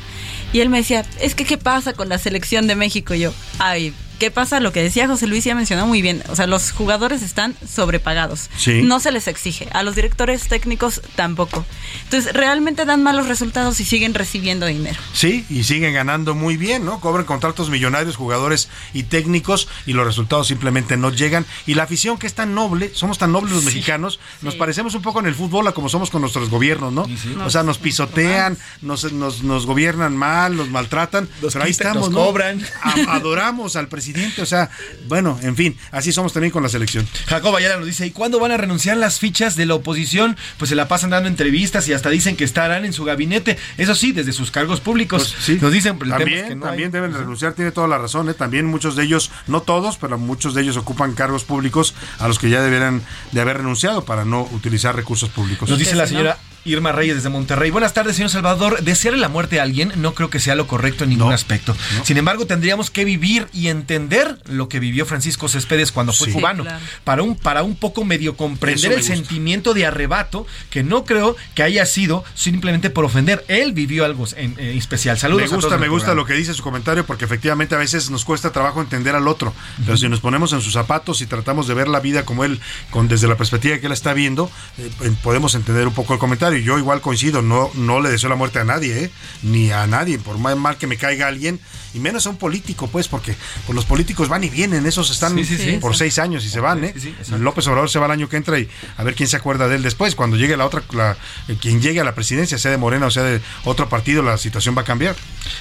y 0.52 0.60
él 0.60 0.68
me 0.68 0.78
decía, 0.78 1.04
es 1.20 1.34
que 1.34 1.44
¿qué 1.44 1.58
pasa 1.58 1.92
con 1.94 2.08
la 2.08 2.18
selección 2.18 2.66
de 2.66 2.74
México? 2.76 3.14
Y 3.14 3.20
yo, 3.20 3.32
ay, 3.58 3.92
¿qué 4.18 4.30
pasa? 4.30 4.60
Lo 4.60 4.72
que 4.72 4.82
decía 4.82 5.06
José 5.06 5.26
Luis 5.26 5.44
ya 5.44 5.54
mencionó 5.54 5.86
muy 5.86 6.02
bien. 6.02 6.22
O 6.28 6.36
sea, 6.36 6.46
los 6.46 6.72
jugadores 6.72 7.22
están 7.22 7.54
sobrepagados. 7.68 8.48
Sí. 8.56 8.82
No 8.82 9.00
se 9.00 9.12
les 9.12 9.28
exige. 9.28 9.68
A 9.72 9.82
los 9.82 9.94
directores 9.96 10.48
técnicos 10.48 11.00
tampoco. 11.16 11.64
Entonces, 12.04 12.32
realmente 12.32 12.84
dan 12.84 13.02
malos 13.02 13.28
resultados 13.28 13.80
y 13.80 13.84
siguen 13.84 14.14
recibiendo 14.14 14.66
dinero. 14.66 14.98
Sí, 15.12 15.44
y 15.50 15.64
siguen 15.64 15.94
ganando 15.94 16.34
muy 16.34 16.56
bien, 16.56 16.84
¿no? 16.84 17.00
Cobran 17.00 17.24
contratos 17.26 17.70
millonarios, 17.70 18.16
jugadores 18.16 18.68
y 18.92 19.04
técnicos, 19.04 19.68
y 19.86 19.92
los 19.92 20.06
resultados 20.06 20.46
simplemente 20.48 20.96
no 20.96 21.10
llegan. 21.10 21.46
Y 21.66 21.74
la 21.74 21.84
afición 21.84 22.18
que 22.18 22.26
es 22.26 22.34
tan 22.34 22.54
noble, 22.54 22.90
somos 22.94 23.18
tan 23.18 23.32
nobles 23.32 23.52
los 23.54 23.64
mexicanos, 23.64 24.20
nos 24.42 24.54
parecemos 24.54 24.94
un 24.94 25.02
poco 25.02 25.20
en 25.20 25.26
el 25.26 25.34
fútbol 25.34 25.66
a 25.68 25.72
como 25.72 25.88
somos 25.88 26.10
con 26.10 26.20
nuestros 26.20 26.50
gobiernos, 26.50 26.92
¿no? 26.92 27.06
O 27.44 27.50
sea, 27.50 27.62
nos 27.62 27.78
pisotean, 27.78 28.56
nos, 28.82 29.12
nos, 29.12 29.42
nos 29.42 29.66
gobiernan 29.66 30.16
mal, 30.16 30.56
nos 30.56 30.68
maltratan, 30.70 31.28
pero 31.40 31.64
ahí 31.64 31.70
estamos, 31.70 32.10
nos 32.10 32.10
¿no? 32.10 32.26
cobran. 32.26 32.64
A- 32.82 33.16
adoramos 33.16 33.76
al 33.76 33.88
presidente, 33.88 34.03
o 34.38 34.46
sea, 34.46 34.70
bueno, 35.08 35.38
en 35.42 35.56
fin, 35.56 35.76
así 35.90 36.12
somos 36.12 36.32
también 36.32 36.50
con 36.50 36.62
la 36.62 36.68
selección. 36.68 37.06
Jacob 37.26 37.54
Ayala 37.56 37.76
nos 37.76 37.86
dice, 37.86 38.06
¿y 38.06 38.10
cuándo 38.10 38.38
van 38.38 38.52
a 38.52 38.56
renunciar 38.56 38.96
las 38.96 39.18
fichas 39.18 39.56
de 39.56 39.66
la 39.66 39.74
oposición? 39.74 40.36
Pues 40.58 40.68
se 40.68 40.74
la 40.74 40.88
pasan 40.88 41.10
dando 41.10 41.28
entrevistas 41.28 41.88
y 41.88 41.92
hasta 41.92 42.10
dicen 42.10 42.36
que 42.36 42.44
estarán 42.44 42.84
en 42.84 42.92
su 42.92 43.04
gabinete. 43.04 43.58
Eso 43.78 43.94
sí, 43.94 44.12
desde 44.12 44.32
sus 44.32 44.50
cargos 44.50 44.80
públicos. 44.80 45.32
Pues 45.34 45.44
sí. 45.44 45.58
Nos 45.60 45.72
dicen, 45.72 45.98
pero 45.98 46.16
el 46.16 46.18
tema 46.18 46.30
es 46.30 46.36
también, 46.36 46.48
que 46.48 46.54
no 46.56 46.66
también 46.66 46.88
hay. 46.88 46.92
deben 46.92 47.14
renunciar, 47.14 47.54
tiene 47.54 47.72
toda 47.72 47.88
la 47.88 47.98
razón. 47.98 48.28
¿eh? 48.28 48.34
También 48.34 48.66
muchos 48.66 48.96
de 48.96 49.04
ellos, 49.04 49.30
no 49.46 49.62
todos, 49.62 49.96
pero 49.96 50.18
muchos 50.18 50.54
de 50.54 50.62
ellos 50.62 50.76
ocupan 50.76 51.14
cargos 51.14 51.44
públicos 51.44 51.94
a 52.18 52.28
los 52.28 52.38
que 52.38 52.50
ya 52.50 52.62
deberán 52.62 53.02
de 53.32 53.40
haber 53.40 53.58
renunciado 53.58 54.04
para 54.04 54.24
no 54.24 54.42
utilizar 54.52 54.94
recursos 54.94 55.30
públicos. 55.30 55.68
Nos 55.68 55.78
dice 55.78 55.94
la 55.94 56.06
señora 56.06 56.38
Irma 56.64 56.92
Reyes 56.92 57.16
desde 57.16 57.28
Monterrey. 57.28 57.70
Buenas 57.70 57.92
tardes, 57.94 58.16
señor 58.16 58.30
Salvador. 58.30 58.82
Desearle 58.82 59.18
la 59.20 59.28
muerte 59.28 59.60
a 59.60 59.62
alguien 59.64 59.92
no 59.96 60.14
creo 60.14 60.30
que 60.30 60.40
sea 60.40 60.54
lo 60.54 60.66
correcto 60.66 61.04
en 61.04 61.10
ningún 61.10 61.32
aspecto. 61.32 61.76
Sin 62.04 62.16
embargo, 62.16 62.46
tendríamos 62.46 62.90
que 62.90 63.04
vivir 63.04 63.48
y 63.52 63.68
entender 63.68 64.38
lo 64.46 64.68
que 64.68 64.80
vivió 64.80 65.06
Francisco 65.06 65.48
Céspedes 65.48 65.92
cuando 65.92 66.12
fue 66.12 66.28
Sí. 66.28 66.32
cubano. 66.32 66.62
Claro. 66.64 66.78
Para 67.04 67.22
un 67.22 67.36
para 67.36 67.62
un 67.62 67.76
poco 67.76 68.04
medio 68.04 68.36
comprender 68.36 68.88
me 68.88 68.94
el 68.94 69.00
gusta. 69.00 69.14
sentimiento 69.14 69.74
de 69.74 69.86
arrebato 69.86 70.46
que 70.70 70.82
no 70.82 71.04
creo 71.04 71.36
que 71.54 71.62
haya 71.62 71.84
sido 71.86 72.24
simplemente 72.34 72.90
por 72.90 73.04
ofender. 73.04 73.44
Él 73.48 73.72
vivió 73.72 74.04
algo 74.04 74.24
en, 74.36 74.58
en 74.58 74.78
especial. 74.78 75.18
Saludos. 75.18 75.42
me 75.42 75.46
a 75.46 75.48
todos 75.50 75.64
gusta, 75.64 75.74
del 75.76 75.80
me 75.82 75.88
gusta 75.88 76.06
programa. 76.06 76.22
lo 76.22 76.26
que 76.26 76.34
dice 76.34 76.54
su 76.54 76.62
comentario 76.62 77.04
porque 77.04 77.24
efectivamente 77.26 77.74
a 77.74 77.78
veces 77.78 78.10
nos 78.10 78.24
cuesta 78.24 78.52
trabajo 78.52 78.80
entender 78.80 79.14
al 79.14 79.28
otro, 79.28 79.52
pero 79.84 79.96
si 79.96 80.08
nos 80.08 80.20
ponemos 80.20 80.52
en 80.52 80.60
sus 80.60 80.72
zapatos 80.72 81.20
y 81.20 81.26
tratamos 81.26 81.66
de 81.68 81.74
ver 81.74 81.88
la 81.88 82.00
vida 82.00 82.24
como 82.24 82.44
él, 82.44 82.60
con 82.90 83.08
desde 83.08 83.28
la 83.28 83.36
perspectiva 83.36 83.78
que 83.78 83.86
él 83.86 83.92
está 83.92 84.14
viendo, 84.14 84.50
eh, 84.78 84.90
eh, 85.02 85.12
podemos 85.22 85.54
entender 85.54 85.86
un 85.86 85.94
poco 85.94 86.14
el 86.14 86.18
comentario. 86.18 86.53
Yo 86.62 86.78
igual 86.78 87.00
coincido, 87.00 87.42
no, 87.42 87.70
no 87.74 88.00
le 88.00 88.10
deseo 88.10 88.28
la 88.28 88.36
muerte 88.36 88.58
a 88.58 88.64
nadie, 88.64 89.04
¿eh? 89.04 89.10
ni 89.42 89.70
a 89.70 89.86
nadie, 89.86 90.18
por 90.18 90.38
más 90.38 90.56
mal 90.56 90.76
que 90.76 90.86
me 90.86 90.96
caiga 90.96 91.26
alguien, 91.26 91.58
y 91.94 91.98
menos 92.00 92.26
a 92.26 92.30
un 92.30 92.36
político, 92.36 92.88
pues, 92.88 93.08
porque 93.08 93.36
pues, 93.66 93.74
los 93.76 93.84
políticos 93.84 94.28
van 94.28 94.42
y 94.44 94.50
vienen, 94.50 94.84
esos 94.86 95.10
están 95.10 95.34
Sí, 95.36 95.44
sí, 95.44 95.56
sí. 95.56 95.78
por 95.80 95.96
seis 95.96 96.18
años 96.18 96.44
y 96.44 96.48
se 96.50 96.60
van, 96.60 96.84
¿eh? 96.84 96.94
López 97.38 97.66
Obrador 97.68 97.88
se 97.90 97.98
va 97.98 98.06
el 98.06 98.12
año 98.12 98.28
que 98.28 98.36
entra 98.36 98.58
y 98.58 98.68
a 98.96 99.04
ver 99.04 99.14
quién 99.14 99.28
se 99.28 99.36
acuerda 99.36 99.68
de 99.68 99.76
él 99.76 99.82
después. 99.82 100.14
Cuando 100.14 100.36
llegue 100.36 100.56
la 100.56 100.66
otra, 100.66 100.82
la- 100.92 101.16
eh, 101.48 101.56
quien 101.60 101.80
llegue 101.80 102.00
a 102.00 102.04
la 102.04 102.14
presidencia, 102.14 102.58
sea 102.58 102.70
de 102.70 102.78
Morena 102.78 103.06
o 103.06 103.10
sea 103.10 103.22
de 103.22 103.40
otro 103.64 103.88
partido, 103.88 104.22
la 104.22 104.36
situación 104.38 104.76
va 104.76 104.82
a 104.82 104.84
cambiar. 104.84 105.14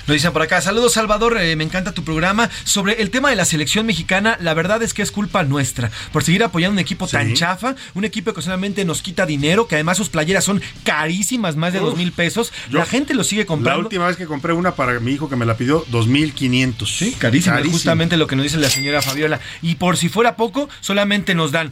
Nos 0.08 0.14
dicen 0.16 0.34
por 0.34 0.42
acá, 0.42 0.60
saludos 0.62 0.94
Salvador, 0.94 1.38
eh, 1.40 1.56
me 1.56 1.64
encanta 1.64 1.92
tu 1.92 2.04
programa. 2.04 2.50
Sobre 2.64 3.02
el 3.02 3.10
tema 3.12 3.30
de 3.30 3.36
la 3.36 3.46
selección 3.46 3.86
mexicana, 3.86 4.38
la 4.42 4.54
verdad 4.54 4.82
es 4.82 4.94
que 4.94 5.02
es 5.02 5.12
culpa 5.12 5.44
nuestra 5.44 5.92
por 6.12 6.24
seguir 6.24 6.44
apoyando 6.44 6.74
un 6.74 6.80
equipo 6.80 7.08
tan 7.08 7.34
chafa, 7.36 7.76
un 7.94 8.06
equipo 8.06 8.34
que 8.34 8.42
solamente 8.42 8.86
nos 8.86 9.02
quita 9.02 9.26
dinero, 9.26 9.68
que 9.68 9.76
además 9.76 9.98
sus 9.98 10.10
playeras 10.10 10.44
son 10.44 10.62
carísimas, 10.84 11.56
más 11.56 11.74
de 11.74 11.80
dos 11.80 11.96
mil 11.98 12.12
pesos. 12.12 12.52
Yo- 12.70 12.80
la 12.80 12.86
gente 12.86 13.14
lo 13.14 13.24
sigue 13.24 13.42
La 13.44 13.48
comprando. 13.48 13.82
última 13.82 14.08
vez 14.08 14.18
que 14.18 14.26
compré 14.26 14.54
una 14.54 14.76
para 14.76 15.00
mi 15.00 15.12
hijo 15.14 15.30
que 15.30 15.36
me 15.36 15.46
la 15.46 15.58
pidió, 15.58 15.86
2.500. 15.92 16.98
Sí, 16.98 17.16
Carísimo, 17.18 17.56
justamente 17.72 18.18
lo 18.18 18.28
que 18.28 18.36
nos 18.36 18.44
dice 18.44 18.58
la 18.58 18.70
señora 18.70 19.02
Fabiola. 19.02 19.40
Y 19.62 19.76
por 19.76 19.98
si 19.98 20.10
fuera 20.10 20.36
poco, 20.36 20.70
solamente 20.82 21.34
nos 21.36 21.52
dan 21.52 21.72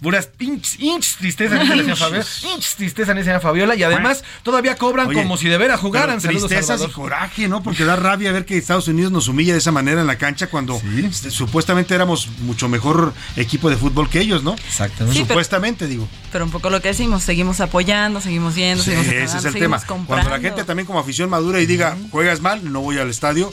puras 0.00 0.28
inch, 0.38 0.78
inch 0.78 1.16
tristeza, 1.16 1.54
dice 1.58 1.74
la 1.76 1.82
señora 1.82 1.96
Fabiola. 1.96 2.26
Inch 2.54 2.74
tristeza, 2.76 3.14
señora 3.14 3.40
Fabiola. 3.40 3.74
Y 3.76 3.82
además, 3.82 4.22
todavía 4.42 4.76
cobran 4.76 5.08
Oye, 5.08 5.22
como 5.22 5.36
si 5.36 5.48
de 5.48 5.56
veras 5.58 5.80
jugaran. 5.80 6.20
tristezas 6.20 6.82
y 6.82 6.88
coraje, 6.92 7.48
¿no? 7.48 7.62
Porque 7.62 7.84
da 7.84 7.96
rabia 7.96 8.32
ver 8.32 8.44
que 8.44 8.56
Estados 8.58 8.88
Unidos 8.88 9.10
nos 9.12 9.28
humilla 9.28 9.52
de 9.54 9.58
esa 9.58 9.72
manera 9.72 10.00
en 10.00 10.06
la 10.06 10.18
cancha 10.18 10.48
cuando 10.48 10.80
este, 10.96 11.30
supuestamente 11.30 11.94
éramos 11.94 12.28
mucho 12.40 12.68
mejor 12.68 13.14
equipo 13.36 13.70
de 13.70 13.76
fútbol 13.76 14.08
que 14.10 14.20
ellos, 14.20 14.42
¿no? 14.42 14.54
Exactamente. 14.54 15.14
Sí, 15.18 15.24
pero- 15.24 15.34
supuestamente, 15.34 15.86
digo. 15.86 16.08
Pero 16.32 16.44
un 16.44 16.50
poco 16.50 16.68
lo 16.68 16.82
que 16.82 16.88
decimos, 16.88 17.22
seguimos 17.22 17.60
apoyando, 17.60 18.20
seguimos 18.20 18.54
yendo, 18.54 18.82
Sí, 18.84 18.90
seguimos 18.90 19.12
ese 19.14 19.24
es 19.24 19.44
el 19.46 19.52
seguimos 19.52 19.80
tema. 19.82 19.86
comprando. 19.86 20.06
Cuando 20.28 20.30
la 20.30 20.40
gente 20.40 20.64
también 20.64 20.86
como 20.86 20.98
afición 20.98 21.30
madura 21.30 21.60
y 21.60 21.66
diga, 21.66 21.96
juegas 22.10 22.40
mal, 22.42 22.70
no 22.70 22.80
voy 22.82 22.98
al 22.98 23.08
estadio, 23.08 23.52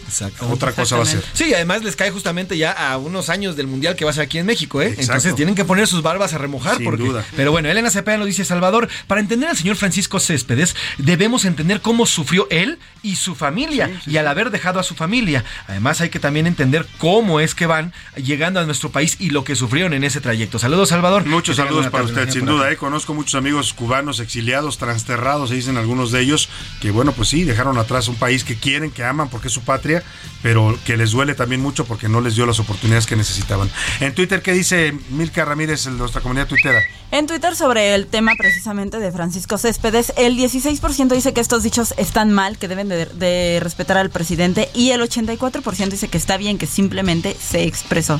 otra 0.49 0.73
cosa 0.73 0.97
va 0.97 1.03
a 1.03 1.05
ser. 1.05 1.23
Sí, 1.33 1.53
además 1.53 1.83
les 1.83 1.95
cae 1.95 2.11
justamente 2.11 2.57
ya 2.57 2.71
a 2.71 2.97
unos 2.97 3.29
años 3.29 3.55
del 3.55 3.67
Mundial 3.67 3.95
que 3.95 4.03
va 4.03 4.11
a 4.11 4.13
ser 4.13 4.23
aquí 4.23 4.37
en 4.39 4.45
México, 4.45 4.81
¿eh? 4.81 4.87
Exacto. 4.87 5.01
Entonces 5.03 5.35
tienen 5.35 5.55
que 5.55 5.63
poner 5.65 5.87
sus 5.87 6.01
barbas 6.03 6.32
a 6.33 6.37
remojar. 6.37 6.77
Sin 6.77 6.85
porque, 6.85 7.03
duda. 7.03 7.25
Pero 7.35 7.51
bueno, 7.51 7.69
Elena 7.69 7.89
Cepeda 7.89 8.17
nos 8.17 8.27
dice, 8.27 8.45
Salvador, 8.45 8.89
para 9.07 9.21
entender 9.21 9.49
al 9.49 9.57
señor 9.57 9.75
Francisco 9.75 10.19
Céspedes, 10.19 10.75
debemos 10.97 11.45
entender 11.45 11.81
cómo 11.81 12.05
sufrió 12.05 12.47
él 12.49 12.79
y 13.01 13.17
su 13.17 13.35
familia, 13.35 14.01
y 14.07 14.17
al 14.17 14.27
haber 14.27 14.49
dejado 14.49 14.79
a 14.79 14.83
su 14.83 14.95
familia. 14.95 15.43
Además 15.67 16.01
hay 16.01 16.09
que 16.09 16.19
también 16.19 16.47
entender 16.47 16.87
cómo 16.97 17.39
es 17.39 17.53
que 17.53 17.65
van 17.65 17.93
llegando 18.15 18.59
a 18.59 18.65
nuestro 18.65 18.91
país 18.91 19.17
y 19.19 19.29
lo 19.29 19.43
que 19.43 19.55
sufrieron 19.55 19.93
en 19.93 20.03
ese 20.03 20.21
trayecto. 20.21 20.57
Saludos, 20.57 20.89
Salvador. 20.89 21.25
Muchos 21.25 21.57
saludos 21.57 21.87
para 21.87 22.05
usted, 22.05 22.29
sin 22.29 22.45
duda. 22.45 22.71
¿eh? 22.71 22.77
Conozco 22.77 23.13
muchos 23.13 23.35
amigos 23.35 23.73
cubanos 23.73 24.19
exiliados, 24.19 24.77
transterrados, 24.77 25.49
se 25.49 25.55
dicen 25.55 25.77
algunos 25.77 26.11
de 26.11 26.21
ellos, 26.21 26.49
que 26.81 26.91
bueno, 26.91 27.11
pues 27.11 27.29
sí, 27.29 27.43
dejaron 27.43 27.77
atrás 27.77 28.07
un 28.07 28.15
país 28.15 28.43
que 28.43 28.55
quieren, 28.55 28.91
que 28.91 29.03
aman 29.03 29.29
porque 29.29 29.47
es 29.47 29.53
su 29.53 29.61
patria, 29.61 30.03
pero 30.41 30.77
que 30.85 30.97
les 30.97 31.11
duele 31.11 31.35
también 31.35 31.61
mucho 31.61 31.85
porque 31.85 32.07
no 32.07 32.21
les 32.21 32.35
dio 32.35 32.45
las 32.45 32.59
oportunidades 32.59 33.05
que 33.05 33.15
necesitaban. 33.15 33.69
En 33.99 34.15
Twitter, 34.15 34.41
¿qué 34.41 34.53
dice 34.53 34.97
Milka 35.09 35.45
Ramírez, 35.45 35.85
el 35.87 35.97
nuestra 35.97 36.21
comunidad 36.23 36.47
tuitera? 36.47 36.81
En 37.11 37.27
Twitter 37.27 37.55
sobre 37.55 37.93
el 37.93 38.07
tema 38.07 38.33
precisamente 38.35 38.97
de 38.97 39.11
Francisco 39.11 39.59
Céspedes, 39.59 40.13
el 40.17 40.35
16% 40.35 41.09
dice 41.09 41.31
que 41.31 41.41
estos 41.41 41.61
dichos 41.61 41.93
están 41.97 42.31
mal, 42.31 42.57
que 42.57 42.67
deben 42.67 42.89
de, 42.89 43.05
de 43.05 43.59
respetar 43.61 43.97
al 43.97 44.09
presidente 44.09 44.69
y 44.73 44.89
el 44.89 45.01
84% 45.01 45.89
dice 45.89 46.07
que 46.07 46.17
está 46.17 46.37
bien, 46.37 46.57
que 46.57 46.65
simplemente 46.65 47.37
se 47.39 47.65
expresó. 47.65 48.19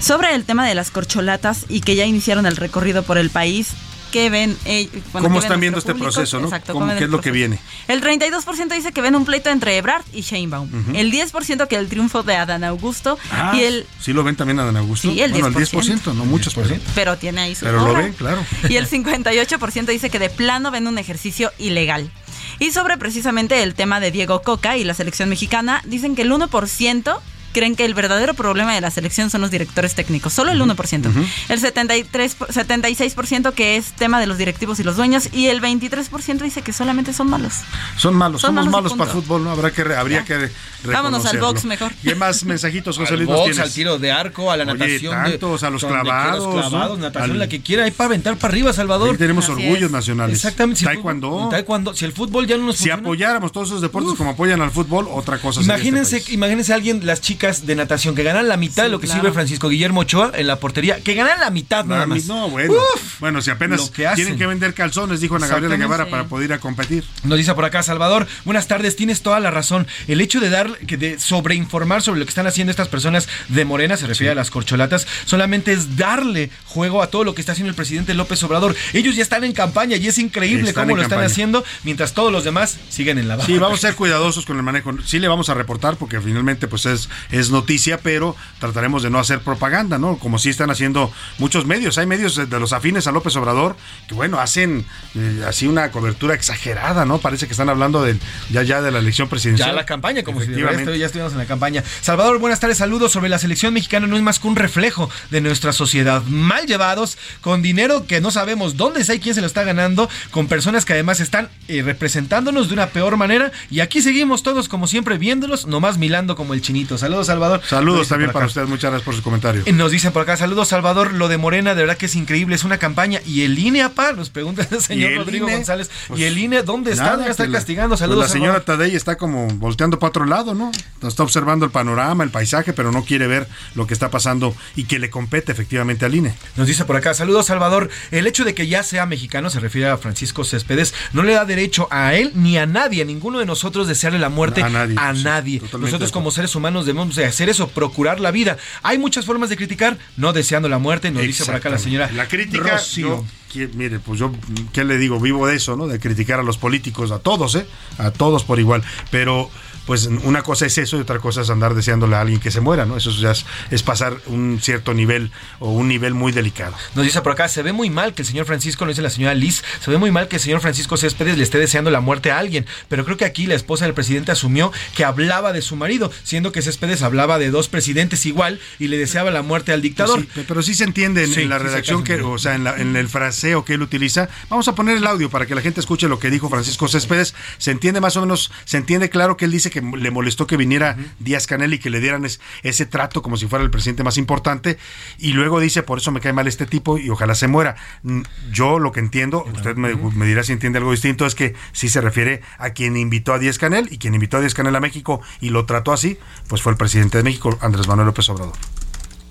Sobre 0.00 0.34
el 0.34 0.44
tema 0.44 0.66
de 0.66 0.74
las 0.74 0.90
corcholatas 0.90 1.66
y 1.68 1.82
que 1.82 1.94
ya 1.94 2.06
iniciaron 2.06 2.46
el 2.46 2.56
recorrido 2.56 3.02
por 3.02 3.18
el 3.18 3.28
país, 3.28 3.74
¿qué 4.12 4.30
ven? 4.30 4.56
eh, 4.64 4.88
bueno, 4.92 5.02
¿Cómo 5.12 5.22
¿qué 5.22 5.28
ven 5.28 5.36
están 5.42 5.60
viendo 5.60 5.78
este 5.80 5.92
público? 5.92 6.12
proceso, 6.12 6.38
no? 6.38 6.44
Exacto, 6.46 6.72
¿Cómo, 6.74 6.86
¿Qué 6.96 7.04
es 7.04 7.10
lo 7.10 7.20
que 7.20 7.32
viene? 7.32 7.58
El 7.88 8.00
32% 8.00 8.68
dice 8.74 8.92
que 8.92 9.00
ven 9.00 9.16
un 9.16 9.24
pleito 9.24 9.50
entre 9.50 9.76
Ebrard 9.76 10.04
y 10.12 10.20
Sheinbaum. 10.20 10.68
Ujú. 10.72 10.92
El 10.96 11.10
10% 11.10 11.66
que 11.66 11.74
el 11.76 11.88
triunfo 11.88 12.22
de 12.22 12.36
Adán 12.36 12.62
Augusto 12.62 13.18
Ah, 13.32 13.52
y 13.56 13.62
el 13.64 13.86
¿Sí 14.00 14.12
lo 14.12 14.22
ven 14.22 14.36
también 14.36 14.60
a 14.60 14.64
Dan 14.64 14.76
Augusto? 14.76 15.10
Sí, 15.10 15.20
el 15.20 15.32
bueno, 15.32 15.48
el 15.48 15.54
10%. 15.54 15.82
10%, 16.04 16.14
no 16.14 16.24
muchos, 16.24 16.54
pero, 16.54 16.68
pero 16.94 17.16
tiene 17.18 17.40
ahí 17.40 17.54
su 17.56 17.64
pero 17.64 17.84
lo 17.84 17.94
ven, 17.94 18.12
claro. 18.12 18.44
Y 18.68 18.76
el 18.76 18.86
58% 18.88 19.86
dice 19.86 20.10
que 20.10 20.18
de 20.18 20.30
plano 20.30 20.70
ven 20.70 20.86
un 20.86 20.98
ejercicio 20.98 21.50
ilegal. 21.58 22.10
Y 22.58 22.70
sobre 22.70 22.96
precisamente 22.98 23.62
el 23.62 23.74
tema 23.74 23.98
de 23.98 24.10
Diego 24.10 24.42
Coca 24.42 24.76
y 24.76 24.84
la 24.84 24.94
selección 24.94 25.28
mexicana, 25.28 25.82
dicen 25.86 26.14
que 26.14 26.22
el 26.22 26.30
1% 26.30 27.18
creen 27.52 27.76
que 27.76 27.84
el 27.84 27.94
verdadero 27.94 28.34
problema 28.34 28.74
de 28.74 28.80
la 28.80 28.90
selección 28.90 29.30
son 29.30 29.40
los 29.40 29.50
directores 29.50 29.94
técnicos, 29.94 30.32
solo 30.32 30.50
el 30.52 30.60
1%. 30.60 31.12
El 31.48 31.60
73, 31.60 32.36
76% 32.38 33.52
que 33.52 33.76
es 33.76 33.92
tema 33.92 34.20
de 34.20 34.26
los 34.26 34.38
directivos 34.38 34.80
y 34.80 34.84
los 34.84 34.96
dueños 34.96 35.28
y 35.32 35.46
el 35.46 35.60
23% 35.60 36.40
dice 36.42 36.62
que 36.62 36.72
solamente 36.72 37.12
son 37.12 37.28
malos. 37.30 37.54
Son 37.96 38.14
malos, 38.14 38.40
Son 38.40 38.48
somos 38.48 38.66
malos 38.66 38.72
malos 38.96 38.98
para 38.98 39.10
fútbol, 39.10 39.44
¿no? 39.44 39.50
Habrá 39.50 39.70
que, 39.70 39.84
re- 39.84 39.96
habría 39.96 40.20
Ya. 40.20 40.24
que 40.24 40.50
Vámonos 40.84 41.24
al 41.26 41.38
box 41.38 41.64
mejor. 41.64 41.92
¿Qué 42.02 42.14
más 42.16 42.44
mensajitos, 42.44 42.96
José 42.98 43.12
Al 43.12 43.20
Luis, 43.20 43.28
box, 43.28 43.42
tienes? 43.44 43.58
al 43.60 43.72
tiro 43.72 43.98
de 43.98 44.10
arco, 44.10 44.50
a 44.50 44.56
la 44.56 44.64
Oye, 44.64 44.72
natación. 44.74 45.24
de- 45.24 45.30
tantos, 45.30 45.62
a 45.62 45.70
los 45.70 45.84
clavados, 45.84 46.44
los 46.54 46.68
clavados, 46.70 46.98
¿no? 46.98 47.04
natación, 47.04 47.30
Al- 47.32 47.38
la 47.38 47.48
que 47.48 47.60
quiera, 47.60 47.84
hay 47.84 47.90
para 47.92 48.06
aventar 48.08 48.36
para 48.36 48.52
arriba, 48.52 48.72
Salvador. 48.72 49.10
Ahí 49.12 49.16
tenemos 49.16 49.48
orgullos 49.48 49.90
nacionales. 49.90 50.36
Exactamente. 50.36 50.80
Si 50.80 50.84
Taekwondo. 50.84 51.30
fútbol- 51.30 51.50
taekwondo. 51.50 51.94
Si 51.94 52.04
el 52.04 52.12
fútbol 52.12 52.46
ya 52.46 52.56
no 52.56 52.64
nos 52.66 52.76
Si 52.76 52.84
funciona, 52.88 53.00
apoyáramos 53.02 53.52
todos 53.52 53.68
esos 53.68 53.80
deportes 53.80 54.14
como 54.16 54.30
apoyan 54.30 54.60
al 54.60 54.70
fútbol, 54.72 55.06
otra 55.10 55.38
cosa 55.38 55.60
sería 55.60 55.76
este 55.76 55.88
Imagínense, 55.88 56.32
imagínense 56.32 56.72
a 56.72 56.76
alguien, 56.76 57.06
las 57.06 57.20
chicas 57.20 57.41
de 57.42 57.74
natación, 57.74 58.14
que 58.14 58.22
ganan 58.22 58.46
la 58.46 58.56
mitad 58.56 58.84
de 58.84 58.88
lo 58.88 59.00
que 59.00 59.06
claro. 59.06 59.20
sirve 59.20 59.34
Francisco 59.34 59.68
Guillermo 59.68 60.00
Ochoa 60.00 60.30
en 60.34 60.46
la 60.46 60.60
portería, 60.60 61.00
que 61.00 61.14
ganan 61.14 61.40
la 61.40 61.50
mitad 61.50 61.84
nada 61.84 62.06
más. 62.06 62.26
No, 62.26 62.48
bueno. 62.48 62.74
bueno, 63.18 63.42
si 63.42 63.50
apenas 63.50 63.90
que 63.90 64.06
tienen 64.14 64.38
que 64.38 64.46
vender 64.46 64.74
calzones, 64.74 65.20
dijo 65.20 65.36
Ana 65.36 65.48
Gabriela. 65.48 65.76
Guevara, 65.76 66.08
para 66.08 66.24
poder 66.24 66.50
ir 66.50 66.52
a 66.52 66.60
competir. 66.60 67.04
Nos 67.24 67.38
dice 67.38 67.52
por 67.54 67.64
acá 67.64 67.82
Salvador, 67.82 68.28
buenas 68.44 68.68
tardes, 68.68 68.94
tienes 68.94 69.22
toda 69.22 69.40
la 69.40 69.50
razón. 69.50 69.88
El 70.06 70.20
hecho 70.20 70.38
de 70.38 70.50
dar, 70.50 70.78
que 70.78 70.96
de 70.96 71.18
sobreinformar 71.18 72.00
sobre 72.02 72.20
lo 72.20 72.26
que 72.26 72.30
están 72.30 72.46
haciendo 72.46 72.70
estas 72.70 72.88
personas 72.88 73.28
de 73.48 73.64
Morena, 73.64 73.96
se 73.96 74.06
refiere 74.06 74.30
a 74.30 74.36
las 74.36 74.50
corcholatas, 74.50 75.08
solamente 75.24 75.72
es 75.72 75.96
darle 75.96 76.50
juego 76.66 77.02
a 77.02 77.08
todo 77.08 77.24
lo 77.24 77.34
que 77.34 77.40
está 77.40 77.52
haciendo 77.52 77.70
el 77.70 77.74
presidente 77.74 78.14
López 78.14 78.42
Obrador. 78.44 78.76
Ellos 78.92 79.16
ya 79.16 79.22
están 79.22 79.42
en 79.42 79.52
campaña 79.52 79.96
y 79.96 80.06
es 80.06 80.18
increíble 80.18 80.68
Están 80.68 80.84
cómo 80.84 80.96
lo 80.96 81.02
están 81.02 81.24
haciendo, 81.24 81.64
mientras 81.82 82.14
todos 82.14 82.30
los 82.30 82.44
demás 82.44 82.78
siguen 82.88 83.18
en 83.18 83.26
la 83.26 83.36
baja. 83.36 83.46
Sí, 83.46 83.58
vamos 83.58 83.84
a 83.84 83.88
ser 83.88 83.96
cuidadosos 83.96 84.46
con 84.46 84.56
el 84.56 84.62
manejo. 84.62 84.92
Sí 85.04 85.18
le 85.18 85.28
vamos 85.28 85.48
a 85.48 85.54
reportar 85.54 85.96
porque 85.96 86.20
finalmente 86.20 86.68
pues 86.68 86.86
es, 86.86 87.08
es 87.32 87.50
noticia, 87.50 87.98
pero 87.98 88.36
trataremos 88.60 89.02
de 89.02 89.10
no 89.10 89.18
hacer 89.18 89.40
propaganda, 89.40 89.98
¿no? 89.98 90.18
Como 90.18 90.38
sí 90.38 90.50
están 90.50 90.70
haciendo 90.70 91.10
muchos 91.38 91.66
medios. 91.66 91.98
Hay 91.98 92.06
medios 92.06 92.36
de 92.36 92.60
los 92.60 92.72
afines 92.72 93.06
a 93.08 93.12
López 93.12 93.34
Obrador 93.36 93.74
que, 94.06 94.14
bueno, 94.14 94.38
hacen 94.38 94.86
eh, 95.14 95.44
así 95.46 95.66
una 95.66 95.90
cobertura 95.90 96.34
exagerada, 96.34 97.04
¿no? 97.04 97.18
Parece 97.18 97.46
que 97.46 97.52
están 97.52 97.68
hablando 97.68 98.02
del, 98.02 98.20
ya 98.50 98.62
ya 98.62 98.80
de 98.80 98.90
la 98.90 99.00
elección 99.00 99.28
presidencial. 99.28 99.70
Ya 99.70 99.74
la 99.74 99.86
campaña, 99.86 100.22
como 100.22 100.40
si 100.40 100.48
de 100.48 100.98
ya 100.98 101.06
estuvimos 101.06 101.32
en 101.32 101.38
la 101.38 101.46
campaña. 101.46 101.82
Salvador, 102.00 102.38
buenas 102.38 102.60
tardes, 102.60 102.78
saludos 102.78 103.12
sobre 103.12 103.28
la 103.28 103.38
selección 103.38 103.74
mexicana, 103.74 104.06
no 104.06 104.16
es 104.16 104.22
más 104.22 104.38
que 104.38 104.46
un 104.46 104.56
reflejo 104.56 105.10
de 105.30 105.40
nuestra 105.40 105.72
sociedad. 105.72 106.22
Mal 106.24 106.66
llevados, 106.66 107.18
con 107.40 107.62
dinero 107.62 108.06
que 108.06 108.20
no 108.20 108.30
sabemos 108.30 108.76
dónde 108.76 109.00
está 109.00 109.14
y 109.14 109.20
quién 109.20 109.34
se 109.34 109.40
lo 109.40 109.46
está 109.46 109.64
ganando, 109.64 110.08
con 110.30 110.48
personas 110.48 110.84
que 110.84 110.92
además 110.92 111.20
están 111.20 111.48
eh, 111.68 111.82
representándonos 111.82 112.68
de 112.68 112.74
una 112.74 112.88
peor 112.90 113.16
manera. 113.16 113.52
Y 113.70 113.80
aquí 113.80 114.02
seguimos 114.02 114.42
todos, 114.42 114.68
como 114.68 114.86
siempre, 114.86 115.18
viéndolos, 115.18 115.66
nomás 115.66 115.98
milando 115.98 116.36
como 116.36 116.54
el 116.54 116.62
chinito. 116.62 116.98
Saludos, 116.98 117.21
Salvador. 117.24 117.60
Nos 117.60 117.68
Saludos 117.68 118.08
también 118.08 118.30
para 118.32 118.44
acá. 118.44 118.48
usted. 118.48 118.62
Muchas 118.66 118.90
gracias 118.90 119.02
por 119.04 119.14
su 119.14 119.22
comentario. 119.22 119.62
Eh, 119.66 119.72
Nos 119.72 119.90
dicen 119.90 120.12
por 120.12 120.22
acá, 120.22 120.36
saludos 120.36 120.68
Salvador, 120.68 121.12
lo 121.12 121.28
de 121.28 121.38
Morena 121.38 121.74
de 121.74 121.82
verdad 121.82 121.96
que 121.96 122.06
es 122.06 122.16
increíble, 122.16 122.54
es 122.54 122.64
una 122.64 122.78
campaña. 122.78 123.20
¿Y 123.26 123.42
el 123.42 123.58
INE, 123.58 123.82
apá? 123.82 124.12
Nos 124.12 124.30
pregunta 124.30 124.66
el 124.70 124.80
señor 124.82 125.14
Rodrigo 125.16 125.46
INE? 125.46 125.56
González. 125.56 125.90
Pues, 126.08 126.20
¿Y 126.20 126.24
el 126.24 126.38
INE 126.38 126.62
dónde 126.62 126.92
está? 126.92 127.04
Nada, 127.04 127.16
¿Dónde 127.16 127.30
está 127.30 127.50
castigando? 127.50 127.90
pues 127.90 128.00
Saludos. 128.00 128.24
la 128.24 128.28
señora 128.28 128.52
Salvador. 128.54 128.78
Tadei 128.78 128.96
está 128.96 129.16
como 129.16 129.46
volteando 129.48 129.98
para 129.98 130.08
otro 130.08 130.24
lado, 130.24 130.54
¿no? 130.54 130.70
Está 131.06 131.22
observando 131.22 131.64
el 131.64 131.70
panorama, 131.70 132.22
el 132.24 132.30
paisaje, 132.30 132.72
pero 132.72 132.92
no 132.92 133.04
quiere 133.04 133.26
ver 133.26 133.48
lo 133.74 133.86
que 133.86 133.94
está 133.94 134.10
pasando 134.10 134.54
y 134.76 134.84
que 134.84 134.98
le 134.98 135.10
compete 135.10 135.52
efectivamente 135.52 136.04
al 136.04 136.14
INE. 136.14 136.34
Nos 136.56 136.66
dice 136.66 136.84
por 136.84 136.96
acá, 136.96 137.14
saludos 137.14 137.46
Salvador. 137.46 137.88
El 138.10 138.26
hecho 138.26 138.44
de 138.44 138.54
que 138.54 138.66
ya 138.68 138.82
sea 138.82 139.06
mexicano, 139.06 139.50
se 139.50 139.60
refiere 139.60 139.88
a 139.88 139.96
Francisco 139.96 140.44
Céspedes, 140.44 140.94
no 141.12 141.22
le 141.22 141.32
da 141.34 141.44
derecho 141.44 141.88
a 141.90 142.14
él 142.14 142.32
ni 142.34 142.58
a 142.58 142.66
nadie, 142.66 143.02
a 143.02 143.04
ninguno 143.04 143.38
de 143.38 143.46
nosotros 143.46 143.88
desearle 143.88 144.18
la 144.18 144.28
muerte 144.28 144.62
A 144.62 144.68
nadie, 144.68 144.94
a 144.98 145.12
nadie. 145.12 145.62
Nosotros 145.78 146.12
como 146.12 146.30
seres 146.30 146.54
humanos 146.54 146.86
debemos 146.86 147.06
de 147.14 147.24
hacer 147.24 147.48
eso, 147.48 147.68
procurar 147.68 148.20
la 148.20 148.30
vida. 148.30 148.56
Hay 148.82 148.98
muchas 148.98 149.26
formas 149.26 149.48
de 149.48 149.56
criticar, 149.56 149.98
no 150.16 150.32
deseando 150.32 150.68
la 150.68 150.78
muerte, 150.78 151.10
nos 151.10 151.22
dice 151.22 151.44
por 151.44 151.54
acá 151.54 151.70
la 151.70 151.78
señora. 151.78 152.10
La 152.12 152.28
crítica, 152.28 152.72
Rocío. 152.72 153.24
yo, 153.52 153.68
mire, 153.74 153.98
pues 153.98 154.18
yo, 154.18 154.32
¿qué 154.72 154.84
le 154.84 154.98
digo? 154.98 155.20
Vivo 155.20 155.46
de 155.46 155.56
eso, 155.56 155.76
¿no? 155.76 155.86
De 155.86 155.98
criticar 155.98 156.40
a 156.40 156.42
los 156.42 156.58
políticos, 156.58 157.10
a 157.10 157.18
todos, 157.18 157.54
¿eh? 157.54 157.66
A 157.98 158.10
todos 158.10 158.44
por 158.44 158.58
igual. 158.58 158.82
Pero, 159.10 159.50
pues 159.86 160.06
una 160.06 160.42
cosa 160.42 160.66
es 160.66 160.78
eso 160.78 160.96
y 160.96 161.00
otra 161.00 161.18
cosa 161.18 161.40
es 161.42 161.50
andar 161.50 161.74
deseándole 161.74 162.16
a 162.16 162.20
alguien 162.20 162.40
que 162.40 162.50
se 162.50 162.60
muera, 162.60 162.86
¿no? 162.86 162.96
Eso 162.96 163.10
ya 163.10 163.32
es, 163.32 163.44
es 163.70 163.82
pasar 163.82 164.16
un 164.26 164.58
cierto 164.62 164.94
nivel 164.94 165.30
o 165.58 165.70
un 165.72 165.88
nivel 165.88 166.14
muy 166.14 166.32
delicado. 166.32 166.74
Nos 166.94 167.04
dice 167.04 167.20
por 167.22 167.32
acá, 167.32 167.48
se 167.48 167.62
ve 167.62 167.72
muy 167.72 167.90
mal 167.90 168.14
que 168.14 168.22
el 168.22 168.28
señor 168.28 168.46
Francisco, 168.46 168.84
lo 168.84 168.90
dice 168.90 169.02
la 169.02 169.10
señora 169.10 169.34
Liz, 169.34 169.62
se 169.80 169.90
ve 169.90 169.98
muy 169.98 170.10
mal 170.10 170.28
que 170.28 170.36
el 170.36 170.42
señor 170.42 170.60
Francisco 170.60 170.96
Céspedes 170.96 171.36
le 171.36 171.42
esté 171.44 171.58
deseando 171.58 171.90
la 171.90 172.00
muerte 172.00 172.30
a 172.30 172.38
alguien, 172.38 172.66
pero 172.88 173.04
creo 173.04 173.16
que 173.16 173.24
aquí 173.24 173.46
la 173.46 173.54
esposa 173.54 173.84
del 173.84 173.94
presidente 173.94 174.32
asumió 174.32 174.72
que 174.94 175.04
hablaba 175.04 175.52
de 175.52 175.62
su 175.62 175.74
marido, 175.76 176.10
siendo 176.22 176.52
que 176.52 176.62
Céspedes 176.62 177.02
hablaba 177.02 177.38
de 177.38 177.50
dos 177.50 177.68
presidentes 177.68 178.24
igual 178.26 178.60
y 178.78 178.88
le 178.88 178.98
deseaba 178.98 179.30
la 179.30 179.42
muerte 179.42 179.72
al 179.72 179.82
dictador. 179.82 180.24
Pues 180.24 180.28
sí, 180.34 180.44
pero 180.46 180.62
sí 180.62 180.74
se 180.74 180.84
entiende 180.84 181.24
en, 181.24 181.32
Sí, 181.34 181.42
en 181.42 181.48
la 181.48 181.58
sí 181.58 181.62
se 181.64 181.68
redacción, 181.70 182.04
que, 182.04 182.20
o 182.22 182.38
sea, 182.38 182.54
en, 182.54 182.64
la- 182.64 182.76
en 182.76 182.94
el 182.96 183.08
fraseo 183.08 183.64
que 183.64 183.74
él 183.74 183.82
utiliza. 183.82 184.28
Vamos 184.48 184.68
a 184.68 184.74
poner 184.74 184.96
el 184.96 185.06
audio 185.06 185.28
para 185.30 185.46
que 185.46 185.54
la 185.54 185.60
gente 185.62 185.80
escuche 185.80 186.08
lo 186.08 186.18
que 186.18 186.30
dijo 186.30 186.48
Francisco 186.48 186.86
Céspedes. 186.88 187.34
Se 187.58 187.70
entiende 187.70 188.00
más 188.00 188.16
o 188.16 188.20
menos, 188.20 188.52
se 188.64 188.76
entiende 188.76 189.10
claro 189.10 189.36
que 189.36 189.44
él 189.46 189.50
dice 189.50 189.70
que 189.72 189.80
le 189.80 190.10
molestó 190.10 190.46
que 190.46 190.56
viniera 190.56 190.96
Díaz 191.18 191.46
Canel 191.46 191.74
y 191.74 191.78
que 191.78 191.90
le 191.90 192.00
dieran 192.00 192.24
es- 192.24 192.40
ese 192.62 192.86
trato 192.86 193.22
como 193.22 193.36
si 193.36 193.46
fuera 193.46 193.64
el 193.64 193.70
presidente 193.70 194.04
más 194.04 194.18
importante. 194.18 194.78
Y 195.18 195.32
luego 195.32 195.58
dice, 195.60 195.82
por 195.82 195.98
eso 195.98 196.12
me 196.12 196.20
cae 196.20 196.32
mal 196.32 196.46
este 196.46 196.66
tipo 196.66 196.98
y 196.98 197.10
ojalá 197.10 197.34
se 197.34 197.48
muera. 197.48 197.76
Mm, 198.02 198.22
Yo 198.52 198.78
lo 198.78 198.92
que 198.92 199.00
entiendo, 199.00 199.44
usted 199.54 199.76
me, 199.76 199.94
me 199.96 200.26
dirá 200.26 200.42
si 200.44 200.52
entiende 200.52 200.78
algo 200.78 200.90
distinto, 200.92 201.26
es 201.26 201.34
que 201.34 201.54
sí 201.72 201.88
se 201.88 202.00
refiere 202.00 202.42
a 202.58 202.70
quien 202.70 202.96
invitó 202.96 203.32
a 203.32 203.38
Díaz 203.38 203.58
Canel 203.58 203.88
y 203.90 203.98
quien 203.98 204.14
invitó 204.14 204.36
a 204.36 204.40
Díaz 204.40 204.54
Canel 204.54 204.76
a 204.76 204.80
México 204.80 205.20
y 205.40 205.50
lo 205.50 205.64
trató 205.66 205.92
así, 205.92 206.18
pues 206.48 206.60
fue 206.62 206.72
el 206.72 206.78
presidente 206.78 207.18
de 207.18 207.24
México, 207.24 207.56
Andrés 207.62 207.88
Manuel 207.88 208.06
López 208.06 208.28
Obrador. 208.28 208.52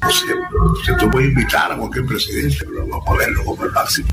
Si, 0.09 0.25
si 0.85 0.97
tú 0.97 1.09
puedes 1.11 1.29
invitar 1.29 1.71
a 1.71 1.77
cualquier 1.77 2.05
presidente, 2.07 2.57
pero 2.59 2.85
no 2.87 3.03
a 3.05 3.15
verlo 3.17 3.45
como 3.45 3.63
el 3.65 3.71
máximo. 3.71 4.07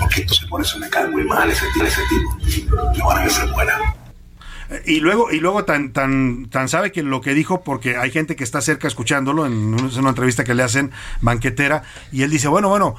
Porque 0.00 0.22
entonces 0.22 0.46
por 0.48 0.60
eso 0.60 0.78
me 0.80 0.90
cae 0.90 1.08
muy 1.08 1.24
mal 1.24 1.48
ese, 1.48 1.64
ese 1.84 2.00
tipo. 2.08 2.66
Y 2.96 3.00
ahora 3.00 3.22
que 3.24 3.30
se 3.30 3.46
muera. 3.46 3.78
Y 4.86 5.00
luego, 5.00 5.30
y 5.32 5.40
luego 5.40 5.64
tan, 5.64 5.92
tan, 5.92 6.46
tan 6.50 6.68
sabe 6.68 6.92
que 6.92 7.02
lo 7.02 7.20
que 7.20 7.34
dijo, 7.34 7.62
porque 7.62 7.96
hay 7.96 8.10
gente 8.10 8.36
que 8.36 8.44
está 8.44 8.60
cerca 8.60 8.88
escuchándolo 8.88 9.46
en 9.46 9.52
un- 9.52 9.90
en 9.90 9.98
una 9.98 10.10
entrevista 10.10 10.44
que 10.44 10.54
le 10.54 10.62
hacen 10.62 10.90
banquetera, 11.20 11.82
y 12.12 12.22
él 12.22 12.30
dice, 12.30 12.48
bueno, 12.48 12.68
bueno, 12.68 12.96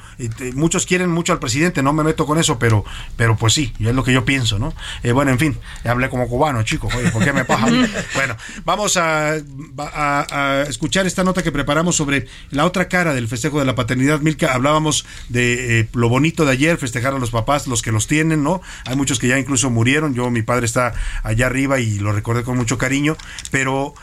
muchos 0.54 0.86
quieren 0.86 1.10
mucho 1.10 1.32
al 1.32 1.38
presidente, 1.38 1.82
no 1.82 1.92
me 1.92 2.02
meto 2.04 2.26
con 2.26 2.38
eso, 2.38 2.58
pero, 2.58 2.84
pero 3.16 3.36
pues 3.36 3.52
sí, 3.54 3.72
es 3.80 3.94
lo 3.94 4.04
que 4.04 4.12
yo 4.12 4.24
pienso, 4.24 4.58
¿no? 4.58 4.72
Eh, 5.02 5.12
bueno, 5.12 5.30
en 5.30 5.38
fin, 5.38 5.58
hablé 5.84 6.08
como 6.10 6.28
cubano, 6.28 6.62
chicos, 6.62 6.94
oye, 6.94 7.10
¿por 7.10 7.24
qué 7.24 7.32
me 7.32 7.44
pasa? 7.44 7.66
a 7.66 7.70
mí? 7.70 7.84
bueno, 8.14 8.36
vamos 8.64 8.96
a, 8.96 9.32
a- 9.78 10.26
a 10.30 10.62
escuchar 10.62 11.06
esta 11.06 11.24
nota 11.24 11.42
que 11.42 11.52
preparamos 11.52 11.96
sobre 11.96 12.26
la 12.50 12.64
otra 12.64 12.88
cara 12.88 13.14
del 13.14 13.28
festejo 13.28 13.58
de 13.58 13.64
la 13.64 13.74
paternidad. 13.74 14.20
Milka, 14.20 14.52
hablábamos 14.54 15.06
de 15.28 15.80
eh, 15.80 15.88
lo 15.94 16.08
bonito 16.08 16.44
de 16.44 16.52
ayer, 16.52 16.76
festejar 16.78 17.14
a 17.14 17.18
los 17.18 17.30
papás, 17.30 17.66
los 17.66 17.82
que 17.82 17.92
los 17.92 18.06
tienen, 18.06 18.42
¿no? 18.42 18.60
Hay 18.84 18.96
muchos 18.96 19.18
que 19.18 19.28
ya 19.28 19.38
incluso 19.38 19.70
murieron, 19.70 20.14
yo, 20.14 20.30
mi 20.30 20.42
padre 20.42 20.66
está 20.66 20.94
allá 21.22 21.46
arriba 21.46 21.65
y 21.78 21.98
lo 21.98 22.12
recordé 22.12 22.44
con 22.44 22.56
mucho 22.56 22.78
cariño, 22.78 23.16
pero 23.50 23.94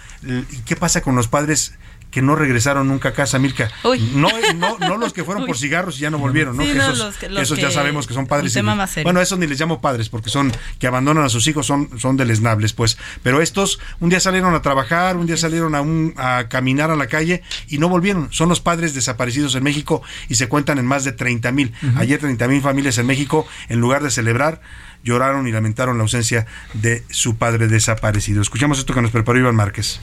¿qué 0.66 0.76
pasa 0.76 1.02
con 1.02 1.16
los 1.16 1.28
padres? 1.28 1.74
Que 2.14 2.22
no 2.22 2.36
regresaron 2.36 2.88
nunca 2.88 3.10
a 3.10 3.14
casa, 3.14 3.40
Milka. 3.40 3.72
No, 4.14 4.30
no, 4.56 4.78
no 4.80 4.98
los 4.98 5.12
que 5.14 5.24
fueron 5.24 5.46
por 5.48 5.58
cigarros 5.58 5.98
y 5.98 6.02
ya 6.02 6.10
no 6.12 6.20
volvieron, 6.20 6.56
¿no? 6.56 6.64
Sí, 6.64 6.70
Que 6.70 6.76
no, 6.78 6.84
esos, 6.84 6.98
los 7.00 7.16
que- 7.16 7.28
que 7.28 7.34
los 7.34 7.44
esos 7.44 7.58
ya 7.58 7.72
sabemos 7.72 8.06
que 8.08 8.14
son 8.14 8.28
padres. 8.28 8.56
y- 8.56 9.04
bueno, 9.04 9.20
esos 9.20 9.40
ni 9.40 9.48
les 9.48 9.60
llamo 9.60 9.82
padres 9.82 10.10
porque 10.10 10.30
son 10.30 10.52
que 10.80 10.88
abandonan 10.88 11.24
a 11.24 11.30
sus 11.30 11.48
hijos, 11.48 11.66
son, 11.66 11.90
son 12.00 12.16
deleznables, 12.16 12.74
pues. 12.74 12.98
Pero 13.24 13.42
estos 13.42 13.80
un 14.00 14.10
día 14.10 14.20
salieron 14.20 14.54
a 14.54 14.62
trabajar, 14.62 15.18
un 15.18 15.26
día 15.26 15.38
salieron 15.38 15.74
a, 15.76 15.82
un, 15.82 16.14
a 16.18 16.46
caminar 16.50 16.92
a 16.92 16.96
la 16.96 17.08
calle 17.08 17.42
y 17.68 17.80
no 17.80 17.90
volvieron. 17.90 18.32
Son 18.32 18.48
los 18.48 18.60
padres 18.62 18.94
desaparecidos 18.94 19.56
en 19.56 19.64
México 19.64 20.02
y 20.30 20.36
se 20.36 20.48
cuentan 20.48 20.78
en 20.78 20.86
más 20.86 21.04
de 21.04 21.14
30 21.14 21.52
mil. 21.52 21.74
Ayer 21.98 22.20
30 22.20 22.48
mil 22.48 22.62
familias 22.62 22.98
en 23.00 23.08
México, 23.08 23.48
en 23.70 23.80
lugar 23.80 24.04
de 24.04 24.12
celebrar, 24.12 24.62
lloraron 25.04 25.48
y 25.48 25.52
lamentaron 25.52 25.98
la 25.98 26.04
ausencia 26.04 26.46
de 26.74 27.04
su 27.10 27.38
padre 27.38 27.68
desaparecido. 27.68 28.42
Escuchamos 28.42 28.78
esto 28.80 28.94
que 28.94 29.02
nos 29.02 29.12
preparó 29.12 29.40
Iván 29.40 29.56
Márquez. 29.56 30.00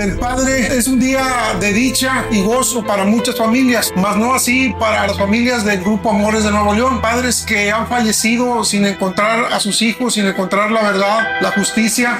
Del 0.00 0.18
Padre 0.18 0.78
es 0.78 0.88
un 0.88 0.98
día 0.98 1.22
de 1.60 1.74
dicha 1.74 2.24
y 2.30 2.40
gozo 2.42 2.82
para 2.82 3.04
muchas 3.04 3.36
familias, 3.36 3.92
mas 3.96 4.16
no 4.16 4.32
así 4.32 4.74
para 4.78 5.06
las 5.06 5.18
familias 5.18 5.62
del 5.62 5.80
Grupo 5.80 6.08
Amores 6.08 6.42
de 6.42 6.50
Nuevo 6.50 6.72
León. 6.72 7.02
Padres 7.02 7.44
que 7.46 7.70
han 7.70 7.86
fallecido 7.86 8.64
sin 8.64 8.86
encontrar 8.86 9.52
a 9.52 9.60
sus 9.60 9.82
hijos, 9.82 10.14
sin 10.14 10.26
encontrar 10.26 10.70
la 10.70 10.82
verdad, 10.82 11.42
la 11.42 11.50
justicia. 11.50 12.18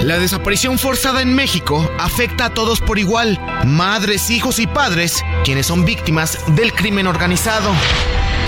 La 0.00 0.18
desaparición 0.18 0.78
forzada 0.78 1.20
en 1.20 1.34
México 1.34 1.86
afecta 1.98 2.46
a 2.46 2.54
todos 2.54 2.80
por 2.80 2.98
igual, 2.98 3.38
madres, 3.66 4.30
hijos 4.30 4.58
y 4.58 4.66
padres, 4.66 5.22
quienes 5.44 5.66
son 5.66 5.84
víctimas 5.84 6.38
del 6.54 6.72
crimen 6.72 7.06
organizado. 7.06 7.70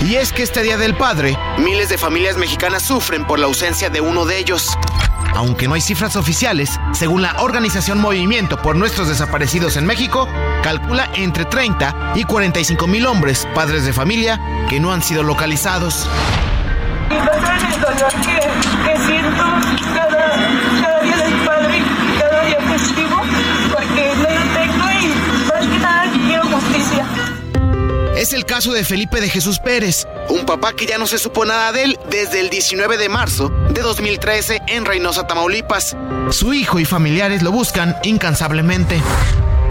Y 0.03 0.15
es 0.15 0.33
que 0.33 0.41
este 0.41 0.63
Día 0.63 0.77
del 0.77 0.95
Padre, 0.95 1.37
miles 1.59 1.89
de 1.89 1.97
familias 1.97 2.35
mexicanas 2.35 2.81
sufren 2.83 3.25
por 3.25 3.37
la 3.37 3.45
ausencia 3.45 3.89
de 3.89 4.01
uno 4.01 4.25
de 4.25 4.39
ellos. 4.39 4.75
Aunque 5.35 5.67
no 5.67 5.75
hay 5.75 5.81
cifras 5.81 6.15
oficiales, 6.15 6.79
según 6.91 7.21
la 7.21 7.35
organización 7.39 7.99
Movimiento 7.99 8.57
por 8.61 8.75
Nuestros 8.75 9.07
Desaparecidos 9.07 9.77
en 9.77 9.85
México, 9.85 10.27
calcula 10.63 11.09
entre 11.13 11.45
30 11.45 12.13
y 12.15 12.23
45 12.23 12.87
mil 12.87 13.05
hombres, 13.05 13.47
padres 13.53 13.85
de 13.85 13.93
familia, 13.93 14.41
que 14.69 14.79
no 14.79 14.91
han 14.91 15.03
sido 15.03 15.21
localizados. 15.21 16.07
Es 28.21 28.33
el 28.33 28.45
caso 28.45 28.71
de 28.71 28.83
Felipe 28.83 29.19
de 29.19 29.29
Jesús 29.29 29.57
Pérez, 29.57 30.07
un 30.29 30.45
papá 30.45 30.73
que 30.73 30.85
ya 30.85 30.99
no 30.99 31.07
se 31.07 31.17
supo 31.17 31.43
nada 31.43 31.71
de 31.71 31.85
él 31.85 31.99
desde 32.11 32.39
el 32.39 32.51
19 32.51 32.99
de 32.99 33.09
marzo 33.09 33.49
de 33.71 33.81
2013 33.81 34.61
en 34.67 34.85
Reynosa, 34.85 35.25
Tamaulipas. 35.25 35.97
Su 36.29 36.53
hijo 36.53 36.79
y 36.79 36.85
familiares 36.85 37.41
lo 37.41 37.51
buscan 37.51 37.95
incansablemente. 38.03 39.01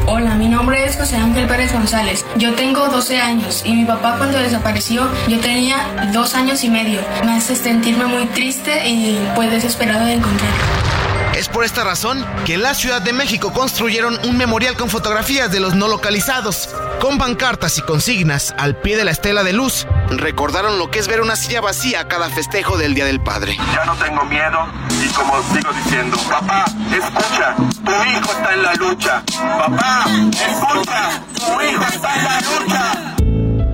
Hola, 0.09 0.35
mi 0.35 0.48
nombre 0.48 0.85
es 0.85 0.97
José 0.97 1.14
Ángel 1.14 1.47
Pérez 1.47 1.72
González. 1.72 2.27
Yo 2.39 2.56
tengo 2.56 2.89
12 2.89 3.20
años 3.20 3.62
y 3.64 3.72
mi 3.72 3.85
papá 3.85 4.16
cuando 4.18 4.39
desapareció 4.39 5.09
yo 5.28 5.39
tenía 5.39 6.10
dos 6.12 6.35
años 6.35 6.64
y 6.64 6.70
medio. 6.70 7.02
Me 7.24 7.35
hace 7.35 7.55
sentirme 7.55 8.06
muy 8.06 8.27
triste 8.27 8.89
y 8.89 9.16
pues 9.36 9.52
desesperado 9.52 10.06
de 10.06 10.14
encontrarlo. 10.14 10.99
Es 11.41 11.49
por 11.49 11.65
esta 11.65 11.85
razón 11.85 12.23
que 12.45 12.53
en 12.53 12.62
la 12.62 12.75
Ciudad 12.75 13.01
de 13.01 13.15
México 13.15 13.51
construyeron 13.55 14.19
un 14.25 14.37
memorial 14.37 14.77
con 14.77 14.91
fotografías 14.91 15.51
de 15.51 15.59
los 15.59 15.75
no 15.75 15.89
localizados, 15.89 16.69
con 17.01 17.17
pancartas 17.17 17.79
y 17.79 17.81
consignas 17.81 18.55
al 18.59 18.77
pie 18.77 18.99
de 18.99 19.05
la 19.05 19.12
estela 19.12 19.43
de 19.43 19.55
luz. 19.55 19.87
Recordaron 20.11 20.79
lo 20.79 20.91
que 20.91 20.99
es 20.99 21.09
ver 21.09 21.23
una 21.23 21.37
silla 21.37 21.62
vacía 21.62 22.01
a 22.01 22.09
cada 22.09 22.29
festejo 22.29 22.77
del 22.77 22.93
Día 22.93 23.07
del 23.07 23.23
Padre. 23.23 23.57
Ya 23.75 23.87
no 23.87 23.95
tengo 23.95 24.23
miedo 24.27 24.67
y 25.03 25.09
como 25.15 25.33
sigo 25.55 25.73
diciendo, 25.83 26.19
papá, 26.29 26.67
escucha, 26.93 27.57
tu 27.57 27.91
hijo 27.91 28.33
está 28.33 28.53
en 28.53 28.62
la 28.62 28.75
lucha. 28.75 29.23
Papá, 29.39 30.05
escucha, 30.31 31.23
tu 31.37 31.61
hijo 31.62 31.85
está 31.91 32.17
en 32.17 32.25
la 32.25 32.41
lucha. 32.41 33.17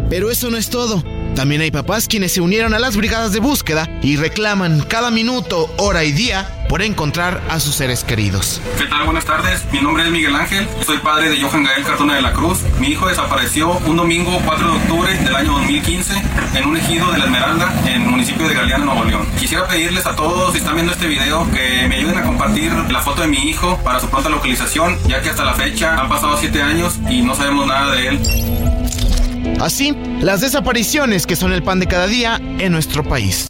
Pero 0.09 0.31
eso 0.31 0.51
no 0.51 0.57
es 0.57 0.71
todo. 0.71 1.03
También 1.35 1.63
hay 1.63 1.73
papás 1.73 2.07
quienes 2.07 2.33
se 2.33 2.41
unieron 2.41 2.75
a 2.75 2.79
las 2.79 2.97
brigadas 2.97 3.33
de 3.33 3.41
búsqueda 3.41 3.89
y 4.03 4.17
reclaman 4.17 4.83
cada 4.83 5.11
minuto, 5.11 5.69
hora 5.79 6.05
y 6.05 6.13
día 6.13 6.56
por 6.69 6.83
encontrar 6.83 7.43
a 7.49 7.61
sus 7.61 7.75
seres 7.75 8.05
queridos. 8.05 8.61
¿Qué 8.79 8.87
tal? 8.87 9.05
Buenas 9.05 9.25
tardes. 9.25 9.65
Mi 9.73 9.81
nombre 9.81 10.05
es 10.05 10.11
Miguel 10.11 10.35
Ángel. 10.35 10.69
Soy 10.85 10.99
padre 10.99 11.31
de 11.31 11.41
Johan 11.41 11.65
Gael 11.65 11.85
Cartona 11.85 12.17
de 12.17 12.23
la 12.23 12.33
Cruz. 12.33 12.61
Mi 12.81 12.89
hijo 12.89 13.07
desapareció 13.09 13.71
un 13.87 13.97
domingo 13.97 14.41
4 14.45 14.67
de 14.67 14.77
octubre 14.77 15.15
del 15.15 15.37
año 15.37 15.53
2015 15.53 16.15
en 16.55 16.65
un 16.67 16.77
ejido 16.77 17.11
de 17.13 17.19
La 17.19 17.25
Esmeralda, 17.25 17.75
en 17.87 18.03
el 18.03 18.09
municipio 18.09 18.49
de 18.49 18.55
Galeana, 18.55 18.85
Nuevo 18.85 19.05
León. 19.05 19.27
Quisiera 19.39 19.67
pedirles 19.67 20.07
a 20.07 20.17
todos, 20.17 20.53
si 20.53 20.59
están 20.59 20.75
viendo 20.75 20.93
este 20.93 21.07
video, 21.07 21.51
que 21.53 21.87
me 21.89 21.97
ayuden 21.97 22.19
a 22.19 22.23
compartir 22.23 22.73
la 22.73 23.01
foto 23.01 23.23
de 23.23 23.29
mi 23.29 23.39
hijo 23.49 23.79
para 23.85 24.01
su 24.01 24.09
pronta 24.09 24.29
localización, 24.29 24.99
ya 25.07 25.23
que 25.23 25.31
hasta 25.31 25.45
la 25.45 25.55
fecha 25.55 26.01
han 26.01 26.09
pasado 26.09 26.37
7 26.37 26.63
años 26.63 26.99
y 27.09 27.23
no 27.23 27.35
sabemos 27.35 27.67
nada 27.67 27.93
de 27.95 28.09
él. 28.09 28.21
Así, 29.61 29.97
las 30.21 30.41
desapariciones 30.41 31.27
que 31.27 31.37
son 31.37 31.53
el 31.53 31.63
pan 31.63 31.81
de 31.81 31.87
cada 31.87 32.07
día 32.07 32.41
en 32.59 32.73
nuestro 32.73 33.05
país. 33.05 33.49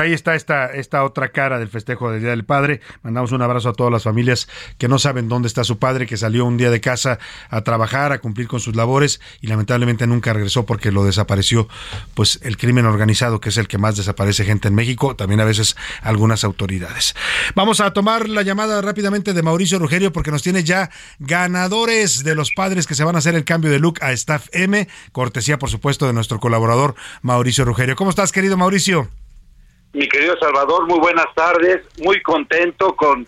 Ahí 0.00 0.12
está 0.12 0.34
esta, 0.34 0.66
esta 0.66 1.04
otra 1.04 1.28
cara 1.28 1.60
del 1.60 1.68
festejo 1.68 2.10
del 2.10 2.20
Día 2.20 2.30
del 2.30 2.44
Padre. 2.44 2.80
Mandamos 3.04 3.30
un 3.30 3.42
abrazo 3.42 3.68
a 3.68 3.74
todas 3.74 3.92
las 3.92 4.02
familias 4.02 4.48
que 4.76 4.88
no 4.88 4.98
saben 4.98 5.28
dónde 5.28 5.46
está 5.46 5.62
su 5.62 5.78
padre, 5.78 6.08
que 6.08 6.16
salió 6.16 6.46
un 6.46 6.56
día 6.56 6.68
de 6.70 6.80
casa 6.80 7.20
a 7.48 7.60
trabajar, 7.60 8.10
a 8.10 8.18
cumplir 8.18 8.48
con 8.48 8.58
sus 8.58 8.74
labores 8.74 9.20
y 9.40 9.46
lamentablemente 9.46 10.08
nunca 10.08 10.32
regresó 10.32 10.66
porque 10.66 10.90
lo 10.90 11.04
desapareció 11.04 11.68
pues 12.14 12.40
el 12.42 12.56
crimen 12.56 12.86
organizado, 12.86 13.40
que 13.40 13.50
es 13.50 13.56
el 13.56 13.68
que 13.68 13.78
más 13.78 13.96
desaparece 13.96 14.44
gente 14.44 14.66
en 14.66 14.74
México, 14.74 15.14
también 15.14 15.38
a 15.38 15.44
veces 15.44 15.76
algunas 16.02 16.42
autoridades. 16.42 17.14
Vamos 17.54 17.78
a 17.78 17.92
tomar 17.92 18.28
la 18.28 18.42
llamada 18.42 18.82
rápidamente 18.82 19.32
de 19.32 19.42
Mauricio 19.44 19.78
Rugerio 19.78 20.12
porque 20.12 20.32
nos 20.32 20.42
tiene 20.42 20.64
ya 20.64 20.90
ganadores 21.20 22.24
de 22.24 22.34
los 22.34 22.50
padres 22.50 22.88
que 22.88 22.96
se 22.96 23.04
van 23.04 23.14
a 23.14 23.18
hacer 23.18 23.36
el 23.36 23.44
cambio 23.44 23.70
de 23.70 23.78
look 23.78 24.02
a 24.02 24.10
Staff 24.10 24.48
M, 24.50 24.88
cortesía 25.12 25.60
por 25.60 25.70
supuesto 25.70 26.08
de 26.08 26.14
nuestro 26.14 26.40
colaborador 26.40 26.96
Mauricio 27.22 27.64
Rugerio. 27.64 27.94
¿Cómo 27.94 28.10
estás, 28.10 28.32
querido 28.32 28.56
Mauricio? 28.56 29.08
Mi 29.94 30.08
querido 30.08 30.36
Salvador, 30.38 30.86
muy 30.86 30.98
buenas 30.98 31.26
tardes, 31.36 31.82
muy 32.02 32.20
contento 32.22 32.94
con, 32.96 33.26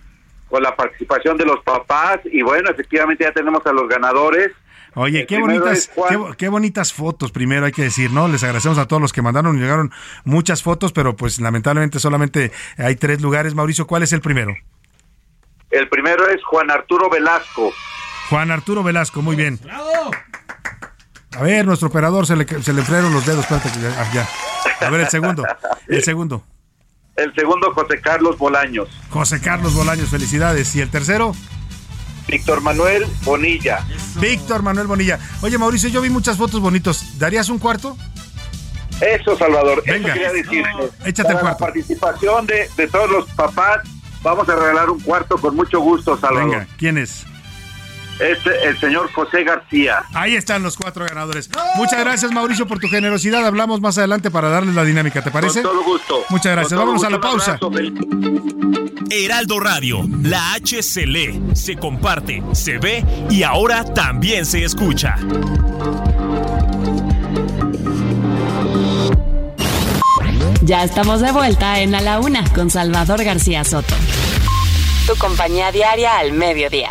con 0.49 0.63
la 0.63 0.75
participación 0.75 1.37
de 1.37 1.45
los 1.47 1.63
papás 1.65 2.19
y 2.25 2.43
bueno, 2.43 2.71
efectivamente 2.71 3.25
ya 3.25 3.33
tenemos 3.33 3.65
a 3.67 3.73
los 3.73 3.89
ganadores. 3.89 4.51
Oye, 4.95 5.21
El 5.21 5.27
qué 5.27 5.39
bonitas, 5.39 5.91
qué, 6.09 6.19
qué 6.39 6.49
bonitas 6.49 6.93
fotos, 6.93 7.31
primero 7.31 7.67
hay 7.67 7.73
que 7.73 7.83
decir, 7.83 8.11
¿no? 8.11 8.29
Les 8.29 8.43
agradecemos 8.43 8.79
a 8.79 8.87
todos 8.89 9.01
los 9.01 9.13
que 9.13 9.23
mandaron, 9.23 9.61
llegaron 9.61 9.93
muchas 10.25 10.63
fotos, 10.63 10.93
pero 10.93 11.15
pues 11.17 11.39
lamentablemente 11.39 11.99
solamente 12.01 12.51
hay 12.79 12.97
tres 12.97 13.21
lugares. 13.21 13.55
Mauricio, 13.55 13.87
¿cuál 13.87 14.03
es 14.03 14.13
el 14.13 14.21
primero? 14.21 14.55
El 15.71 15.89
primero 15.89 16.27
es 16.29 16.43
Juan 16.45 16.71
Arturo 16.71 17.09
Velasco. 17.11 17.73
Juan 18.31 18.51
Arturo 18.51 18.83
Velasco, 18.83 19.23
muy 19.23 19.37
bien. 19.37 19.61
A 21.37 21.43
ver, 21.43 21.67
nuestro 21.67 21.89
operador 21.89 22.27
se 22.27 22.35
le, 22.35 22.47
se 22.47 22.73
le 22.73 22.83
frenaron 22.83 23.13
los 23.13 23.27
dedos, 23.27 23.41
espérate 23.41 23.71
que 23.71 23.81
ya- 23.81 24.13
ya. 24.13 24.29
A 24.87 24.91
ver, 24.91 25.03
el 25.03 25.09
segundo, 25.09 25.45
el 25.87 26.03
segundo. 26.03 26.43
El 27.17 27.35
segundo, 27.35 27.73
José 27.73 28.01
Carlos 28.01 28.37
Bolaños. 28.39 28.89
José 29.11 29.41
Carlos 29.41 29.75
Bolaños, 29.75 30.11
felicidades. 30.11 30.75
¿Y 30.77 30.81
el 30.83 30.91
tercero? 30.91 31.33
Víctor 32.29 32.61
Manuel 32.61 33.07
Bonilla. 33.23 33.87
Víctor 34.21 34.63
Manuel 34.63 34.87
Bonilla. 34.87 35.19
Oye, 35.43 35.57
Mauricio, 35.59 35.89
yo 35.89 36.01
vi 36.03 36.11
muchas 36.11 36.37
fotos 36.37 36.61
bonitos. 36.61 37.19
¿Darías 37.19 37.49
un 37.49 37.59
cuarto? 37.59 37.97
Eso, 39.01 39.37
Salvador. 39.37 39.83
Venga. 39.87 40.09
Eso 40.09 40.15
quería 40.15 40.33
decirte. 40.33 40.71
Échate 41.09 41.29
el 41.29 41.35
Para 41.35 41.35
la 41.35 41.41
cuarto. 41.41 41.59
participación 41.65 42.47
de, 42.47 42.69
de 42.77 42.89
todos 42.89 43.11
los 43.11 43.27
papás, 43.33 43.79
vamos 44.23 44.49
a 44.49 44.55
regalar 44.57 44.91
un 44.91 45.01
cuarto 45.01 45.37
con 45.37 45.55
mucho 45.55 45.81
gusto, 45.81 46.19
Salvador. 46.19 46.51
Venga, 46.51 46.67
¿quién 46.77 46.99
es? 46.99 47.25
Es 48.19 48.39
el 48.65 48.79
señor 48.81 49.13
José 49.13 49.45
García. 49.45 50.03
Ahí 50.15 50.37
están 50.37 50.63
los 50.63 50.77
cuatro 50.77 51.05
ganadores. 51.05 51.51
Muchas 51.77 52.01
gracias, 52.01 52.33
Mauricio, 52.33 52.67
por 52.67 52.79
tu 52.79 52.89
generosidad. 52.89 53.47
Hablamos 53.47 53.81
más 53.81 53.99
adelante 53.99 54.31
para 54.31 54.49
darles 54.49 54.75
la 54.75 54.85
dinámica, 54.85 55.23
¿te 55.23 55.31
parece? 55.31 55.63
Con 55.63 55.73
todo 55.73 55.85
gusto. 55.85 56.25
Muchas 56.31 56.53
gracias. 56.53 56.79
Vámonos 56.79 57.05
a 57.05 57.11
la 57.11 57.21
pausa. 57.21 57.59
abrazo. 57.61 57.71
Heraldo 59.11 59.61
Radio, 59.61 60.01
la 60.23 60.55
H 60.55 60.83
se 60.83 61.07
lee, 61.07 61.41
se 61.55 61.77
comparte, 61.77 62.43
se 62.53 62.79
ve 62.79 63.05
y 63.31 63.45
ahora 63.45 63.85
también 63.85 64.45
se 64.45 64.65
escucha. 64.65 65.17
Ya 70.63 70.83
estamos 70.83 71.21
de 71.21 71.31
vuelta 71.31 71.79
en 71.79 71.95
A 71.95 72.01
la 72.01 72.19
Una 72.19 72.43
con 72.53 72.71
Salvador 72.71 73.23
García 73.23 73.63
Soto. 73.63 73.95
Tu 75.07 75.15
compañía 75.17 75.71
diaria 75.71 76.19
al 76.19 76.33
mediodía. 76.33 76.91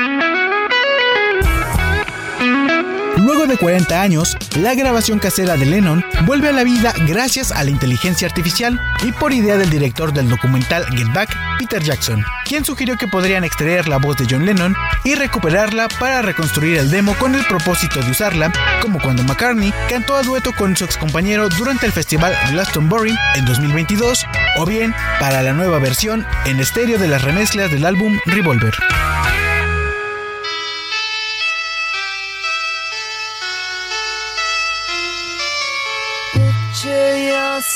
De 3.47 3.57
40 3.57 3.99
años, 3.99 4.37
la 4.55 4.75
grabación 4.75 5.17
casera 5.17 5.57
de 5.57 5.65
Lennon 5.65 6.05
vuelve 6.25 6.49
a 6.49 6.51
la 6.51 6.63
vida 6.63 6.93
gracias 7.07 7.51
a 7.51 7.63
la 7.63 7.71
inteligencia 7.71 8.27
artificial 8.27 8.79
y 9.03 9.11
por 9.13 9.33
idea 9.33 9.57
del 9.57 9.71
director 9.71 10.13
del 10.13 10.29
documental 10.29 10.85
Get 10.95 11.11
Back, 11.11 11.35
Peter 11.57 11.83
Jackson, 11.83 12.23
quien 12.45 12.63
sugirió 12.63 12.97
que 12.97 13.07
podrían 13.07 13.43
extraer 13.43 13.87
la 13.87 13.97
voz 13.97 14.15
de 14.17 14.27
John 14.29 14.45
Lennon 14.45 14.75
y 15.03 15.15
recuperarla 15.15 15.87
para 15.99 16.21
reconstruir 16.21 16.77
el 16.77 16.91
demo 16.91 17.15
con 17.15 17.33
el 17.33 17.43
propósito 17.45 17.99
de 18.01 18.11
usarla, 18.11 18.53
como 18.79 19.01
cuando 19.01 19.23
McCartney 19.23 19.73
cantó 19.89 20.15
a 20.15 20.21
dueto 20.21 20.51
con 20.55 20.77
su 20.77 20.85
excompañero 20.85 21.49
durante 21.49 21.87
el 21.87 21.91
festival 21.91 22.37
Glastonbury 22.51 23.17
en 23.35 23.45
2022, 23.45 24.23
o 24.57 24.65
bien 24.67 24.93
para 25.19 25.41
la 25.41 25.53
nueva 25.53 25.79
versión 25.79 26.25
en 26.45 26.59
estéreo 26.59 26.99
de 26.99 27.07
las 27.07 27.23
remezclas 27.23 27.71
del 27.71 27.85
álbum 27.85 28.17
Revolver. 28.27 28.75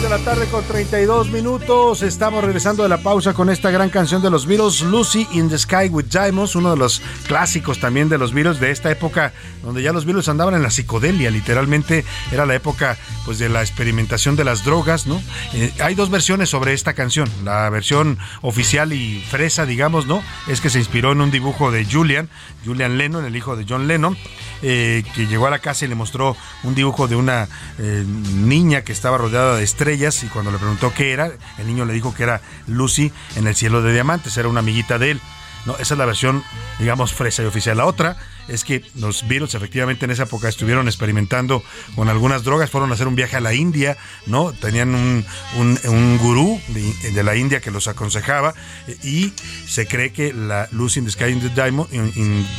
De 0.00 0.08
la 0.08 0.18
tarde 0.18 0.46
con 0.46 0.64
32 0.64 1.28
minutos. 1.28 2.02
Estamos 2.02 2.42
regresando 2.42 2.82
de 2.82 2.88
la 2.88 3.02
pausa 3.02 3.34
con 3.34 3.50
esta 3.50 3.70
gran 3.70 3.90
canción 3.90 4.22
de 4.22 4.30
los 4.30 4.46
Beatles, 4.46 4.80
Lucy 4.80 5.28
in 5.32 5.48
the 5.48 5.58
Sky 5.58 5.88
with 5.90 6.06
Diamonds, 6.06 6.56
uno 6.56 6.70
de 6.70 6.76
los 6.76 7.02
clásicos 7.26 7.78
también 7.78 8.08
de 8.08 8.16
los 8.16 8.32
Beatles 8.32 8.58
de 8.58 8.70
esta 8.70 8.90
época, 8.90 9.32
donde 9.62 9.82
ya 9.82 9.92
los 9.92 10.04
Beatles 10.04 10.28
andaban 10.28 10.54
en 10.54 10.62
la 10.62 10.70
psicodelia, 10.70 11.30
literalmente 11.30 12.04
era 12.32 12.46
la 12.46 12.54
época 12.54 12.96
pues 13.24 13.38
de 13.38 13.48
la 13.48 13.60
experimentación 13.60 14.34
de 14.34 14.44
las 14.44 14.64
drogas, 14.64 15.06
¿no? 15.06 15.22
Eh, 15.52 15.72
hay 15.78 15.94
dos 15.94 16.10
versiones 16.10 16.48
sobre 16.48 16.72
esta 16.72 16.94
canción, 16.94 17.28
la 17.44 17.68
versión 17.70 18.18
oficial 18.40 18.92
y 18.92 19.22
fresa, 19.30 19.66
digamos, 19.66 20.06
¿no? 20.06 20.22
Es 20.48 20.60
que 20.60 20.70
se 20.70 20.78
inspiró 20.78 21.12
en 21.12 21.20
un 21.20 21.30
dibujo 21.30 21.70
de 21.70 21.84
Julian, 21.84 22.28
Julian 22.64 22.98
Lennon, 22.98 23.24
el 23.24 23.36
hijo 23.36 23.56
de 23.56 23.66
John 23.68 23.86
Lennon, 23.86 24.16
eh, 24.62 25.04
que 25.14 25.26
llegó 25.26 25.46
a 25.46 25.50
la 25.50 25.60
casa 25.60 25.84
y 25.84 25.88
le 25.88 25.94
mostró 25.94 26.36
un 26.64 26.74
dibujo 26.74 27.06
de 27.08 27.14
una 27.14 27.46
eh, 27.78 28.04
niña 28.06 28.82
que 28.82 28.92
estaba 28.92 29.18
rodeada 29.18 29.56
de 29.56 29.62
estrellas 29.62 29.81
y 29.82 30.28
cuando 30.28 30.52
le 30.52 30.58
preguntó 30.58 30.92
qué 30.94 31.12
era, 31.12 31.32
el 31.58 31.66
niño 31.66 31.84
le 31.84 31.92
dijo 31.92 32.14
que 32.14 32.22
era 32.22 32.40
Lucy 32.68 33.10
en 33.34 33.48
el 33.48 33.56
cielo 33.56 33.82
de 33.82 33.92
diamantes, 33.92 34.36
era 34.36 34.46
una 34.46 34.60
amiguita 34.60 34.96
de 34.96 35.10
él. 35.12 35.20
No, 35.66 35.72
esa 35.74 35.94
es 35.94 35.98
la 35.98 36.06
versión, 36.06 36.44
digamos, 36.78 37.12
fresa 37.12 37.42
y 37.42 37.46
oficial. 37.46 37.78
La 37.78 37.86
otra 37.86 38.16
es 38.52 38.64
que 38.64 38.82
los 38.96 39.26
Beatles 39.26 39.54
efectivamente 39.54 40.04
en 40.04 40.10
esa 40.10 40.24
época 40.24 40.48
estuvieron 40.48 40.86
experimentando 40.86 41.62
con 41.94 42.08
algunas 42.08 42.44
drogas, 42.44 42.70
fueron 42.70 42.90
a 42.90 42.94
hacer 42.94 43.08
un 43.08 43.16
viaje 43.16 43.36
a 43.36 43.40
la 43.40 43.54
India, 43.54 43.96
¿no? 44.26 44.52
Tenían 44.52 44.94
un, 44.94 45.24
un, 45.56 46.18
gurú 46.18 46.60
de, 46.68 47.22
la 47.22 47.34
India 47.36 47.60
que 47.60 47.70
los 47.70 47.88
aconsejaba 47.88 48.54
y 49.02 49.32
se 49.66 49.86
cree 49.86 50.12
que 50.12 50.32
la 50.32 50.68
Lucy 50.72 51.00
in 51.00 51.06
the 51.06 51.12
Sky 51.12 51.30
in 51.30 51.40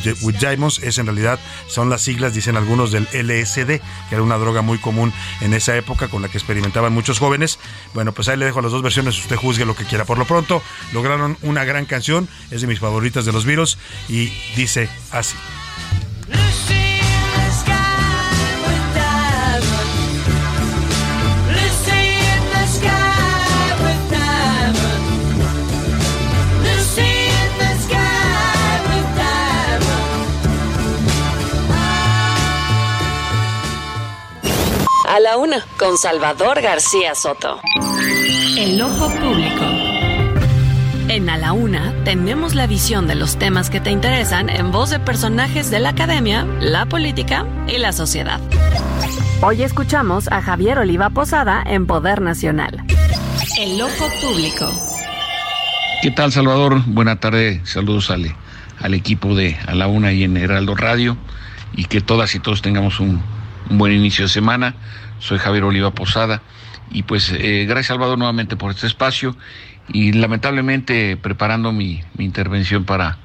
the- 0.04 0.14
with 0.22 0.36
Diamonds 0.40 0.80
es 0.80 0.98
en 0.98 1.06
realidad, 1.06 1.40
son 1.68 1.90
las 1.90 2.02
siglas, 2.02 2.34
dicen 2.34 2.58
algunos, 2.58 2.92
del 2.92 3.08
LSD, 3.14 3.80
que 4.10 4.16
era 4.16 4.24
una 4.24 4.38
droga 4.38 4.62
muy 4.62 4.78
común 4.80 5.14
en 5.42 5.54
esa 5.54 5.76
época 5.78 6.08
con 6.08 6.22
la 6.22 6.30
que 6.30 6.38
experimentaban 6.38 6.94
muchos 6.94 7.20
jóvenes. 7.20 7.60
Bueno, 7.94 8.14
pues 8.14 8.28
ahí 8.28 8.38
le 8.38 8.46
dejo 8.46 8.62
las 8.62 8.72
dos 8.72 8.82
versiones, 8.82 9.18
usted 9.18 9.36
juzgue 9.36 9.66
lo 9.66 9.76
que 9.76 9.86
quiera. 9.86 10.06
Por 10.06 10.18
lo 10.18 10.26
pronto, 10.26 10.62
lograron 10.94 11.38
una 11.42 11.64
gran 11.66 11.86
canción, 11.86 12.28
es 12.52 12.62
de 12.62 12.68
mis 12.68 12.80
favoritas 12.80 13.26
de 13.26 13.32
los 13.32 13.46
Beatles 13.46 13.78
y 14.10 14.32
dice 14.56 14.90
así. 15.12 15.36
La 35.34 35.38
una, 35.38 35.66
con 35.80 35.98
Salvador 35.98 36.62
García 36.62 37.16
Soto. 37.16 37.60
El 38.56 38.80
ojo 38.80 39.10
público. 39.10 39.64
En 41.08 41.28
A 41.28 41.38
la 41.38 41.54
Una 41.54 41.92
tenemos 42.04 42.54
la 42.54 42.68
visión 42.68 43.08
de 43.08 43.16
los 43.16 43.38
temas 43.38 43.72
que 43.72 43.80
te 43.80 43.90
interesan 43.90 44.48
en 44.48 44.72
voz 44.72 44.92
de 44.92 45.00
personajes 45.00 45.72
de 45.72 45.80
la 45.80 45.90
academia, 45.90 46.46
la 46.60 46.86
política 46.86 47.48
y 47.68 47.80
la 47.80 47.94
sociedad. 47.94 48.40
Hoy 49.42 49.64
escuchamos 49.64 50.32
a 50.32 50.40
Javier 50.44 50.78
Oliva 50.78 51.10
Posada 51.10 51.64
en 51.66 51.88
Poder 51.88 52.22
Nacional. 52.22 52.84
El 53.58 53.82
ojo 53.82 54.08
público. 54.22 54.72
¿Qué 56.04 56.12
tal, 56.12 56.32
Salvador? 56.32 56.84
Buena 56.86 57.20
tarde. 57.20 57.62
Saludos 57.64 58.12
al, 58.12 58.36
al 58.80 58.94
equipo 58.94 59.34
de 59.34 59.58
A 59.66 59.74
la 59.74 59.88
Una 59.88 60.12
y 60.12 60.26
en 60.26 60.38
Heraldo 60.38 60.76
Radio. 60.76 61.18
Y 61.76 61.86
que 61.86 62.02
todas 62.02 62.36
y 62.36 62.40
todos 62.40 62.62
tengamos 62.62 63.00
un, 63.00 63.20
un 63.72 63.78
buen 63.80 63.94
inicio 63.94 64.26
de 64.26 64.30
semana. 64.30 64.76
Soy 65.20 65.38
Javier 65.38 65.64
Oliva 65.64 65.92
Posada. 65.92 66.42
Y 66.92 67.04
pues, 67.04 67.32
eh, 67.32 67.66
gracias, 67.66 67.88
Salvador, 67.88 68.18
nuevamente 68.18 68.56
por 68.56 68.72
este 68.72 68.88
espacio. 68.88 69.36
Y 69.90 70.14
lamentablemente, 70.14 71.18
preparando 71.18 71.72
mi, 71.72 72.02
mi 72.16 72.26
intervención 72.26 72.86
para 72.86 73.18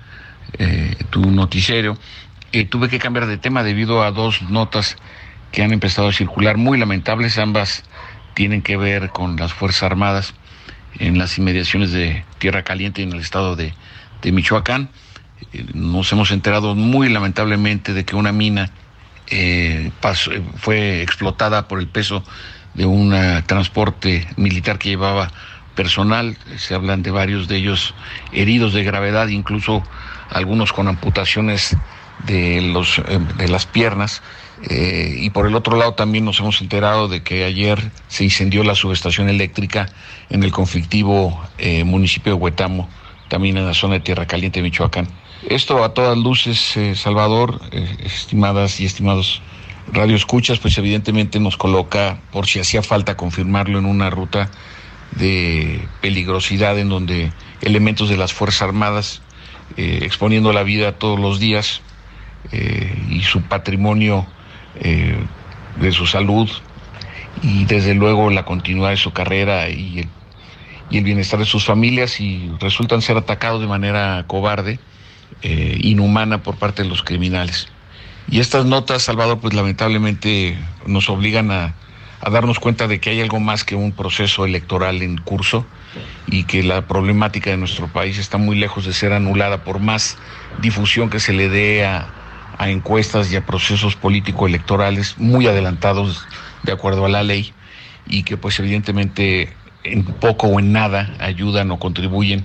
eh, 0.59 0.97
tu 1.11 1.31
noticiero, 1.31 1.99
eh, 2.53 2.65
tuve 2.65 2.89
que 2.89 2.99
cambiar 2.99 3.27
de 3.27 3.37
tema 3.37 3.63
debido 3.63 4.03
a 4.03 4.11
dos 4.11 4.43
notas 4.43 4.97
que 5.53 5.63
han 5.63 5.73
empezado 5.73 6.09
a 6.09 6.13
circular 6.13 6.57
muy 6.57 6.79
lamentables. 6.79 7.39
Ambas 7.39 7.85
tienen 8.35 8.63
que 8.63 8.77
ver 8.77 9.11
con 9.11 9.37
las 9.37 9.53
Fuerzas 9.53 9.85
Armadas 9.85 10.35
en 10.99 11.19
las 11.19 11.39
inmediaciones 11.39 11.93
de 11.93 12.25
Tierra 12.39 12.63
Caliente 12.65 13.03
en 13.03 13.13
el 13.13 13.21
estado 13.21 13.57
de, 13.57 13.75
de 14.23 14.33
Michoacán. 14.33 14.91
Nos 15.75 16.11
hemos 16.13 16.31
enterado 16.31 16.75
muy 16.75 17.09
lamentablemente 17.09 17.93
de 17.93 18.05
que 18.05 18.17
una 18.17 18.33
mina 18.33 18.71
eh, 19.31 19.91
eh, 20.03 20.43
fue 20.57 21.03
explotada 21.03 21.69
por 21.69 21.79
el 21.79 21.89
peso 21.89 22.23
de 22.75 22.87
un 22.87 23.15
eh, 23.15 23.43
transporte 23.47 24.27
militar 24.37 24.79
que 24.79 24.91
llevaba 24.91 25.31
personal. 25.75 26.37
Se 26.57 26.75
hablan 26.75 27.03
de 27.03 27.11
varios 27.11 27.49
de 27.49 27.57
ellos 27.57 27.95
heridos 28.33 28.73
de 28.73 28.85
gravedad, 28.85 29.29
incluso 29.29 29.83
algunos 30.31 30.73
con 30.73 30.89
amputaciones 30.89 31.77
de, 32.27 32.61
los, 32.61 32.99
eh, 32.99 33.21
de 33.37 33.49
las 33.49 33.67
piernas. 33.67 34.23
Y 34.61 35.31
por 35.31 35.47
el 35.47 35.55
otro 35.55 35.77
lado 35.77 35.95
también 35.95 36.25
nos 36.25 36.41
hemos 36.41 36.61
enterado 36.61 37.07
de 37.07 37.23
que 37.23 37.45
ayer 37.45 37.93
se 38.09 38.25
incendió 38.25 38.65
la 38.65 38.75
subestación 38.75 39.29
eléctrica 39.29 39.89
en 40.31 40.43
el 40.43 40.51
conflictivo 40.51 41.49
municipio 41.85 42.33
de 42.33 42.39
Huetamo, 42.41 42.89
también 43.29 43.57
en 43.57 43.67
la 43.67 43.75
zona 43.75 43.95
de 43.95 44.01
Tierra 44.01 44.27
Caliente, 44.27 44.61
Michoacán. 44.61 45.07
Esto 45.47 45.85
a 45.85 45.95
todas 45.95 46.19
luces, 46.19 46.77
eh, 46.77 46.97
Salvador, 46.97 47.61
eh, 47.71 47.97
estimadas 48.01 48.81
y 48.81 48.87
estimados 48.87 49.41
radioescuchas, 49.93 50.59
pues 50.59 50.77
evidentemente 50.79 51.39
nos 51.39 51.57
coloca, 51.57 52.19
por 52.33 52.47
si 52.47 52.59
hacía 52.59 52.83
falta 52.83 53.17
confirmarlo, 53.17 53.79
en 53.79 53.87
una 53.87 54.11
ruta 54.11 54.51
de 55.13 55.87
peligrosidad 56.01 56.77
en 56.77 56.89
donde 56.89 57.33
elementos 57.61 58.09
de 58.09 58.17
las 58.17 58.33
Fuerzas 58.33 58.63
Armadas, 58.63 59.23
eh, 59.77 60.01
exponiendo 60.03 60.53
la 60.53 60.65
vida 60.65 60.99
todos 60.99 61.21
los 61.21 61.39
días 61.39 61.83
y 63.11 63.21
su 63.23 63.43
patrimonio 63.43 64.25
de 64.81 65.93
su 65.93 66.07
salud 66.07 66.49
y 67.43 67.65
desde 67.65 67.95
luego 67.95 68.31
la 68.31 68.45
continuidad 68.45 68.91
de 68.91 68.97
su 68.97 69.13
carrera 69.13 69.69
y 69.69 70.09
el 70.91 71.05
bienestar 71.05 71.41
de 71.41 71.45
sus 71.45 71.65
familias 71.65 72.21
y 72.21 72.51
resultan 72.61 73.03
ser 73.03 73.17
atacados 73.17 73.61
de 73.61 73.67
manera 73.67 74.25
cobarde, 74.29 74.79
eh, 75.43 75.79
inhumana 75.83 76.43
por 76.43 76.57
parte 76.57 76.83
de 76.83 76.89
los 76.89 77.03
criminales. 77.03 77.69
Y 78.31 78.41
estas 78.41 78.67
notas, 78.67 79.03
Salvador, 79.03 79.39
pues 79.41 79.55
lamentablemente 79.55 80.59
nos 80.87 81.09
obligan 81.09 81.51
a, 81.51 81.75
darnos 82.31 82.59
cuenta 82.59 82.89
de 82.89 83.01
que 83.01 83.11
hay 83.11 83.21
algo 83.21 83.39
más 83.39 83.65
que 83.65 83.77
un 83.77 83.93
proceso 83.93 84.45
electoral 84.45 85.03
en 85.03 85.19
curso 85.19 85.65
y 86.27 86.45
que 86.45 86.63
la 86.65 86.87
problemática 86.87 87.51
de 87.51 87.57
nuestro 87.57 87.87
país 87.87 88.19
está 88.19 88.37
muy 88.37 88.57
lejos 88.57 88.85
de 88.85 88.93
ser 88.93 89.13
anulada 89.13 89.63
por 89.63 89.79
más 89.79 90.19
difusión 90.61 91.09
que 91.11 91.21
se 91.21 91.33
le 91.33 91.49
dé 91.49 91.87
a, 91.87 92.09
a 92.59 92.71
encuestas 92.71 93.33
y 93.33 93.37
a 93.37 93.47
procesos 93.47 93.95
político-electorales 93.95 95.17
muy 95.17 95.47
adelantados 95.47 96.27
de 96.65 96.73
acuerdo 96.73 97.07
a 97.07 97.09
la 97.09 97.23
ley 97.23 97.55
y 98.07 98.25
que 98.25 98.37
pues 98.37 98.59
evidentemente 98.59 99.55
en 99.85 100.05
poco 100.05 100.49
o 100.49 100.59
en 100.59 100.73
nada 100.73 101.15
ayudan 101.21 101.71
o 101.71 101.79
contribuyen 101.79 102.45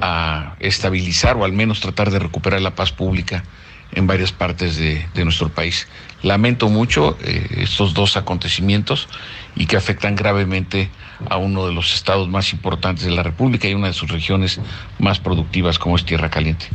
a 0.00 0.56
estabilizar 0.60 1.36
o 1.36 1.44
al 1.44 1.52
menos 1.52 1.80
tratar 1.80 2.10
de 2.10 2.18
recuperar 2.18 2.60
la 2.60 2.74
paz 2.74 2.92
pública 2.92 3.44
en 3.92 4.06
varias 4.06 4.32
partes 4.32 4.76
de, 4.76 5.06
nuestro 5.24 5.50
país. 5.50 5.86
Lamento 6.22 6.68
mucho 6.68 7.18
eh, 7.22 7.46
estos 7.58 7.94
dos 7.94 8.16
acontecimientos 8.16 9.08
y 9.54 9.66
que 9.66 9.76
afectan 9.76 10.16
gravemente 10.16 10.90
a 11.28 11.36
uno 11.36 11.66
de 11.66 11.72
los 11.72 11.94
estados 11.94 12.28
más 12.28 12.52
importantes 12.52 13.04
de 13.04 13.10
la 13.10 13.22
República 13.22 13.68
y 13.68 13.74
una 13.74 13.88
de 13.88 13.92
sus 13.92 14.10
regiones 14.10 14.60
más 14.98 15.20
productivas 15.20 15.78
como 15.78 15.96
es 15.96 16.04
Tierra 16.04 16.30
Caliente. 16.30 16.68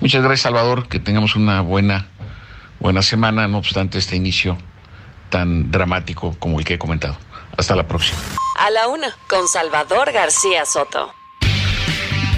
Muchas 0.00 0.22
gracias 0.22 0.42
Salvador, 0.42 0.88
que 0.88 0.98
tengamos 0.98 1.36
una 1.36 1.60
buena, 1.60 2.08
buena 2.80 3.02
semana, 3.02 3.48
no 3.48 3.58
obstante 3.58 3.98
este 3.98 4.16
inicio 4.16 4.58
tan 5.30 5.70
dramático 5.70 6.36
como 6.38 6.58
el 6.58 6.64
que 6.64 6.74
he 6.74 6.78
comentado. 6.78 7.16
Hasta 7.56 7.74
la 7.74 7.86
próxima. 7.86 8.18
A 8.58 8.70
la 8.70 8.88
una, 8.88 9.14
con 9.28 9.48
Salvador 9.48 10.12
García 10.12 10.66
Soto. 10.66 11.12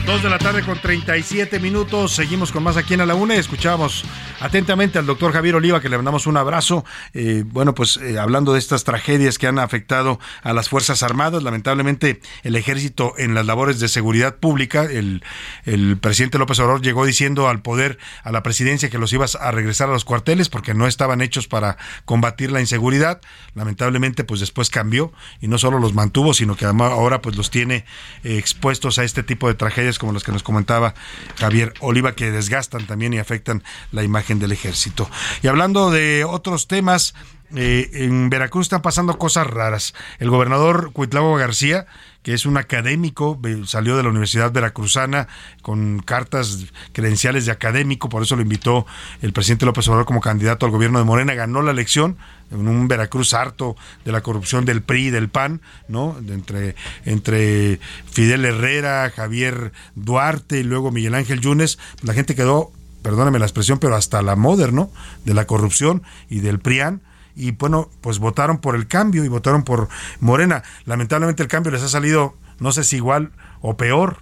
Dos 0.08 0.22
de 0.22 0.30
la 0.30 0.38
tarde 0.38 0.62
con 0.62 0.80
37 0.80 1.60
minutos. 1.60 2.14
Seguimos 2.14 2.50
con 2.50 2.62
más 2.62 2.78
aquí 2.78 2.94
en 2.94 3.02
A 3.02 3.04
la 3.04 3.14
Una 3.14 3.36
y 3.36 3.38
escuchábamos 3.38 4.06
atentamente 4.40 4.98
al 4.98 5.04
doctor 5.04 5.34
Javier 5.34 5.56
Oliva, 5.56 5.82
que 5.82 5.90
le 5.90 5.98
mandamos 5.98 6.26
un 6.26 6.38
abrazo. 6.38 6.82
Eh, 7.12 7.44
bueno, 7.44 7.74
pues 7.74 7.98
eh, 7.98 8.18
hablando 8.18 8.54
de 8.54 8.58
estas 8.58 8.84
tragedias 8.84 9.36
que 9.36 9.46
han 9.46 9.58
afectado 9.58 10.18
a 10.42 10.54
las 10.54 10.70
Fuerzas 10.70 11.02
Armadas, 11.02 11.42
lamentablemente 11.42 12.22
el 12.42 12.56
ejército 12.56 13.12
en 13.18 13.34
las 13.34 13.44
labores 13.44 13.80
de 13.80 13.88
seguridad 13.88 14.36
pública, 14.36 14.84
el, 14.84 15.22
el 15.66 15.98
presidente 15.98 16.38
López 16.38 16.58
Obrador 16.60 16.80
llegó 16.80 17.04
diciendo 17.04 17.46
al 17.46 17.60
poder, 17.60 17.98
a 18.24 18.32
la 18.32 18.42
presidencia, 18.42 18.88
que 18.88 18.96
los 18.96 19.12
ibas 19.12 19.36
a 19.36 19.50
regresar 19.50 19.90
a 19.90 19.92
los 19.92 20.06
cuarteles 20.06 20.48
porque 20.48 20.72
no 20.72 20.86
estaban 20.86 21.20
hechos 21.20 21.48
para 21.48 21.76
combatir 22.06 22.50
la 22.50 22.60
inseguridad. 22.60 23.20
Lamentablemente, 23.54 24.24
pues 24.24 24.40
después 24.40 24.70
cambió 24.70 25.12
y 25.42 25.48
no 25.48 25.58
solo 25.58 25.78
los 25.78 25.92
mantuvo, 25.92 26.32
sino 26.32 26.56
que 26.56 26.64
ahora 26.64 27.20
pues 27.20 27.36
los 27.36 27.50
tiene 27.50 27.84
eh, 28.24 28.38
expuestos 28.38 28.98
a 28.98 29.04
este 29.04 29.22
tipo 29.22 29.48
de 29.48 29.54
tragedias 29.54 29.97
como 29.98 30.12
las 30.12 30.24
que 30.24 30.32
nos 30.32 30.42
comentaba 30.42 30.94
Javier 31.38 31.74
Oliva, 31.80 32.12
que 32.12 32.30
desgastan 32.30 32.86
también 32.86 33.12
y 33.12 33.18
afectan 33.18 33.62
la 33.92 34.02
imagen 34.02 34.38
del 34.38 34.52
ejército. 34.52 35.08
Y 35.42 35.48
hablando 35.48 35.90
de 35.90 36.24
otros 36.24 36.68
temas, 36.68 37.14
eh, 37.54 37.90
en 37.92 38.30
Veracruz 38.30 38.66
están 38.66 38.82
pasando 38.82 39.18
cosas 39.18 39.46
raras. 39.46 39.94
El 40.18 40.30
gobernador 40.30 40.92
Cuitlavo 40.92 41.36
García, 41.36 41.86
que 42.22 42.34
es 42.34 42.46
un 42.46 42.56
académico, 42.56 43.38
eh, 43.44 43.62
salió 43.66 43.96
de 43.96 44.02
la 44.02 44.08
Universidad 44.08 44.52
Veracruzana 44.52 45.28
con 45.62 46.00
cartas 46.00 46.66
credenciales 46.92 47.46
de 47.46 47.52
académico, 47.52 48.08
por 48.08 48.22
eso 48.22 48.36
lo 48.36 48.42
invitó 48.42 48.86
el 49.22 49.32
presidente 49.32 49.66
López 49.66 49.86
Obrador 49.88 50.06
como 50.06 50.20
candidato 50.20 50.66
al 50.66 50.72
gobierno 50.72 50.98
de 50.98 51.04
Morena, 51.04 51.34
ganó 51.34 51.62
la 51.62 51.70
elección 51.70 52.16
en 52.50 52.66
un 52.66 52.88
Veracruz 52.88 53.34
harto 53.34 53.76
de 54.04 54.12
la 54.12 54.20
corrupción 54.22 54.64
del 54.64 54.82
PRI 54.82 55.06
y 55.06 55.10
del 55.10 55.28
PAN, 55.28 55.60
¿no? 55.86 56.16
Entre, 56.28 56.74
entre 57.04 57.78
Fidel 58.10 58.44
Herrera, 58.44 59.12
Javier 59.14 59.72
Duarte 59.94 60.58
y 60.58 60.64
luego 60.64 60.90
Miguel 60.90 61.14
Ángel 61.14 61.40
Yunes, 61.40 61.78
la 62.02 62.14
gente 62.14 62.34
quedó, 62.34 62.72
perdóname 63.02 63.38
la 63.38 63.46
expresión, 63.46 63.78
pero 63.78 63.96
hasta 63.96 64.22
la 64.22 64.34
moderno 64.34 64.90
de 65.24 65.34
la 65.34 65.46
corrupción 65.46 66.02
y 66.28 66.40
del 66.40 66.58
PRIAN 66.58 67.02
y 67.38 67.52
bueno, 67.52 67.88
pues 68.00 68.18
votaron 68.18 68.58
por 68.58 68.74
el 68.74 68.88
cambio 68.88 69.24
y 69.24 69.28
votaron 69.28 69.62
por 69.62 69.88
Morena. 70.18 70.64
Lamentablemente 70.86 71.42
el 71.42 71.48
cambio 71.48 71.70
les 71.70 71.82
ha 71.82 71.88
salido, 71.88 72.36
no 72.58 72.72
sé 72.72 72.82
si 72.82 72.96
igual 72.96 73.30
o 73.60 73.76
peor, 73.76 74.18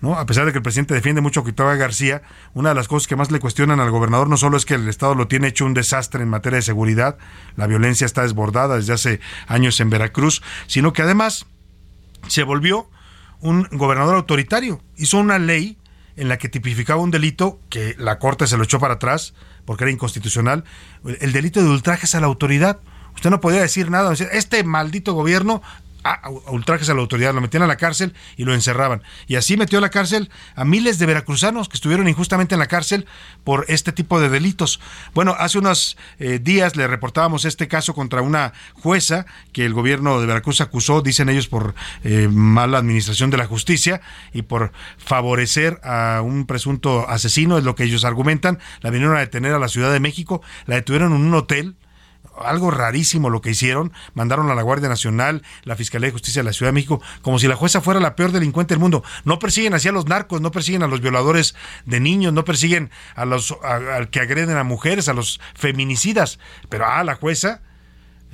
¿no? 0.00 0.14
A 0.14 0.24
pesar 0.24 0.46
de 0.46 0.52
que 0.52 0.58
el 0.58 0.62
presidente 0.62 0.94
defiende 0.94 1.20
mucho 1.20 1.40
a 1.40 1.42
Cuitlava 1.42 1.74
García, 1.74 2.22
una 2.54 2.68
de 2.68 2.76
las 2.76 2.86
cosas 2.86 3.08
que 3.08 3.16
más 3.16 3.32
le 3.32 3.40
cuestionan 3.40 3.80
al 3.80 3.90
gobernador 3.90 4.28
no 4.28 4.36
solo 4.36 4.56
es 4.56 4.64
que 4.64 4.74
el 4.74 4.88
Estado 4.88 5.16
lo 5.16 5.26
tiene 5.26 5.48
hecho 5.48 5.66
un 5.66 5.74
desastre 5.74 6.22
en 6.22 6.28
materia 6.28 6.58
de 6.58 6.62
seguridad, 6.62 7.18
la 7.56 7.66
violencia 7.66 8.04
está 8.04 8.22
desbordada 8.22 8.76
desde 8.76 8.92
hace 8.92 9.20
años 9.48 9.80
en 9.80 9.90
Veracruz, 9.90 10.40
sino 10.68 10.92
que 10.92 11.02
además 11.02 11.46
se 12.28 12.44
volvió 12.44 12.88
un 13.40 13.66
gobernador 13.72 14.14
autoritario. 14.14 14.80
Hizo 14.96 15.18
una 15.18 15.40
ley 15.40 15.76
en 16.16 16.28
la 16.28 16.38
que 16.38 16.48
tipificaba 16.48 17.00
un 17.00 17.10
delito 17.10 17.58
que 17.68 17.96
la 17.98 18.20
Corte 18.20 18.46
se 18.46 18.56
lo 18.56 18.62
echó 18.62 18.78
para 18.78 18.94
atrás 18.94 19.34
porque 19.64 19.84
era 19.84 19.90
inconstitucional, 19.90 20.64
el 21.04 21.32
delito 21.32 21.62
de 21.62 21.68
ultrajes 21.68 22.14
a 22.14 22.20
la 22.20 22.26
autoridad. 22.26 22.80
Usted 23.14 23.30
no 23.30 23.40
podía 23.40 23.60
decir 23.60 23.90
nada, 23.90 24.12
este 24.12 24.62
maldito 24.64 25.14
gobierno 25.14 25.62
ultrajes 26.46 26.88
a 26.88 26.94
la 26.94 27.00
autoridad, 27.00 27.34
lo 27.34 27.40
metían 27.40 27.62
a 27.62 27.66
la 27.66 27.76
cárcel 27.76 28.14
y 28.36 28.44
lo 28.44 28.54
encerraban. 28.54 29.02
Y 29.26 29.36
así 29.36 29.56
metió 29.56 29.78
a 29.78 29.82
la 29.82 29.90
cárcel 29.90 30.30
a 30.54 30.64
miles 30.64 30.98
de 30.98 31.06
veracruzanos 31.06 31.68
que 31.68 31.76
estuvieron 31.76 32.08
injustamente 32.08 32.54
en 32.54 32.58
la 32.58 32.66
cárcel 32.66 33.06
por 33.44 33.64
este 33.68 33.92
tipo 33.92 34.20
de 34.20 34.28
delitos. 34.28 34.80
Bueno, 35.14 35.34
hace 35.38 35.58
unos 35.58 35.96
eh, 36.18 36.38
días 36.38 36.76
le 36.76 36.86
reportábamos 36.86 37.44
este 37.44 37.68
caso 37.68 37.94
contra 37.94 38.22
una 38.22 38.52
jueza 38.74 39.26
que 39.52 39.64
el 39.64 39.74
gobierno 39.74 40.20
de 40.20 40.26
Veracruz 40.26 40.60
acusó, 40.60 41.02
dicen 41.02 41.28
ellos, 41.28 41.48
por 41.48 41.74
eh, 42.04 42.28
mala 42.28 42.78
administración 42.78 43.30
de 43.30 43.36
la 43.36 43.46
justicia 43.46 44.00
y 44.32 44.42
por 44.42 44.72
favorecer 44.98 45.80
a 45.82 46.22
un 46.24 46.46
presunto 46.46 47.08
asesino, 47.08 47.58
es 47.58 47.64
lo 47.64 47.74
que 47.74 47.84
ellos 47.84 48.04
argumentan. 48.04 48.58
La 48.80 48.90
vinieron 48.90 49.16
a 49.16 49.20
detener 49.20 49.52
a 49.52 49.58
la 49.58 49.68
Ciudad 49.68 49.92
de 49.92 50.00
México, 50.00 50.42
la 50.66 50.76
detuvieron 50.76 51.12
en 51.12 51.20
un 51.20 51.34
hotel 51.34 51.76
algo 52.38 52.70
rarísimo 52.70 53.30
lo 53.30 53.40
que 53.40 53.50
hicieron, 53.50 53.92
mandaron 54.14 54.50
a 54.50 54.54
la 54.54 54.62
Guardia 54.62 54.88
Nacional, 54.88 55.42
la 55.64 55.76
Fiscalía 55.76 56.08
de 56.08 56.12
Justicia 56.12 56.40
de 56.40 56.44
la 56.44 56.52
Ciudad 56.52 56.68
de 56.68 56.74
México, 56.74 57.02
como 57.22 57.38
si 57.38 57.48
la 57.48 57.56
jueza 57.56 57.80
fuera 57.80 58.00
la 58.00 58.16
peor 58.16 58.32
delincuente 58.32 58.74
del 58.74 58.80
mundo. 58.80 59.04
No 59.24 59.38
persiguen 59.38 59.74
así 59.74 59.88
a 59.88 59.92
los 59.92 60.06
narcos, 60.06 60.40
no 60.40 60.50
persiguen 60.50 60.82
a 60.82 60.86
los 60.86 61.00
violadores 61.00 61.54
de 61.84 62.00
niños, 62.00 62.32
no 62.32 62.44
persiguen 62.44 62.90
a 63.14 63.24
los 63.24 63.56
que 64.10 64.20
agreden 64.20 64.56
a 64.56 64.64
mujeres, 64.64 65.08
a 65.08 65.14
los 65.14 65.40
feminicidas, 65.54 66.38
pero 66.68 66.86
a 66.86 67.00
ah, 67.00 67.04
la 67.04 67.14
jueza 67.14 67.62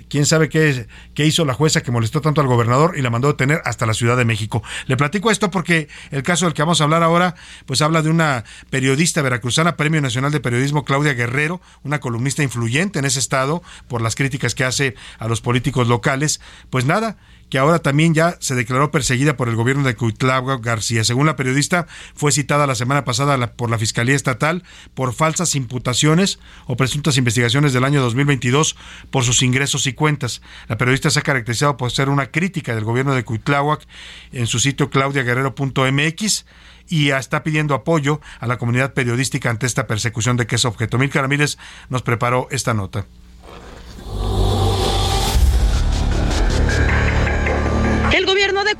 quién 0.08 0.26
sabe 0.26 0.48
qué, 0.48 0.86
qué, 1.14 1.26
hizo 1.26 1.44
la 1.44 1.54
jueza 1.54 1.82
que 1.82 1.90
molestó 1.90 2.20
tanto 2.20 2.40
al 2.40 2.46
gobernador 2.46 2.96
y 2.96 3.02
la 3.02 3.10
mandó 3.10 3.28
detener 3.28 3.60
hasta 3.64 3.86
la 3.86 3.94
Ciudad 3.94 4.16
de 4.16 4.24
México. 4.24 4.62
Le 4.86 4.96
platico 4.96 5.30
esto 5.30 5.50
porque 5.50 5.88
el 6.10 6.22
caso 6.22 6.46
del 6.46 6.54
que 6.54 6.62
vamos 6.62 6.80
a 6.80 6.84
hablar 6.84 7.02
ahora, 7.02 7.34
pues 7.66 7.82
habla 7.82 8.02
de 8.02 8.10
una 8.10 8.44
periodista 8.70 9.22
veracruzana, 9.22 9.76
Premio 9.76 10.00
Nacional 10.00 10.32
de 10.32 10.40
Periodismo, 10.40 10.84
Claudia 10.84 11.14
Guerrero, 11.14 11.60
una 11.82 12.00
columnista 12.00 12.42
influyente 12.42 12.98
en 12.98 13.04
ese 13.04 13.18
estado 13.18 13.62
por 13.88 14.02
las 14.02 14.14
críticas 14.14 14.54
que 14.54 14.64
hace 14.64 14.94
a 15.18 15.28
los 15.28 15.40
políticos 15.40 15.88
locales. 15.88 16.40
Pues 16.70 16.84
nada, 16.84 17.16
que 17.56 17.60
ahora 17.60 17.78
también 17.78 18.12
ya 18.12 18.36
se 18.38 18.54
declaró 18.54 18.90
perseguida 18.90 19.38
por 19.38 19.48
el 19.48 19.56
gobierno 19.56 19.82
de 19.82 19.96
Cuitlagua 19.96 20.58
García. 20.58 21.04
Según 21.04 21.24
la 21.24 21.36
periodista, 21.36 21.86
fue 22.14 22.30
citada 22.30 22.66
la 22.66 22.74
semana 22.74 23.06
pasada 23.06 23.54
por 23.54 23.70
la 23.70 23.78
Fiscalía 23.78 24.14
Estatal 24.14 24.62
por 24.92 25.14
falsas 25.14 25.54
imputaciones 25.54 26.38
o 26.66 26.76
presuntas 26.76 27.16
investigaciones 27.16 27.72
del 27.72 27.84
año 27.84 28.02
2022 28.02 28.76
por 29.10 29.24
sus 29.24 29.40
ingresos 29.40 29.86
y 29.86 29.94
cuentas. 29.94 30.42
La 30.68 30.76
periodista 30.76 31.08
se 31.08 31.20
ha 31.20 31.22
caracterizado 31.22 31.78
por 31.78 31.90
ser 31.90 32.10
una 32.10 32.26
crítica 32.26 32.74
del 32.74 32.84
gobierno 32.84 33.14
de 33.14 33.24
Cuitláhuac 33.24 33.86
en 34.32 34.46
su 34.46 34.58
sitio 34.58 34.90
claudiaguerrero.mx 34.90 36.44
y 36.90 37.08
está 37.08 37.42
pidiendo 37.42 37.74
apoyo 37.74 38.20
a 38.38 38.46
la 38.46 38.58
comunidad 38.58 38.92
periodística 38.92 39.48
ante 39.48 39.64
esta 39.64 39.86
persecución 39.86 40.36
de 40.36 40.46
que 40.46 40.56
es 40.56 40.66
objeto. 40.66 40.98
Mil 40.98 41.10
Ramírez 41.10 41.56
nos 41.88 42.02
preparó 42.02 42.48
esta 42.50 42.74
nota. 42.74 43.06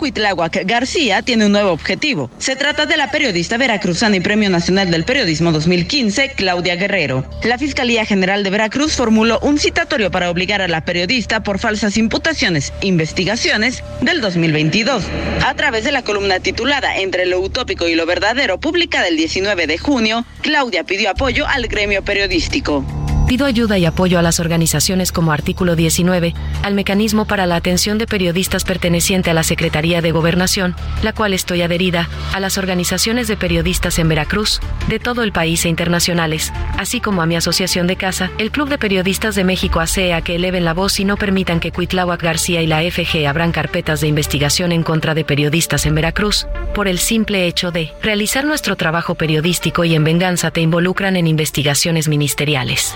Cuitláhuac 0.07 0.65
García 0.67 1.23
tiene 1.23 1.47
un 1.47 1.53
nuevo 1.53 1.73
objetivo. 1.73 2.31
Se 2.39 2.55
trata 2.55 2.87
de 2.87 2.97
la 2.97 3.11
periodista 3.11 3.57
veracruzana 3.57 4.15
y 4.15 4.21
Premio 4.21 4.49
Nacional 4.49 4.89
del 4.93 5.03
Periodismo 5.05 5.51
2015, 5.51 6.35
Claudia 6.37 6.77
Guerrero. 6.77 7.29
La 7.43 7.59
Fiscalía 7.59 8.05
General 8.05 8.45
de 8.45 8.51
Veracruz 8.51 8.93
formuló 8.93 9.41
un 9.41 9.59
citatorio 9.59 10.13
para 10.13 10.31
obligar 10.31 10.63
a 10.63 10.69
la 10.69 10.85
periodista 10.85 11.43
por 11.43 11.59
falsas 11.59 11.97
imputaciones, 11.97 12.73
investigaciones 12.83 13.83
del 14.01 14.21
2022. 14.21 15.03
A 15.45 15.55
través 15.55 15.83
de 15.83 15.91
la 15.91 16.05
columna 16.05 16.39
titulada 16.39 16.99
Entre 16.99 17.27
lo 17.27 17.41
utópico 17.41 17.89
y 17.89 17.97
lo 17.97 18.07
verdadero, 18.07 18.61
publicada 18.61 19.09
el 19.09 19.17
19 19.17 19.67
de 19.67 19.77
junio, 19.77 20.25
Claudia 20.41 20.85
pidió 20.85 21.11
apoyo 21.11 21.49
al 21.49 21.67
gremio 21.67 22.05
periodístico. 22.05 22.85
Pido 23.27 23.45
ayuda 23.45 23.77
y 23.77 23.85
apoyo 23.85 24.21
a 24.21 24.23
las 24.23 24.39
organizaciones 24.39 25.11
como 25.11 25.33
Artículo 25.33 25.75
19, 25.75 26.33
al 26.63 26.75
Mecanismo 26.75 27.25
para 27.25 27.47
la 27.47 27.57
Atención 27.57 27.99
de 27.99 28.07
Periodistas 28.07 28.63
perteneciente 28.63 29.31
a 29.31 29.35
la 29.35 29.43
Secretaría 29.43 30.01
de 30.01 30.13
Gobernación, 30.13 30.77
la 31.03 31.13
cual 31.13 31.35
estoy 31.35 31.63
adherida, 31.63 32.09
a 32.33 32.39
las 32.39 32.57
organizaciones 32.57 33.27
de 33.27 33.37
periodistas 33.37 33.99
en 33.99 34.09
Veracruz, 34.09 34.61
de 34.87 35.01
todo 35.01 35.25
el 35.25 35.33
país 35.33 35.65
e 35.65 35.69
internacionales, 35.69 36.53
así 36.79 37.01
como 37.01 37.21
a 37.21 37.27
mi 37.27 37.35
asociación 37.35 37.89
de 37.89 37.97
casa, 37.97 38.31
el 38.39 38.53
Club 38.53 38.69
de 38.69 38.79
Periodistas 38.79 39.35
de 39.35 39.43
México 39.43 39.81
ASEA, 39.81 40.21
que 40.21 40.37
eleven 40.37 40.65
la 40.65 40.73
voz 40.73 41.01
y 41.01 41.05
no 41.05 41.17
permitan 41.17 41.59
que 41.59 41.73
Cuitláhuac 41.73 42.23
García 42.23 42.63
y 42.63 42.69
la 42.69 42.81
FG 42.81 43.27
abran 43.27 43.51
carpetas 43.51 44.01
de 44.03 44.07
investigación 44.07 44.71
en 44.71 44.85
contra 44.85 45.15
de 45.15 45.25
periodistas 45.25 45.85
en 45.87 45.97
Veracruz, 45.97 46.47
por 46.77 46.87
el 46.87 47.01
simple 47.01 47.49
hecho 47.49 47.73
de 47.73 47.93
realizar 48.03 48.45
nuestro 48.45 48.77
trabajo 48.77 49.17
periodístico 49.17 49.85
y 49.85 49.97
en 49.97 50.05
venganza 50.05 50.53
te 50.53 50.61
involucran 50.61 51.17
en 51.17 51.27
investigaciones 51.27 52.07
ministeriales. 52.07 52.95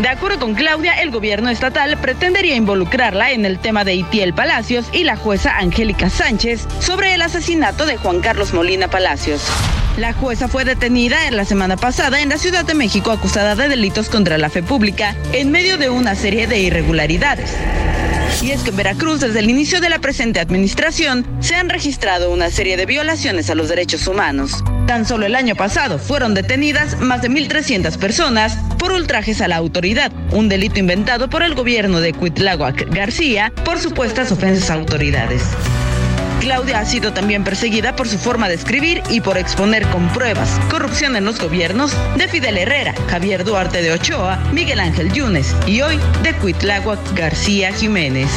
De 0.00 0.08
acuerdo 0.08 0.38
con 0.38 0.54
Claudia, 0.54 0.94
el 0.94 1.10
gobierno 1.10 1.50
estatal 1.50 1.98
pretendería 1.98 2.56
involucrarla 2.56 3.32
en 3.32 3.44
el 3.44 3.58
tema 3.58 3.84
de 3.84 3.94
Itiel 3.94 4.32
Palacios 4.32 4.86
y 4.92 5.04
la 5.04 5.16
jueza 5.16 5.58
Angélica 5.58 6.08
Sánchez 6.08 6.66
sobre 6.80 7.12
el 7.12 7.20
asesinato 7.20 7.84
de 7.84 7.98
Juan 7.98 8.20
Carlos 8.20 8.54
Molina 8.54 8.88
Palacios. 8.88 9.42
La 10.00 10.14
jueza 10.14 10.48
fue 10.48 10.64
detenida 10.64 11.28
en 11.28 11.36
la 11.36 11.44
semana 11.44 11.76
pasada 11.76 12.22
en 12.22 12.30
la 12.30 12.38
Ciudad 12.38 12.64
de 12.64 12.72
México 12.72 13.10
acusada 13.10 13.54
de 13.54 13.68
delitos 13.68 14.08
contra 14.08 14.38
la 14.38 14.48
fe 14.48 14.62
pública 14.62 15.14
en 15.34 15.50
medio 15.50 15.76
de 15.76 15.90
una 15.90 16.14
serie 16.14 16.46
de 16.46 16.58
irregularidades. 16.58 17.54
Y 18.40 18.52
es 18.52 18.62
que 18.62 18.70
en 18.70 18.76
Veracruz, 18.76 19.20
desde 19.20 19.40
el 19.40 19.50
inicio 19.50 19.78
de 19.82 19.90
la 19.90 19.98
presente 19.98 20.40
administración, 20.40 21.26
se 21.40 21.54
han 21.54 21.68
registrado 21.68 22.30
una 22.30 22.48
serie 22.48 22.78
de 22.78 22.86
violaciones 22.86 23.50
a 23.50 23.54
los 23.54 23.68
derechos 23.68 24.06
humanos. 24.06 24.64
Tan 24.86 25.04
solo 25.04 25.26
el 25.26 25.34
año 25.34 25.54
pasado 25.54 25.98
fueron 25.98 26.32
detenidas 26.32 26.98
más 26.98 27.20
de 27.20 27.28
1.300 27.28 27.98
personas 27.98 28.56
por 28.78 28.92
ultrajes 28.92 29.42
a 29.42 29.48
la 29.48 29.56
autoridad, 29.56 30.12
un 30.30 30.48
delito 30.48 30.78
inventado 30.78 31.28
por 31.28 31.42
el 31.42 31.54
gobierno 31.54 32.00
de 32.00 32.14
Cuitláhuac 32.14 32.88
García 32.88 33.52
por 33.66 33.78
supuestas 33.78 34.32
ofensas 34.32 34.70
a 34.70 34.74
autoridades. 34.74 35.42
Claudia 36.40 36.80
ha 36.80 36.84
sido 36.86 37.12
también 37.12 37.44
perseguida 37.44 37.94
por 37.94 38.08
su 38.08 38.18
forma 38.18 38.48
de 38.48 38.54
escribir 38.54 39.02
y 39.10 39.20
por 39.20 39.36
exponer 39.36 39.86
con 39.88 40.08
pruebas 40.08 40.58
corrupción 40.70 41.14
en 41.14 41.24
los 41.24 41.38
gobiernos 41.38 41.92
de 42.16 42.28
Fidel 42.28 42.56
Herrera, 42.56 42.94
Javier 43.08 43.44
Duarte 43.44 43.82
de 43.82 43.92
Ochoa, 43.92 44.38
Miguel 44.52 44.80
Ángel 44.80 45.12
Yunes 45.12 45.54
y 45.66 45.82
hoy 45.82 46.00
de 46.22 46.34
Cuitláhuac 46.34 46.98
García 47.14 47.72
Jiménez. 47.72 48.30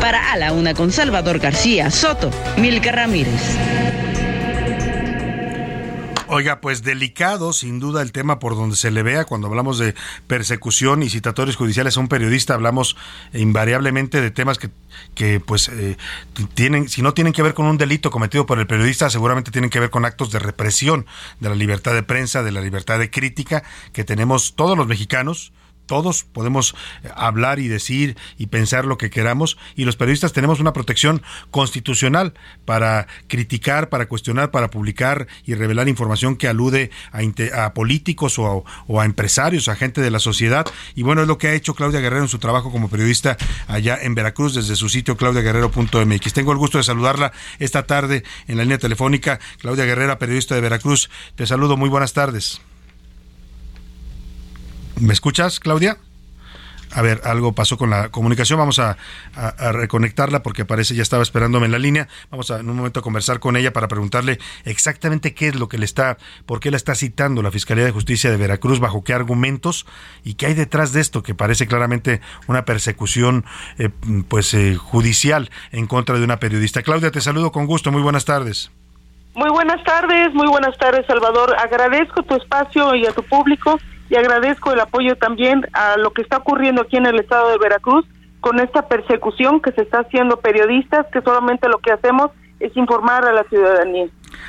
Para 0.00 0.32
A 0.32 0.36
la 0.36 0.52
Una 0.52 0.72
con 0.72 0.92
Salvador 0.92 1.40
García 1.40 1.90
Soto, 1.90 2.30
Milka 2.56 2.92
Ramírez. 2.92 4.09
Oiga, 6.32 6.60
pues 6.60 6.84
delicado, 6.84 7.52
sin 7.52 7.80
duda, 7.80 8.02
el 8.02 8.12
tema 8.12 8.38
por 8.38 8.54
donde 8.54 8.76
se 8.76 8.92
le 8.92 9.02
vea. 9.02 9.24
Cuando 9.24 9.48
hablamos 9.48 9.80
de 9.80 9.96
persecución 10.28 11.02
y 11.02 11.10
citatorios 11.10 11.56
judiciales 11.56 11.96
a 11.96 12.00
un 12.00 12.06
periodista, 12.06 12.54
hablamos 12.54 12.96
invariablemente 13.32 14.20
de 14.20 14.30
temas 14.30 14.56
que, 14.56 14.70
que 15.16 15.40
pues, 15.40 15.68
eh, 15.70 15.96
tienen, 16.54 16.88
si 16.88 17.02
no 17.02 17.14
tienen 17.14 17.32
que 17.32 17.42
ver 17.42 17.52
con 17.52 17.66
un 17.66 17.78
delito 17.78 18.12
cometido 18.12 18.46
por 18.46 18.60
el 18.60 18.68
periodista, 18.68 19.10
seguramente 19.10 19.50
tienen 19.50 19.70
que 19.70 19.80
ver 19.80 19.90
con 19.90 20.04
actos 20.04 20.30
de 20.30 20.38
represión 20.38 21.04
de 21.40 21.48
la 21.48 21.56
libertad 21.56 21.94
de 21.94 22.04
prensa, 22.04 22.44
de 22.44 22.52
la 22.52 22.60
libertad 22.60 23.00
de 23.00 23.10
crítica 23.10 23.64
que 23.92 24.04
tenemos 24.04 24.54
todos 24.54 24.78
los 24.78 24.86
mexicanos 24.86 25.52
todos 25.90 26.22
podemos 26.22 26.76
eh, 27.02 27.08
hablar 27.16 27.58
y 27.58 27.66
decir 27.66 28.16
y 28.38 28.46
pensar 28.46 28.84
lo 28.84 28.96
que 28.96 29.10
queramos 29.10 29.58
y 29.74 29.84
los 29.84 29.96
periodistas 29.96 30.32
tenemos 30.32 30.60
una 30.60 30.72
protección 30.72 31.20
constitucional 31.50 32.32
para 32.64 33.08
criticar, 33.26 33.88
para 33.88 34.06
cuestionar, 34.06 34.52
para 34.52 34.70
publicar 34.70 35.26
y 35.44 35.54
revelar 35.54 35.88
información 35.88 36.36
que 36.36 36.46
alude 36.46 36.92
a, 37.12 37.74
políticos 37.74 38.38
o 38.38 38.64
a, 39.00 39.04
empresarios, 39.04 39.66
a 39.66 39.74
gente 39.74 40.00
de 40.00 40.12
la 40.12 40.20
sociedad. 40.20 40.64
Y 40.94 41.02
bueno, 41.02 41.22
es 41.22 41.26
lo 41.26 41.38
que 41.38 41.48
ha 41.48 41.54
hecho 41.54 41.74
Claudia 41.74 41.98
Guerrero 41.98 42.22
en 42.22 42.28
su 42.28 42.38
trabajo 42.38 42.70
como 42.70 42.88
periodista 42.88 43.36
allá 43.66 43.98
en 44.00 44.14
Veracruz 44.14 44.54
desde 44.54 44.76
su 44.76 44.88
sitio 44.88 45.16
claudiaguerrero.mx. 45.16 46.32
Tengo 46.32 46.52
el 46.52 46.58
gusto 46.58 46.78
de 46.78 46.84
saludarla 46.84 47.32
esta 47.58 47.82
tarde 47.82 48.22
en 48.46 48.58
la 48.58 48.62
línea 48.62 48.78
telefónica. 48.78 49.40
Claudia 49.58 49.86
Guerrera, 49.86 50.20
periodista 50.20 50.54
de 50.54 50.60
Veracruz. 50.60 51.10
Te 51.34 51.48
saludo, 51.48 51.76
muy 51.76 51.88
buenas 51.88 52.12
tardes. 52.12 52.60
¿Me 55.00 55.12
escuchas, 55.12 55.60
Claudia? 55.60 55.96
A 56.92 57.02
ver, 57.02 57.20
algo 57.24 57.52
pasó 57.52 57.78
con 57.78 57.88
la 57.88 58.08
comunicación. 58.08 58.58
Vamos 58.58 58.78
a, 58.78 58.96
reconectarla 59.72 60.42
porque 60.42 60.64
parece 60.64 60.94
ya 60.94 61.02
estaba 61.02 61.22
esperándome 61.22 61.66
en 61.66 61.72
la 61.72 61.78
línea. 61.78 62.08
Vamos 62.30 62.50
a 62.50 62.58
en 62.58 62.68
un 62.68 62.76
momento 62.76 63.00
a 63.00 63.02
conversar 63.02 63.38
con 63.38 63.56
ella 63.56 63.72
para 63.72 63.86
preguntarle 63.88 64.38
exactamente 64.64 65.32
qué 65.32 65.48
es 65.48 65.54
lo 65.54 65.68
que 65.68 65.78
le 65.78 65.84
está, 65.84 66.18
por 66.46 66.58
qué 66.60 66.70
la 66.70 66.76
está 66.76 66.94
citando 66.94 67.42
la 67.42 67.50
Fiscalía 67.50 67.84
de 67.84 67.92
Justicia 67.92 68.30
de 68.30 68.36
Veracruz, 68.36 68.80
bajo 68.80 69.04
qué 69.04 69.14
argumentos 69.14 69.86
y 70.24 70.34
qué 70.34 70.46
hay 70.46 70.54
detrás 70.54 70.92
de 70.92 71.00
esto 71.00 71.22
que 71.22 71.34
parece 71.34 71.66
claramente 71.66 72.20
una 72.48 72.64
persecución, 72.64 73.44
eh, 73.78 73.90
pues 74.28 74.52
eh, 74.54 74.74
judicial 74.74 75.50
en 75.70 75.86
contra 75.86 76.18
de 76.18 76.24
una 76.24 76.40
periodista. 76.40 76.82
Claudia, 76.82 77.12
te 77.12 77.20
saludo 77.20 77.52
con 77.52 77.66
gusto. 77.66 77.92
Muy 77.92 78.02
buenas 78.02 78.24
tardes. 78.24 78.70
Muy 79.34 79.50
buenas 79.50 79.82
tardes, 79.84 80.34
muy 80.34 80.48
buenas 80.48 80.76
tardes, 80.76 81.06
Salvador. 81.06 81.54
Agradezco 81.56 82.24
tu 82.24 82.34
espacio 82.34 82.96
y 82.96 83.06
a 83.06 83.12
tu 83.12 83.22
público 83.22 83.78
y 84.10 84.16
agradezco 84.16 84.72
el 84.72 84.80
apoyo 84.80 85.16
también 85.16 85.66
a 85.72 85.96
lo 85.96 86.10
que 86.12 86.22
está 86.22 86.38
ocurriendo 86.38 86.82
aquí 86.82 86.96
en 86.96 87.06
el 87.06 87.20
estado 87.20 87.50
de 87.50 87.58
Veracruz 87.58 88.04
con 88.40 88.58
esta 88.58 88.88
persecución 88.88 89.60
que 89.60 89.70
se 89.72 89.82
está 89.82 90.00
haciendo 90.00 90.40
periodistas, 90.40 91.06
que 91.12 91.22
solamente 91.22 91.68
lo 91.68 91.78
que 91.78 91.92
hacemos 91.92 92.32
es 92.60 92.76
informar 92.76 93.24
a 93.24 93.32
la 93.32 93.44
ciudadanía. 93.44 94.06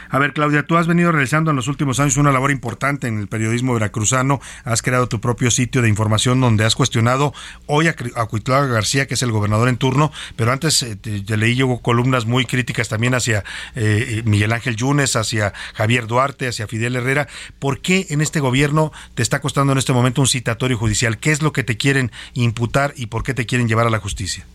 A 0.09 0.19
ver, 0.19 0.33
Claudia, 0.33 0.63
tú 0.63 0.77
has 0.77 0.87
venido 0.87 1.11
realizando 1.11 1.51
en 1.51 1.55
los 1.55 1.67
últimos 1.67 1.99
años 1.99 2.17
una 2.17 2.31
labor 2.31 2.51
importante 2.51 3.07
en 3.07 3.19
el 3.19 3.27
periodismo 3.27 3.73
veracruzano. 3.73 4.39
Has 4.63 4.81
creado 4.81 5.07
tu 5.07 5.19
propio 5.19 5.49
sitio 5.51 5.81
de 5.81 5.89
información 5.89 6.41
donde 6.41 6.65
has 6.65 6.75
cuestionado 6.75 7.33
hoy 7.65 7.87
a, 7.87 7.95
a 8.15 8.65
García, 8.67 9.07
que 9.07 9.13
es 9.13 9.23
el 9.23 9.31
gobernador 9.31 9.69
en 9.69 9.77
turno, 9.77 10.11
pero 10.35 10.51
antes 10.51 10.83
eh, 10.83 10.97
leí 11.37 11.55
yo 11.55 11.77
columnas 11.77 12.25
muy 12.25 12.45
críticas 12.45 12.89
también 12.89 13.15
hacia 13.15 13.39
eh, 13.75 14.17
eh, 14.19 14.23
Miguel 14.25 14.51
Ángel 14.51 14.75
Yunes, 14.75 15.15
hacia 15.15 15.53
Javier 15.73 16.07
Duarte, 16.07 16.47
hacia 16.47 16.67
Fidel 16.67 16.97
Herrera. 16.97 17.27
¿Por 17.59 17.79
qué 17.79 18.07
en 18.09 18.21
este 18.21 18.39
gobierno 18.39 18.91
te 19.15 19.23
está 19.23 19.39
costando 19.39 19.71
en 19.71 19.79
este 19.79 19.93
momento 19.93 20.21
un 20.21 20.27
citatorio 20.27 20.77
judicial? 20.77 21.17
¿Qué 21.17 21.31
es 21.31 21.41
lo 21.41 21.53
que 21.53 21.63
te 21.63 21.77
quieren 21.77 22.11
imputar 22.33 22.93
y 22.97 23.07
por 23.07 23.23
qué 23.23 23.33
te 23.33 23.45
quieren 23.45 23.67
llevar 23.67 23.87
a 23.87 23.89
la 23.89 23.99
justicia? 23.99 24.45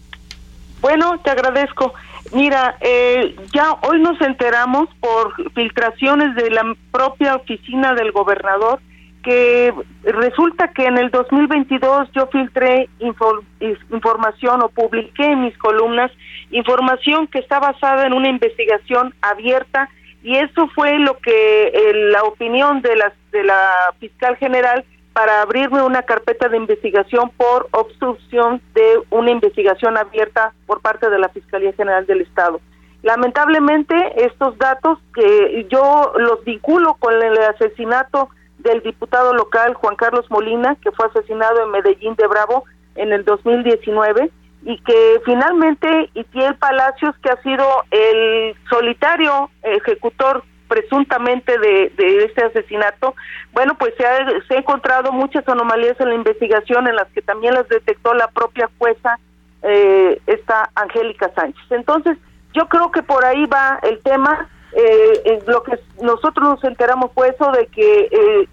Bueno, 0.86 1.18
te 1.18 1.30
agradezco. 1.32 1.94
Mira, 2.32 2.76
eh, 2.80 3.34
ya 3.52 3.72
hoy 3.88 4.00
nos 4.00 4.20
enteramos 4.20 4.88
por 5.00 5.34
filtraciones 5.52 6.36
de 6.36 6.48
la 6.48 6.76
propia 6.92 7.34
oficina 7.34 7.92
del 7.94 8.12
gobernador 8.12 8.78
que 9.24 9.74
resulta 10.04 10.68
que 10.68 10.84
en 10.84 10.98
el 10.98 11.10
2022 11.10 12.12
yo 12.12 12.28
filtré 12.28 12.88
información 13.00 14.62
o 14.62 14.68
publiqué 14.68 15.24
en 15.24 15.40
mis 15.40 15.58
columnas 15.58 16.12
información 16.52 17.26
que 17.26 17.40
está 17.40 17.58
basada 17.58 18.06
en 18.06 18.12
una 18.12 18.28
investigación 18.28 19.12
abierta 19.22 19.88
y 20.22 20.36
eso 20.36 20.68
fue 20.68 21.00
lo 21.00 21.18
que 21.18 21.66
eh, 21.66 22.10
la 22.12 22.22
opinión 22.22 22.80
de 22.80 22.94
la, 22.94 23.12
de 23.32 23.42
la 23.42 23.92
fiscal 23.98 24.36
general 24.36 24.84
para 25.16 25.40
abrirme 25.40 25.82
una 25.82 26.02
carpeta 26.02 26.46
de 26.50 26.58
investigación 26.58 27.30
por 27.38 27.68
obstrucción 27.70 28.60
de 28.74 29.00
una 29.08 29.30
investigación 29.30 29.96
abierta 29.96 30.52
por 30.66 30.82
parte 30.82 31.08
de 31.08 31.18
la 31.18 31.30
Fiscalía 31.30 31.72
General 31.72 32.04
del 32.04 32.20
Estado. 32.20 32.60
Lamentablemente, 33.02 33.94
estos 34.26 34.58
datos 34.58 34.98
que 35.14 35.66
yo 35.70 36.12
los 36.18 36.44
vinculo 36.44 36.96
con 36.98 37.14
el 37.14 37.38
asesinato 37.38 38.28
del 38.58 38.82
diputado 38.82 39.32
local 39.32 39.72
Juan 39.72 39.96
Carlos 39.96 40.30
Molina, 40.30 40.76
que 40.82 40.92
fue 40.92 41.06
asesinado 41.06 41.64
en 41.64 41.70
Medellín 41.70 42.14
de 42.16 42.26
Bravo 42.26 42.64
en 42.94 43.14
el 43.14 43.24
2019, 43.24 44.30
y 44.66 44.78
que 44.82 45.22
finalmente 45.24 46.10
Itiel 46.12 46.56
Palacios, 46.56 47.14
que 47.22 47.30
ha 47.30 47.40
sido 47.40 47.64
el 47.90 48.54
solitario 48.68 49.48
ejecutor 49.62 50.44
presuntamente 50.68 51.58
de, 51.58 51.92
este 52.24 52.44
asesinato, 52.44 53.14
bueno, 53.52 53.76
pues 53.78 53.94
se 53.96 54.06
ha, 54.06 54.26
se 54.46 54.54
ha 54.54 54.58
encontrado 54.58 55.12
muchas 55.12 55.48
anomalías 55.48 55.98
en 56.00 56.08
la 56.08 56.14
investigación 56.14 56.88
en 56.88 56.96
las 56.96 57.08
que 57.08 57.22
también 57.22 57.54
las 57.54 57.68
detectó 57.68 58.14
la 58.14 58.28
propia 58.28 58.68
jueza, 58.78 59.18
eh, 59.62 60.20
esta 60.26 60.70
Angélica 60.74 61.30
Sánchez. 61.34 61.64
Entonces, 61.70 62.18
yo 62.52 62.66
creo 62.68 62.90
que 62.90 63.02
por 63.02 63.24
ahí 63.24 63.46
va 63.46 63.78
el 63.82 64.00
tema. 64.00 64.48
Eh, 64.78 65.42
lo 65.46 65.62
que 65.62 65.78
nosotros 66.02 66.48
nos 66.48 66.64
enteramos 66.64 67.10
fue 67.14 67.28
eso 67.28 67.50
de 67.52 67.66
que 67.68 68.08
eh, 68.10 68.48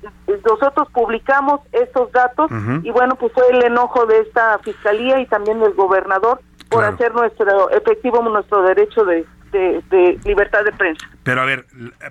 nosotros 0.45 0.87
publicamos 0.93 1.59
estos 1.73 2.11
datos 2.13 2.49
y 2.81 2.91
bueno, 2.91 3.15
pues 3.15 3.33
fue 3.33 3.43
el 3.49 3.61
enojo 3.63 4.05
de 4.05 4.19
esta 4.19 4.57
fiscalía 4.59 5.19
y 5.19 5.25
también 5.25 5.59
del 5.59 5.73
gobernador 5.73 6.39
por 6.69 6.85
hacer 6.85 7.13
nuestro 7.13 7.69
efectivo 7.71 8.21
nuestro 8.21 8.61
derecho 8.61 9.03
de, 9.03 9.25
de, 9.53 10.19
libertad 10.25 10.63
de 10.65 10.71
prensa. 10.73 11.09
Pero 11.23 11.41
a 11.41 11.45
ver, 11.45 11.65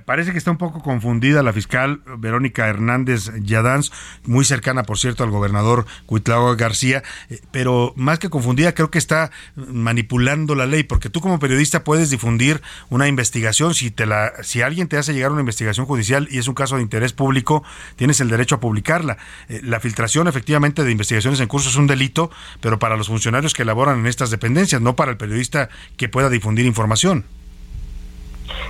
parece 0.07 0.33
que 0.33 0.39
está 0.39 0.51
un 0.51 0.57
poco 0.57 0.83
confundida 0.83 1.43
la 1.43 1.53
fiscal 1.53 2.01
Verónica 2.19 2.69
Hernández 2.69 3.31
Yadanz, 3.43 3.91
muy 4.25 4.45
cercana, 4.45 4.85
por 4.85 4.99
cierto, 4.99 5.25
al 5.25 5.31
gobernador 5.31 5.85
Cuitlao 6.07 6.57
García, 6.57 7.03
eh, 7.29 7.41
pero 7.51 7.93
más 7.97 8.19
que 8.19 8.31
confundida, 8.31 8.73
creo 8.73 8.91
que 8.91 8.99
está 8.99 9.31
manipulando 9.57 10.55
la 10.55 10.67
ley, 10.67 10.83
porque 10.83 11.11
tú 11.11 11.21
como 11.21 11.39
periodista 11.39 11.85
puedes 11.85 12.11
difundir 12.11 12.63
una 12.89 13.09
investigación, 13.09 13.75
si 13.75 13.91
te 13.91 14.07
la, 14.07 14.33
si 14.43 14.63
alguien 14.63 14.89
te 14.89 14.97
hace 14.97 15.13
llegar 15.13 15.33
una 15.33 15.41
investigación 15.41 15.87
judicial 15.87 16.29
y 16.31 16.39
es 16.39 16.49
un 16.49 16.55
caso 16.55 16.77
de 16.77 16.83
interés 16.83 17.13
público, 17.13 17.65
tienes 17.97 18.21
el 18.21 18.29
derecho 18.29 18.55
a 18.55 18.61
publicarla. 18.61 19.19
Eh, 19.49 19.61
la 19.63 19.81
filtración 19.81 20.29
efectivamente 20.29 20.85
de 20.85 20.91
investigaciones 20.91 21.41
en 21.41 21.49
curso 21.49 21.69
es 21.69 21.77
un 21.77 21.87
delito, 21.87 22.31
pero 22.61 22.79
para 22.79 22.97
los 22.97 23.09
funcionarios 23.09 23.53
que 23.55 23.63
elaboran 23.63 24.01
en 24.01 24.07
estas 24.07 24.31
dependencias, 24.31 24.81
no 24.81 24.97
para 24.97 25.11
el 25.11 25.17
periodista 25.17 25.69
que 25.97 26.09
pueda 26.09 26.29
difundir 26.29 26.67
información. 26.67 27.25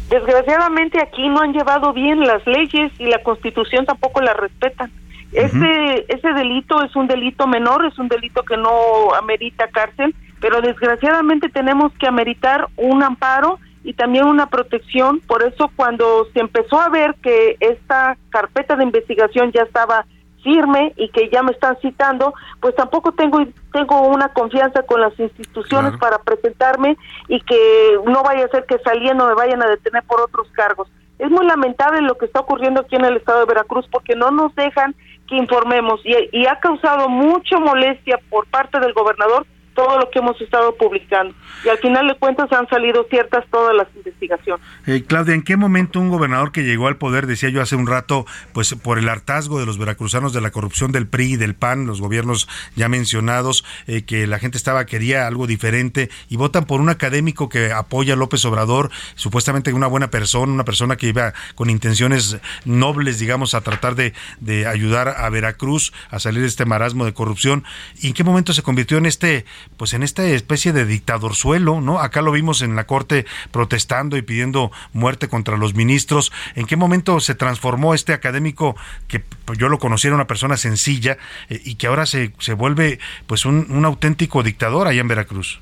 Desgraciadamente 0.09 1.01
aquí 1.01 1.29
no 1.29 1.41
han 1.41 1.53
llevado 1.53 1.93
bien 1.93 2.21
las 2.21 2.47
leyes 2.47 2.93
y 2.99 3.07
la 3.07 3.23
constitución 3.23 3.87
tampoco 3.87 4.21
la 4.21 4.35
respetan. 4.35 4.91
Ese, 5.33 6.05
ese 6.09 6.33
delito 6.35 6.83
es 6.85 6.95
un 6.95 7.07
delito 7.07 7.47
menor, 7.47 7.87
es 7.87 7.99
un 7.99 8.09
delito 8.09 8.43
que 8.43 8.59
no 8.59 9.15
amerita 9.15 9.67
cárcel, 9.69 10.15
pero 10.41 10.61
desgraciadamente 10.61 11.49
tenemos 11.49 11.93
que 11.95 12.07
ameritar 12.07 12.69
un 12.77 13.03
amparo 13.03 13.59
y 13.83 13.95
también 13.95 14.27
una 14.27 14.49
protección. 14.49 15.21
Por 15.21 15.43
eso 15.43 15.71
cuando 15.75 16.27
se 16.35 16.41
empezó 16.41 16.79
a 16.79 16.91
ver 16.91 17.15
que 17.23 17.57
esta 17.61 18.19
carpeta 18.29 18.77
de 18.77 18.85
investigación 18.85 19.53
ya 19.53 19.63
estaba 19.63 20.05
firme 20.43 20.93
y 20.97 21.09
que 21.09 21.29
ya 21.31 21.43
me 21.43 21.53
están 21.53 21.77
citando, 21.81 22.35
pues 22.61 22.75
tampoco 22.75 23.13
tengo 23.13 23.45
tengo 23.73 24.03
una 24.03 24.29
confianza 24.29 24.83
con 24.83 25.01
las 25.01 25.19
instituciones 25.19 25.97
para 25.99 26.19
presentarme 26.19 26.97
y 27.29 27.41
que 27.41 27.99
no 28.07 28.23
vaya 28.23 28.45
a 28.45 28.49
ser 28.49 28.67
que 28.67 28.79
saliendo 28.79 29.27
me 29.27 29.35
vayan 29.35 29.63
a 29.63 29.69
detener 29.69 30.03
por 30.05 30.21
otros 30.21 30.47
cargos. 30.53 30.89
Es 31.19 31.31
muy 31.31 31.47
lamentable 31.47 32.03
lo 32.03 32.19
que 32.19 32.27
está 32.27 32.41
ocurriendo 32.41 32.81
aquí 32.81 32.97
en 32.97 33.05
el 33.05 33.17
estado 33.17 33.41
de 33.41 33.47
Veracruz 33.47 33.87
porque 33.91 34.17
no 34.17 34.31
nos 34.31 34.55
dejan 34.55 34.95
que 35.29 35.37
informemos 35.37 36.01
y, 36.05 36.15
y 36.33 36.47
ha 36.47 36.59
causado 36.61 37.09
mucha 37.09 37.59
molestia 37.59 38.19
por 38.29 38.47
parte 38.47 38.81
del 38.81 38.93
gobernador 38.93 39.47
todo 39.75 39.99
lo 39.99 40.11
que 40.11 40.19
hemos 40.19 40.41
estado 40.41 40.75
publicando. 40.77 41.35
Y 41.65 41.69
al 41.69 41.79
final 41.79 42.09
de 42.09 42.15
cuentas 42.15 42.53
han 42.53 42.69
salido 42.69 43.07
ciertas 43.09 43.45
todas 43.51 43.75
las 43.75 43.89
investigaciones. 43.95 44.65
Eh, 44.87 45.05
Claudia, 45.07 45.35
¿en 45.35 45.43
qué 45.43 45.57
momento 45.57 46.01
un 46.01 46.09
gobernador 46.09 46.53
que 46.53 46.63
llegó 46.63 46.89
al 46.89 46.97
poder, 46.97 47.27
decía 47.27 47.49
yo 47.49 47.63
hace 47.63 47.77
un 47.77 47.87
rato, 47.87 48.27
pues 48.53 48.75
por 48.75 48.99
el 48.99 49.09
hartazgo 49.09 49.61
de 49.61 49.67
los 49.67 49.79
veracruzanos 49.79 50.33
de 50.33 50.41
la 50.41 50.51
corrupción 50.51 50.93
del 50.93 51.07
PRI 51.07 51.33
y 51.33 51.37
del 51.37 51.55
PAN, 51.55 51.87
los 51.87 52.01
gobiernos 52.01 52.49
ya 52.77 52.89
mencionados, 52.89 53.65
eh, 53.87 54.03
que 54.03 54.27
la 54.27 54.39
gente 54.39 54.59
estaba 54.59 54.85
quería 54.87 55.27
algo 55.27 55.47
diferente 55.47 56.11
y 56.29 56.37
votan 56.37 56.65
por 56.65 56.81
un 56.81 56.89
académico 56.89 57.49
que 57.49 57.73
apoya 57.73 58.15
a 58.15 58.17
López 58.17 58.45
Obrador, 58.45 58.91
supuestamente 59.15 59.73
una 59.73 59.87
buena 59.87 60.11
persona, 60.11 60.53
una 60.53 60.65
persona 60.65 60.97
que 60.97 61.09
iba 61.09 61.33
con 61.55 61.71
intenciones 61.71 62.39
nobles, 62.65 63.19
digamos, 63.19 63.55
a 63.55 63.61
tratar 63.61 63.95
de, 63.95 64.13
de 64.41 64.67
ayudar 64.67 65.09
a 65.09 65.29
Veracruz 65.31 65.93
a 66.11 66.19
salir 66.19 66.43
de 66.43 66.49
este 66.49 66.65
marasmo 66.65 67.05
de 67.05 67.15
corrupción? 67.15 67.65
¿Y 68.01 68.09
en 68.09 68.15
qué 68.15 68.25
momento 68.25 68.53
se 68.53 68.63
convirtió 68.63 68.99
en 68.99 69.07
este 69.07 69.45
pues 69.77 69.95
en 69.95 70.03
esta 70.03 70.25
especie 70.25 70.73
de 70.73 70.85
dictadorzuelo, 70.85 71.81
¿no? 71.81 71.99
Acá 71.99 72.23
lo 72.23 72.33
vimos 72.33 72.63
en 72.63 72.77
la 72.77 72.87
corte 72.87 73.27
protestando 73.51 74.17
y 74.17 74.23
pidiendo 74.23 74.71
muerte 74.93 75.29
contra 75.29 75.57
los 75.57 75.75
ministros. 75.75 76.33
¿En 76.55 76.67
qué 76.67 76.77
momento 76.77 77.21
se 77.21 77.35
transformó 77.35 77.95
este 77.95 78.13
académico 78.13 78.77
que 79.09 79.21
pues, 79.21 79.59
yo 79.59 79.69
lo 79.69 79.79
conociera 79.79 80.17
una 80.17 80.27
persona 80.27 80.57
sencilla 80.57 81.19
eh, 81.49 81.61
y 81.65 81.77
que 81.77 81.87
ahora 81.87 82.07
se, 82.07 82.33
se 82.39 82.55
vuelve 82.55 82.99
pues 83.27 83.45
un, 83.45 83.67
un 83.71 83.85
auténtico 83.85 84.43
dictador 84.43 84.87
allá 84.87 85.01
en 85.01 85.09
Veracruz? 85.09 85.61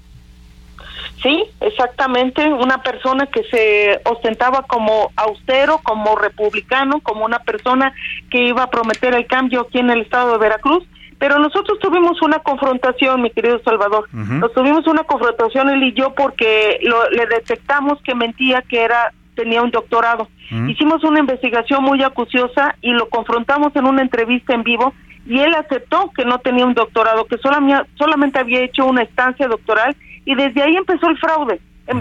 Sí, 1.23 1.45
exactamente, 1.61 2.47
una 2.47 2.83
persona 2.83 3.27
que 3.27 3.45
se 3.45 4.01
ostentaba 4.05 4.63
como 4.63 5.13
austero, 5.17 5.79
como 5.83 6.17
republicano, 6.17 7.01
como 7.01 7.27
una 7.27 7.41
persona 7.41 7.93
que 8.31 8.49
iba 8.49 8.63
a 8.63 8.71
prometer 8.71 9.15
el 9.15 9.27
cambio 9.27 9.63
aquí 9.63 9.81
en 9.81 9.91
el 9.91 10.01
estado 10.03 10.33
de 10.33 10.39
Veracruz, 10.39 10.85
pero 11.21 11.39
nosotros 11.39 11.79
tuvimos 11.79 12.21
una 12.23 12.41
confrontación, 12.41 13.23
mi 13.23 13.31
querido 13.31 13.61
Salvador. 13.63 14.09
Nos 14.41 14.53
tuvimos 14.55 14.85
una 14.89 15.05
confrontación 15.05 15.69
él 15.71 15.83
y 15.85 15.93
yo 15.93 16.15
porque 16.15 16.81
lo- 16.83 17.09
le 17.11 17.27
detectamos 17.27 18.01
que 18.03 18.15
mentía 18.17 18.63
que 18.63 18.83
era 18.83 19.13
tenía 19.37 19.63
un 19.63 19.71
doctorado. 19.71 20.29
Hicimos 20.69 21.05
una 21.05 21.21
investigación 21.21 21.85
muy 21.85 22.03
acuciosa 22.03 22.75
y 22.83 22.91
lo 22.93 23.09
confrontamos 23.09 23.75
en 23.77 23.87
una 23.87 24.03
entrevista 24.03 24.53
en 24.55 24.65
vivo 24.65 24.93
y 25.27 25.39
él 25.39 25.55
aceptó 25.55 26.11
que 26.17 26.25
no 26.25 26.39
tenía 26.41 26.67
un 26.67 26.75
doctorado, 26.75 27.25
que 27.27 27.39
solamente, 27.39 27.89
solamente 27.97 28.39
había 28.41 28.61
hecho 28.61 28.85
una 28.87 29.03
estancia 29.03 29.47
doctoral 29.47 29.95
y 30.25 30.35
desde 30.35 30.63
ahí 30.63 30.75
empezó 30.75 31.09
el 31.09 31.19
fraude, 31.19 31.61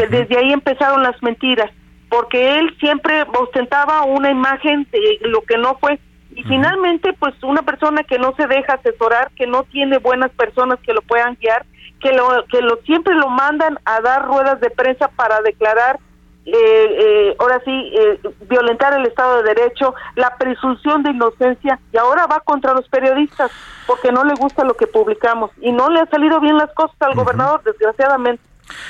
desde 0.10 0.38
ahí 0.38 0.52
empezaron 0.52 1.04
las 1.04 1.22
mentiras, 1.22 1.70
porque 2.10 2.58
él 2.58 2.76
siempre 2.80 3.24
ostentaba 3.40 4.04
una 4.04 4.32
imagen 4.32 4.88
de 4.92 5.20
lo 5.22 5.42
que 5.42 5.58
no 5.58 5.78
fue 5.80 6.00
y 6.40 6.44
finalmente 6.44 7.12
pues 7.12 7.36
una 7.44 7.64
persona 7.64 8.04
que 8.04 8.18
no 8.18 8.34
se 8.38 8.48
deja 8.48 8.76
asesorar, 8.76 9.30
que 9.36 9.46
no 9.46 9.64
tiene 9.64 9.98
buenas 9.98 10.32
personas 10.32 10.80
que 10.80 10.94
lo 10.94 11.02
puedan 11.02 11.36
guiar, 11.36 11.66
que 12.00 12.14
lo 12.14 12.46
que 12.50 12.62
lo 12.62 12.78
siempre 12.86 13.14
lo 13.14 13.28
mandan 13.28 13.78
a 13.84 14.00
dar 14.00 14.26
ruedas 14.26 14.62
de 14.62 14.70
prensa 14.70 15.10
para 15.10 15.42
declarar 15.42 16.00
eh, 16.46 16.54
eh, 16.56 17.36
ahora 17.40 17.62
sí, 17.66 17.72
eh, 17.94 18.22
violentar 18.50 18.94
el 18.94 19.06
Estado 19.06 19.44
de 19.44 19.54
Derecho, 19.54 19.94
la 20.16 20.38
presunción 20.38 21.04
de 21.04 21.12
inocencia, 21.12 21.78
y 21.92 21.98
ahora 21.98 22.26
va 22.26 22.40
contra 22.40 22.74
los 22.74 22.88
periodistas 22.88 23.52
porque 23.86 24.14
no 24.14 24.24
le 24.24 24.34
gusta 24.36 24.64
lo 24.64 24.76
que 24.76 24.88
publicamos 24.88 25.52
y 25.60 25.74
no 25.74 25.90
le 25.90 26.00
ha 26.00 26.06
salido 26.06 26.40
bien 26.40 26.56
las 26.56 26.74
cosas 26.74 26.96
al 27.02 27.16
gobernador, 27.16 27.62
desgraciadamente. 27.64 28.42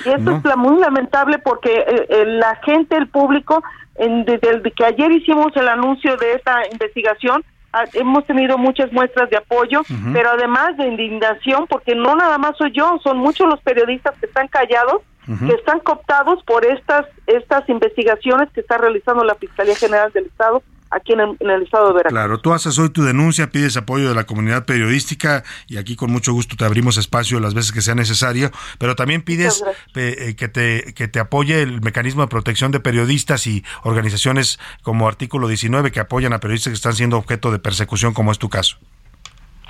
Y 0.06 0.10
esto 0.10 0.22
No. 0.32 0.38
es 0.38 0.46
la- 0.46 0.56
muy 0.56 0.80
lamentable 0.80 1.40
porque 1.40 1.74
eh, 1.74 2.06
eh, 2.10 2.26
la 2.26 2.56
gente, 2.64 2.96
el 2.98 3.08
público, 3.08 3.64
en- 3.96 4.26
desde 4.26 4.72
que 4.72 4.86
ayer 4.86 5.12
hicimos 5.12 5.56
el 5.56 5.68
anuncio 5.68 6.16
de 6.18 6.34
esta 6.34 6.62
investigación, 6.72 7.44
ah, 7.74 7.84
hemos 7.94 8.26
tenido 8.26 8.58
muchas 8.58 8.92
muestras 8.92 9.30
de 9.30 9.38
apoyo, 9.38 9.82
pero 10.14 10.30
además 10.32 10.76
de 10.78 10.88
indignación, 10.88 11.68
porque 11.68 11.96
no 11.96 12.16
nada 12.16 12.38
más 12.38 12.58
soy 12.58 12.72
yo, 12.72 13.00
son 13.04 13.18
muchos 13.18 13.48
los 13.48 13.62
periodistas 13.62 14.16
que 14.20 14.26
están 14.26 14.48
callados, 14.48 15.02
que 15.48 15.54
están 15.54 15.80
cooptados 15.82 16.42
por 16.44 16.66
estas 16.66 17.06
estas 17.28 17.70
investigaciones 17.70 18.50
que 18.52 18.62
está 18.62 18.80
realizando 18.80 19.24
la 19.24 19.36
Fiscalía 19.36 19.76
General 19.76 20.12
del 20.12 20.26
Estado 20.26 20.64
aquí 20.92 21.14
en 21.14 21.20
el, 21.22 21.38
en 21.40 21.50
el 21.50 21.64
estado 21.64 21.88
de 21.88 21.94
Veracruz. 21.94 22.14
Claro, 22.14 22.40
tú 22.40 22.54
haces 22.54 22.78
hoy 22.80 22.90
tu 22.90 23.04
denuncia, 23.04 23.50
pides 23.50 23.78
apoyo 23.78 24.10
de 24.10 24.16
la 24.16 24.26
comunidad 24.26 24.66
periodística 24.66 25.44
y 25.68 25.78
aquí 25.78 25.96
con 25.96 26.12
mucho 26.12 26.34
gusto 26.34 26.56
te 26.56 26.66
abrimos 26.66 26.98
espacio 26.98 27.40
las 27.40 27.54
veces 27.54 27.72
que 27.72 27.82
sea 27.82 27.96
necesario, 27.96 28.52
pero 28.78 28.96
también 28.96 29.22
pides 29.22 29.64
eh, 29.96 30.36
que 30.38 30.48
te 30.48 30.94
que 30.94 31.08
te 31.08 31.20
apoye 31.20 31.62
el 31.62 31.82
mecanismo 31.82 32.22
de 32.22 32.28
protección 32.28 32.72
de 32.72 32.80
periodistas 32.80 33.48
y 33.48 33.64
organizaciones 33.84 34.60
como 34.82 35.08
Artículo 35.08 35.48
19 35.48 35.92
que 35.92 36.00
apoyan 36.00 36.34
a 36.34 36.40
periodistas 36.40 36.72
que 36.72 36.76
están 36.76 36.94
siendo 36.94 37.18
objeto 37.18 37.52
de 37.52 37.60
persecución 37.60 38.14
como 38.14 38.32
es 38.32 38.40
tu 38.40 38.50
caso. 38.50 38.78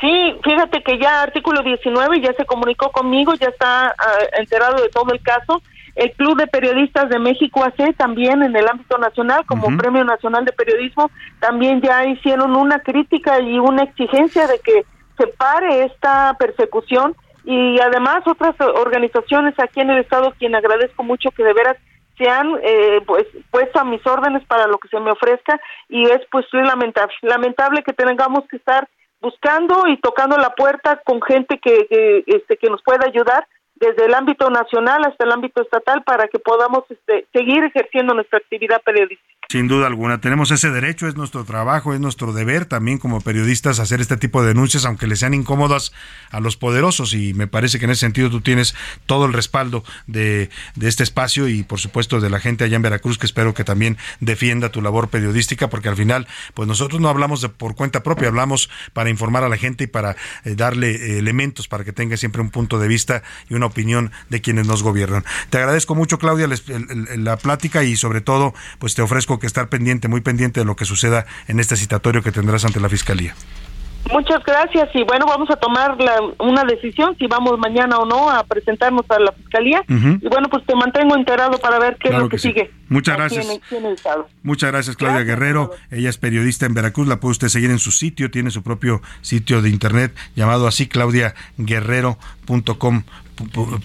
Sí, 0.02 0.40
fíjate 0.44 0.82
que 0.82 0.98
ya 0.98 1.24
artículo 1.24 1.62
19 1.62 2.22
ya 2.22 2.32
se 2.34 2.46
comunicó 2.46 2.90
conmigo, 2.92 3.34
ya 3.36 3.48
está 3.48 3.88
ah, 3.90 4.18
enterado 4.38 4.82
de 4.82 4.90
todo 4.90 5.12
el 5.12 5.22
caso. 5.22 5.62
El 6.00 6.14
Club 6.14 6.38
de 6.38 6.48
Periodistas 6.48 7.10
de 7.10 7.20
México 7.20 7.62
AC 7.62 7.94
también 7.98 8.42
en 8.42 8.56
el 8.56 8.68
ámbito 8.70 8.98
nacional, 8.98 9.46
como 9.46 9.68
Ujú. 9.68 9.78
Premio 9.78 10.06
Nacional 10.06 10.46
de 10.46 10.54
Periodismo, 10.54 11.12
también 11.42 11.82
ya 11.82 12.06
hicieron 12.06 12.56
una 12.56 12.80
crítica 12.80 13.42
y 13.42 13.60
una 13.60 13.84
exigencia 13.84 14.48
de 14.48 14.60
que 14.60 14.86
se 15.18 15.28
pare 15.28 15.84
esta 15.84 16.38
persecución 16.40 17.18
y 17.44 17.78
además 17.82 18.22
otras 18.26 18.56
organizaciones 18.62 19.56
aquí 19.60 19.82
en 19.82 19.90
el 19.90 19.98
estado, 20.00 20.34
quien 20.40 20.56
agradezco 20.56 21.04
mucho 21.04 21.32
que 21.32 21.44
de 21.44 21.54
veras 21.54 21.76
se 22.18 22.30
han 22.30 22.48
eh, 22.64 23.02
pues 23.06 23.26
puesto 23.52 23.82
a 23.82 23.84
mis 23.84 24.06
órdenes 24.08 24.46
para 24.46 24.68
lo 24.68 24.78
que 24.78 24.88
se 24.88 25.00
me 25.02 25.12
ofrezca 25.12 25.60
y 25.90 26.04
es 26.04 26.22
pues 26.32 26.46
es 26.46 26.66
lamentable 26.66 27.14
lamentable 27.24 27.84
que 27.84 27.94
tengamos 27.94 28.46
que 28.50 28.58
estar 28.58 28.88
buscando 29.22 29.86
y 29.88 29.98
tocando 29.98 30.38
la 30.38 30.52
puerta 30.52 31.02
con 31.04 31.22
gente 31.22 31.60
que, 31.60 31.88
que, 31.88 32.24
este 32.28 32.56
que 32.58 32.70
nos 32.70 32.82
pueda 32.84 33.06
ayudar 33.06 33.46
desde 33.80 34.06
el 34.06 34.14
ámbito 34.14 34.50
nacional 34.50 35.06
hasta 35.06 35.24
el 35.24 35.32
ámbito 35.32 35.62
estatal 35.62 36.04
para 36.04 36.28
que 36.28 36.40
podamos 36.40 36.84
este, 36.90 37.26
seguir 37.32 37.64
ejerciendo 37.64 38.14
nuestra 38.14 38.40
actividad 38.40 38.82
periodística. 38.82 39.39
Sin 39.52 39.68
duda 39.68 39.88
alguna, 39.88 40.22
tenemos 40.22 40.52
ese 40.52 40.70
derecho, 40.70 41.08
es 41.08 41.16
nuestro 41.16 41.44
trabajo, 41.44 41.96
es 41.96 42.00
nuestro 42.00 42.34
deber 42.34 42.66
también 42.66 43.00
como 43.00 43.20
periodistas 43.20 43.80
hacer 43.80 44.00
este 44.00 44.16
tipo 44.16 44.44
de 44.44 44.50
denuncias, 44.50 44.86
aunque 44.86 45.08
le 45.08 45.16
sean 45.16 45.34
incómodas 45.34 45.92
a 46.30 46.40
los 46.40 46.56
poderosos. 46.56 47.16
Y 47.16 47.34
me 47.34 47.48
parece 47.48 47.80
que 47.80 47.86
en 47.86 47.92
ese 47.92 48.02
sentido 48.02 48.30
tú 48.30 48.42
tienes 48.42 48.76
todo 49.08 49.26
el 49.26 49.34
respaldo 49.34 49.84
de, 50.06 50.52
de 50.76 50.88
este 50.88 51.02
espacio 51.02 51.48
y 51.48 51.64
por 51.64 51.80
supuesto 51.80 52.22
de 52.22 52.30
la 52.30 52.40
gente 52.40 52.64
allá 52.64 52.76
en 52.76 52.84
Veracruz, 52.84 53.18
que 53.18 53.26
espero 53.26 53.56
que 53.56 53.64
también 53.64 53.98
defienda 54.20 54.70
tu 54.70 54.84
labor 54.84 55.08
periodística, 55.08 55.68
porque 55.68 55.90
al 55.90 55.96
final, 55.96 56.28
pues 56.54 56.68
nosotros 56.68 57.02
no 57.02 57.10
hablamos 57.10 57.42
de, 57.42 57.50
por 57.50 57.74
cuenta 57.74 58.04
propia, 58.04 58.28
hablamos 58.28 58.70
para 58.94 59.10
informar 59.10 59.44
a 59.44 59.50
la 59.50 59.58
gente 59.58 59.86
y 59.86 59.88
para 59.88 60.16
eh, 60.46 60.54
darle 60.54 60.92
eh, 60.92 61.18
elementos 61.18 61.68
para 61.68 61.84
que 61.84 61.92
tenga 61.92 62.18
siempre 62.18 62.44
un 62.44 62.52
punto 62.52 62.78
de 62.78 62.88
vista 62.88 63.24
y 63.50 63.56
una 63.56 63.66
opinión 63.66 64.12
de 64.30 64.42
quienes 64.42 64.68
nos 64.68 64.84
gobiernan. 64.84 65.26
Te 65.50 65.58
agradezco 65.58 65.96
mucho, 65.96 66.20
Claudia, 66.20 66.48
la 67.18 67.38
plática 67.38 67.84
y 67.84 67.96
sobre 67.96 68.22
todo, 68.22 68.54
pues 68.78 68.94
te 68.94 69.02
ofrezco 69.02 69.39
que 69.40 69.48
estar 69.48 69.70
pendiente, 69.70 70.08
muy 70.08 70.22
pendiente 70.22 70.60
de 70.60 70.66
lo 70.66 70.76
que 70.76 70.86
suceda 70.86 71.26
en 71.48 71.60
este 71.60 71.76
citatorio 71.76 72.22
que 72.22 72.32
tendrás 72.32 72.64
ante 72.66 72.80
la 72.80 72.90
Fiscalía. 72.90 73.34
Muchas 74.14 74.42
gracias 74.46 74.88
y 74.94 75.04
bueno, 75.04 75.26
vamos 75.28 75.50
a 75.52 75.58
tomar 75.58 76.00
la- 76.02 76.22
una 76.40 76.64
decisión 76.64 77.18
si 77.20 77.28
vamos 77.28 77.60
mañana 77.60 77.98
o 77.98 78.06
no 78.06 78.30
a 78.30 78.46
presentarnos 78.46 79.04
a 79.10 79.20
la 79.20 79.34
fiscalía 79.34 79.84
y 79.90 80.26
bueno, 80.30 80.48
pues 80.50 80.66
te 80.66 80.74
mantengo 80.74 81.18
enterado 81.18 81.60
para 81.60 81.80
ver 81.80 81.98
qué 82.00 82.08
Claro 82.08 82.16
es 82.18 82.24
lo 82.24 82.30
que, 82.30 82.38
que 82.38 82.42
sí. 82.42 82.48
sigue. 82.48 82.72
Muchas 82.88 83.16
aquí 83.20 83.36
gracias. 83.36 83.46
en 83.46 83.52
aquí 83.62 83.76
en. 83.76 83.84
Muchas 84.42 84.72
gracias, 84.72 84.96
Claudia 84.96 85.24
Guerrero. 85.24 85.72
Ella 85.92 86.10
es 86.10 86.18
periodista 86.18 86.66
en 86.66 86.76
Veracruz. 86.76 87.10
La 87.10 87.20
puede 87.20 87.32
usted 87.34 87.50
seguir 87.50 87.72
en 87.72 87.80
su 87.80 87.92
sitio. 87.92 88.32
Tiene 88.32 88.52
su 88.52 88.64
propio 88.64 89.02
sitio 89.22 89.62
de 89.62 89.70
internet 89.70 90.16
llamado 90.34 90.66
así, 90.66 90.88
claudiaguerrero.com 90.88 93.04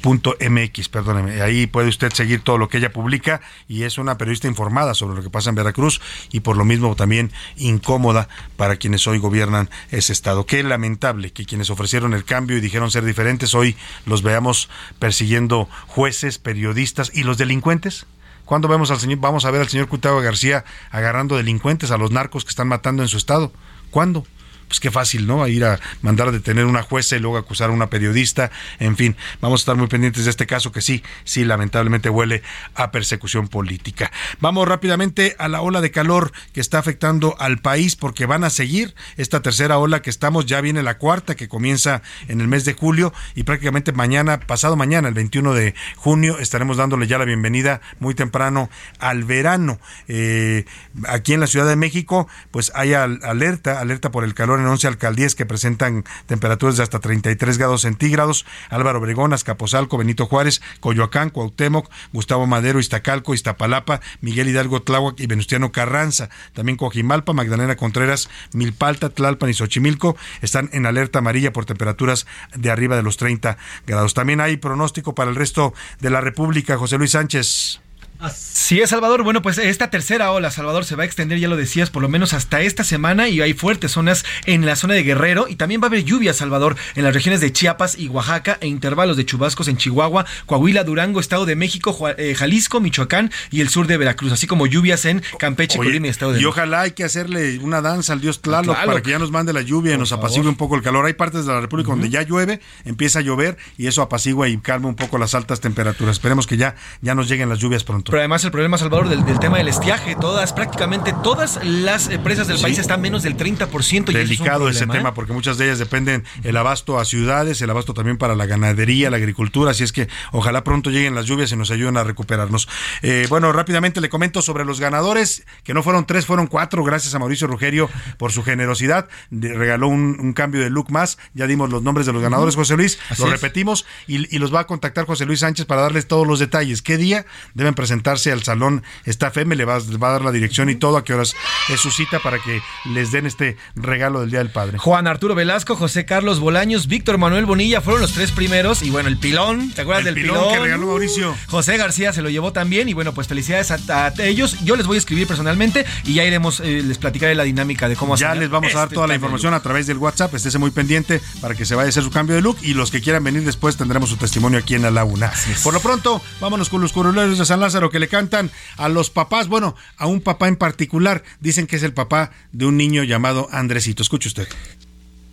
punto 0.00 0.36
mx, 0.40 0.88
perdóneme. 0.88 1.40
Ahí 1.42 1.66
puede 1.66 1.88
usted 1.88 2.12
seguir 2.12 2.40
todo 2.40 2.58
lo 2.58 2.68
que 2.68 2.78
ella 2.78 2.92
publica 2.92 3.40
y 3.68 3.82
es 3.82 3.98
una 3.98 4.18
periodista 4.18 4.48
informada 4.48 4.94
sobre 4.94 5.16
lo 5.16 5.22
que 5.22 5.30
pasa 5.30 5.50
en 5.50 5.56
Veracruz 5.56 6.00
y 6.30 6.40
por 6.40 6.56
lo 6.56 6.64
mismo 6.64 6.94
también 6.96 7.32
incómoda 7.56 8.28
para 8.56 8.76
quienes 8.76 9.06
hoy 9.06 9.18
gobiernan 9.18 9.70
ese 9.90 10.12
estado. 10.12 10.46
Qué 10.46 10.62
lamentable 10.62 11.32
que 11.32 11.44
quienes 11.44 11.70
ofrecieron 11.70 12.14
el 12.14 12.24
cambio 12.24 12.56
y 12.56 12.60
dijeron 12.60 12.90
ser 12.90 13.04
diferentes 13.04 13.54
hoy 13.54 13.76
los 14.06 14.22
veamos 14.22 14.68
persiguiendo 14.98 15.68
jueces, 15.86 16.38
periodistas 16.38 17.10
y 17.14 17.22
los 17.22 17.38
delincuentes. 17.38 18.06
¿Cuándo 18.44 18.68
vemos 18.68 18.90
al 18.90 19.00
señor, 19.00 19.20
vamos 19.20 19.46
a 19.46 19.50
ver 19.50 19.62
al 19.62 19.68
señor 19.68 19.88
Cutagua 19.88 20.20
García 20.20 20.64
agarrando 20.90 21.36
delincuentes 21.36 21.90
a 21.90 21.96
los 21.96 22.10
narcos 22.10 22.44
que 22.44 22.50
están 22.50 22.68
matando 22.68 23.02
en 23.02 23.08
su 23.08 23.16
estado? 23.16 23.52
¿Cuándo? 23.90 24.26
Pues 24.68 24.80
qué 24.80 24.90
fácil, 24.90 25.26
¿no? 25.26 25.42
A 25.42 25.48
ir 25.48 25.64
a 25.64 25.78
mandar 26.02 26.28
a 26.28 26.32
detener 26.32 26.64
a 26.64 26.68
una 26.68 26.82
jueza 26.82 27.16
y 27.16 27.20
luego 27.20 27.36
acusar 27.36 27.70
a 27.70 27.72
una 27.72 27.90
periodista. 27.90 28.50
En 28.80 28.96
fin, 28.96 29.16
vamos 29.40 29.60
a 29.60 29.62
estar 29.62 29.76
muy 29.76 29.86
pendientes 29.86 30.24
de 30.24 30.30
este 30.30 30.46
caso 30.46 30.72
que 30.72 30.80
sí, 30.80 31.02
sí, 31.24 31.44
lamentablemente 31.44 32.08
huele 32.10 32.42
a 32.74 32.90
persecución 32.90 33.48
política. 33.48 34.10
Vamos 34.40 34.66
rápidamente 34.66 35.36
a 35.38 35.48
la 35.48 35.60
ola 35.60 35.80
de 35.80 35.90
calor 35.90 36.32
que 36.52 36.60
está 36.60 36.78
afectando 36.78 37.36
al 37.38 37.58
país 37.58 37.94
porque 37.94 38.26
van 38.26 38.42
a 38.42 38.50
seguir 38.50 38.94
esta 39.16 39.42
tercera 39.42 39.78
ola 39.78 40.02
que 40.02 40.10
estamos, 40.10 40.46
ya 40.46 40.60
viene 40.60 40.82
la 40.82 40.98
cuarta 40.98 41.34
que 41.36 41.46
comienza 41.48 42.02
en 42.28 42.40
el 42.40 42.48
mes 42.48 42.64
de 42.64 42.72
julio 42.72 43.12
y 43.34 43.42
prácticamente 43.44 43.92
mañana, 43.92 44.40
pasado 44.40 44.76
mañana, 44.76 45.08
el 45.08 45.14
21 45.14 45.54
de 45.54 45.74
junio, 45.96 46.38
estaremos 46.38 46.76
dándole 46.78 47.06
ya 47.06 47.18
la 47.18 47.24
bienvenida 47.26 47.80
muy 48.00 48.14
temprano 48.14 48.70
al 48.98 49.24
verano. 49.24 49.78
Eh, 50.08 50.64
aquí 51.06 51.34
en 51.34 51.40
la 51.40 51.46
Ciudad 51.46 51.66
de 51.68 51.76
México, 51.76 52.28
pues 52.50 52.72
hay 52.74 52.94
al- 52.94 53.20
alerta, 53.22 53.78
alerta 53.80 54.10
por 54.10 54.24
el 54.24 54.34
calor 54.34 54.53
en 54.60 54.66
11 54.66 54.86
alcaldías 54.86 55.34
que 55.34 55.46
presentan 55.46 56.04
temperaturas 56.26 56.76
de 56.76 56.82
hasta 56.82 57.00
33 57.00 57.58
grados 57.58 57.82
centígrados. 57.82 58.46
Álvaro 58.70 58.98
Obregón, 58.98 59.32
Azcapotzalco, 59.32 59.98
Benito 59.98 60.26
Juárez, 60.26 60.62
Coyoacán, 60.80 61.30
Cuauhtémoc, 61.30 61.90
Gustavo 62.12 62.46
Madero, 62.46 62.80
Iztacalco, 62.80 63.34
Iztapalapa, 63.34 64.00
Miguel 64.20 64.48
Hidalgo, 64.48 64.82
Tláhuac 64.82 65.18
y 65.20 65.26
Venustiano 65.26 65.72
Carranza. 65.72 66.28
También 66.52 66.76
Coajimalpa, 66.76 67.32
Magdalena 67.32 67.76
Contreras, 67.76 68.28
Milpalta, 68.52 69.10
Tlalpan 69.10 69.50
y 69.50 69.54
Xochimilco 69.54 70.16
están 70.42 70.70
en 70.72 70.86
alerta 70.86 71.20
amarilla 71.20 71.52
por 71.52 71.64
temperaturas 71.64 72.26
de 72.54 72.70
arriba 72.70 72.96
de 72.96 73.02
los 73.02 73.16
30 73.16 73.56
grados. 73.86 74.14
También 74.14 74.40
hay 74.40 74.56
pronóstico 74.56 75.14
para 75.14 75.30
el 75.30 75.36
resto 75.36 75.74
de 76.00 76.10
la 76.10 76.20
República. 76.20 76.76
José 76.76 76.98
Luis 76.98 77.12
Sánchez. 77.12 77.83
Sí, 78.32 78.80
es 78.80 78.90
Salvador. 78.90 79.22
Bueno, 79.24 79.42
pues 79.42 79.58
esta 79.58 79.90
tercera 79.90 80.32
ola, 80.32 80.50
Salvador, 80.50 80.84
se 80.84 80.96
va 80.96 81.02
a 81.02 81.06
extender, 81.06 81.38
ya 81.38 81.48
lo 81.48 81.56
decías, 81.56 81.90
por 81.90 82.02
lo 82.02 82.08
menos 82.08 82.32
hasta 82.32 82.62
esta 82.62 82.84
semana 82.84 83.28
y 83.28 83.40
hay 83.40 83.52
fuertes 83.52 83.92
zonas 83.92 84.24
en 84.46 84.64
la 84.64 84.76
zona 84.76 84.94
de 84.94 85.02
Guerrero 85.02 85.46
y 85.48 85.56
también 85.56 85.80
va 85.80 85.86
a 85.86 85.88
haber 85.88 86.04
lluvia, 86.04 86.32
Salvador, 86.32 86.76
en 86.94 87.04
las 87.04 87.12
regiones 87.12 87.40
de 87.40 87.52
Chiapas 87.52 87.98
y 87.98 88.08
Oaxaca 88.08 88.58
e 88.60 88.66
intervalos 88.66 89.16
de 89.16 89.26
chubascos 89.26 89.68
en 89.68 89.76
Chihuahua, 89.76 90.24
Coahuila, 90.46 90.84
Durango, 90.84 91.20
Estado 91.20 91.46
de 91.46 91.56
México, 91.56 91.96
eh, 92.16 92.34
Jalisco, 92.34 92.80
Michoacán 92.80 93.30
y 93.50 93.60
el 93.60 93.68
sur 93.68 93.86
de 93.86 93.96
Veracruz, 93.96 94.32
así 94.32 94.46
como 94.46 94.66
lluvias 94.66 95.04
en 95.04 95.22
Campeche, 95.38 95.76
Colima 95.76 96.06
y 96.06 96.10
Estado 96.10 96.32
de 96.32 96.36
México. 96.38 96.48
Y 96.48 96.52
ojalá 96.52 96.82
hay 96.82 96.92
que 96.92 97.04
hacerle 97.04 97.58
una 97.58 97.82
danza 97.82 98.12
al 98.12 98.20
dios 98.20 98.40
Tlaloc, 98.40 98.76
para 98.76 99.02
que 99.02 99.10
ya 99.10 99.18
nos 99.18 99.30
mande 99.30 99.52
la 99.52 99.62
lluvia 99.62 99.94
y 99.94 99.98
nos 99.98 100.12
apacigue 100.12 100.48
un 100.48 100.56
poco 100.56 100.76
el 100.76 100.82
calor. 100.82 101.04
Hay 101.06 101.14
partes 101.14 101.44
de 101.44 101.52
la 101.52 101.60
República 101.60 101.90
donde 101.90 102.08
ya 102.08 102.22
llueve, 102.22 102.60
empieza 102.84 103.18
a 103.18 103.22
llover 103.22 103.58
y 103.76 103.88
eso 103.88 104.00
apacigua 104.02 104.48
y 104.48 104.56
calma 104.58 104.88
un 104.88 104.96
poco 104.96 105.18
las 105.18 105.34
altas 105.34 105.60
temperaturas. 105.60 106.16
Esperemos 106.16 106.46
que 106.46 106.56
ya, 106.56 106.76
ya 107.02 107.14
nos 107.14 107.28
lleguen 107.28 107.48
las 107.48 107.58
lluvias 107.58 107.84
pronto. 107.84 108.13
Pero 108.14 108.22
además 108.22 108.44
el 108.44 108.52
problema, 108.52 108.78
Salvador, 108.78 109.08
del, 109.08 109.40
tema 109.40 109.58
del 109.58 109.66
estiaje, 109.66 110.14
todas, 110.14 110.52
prácticamente 110.52 111.12
todas 111.24 111.58
las 111.64 112.10
empresas 112.10 112.46
del 112.46 112.60
país 112.60 112.78
están 112.78 113.00
menos 113.00 113.24
del 113.24 113.36
30%. 113.36 114.10
Y 114.10 114.12
Delicado 114.12 114.68
ese 114.68 114.86
tema 114.86 115.14
porque 115.14 115.32
muchas 115.32 115.58
de 115.58 115.64
ellas 115.64 115.80
dependen 115.80 116.22
el 116.44 116.56
abasto 116.56 117.00
a 117.00 117.04
ciudades, 117.06 117.60
el 117.60 117.70
abasto 117.70 117.92
también 117.92 118.16
para 118.16 118.36
la 118.36 118.46
ganadería, 118.46 119.10
la 119.10 119.16
agricultura, 119.16 119.72
así 119.72 119.82
es 119.82 119.90
que 119.90 120.08
ojalá 120.30 120.62
pronto 120.62 120.90
lleguen 120.90 121.16
las 121.16 121.26
lluvias 121.26 121.50
y 121.50 121.56
nos 121.56 121.72
ayuden 121.72 121.96
a 121.96 122.04
recuperarnos. 122.04 122.68
Eh, 123.02 123.26
bueno, 123.28 123.52
rápidamente 123.52 124.00
le 124.00 124.08
comento 124.08 124.42
sobre 124.42 124.64
los 124.64 124.78
ganadores, 124.78 125.44
que 125.64 125.74
no 125.74 125.82
fueron 125.82 126.06
tres, 126.06 126.24
fueron 126.24 126.46
cuatro, 126.46 126.84
gracias 126.84 127.16
a 127.16 127.18
Mauricio 127.18 127.48
Rugerio 127.48 127.90
por 128.16 128.30
su 128.30 128.44
generosidad, 128.44 129.08
regaló 129.32 129.88
un, 129.88 130.34
cambio 130.34 130.60
de 130.60 130.70
look 130.70 130.92
más, 130.92 131.18
ya 131.32 131.48
dimos 131.48 131.68
los 131.68 131.82
nombres 131.82 132.06
de 132.06 132.12
los 132.12 132.22
ganadores, 132.22 132.54
José 132.54 132.76
Luis, 132.76 132.96
lo 133.18 133.26
repetimos 133.26 133.84
y, 134.06 134.32
y 134.32 134.38
los 134.38 134.54
va 134.54 134.60
a 134.60 134.66
contactar 134.68 135.04
José 135.04 135.26
Luis 135.26 135.40
Sánchez 135.40 135.66
para 135.66 135.80
darles 135.80 136.06
todos 136.06 136.28
los 136.28 136.38
detalles. 136.38 136.80
¿Qué 136.80 136.96
día 136.96 137.26
deben 137.54 137.74
presentarse 138.04 138.32
al 138.32 138.42
salón 138.42 138.82
esta 139.04 139.28
FM 139.28 139.56
le 139.56 139.64
va, 139.64 139.78
va, 139.78 140.08
a 140.08 140.12
dar 140.12 140.22
la 140.22 140.32
dirección 140.32 140.68
y 140.68 140.74
todo, 140.74 140.98
a 140.98 141.04
qué 141.04 141.14
horas 141.14 141.34
es 141.70 141.80
su 141.80 141.90
cita 141.90 142.18
para 142.18 142.38
que 142.38 142.60
les 142.84 143.10
den 143.10 143.26
este 143.26 143.56
regalo 143.74 144.20
del 144.20 144.30
Día 144.30 144.40
del 144.40 144.50
Padre. 144.50 144.78
Juan 144.78 145.06
Arturo 145.06 145.34
Velasco, 145.34 145.74
José 145.74 146.04
Carlos 146.04 146.38
Bolaños, 146.38 146.86
Víctor 146.86 147.16
Manuel 147.18 147.46
Bonilla 147.46 147.80
fueron 147.80 148.02
los 148.02 148.12
tres 148.12 148.30
primeros 148.30 148.82
y 148.82 148.90
bueno, 148.90 149.08
el 149.08 149.16
pilón, 149.16 149.70
¿te 149.70 149.82
acuerdas 149.82 150.04
del 150.04 150.14
pilón? 150.14 150.52
que 150.52 150.60
regaló 150.60 150.86
Mauricio. 150.86 151.34
José 151.48 151.76
García 151.78 152.12
se 152.12 152.20
lo 152.20 152.28
llevó 152.28 152.52
también 152.52 152.88
y 152.88 152.92
bueno, 152.92 153.14
pues 153.14 153.26
felicidades 153.26 153.70
a, 153.70 154.12
ellos. 154.18 154.58
Yo 154.64 154.76
les 154.76 154.86
voy 154.86 154.96
a 154.96 154.98
escribir 154.98 155.26
personalmente 155.26 155.86
y 156.04 156.14
ya 156.14 156.24
iremos, 156.24 156.60
eh, 156.60 156.82
les 156.84 156.98
platicaré 156.98 157.34
la 157.34 157.44
dinámica 157.44 157.88
de 157.88 157.96
cómo 157.96 158.16
Ya 158.16 158.34
les 158.34 158.50
vamos 158.50 158.74
a 158.74 158.78
dar 158.78 158.84
este 158.84 158.94
toda 158.96 159.06
la 159.06 159.14
información 159.14 159.54
a 159.54 159.60
través 159.60 159.86
del 159.86 159.96
WhatsApp, 159.96 160.34
estése 160.34 160.58
muy 160.58 160.70
pendiente 160.70 161.20
para 161.40 161.54
que 161.54 161.64
se 161.64 161.74
vaya 161.74 161.86
a 161.86 161.88
hacer 161.88 162.02
su 162.02 162.10
cambio 162.10 162.36
de 162.36 162.42
look 162.42 162.58
y 162.62 162.74
los 162.74 162.90
que 162.90 163.00
quieran 163.00 163.24
venir 163.24 163.44
después 163.44 163.76
tendremos 163.76 164.10
su 164.10 164.16
testimonio 164.16 164.58
aquí 164.58 164.74
en 164.74 164.82
la 164.82 165.04
Una. 165.04 165.32
Por 165.62 165.72
lo 165.72 165.80
pronto, 165.80 166.20
vámonos 166.40 166.68
con 166.68 166.80
los 166.80 166.92
curuleros 166.92 167.38
de 167.38 167.46
San 167.46 167.60
Lázaro 167.60 167.83
que 167.90 167.98
le 167.98 168.08
cantan 168.08 168.50
a 168.76 168.88
los 168.88 169.10
papás, 169.10 169.48
bueno, 169.48 169.76
a 169.96 170.06
un 170.06 170.20
papá 170.20 170.48
en 170.48 170.56
particular. 170.56 171.22
Dicen 171.40 171.66
que 171.66 171.76
es 171.76 171.82
el 171.82 171.94
papá 171.94 172.30
de 172.52 172.66
un 172.66 172.76
niño 172.76 173.02
llamado 173.04 173.48
Andresito. 173.52 174.02
Escuche 174.02 174.28
usted. 174.28 174.48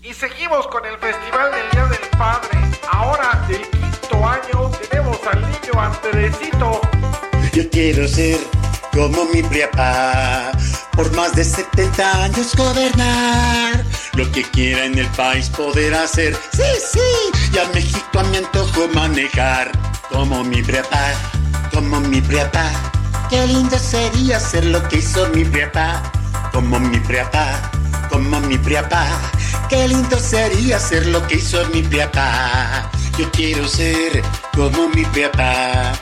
Y 0.04 0.14
seguimos 0.14 0.68
con 0.68 0.86
el 0.86 0.98
Festival 0.98 1.52
del 1.52 1.70
Día 1.72 1.86
del 1.86 2.10
Padre. 2.18 2.58
Ahora, 2.92 3.46
del 3.48 3.62
quinto 3.62 4.28
año, 4.28 4.72
tenemos 4.90 5.20
al 5.32 5.42
niño 5.42 5.80
Andresito. 5.80 6.82
Yo 7.54 7.70
quiero 7.70 8.08
ser 8.08 8.40
como 8.94 9.26
mi 9.26 9.42
papá, 9.44 10.52
por 10.94 11.12
más 11.16 11.34
de 11.36 11.44
70 11.44 12.24
años 12.24 12.56
gobernar. 12.56 13.86
Lo 14.14 14.30
que 14.32 14.44
quiera 14.44 14.86
en 14.86 14.98
el 14.98 15.08
país 15.10 15.50
poder 15.50 15.94
hacer, 15.94 16.36
sí, 16.52 16.64
sí, 16.92 17.00
y 17.54 17.58
a 17.58 17.70
México 17.74 18.20
a 18.20 18.24
mi 18.24 18.38
antojo 18.38 18.88
manejar. 18.94 19.72
Como 20.10 20.44
mi 20.44 20.62
papá, 20.62 21.14
como 21.72 22.00
mi 22.02 22.22
papá. 22.22 22.70
Qué 23.30 23.48
lindo 23.48 23.78
sería 23.80 24.40
ser 24.40 24.66
lo 24.66 24.88
que 24.90 24.98
hizo 24.98 25.28
mi 25.30 25.46
papá, 25.46 26.04
como 26.52 26.80
mi 26.80 27.00
papá, 27.00 27.72
como 28.10 28.40
mi 28.42 28.58
papá. 28.58 29.08
Qué 29.70 29.88
lindo 29.88 30.18
sería 30.20 30.80
ser 30.80 31.06
lo 31.08 31.26
que 31.28 31.36
hizo 31.36 31.66
mi 31.70 31.82
papá. 31.84 32.90
Yo 33.18 33.30
quiero 33.32 33.68
ser 33.68 34.22
como 34.54 34.90
mi 34.90 35.04
papá, 35.06 35.94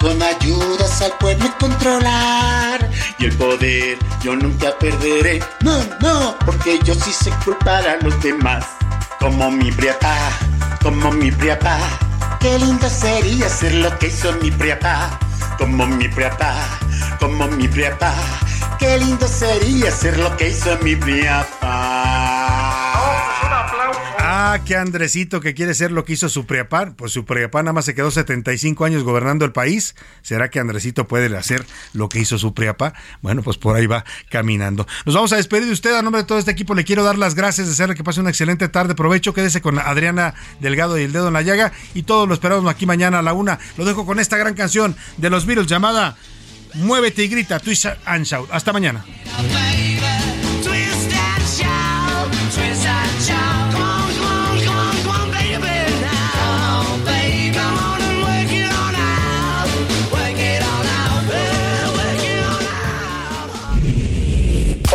con 0.00 0.22
ayudas 0.22 1.02
al 1.02 1.12
pueblo 1.18 1.52
controlar. 1.58 2.88
Y 3.18 3.26
el 3.26 3.36
poder 3.36 3.98
yo 4.22 4.36
nunca 4.36 4.76
perderé, 4.78 5.42
no, 5.60 5.82
no, 6.00 6.36
porque 6.44 6.78
yo 6.84 6.94
sí 6.94 7.12
sé 7.12 7.30
culpar 7.44 7.86
a 7.88 7.96
los 8.02 8.20
demás. 8.22 8.64
Como 9.18 9.50
mi 9.50 9.72
papá, 9.72 10.16
como 10.80 11.10
mi 11.10 11.32
papá. 11.32 12.07
Qué 12.40 12.58
lindo 12.58 12.88
sería 12.88 13.48
ser 13.48 13.74
lo 13.74 13.98
que 13.98 14.08
hizo 14.08 14.32
mi 14.40 14.50
papá 14.50 15.18
como 15.58 15.86
mi 15.86 16.08
papá, 16.08 16.54
como 17.18 17.48
mi 17.48 17.66
papá. 17.66 18.14
Qué 18.78 18.96
lindo 18.98 19.26
sería 19.26 19.90
ser 19.90 20.16
lo 20.18 20.36
que 20.36 20.50
hizo 20.50 20.78
mi 20.82 20.94
papá. 20.94 22.87
Ah, 24.20 24.60
qué 24.64 24.76
Andresito 24.76 25.40
que 25.40 25.54
quiere 25.54 25.74
ser 25.74 25.90
lo 25.90 26.04
que 26.04 26.12
hizo 26.12 26.28
su 26.28 26.46
preapá. 26.46 26.92
Pues 26.96 27.12
su 27.12 27.24
preapá 27.24 27.62
nada 27.62 27.72
más 27.72 27.84
se 27.84 27.94
quedó 27.94 28.10
75 28.10 28.84
años 28.84 29.02
gobernando 29.02 29.44
el 29.44 29.52
país. 29.52 29.94
¿Será 30.22 30.50
que 30.50 30.60
Andresito 30.60 31.08
puede 31.08 31.34
hacer 31.36 31.64
lo 31.92 32.08
que 32.08 32.20
hizo 32.20 32.38
su 32.38 32.54
preapá? 32.54 32.94
Bueno, 33.22 33.42
pues 33.42 33.56
por 33.56 33.76
ahí 33.76 33.86
va 33.86 34.04
caminando. 34.28 34.86
Nos 35.06 35.14
vamos 35.14 35.32
a 35.32 35.36
despedir 35.36 35.66
de 35.66 35.72
usted. 35.72 35.94
A 35.94 36.02
nombre 36.02 36.22
de 36.22 36.26
todo 36.26 36.38
este 36.38 36.50
equipo 36.50 36.74
le 36.74 36.84
quiero 36.84 37.04
dar 37.04 37.18
las 37.18 37.34
gracias, 37.34 37.68
desearle 37.68 37.94
que 37.94 38.04
pase 38.04 38.20
una 38.20 38.30
excelente 38.30 38.68
tarde. 38.68 38.94
Provecho, 38.94 39.34
quédese 39.34 39.60
con 39.60 39.78
Adriana 39.78 40.34
Delgado 40.60 40.98
y 40.98 41.02
el 41.02 41.12
dedo 41.12 41.28
en 41.28 41.34
la 41.34 41.42
llaga. 41.42 41.72
Y 41.94 42.02
todos 42.02 42.28
lo 42.28 42.34
esperamos 42.34 42.70
aquí 42.70 42.86
mañana 42.86 43.20
a 43.20 43.22
la 43.22 43.32
una. 43.32 43.58
Lo 43.76 43.84
dejo 43.84 44.04
con 44.04 44.20
esta 44.20 44.36
gran 44.36 44.54
canción 44.54 44.96
de 45.16 45.30
los 45.30 45.46
Beatles 45.46 45.68
llamada 45.68 46.16
Muévete 46.74 47.24
y 47.24 47.28
grita, 47.28 47.58
Twist 47.58 47.86
and 48.04 48.24
Shout. 48.24 48.48
Hasta 48.52 48.72
mañana. 48.72 49.04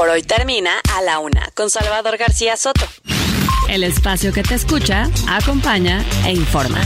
Por 0.03 0.09
hoy 0.09 0.21
termina 0.21 0.81
A 0.97 1.01
la 1.01 1.19
Una 1.19 1.49
con 1.55 1.69
Salvador 1.69 2.17
García 2.17 2.57
Soto. 2.57 2.85
El 3.69 3.85
espacio 3.85 4.33
que 4.33 4.43
te 4.43 4.55
escucha, 4.55 5.09
acompaña 5.29 6.03
e 6.25 6.33
informa. 6.33 6.81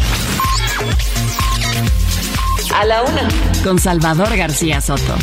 A 2.75 2.85
la 2.85 3.01
Una 3.01 3.27
con 3.63 3.79
Salvador 3.79 4.37
García 4.37 4.81
Soto. 4.81 5.15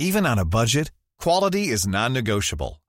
Even 0.00 0.26
on 0.26 0.40
a 0.40 0.44
budget, 0.44 0.90
quality 1.20 1.68
is 1.68 1.86
non-negotiable. 1.86 2.80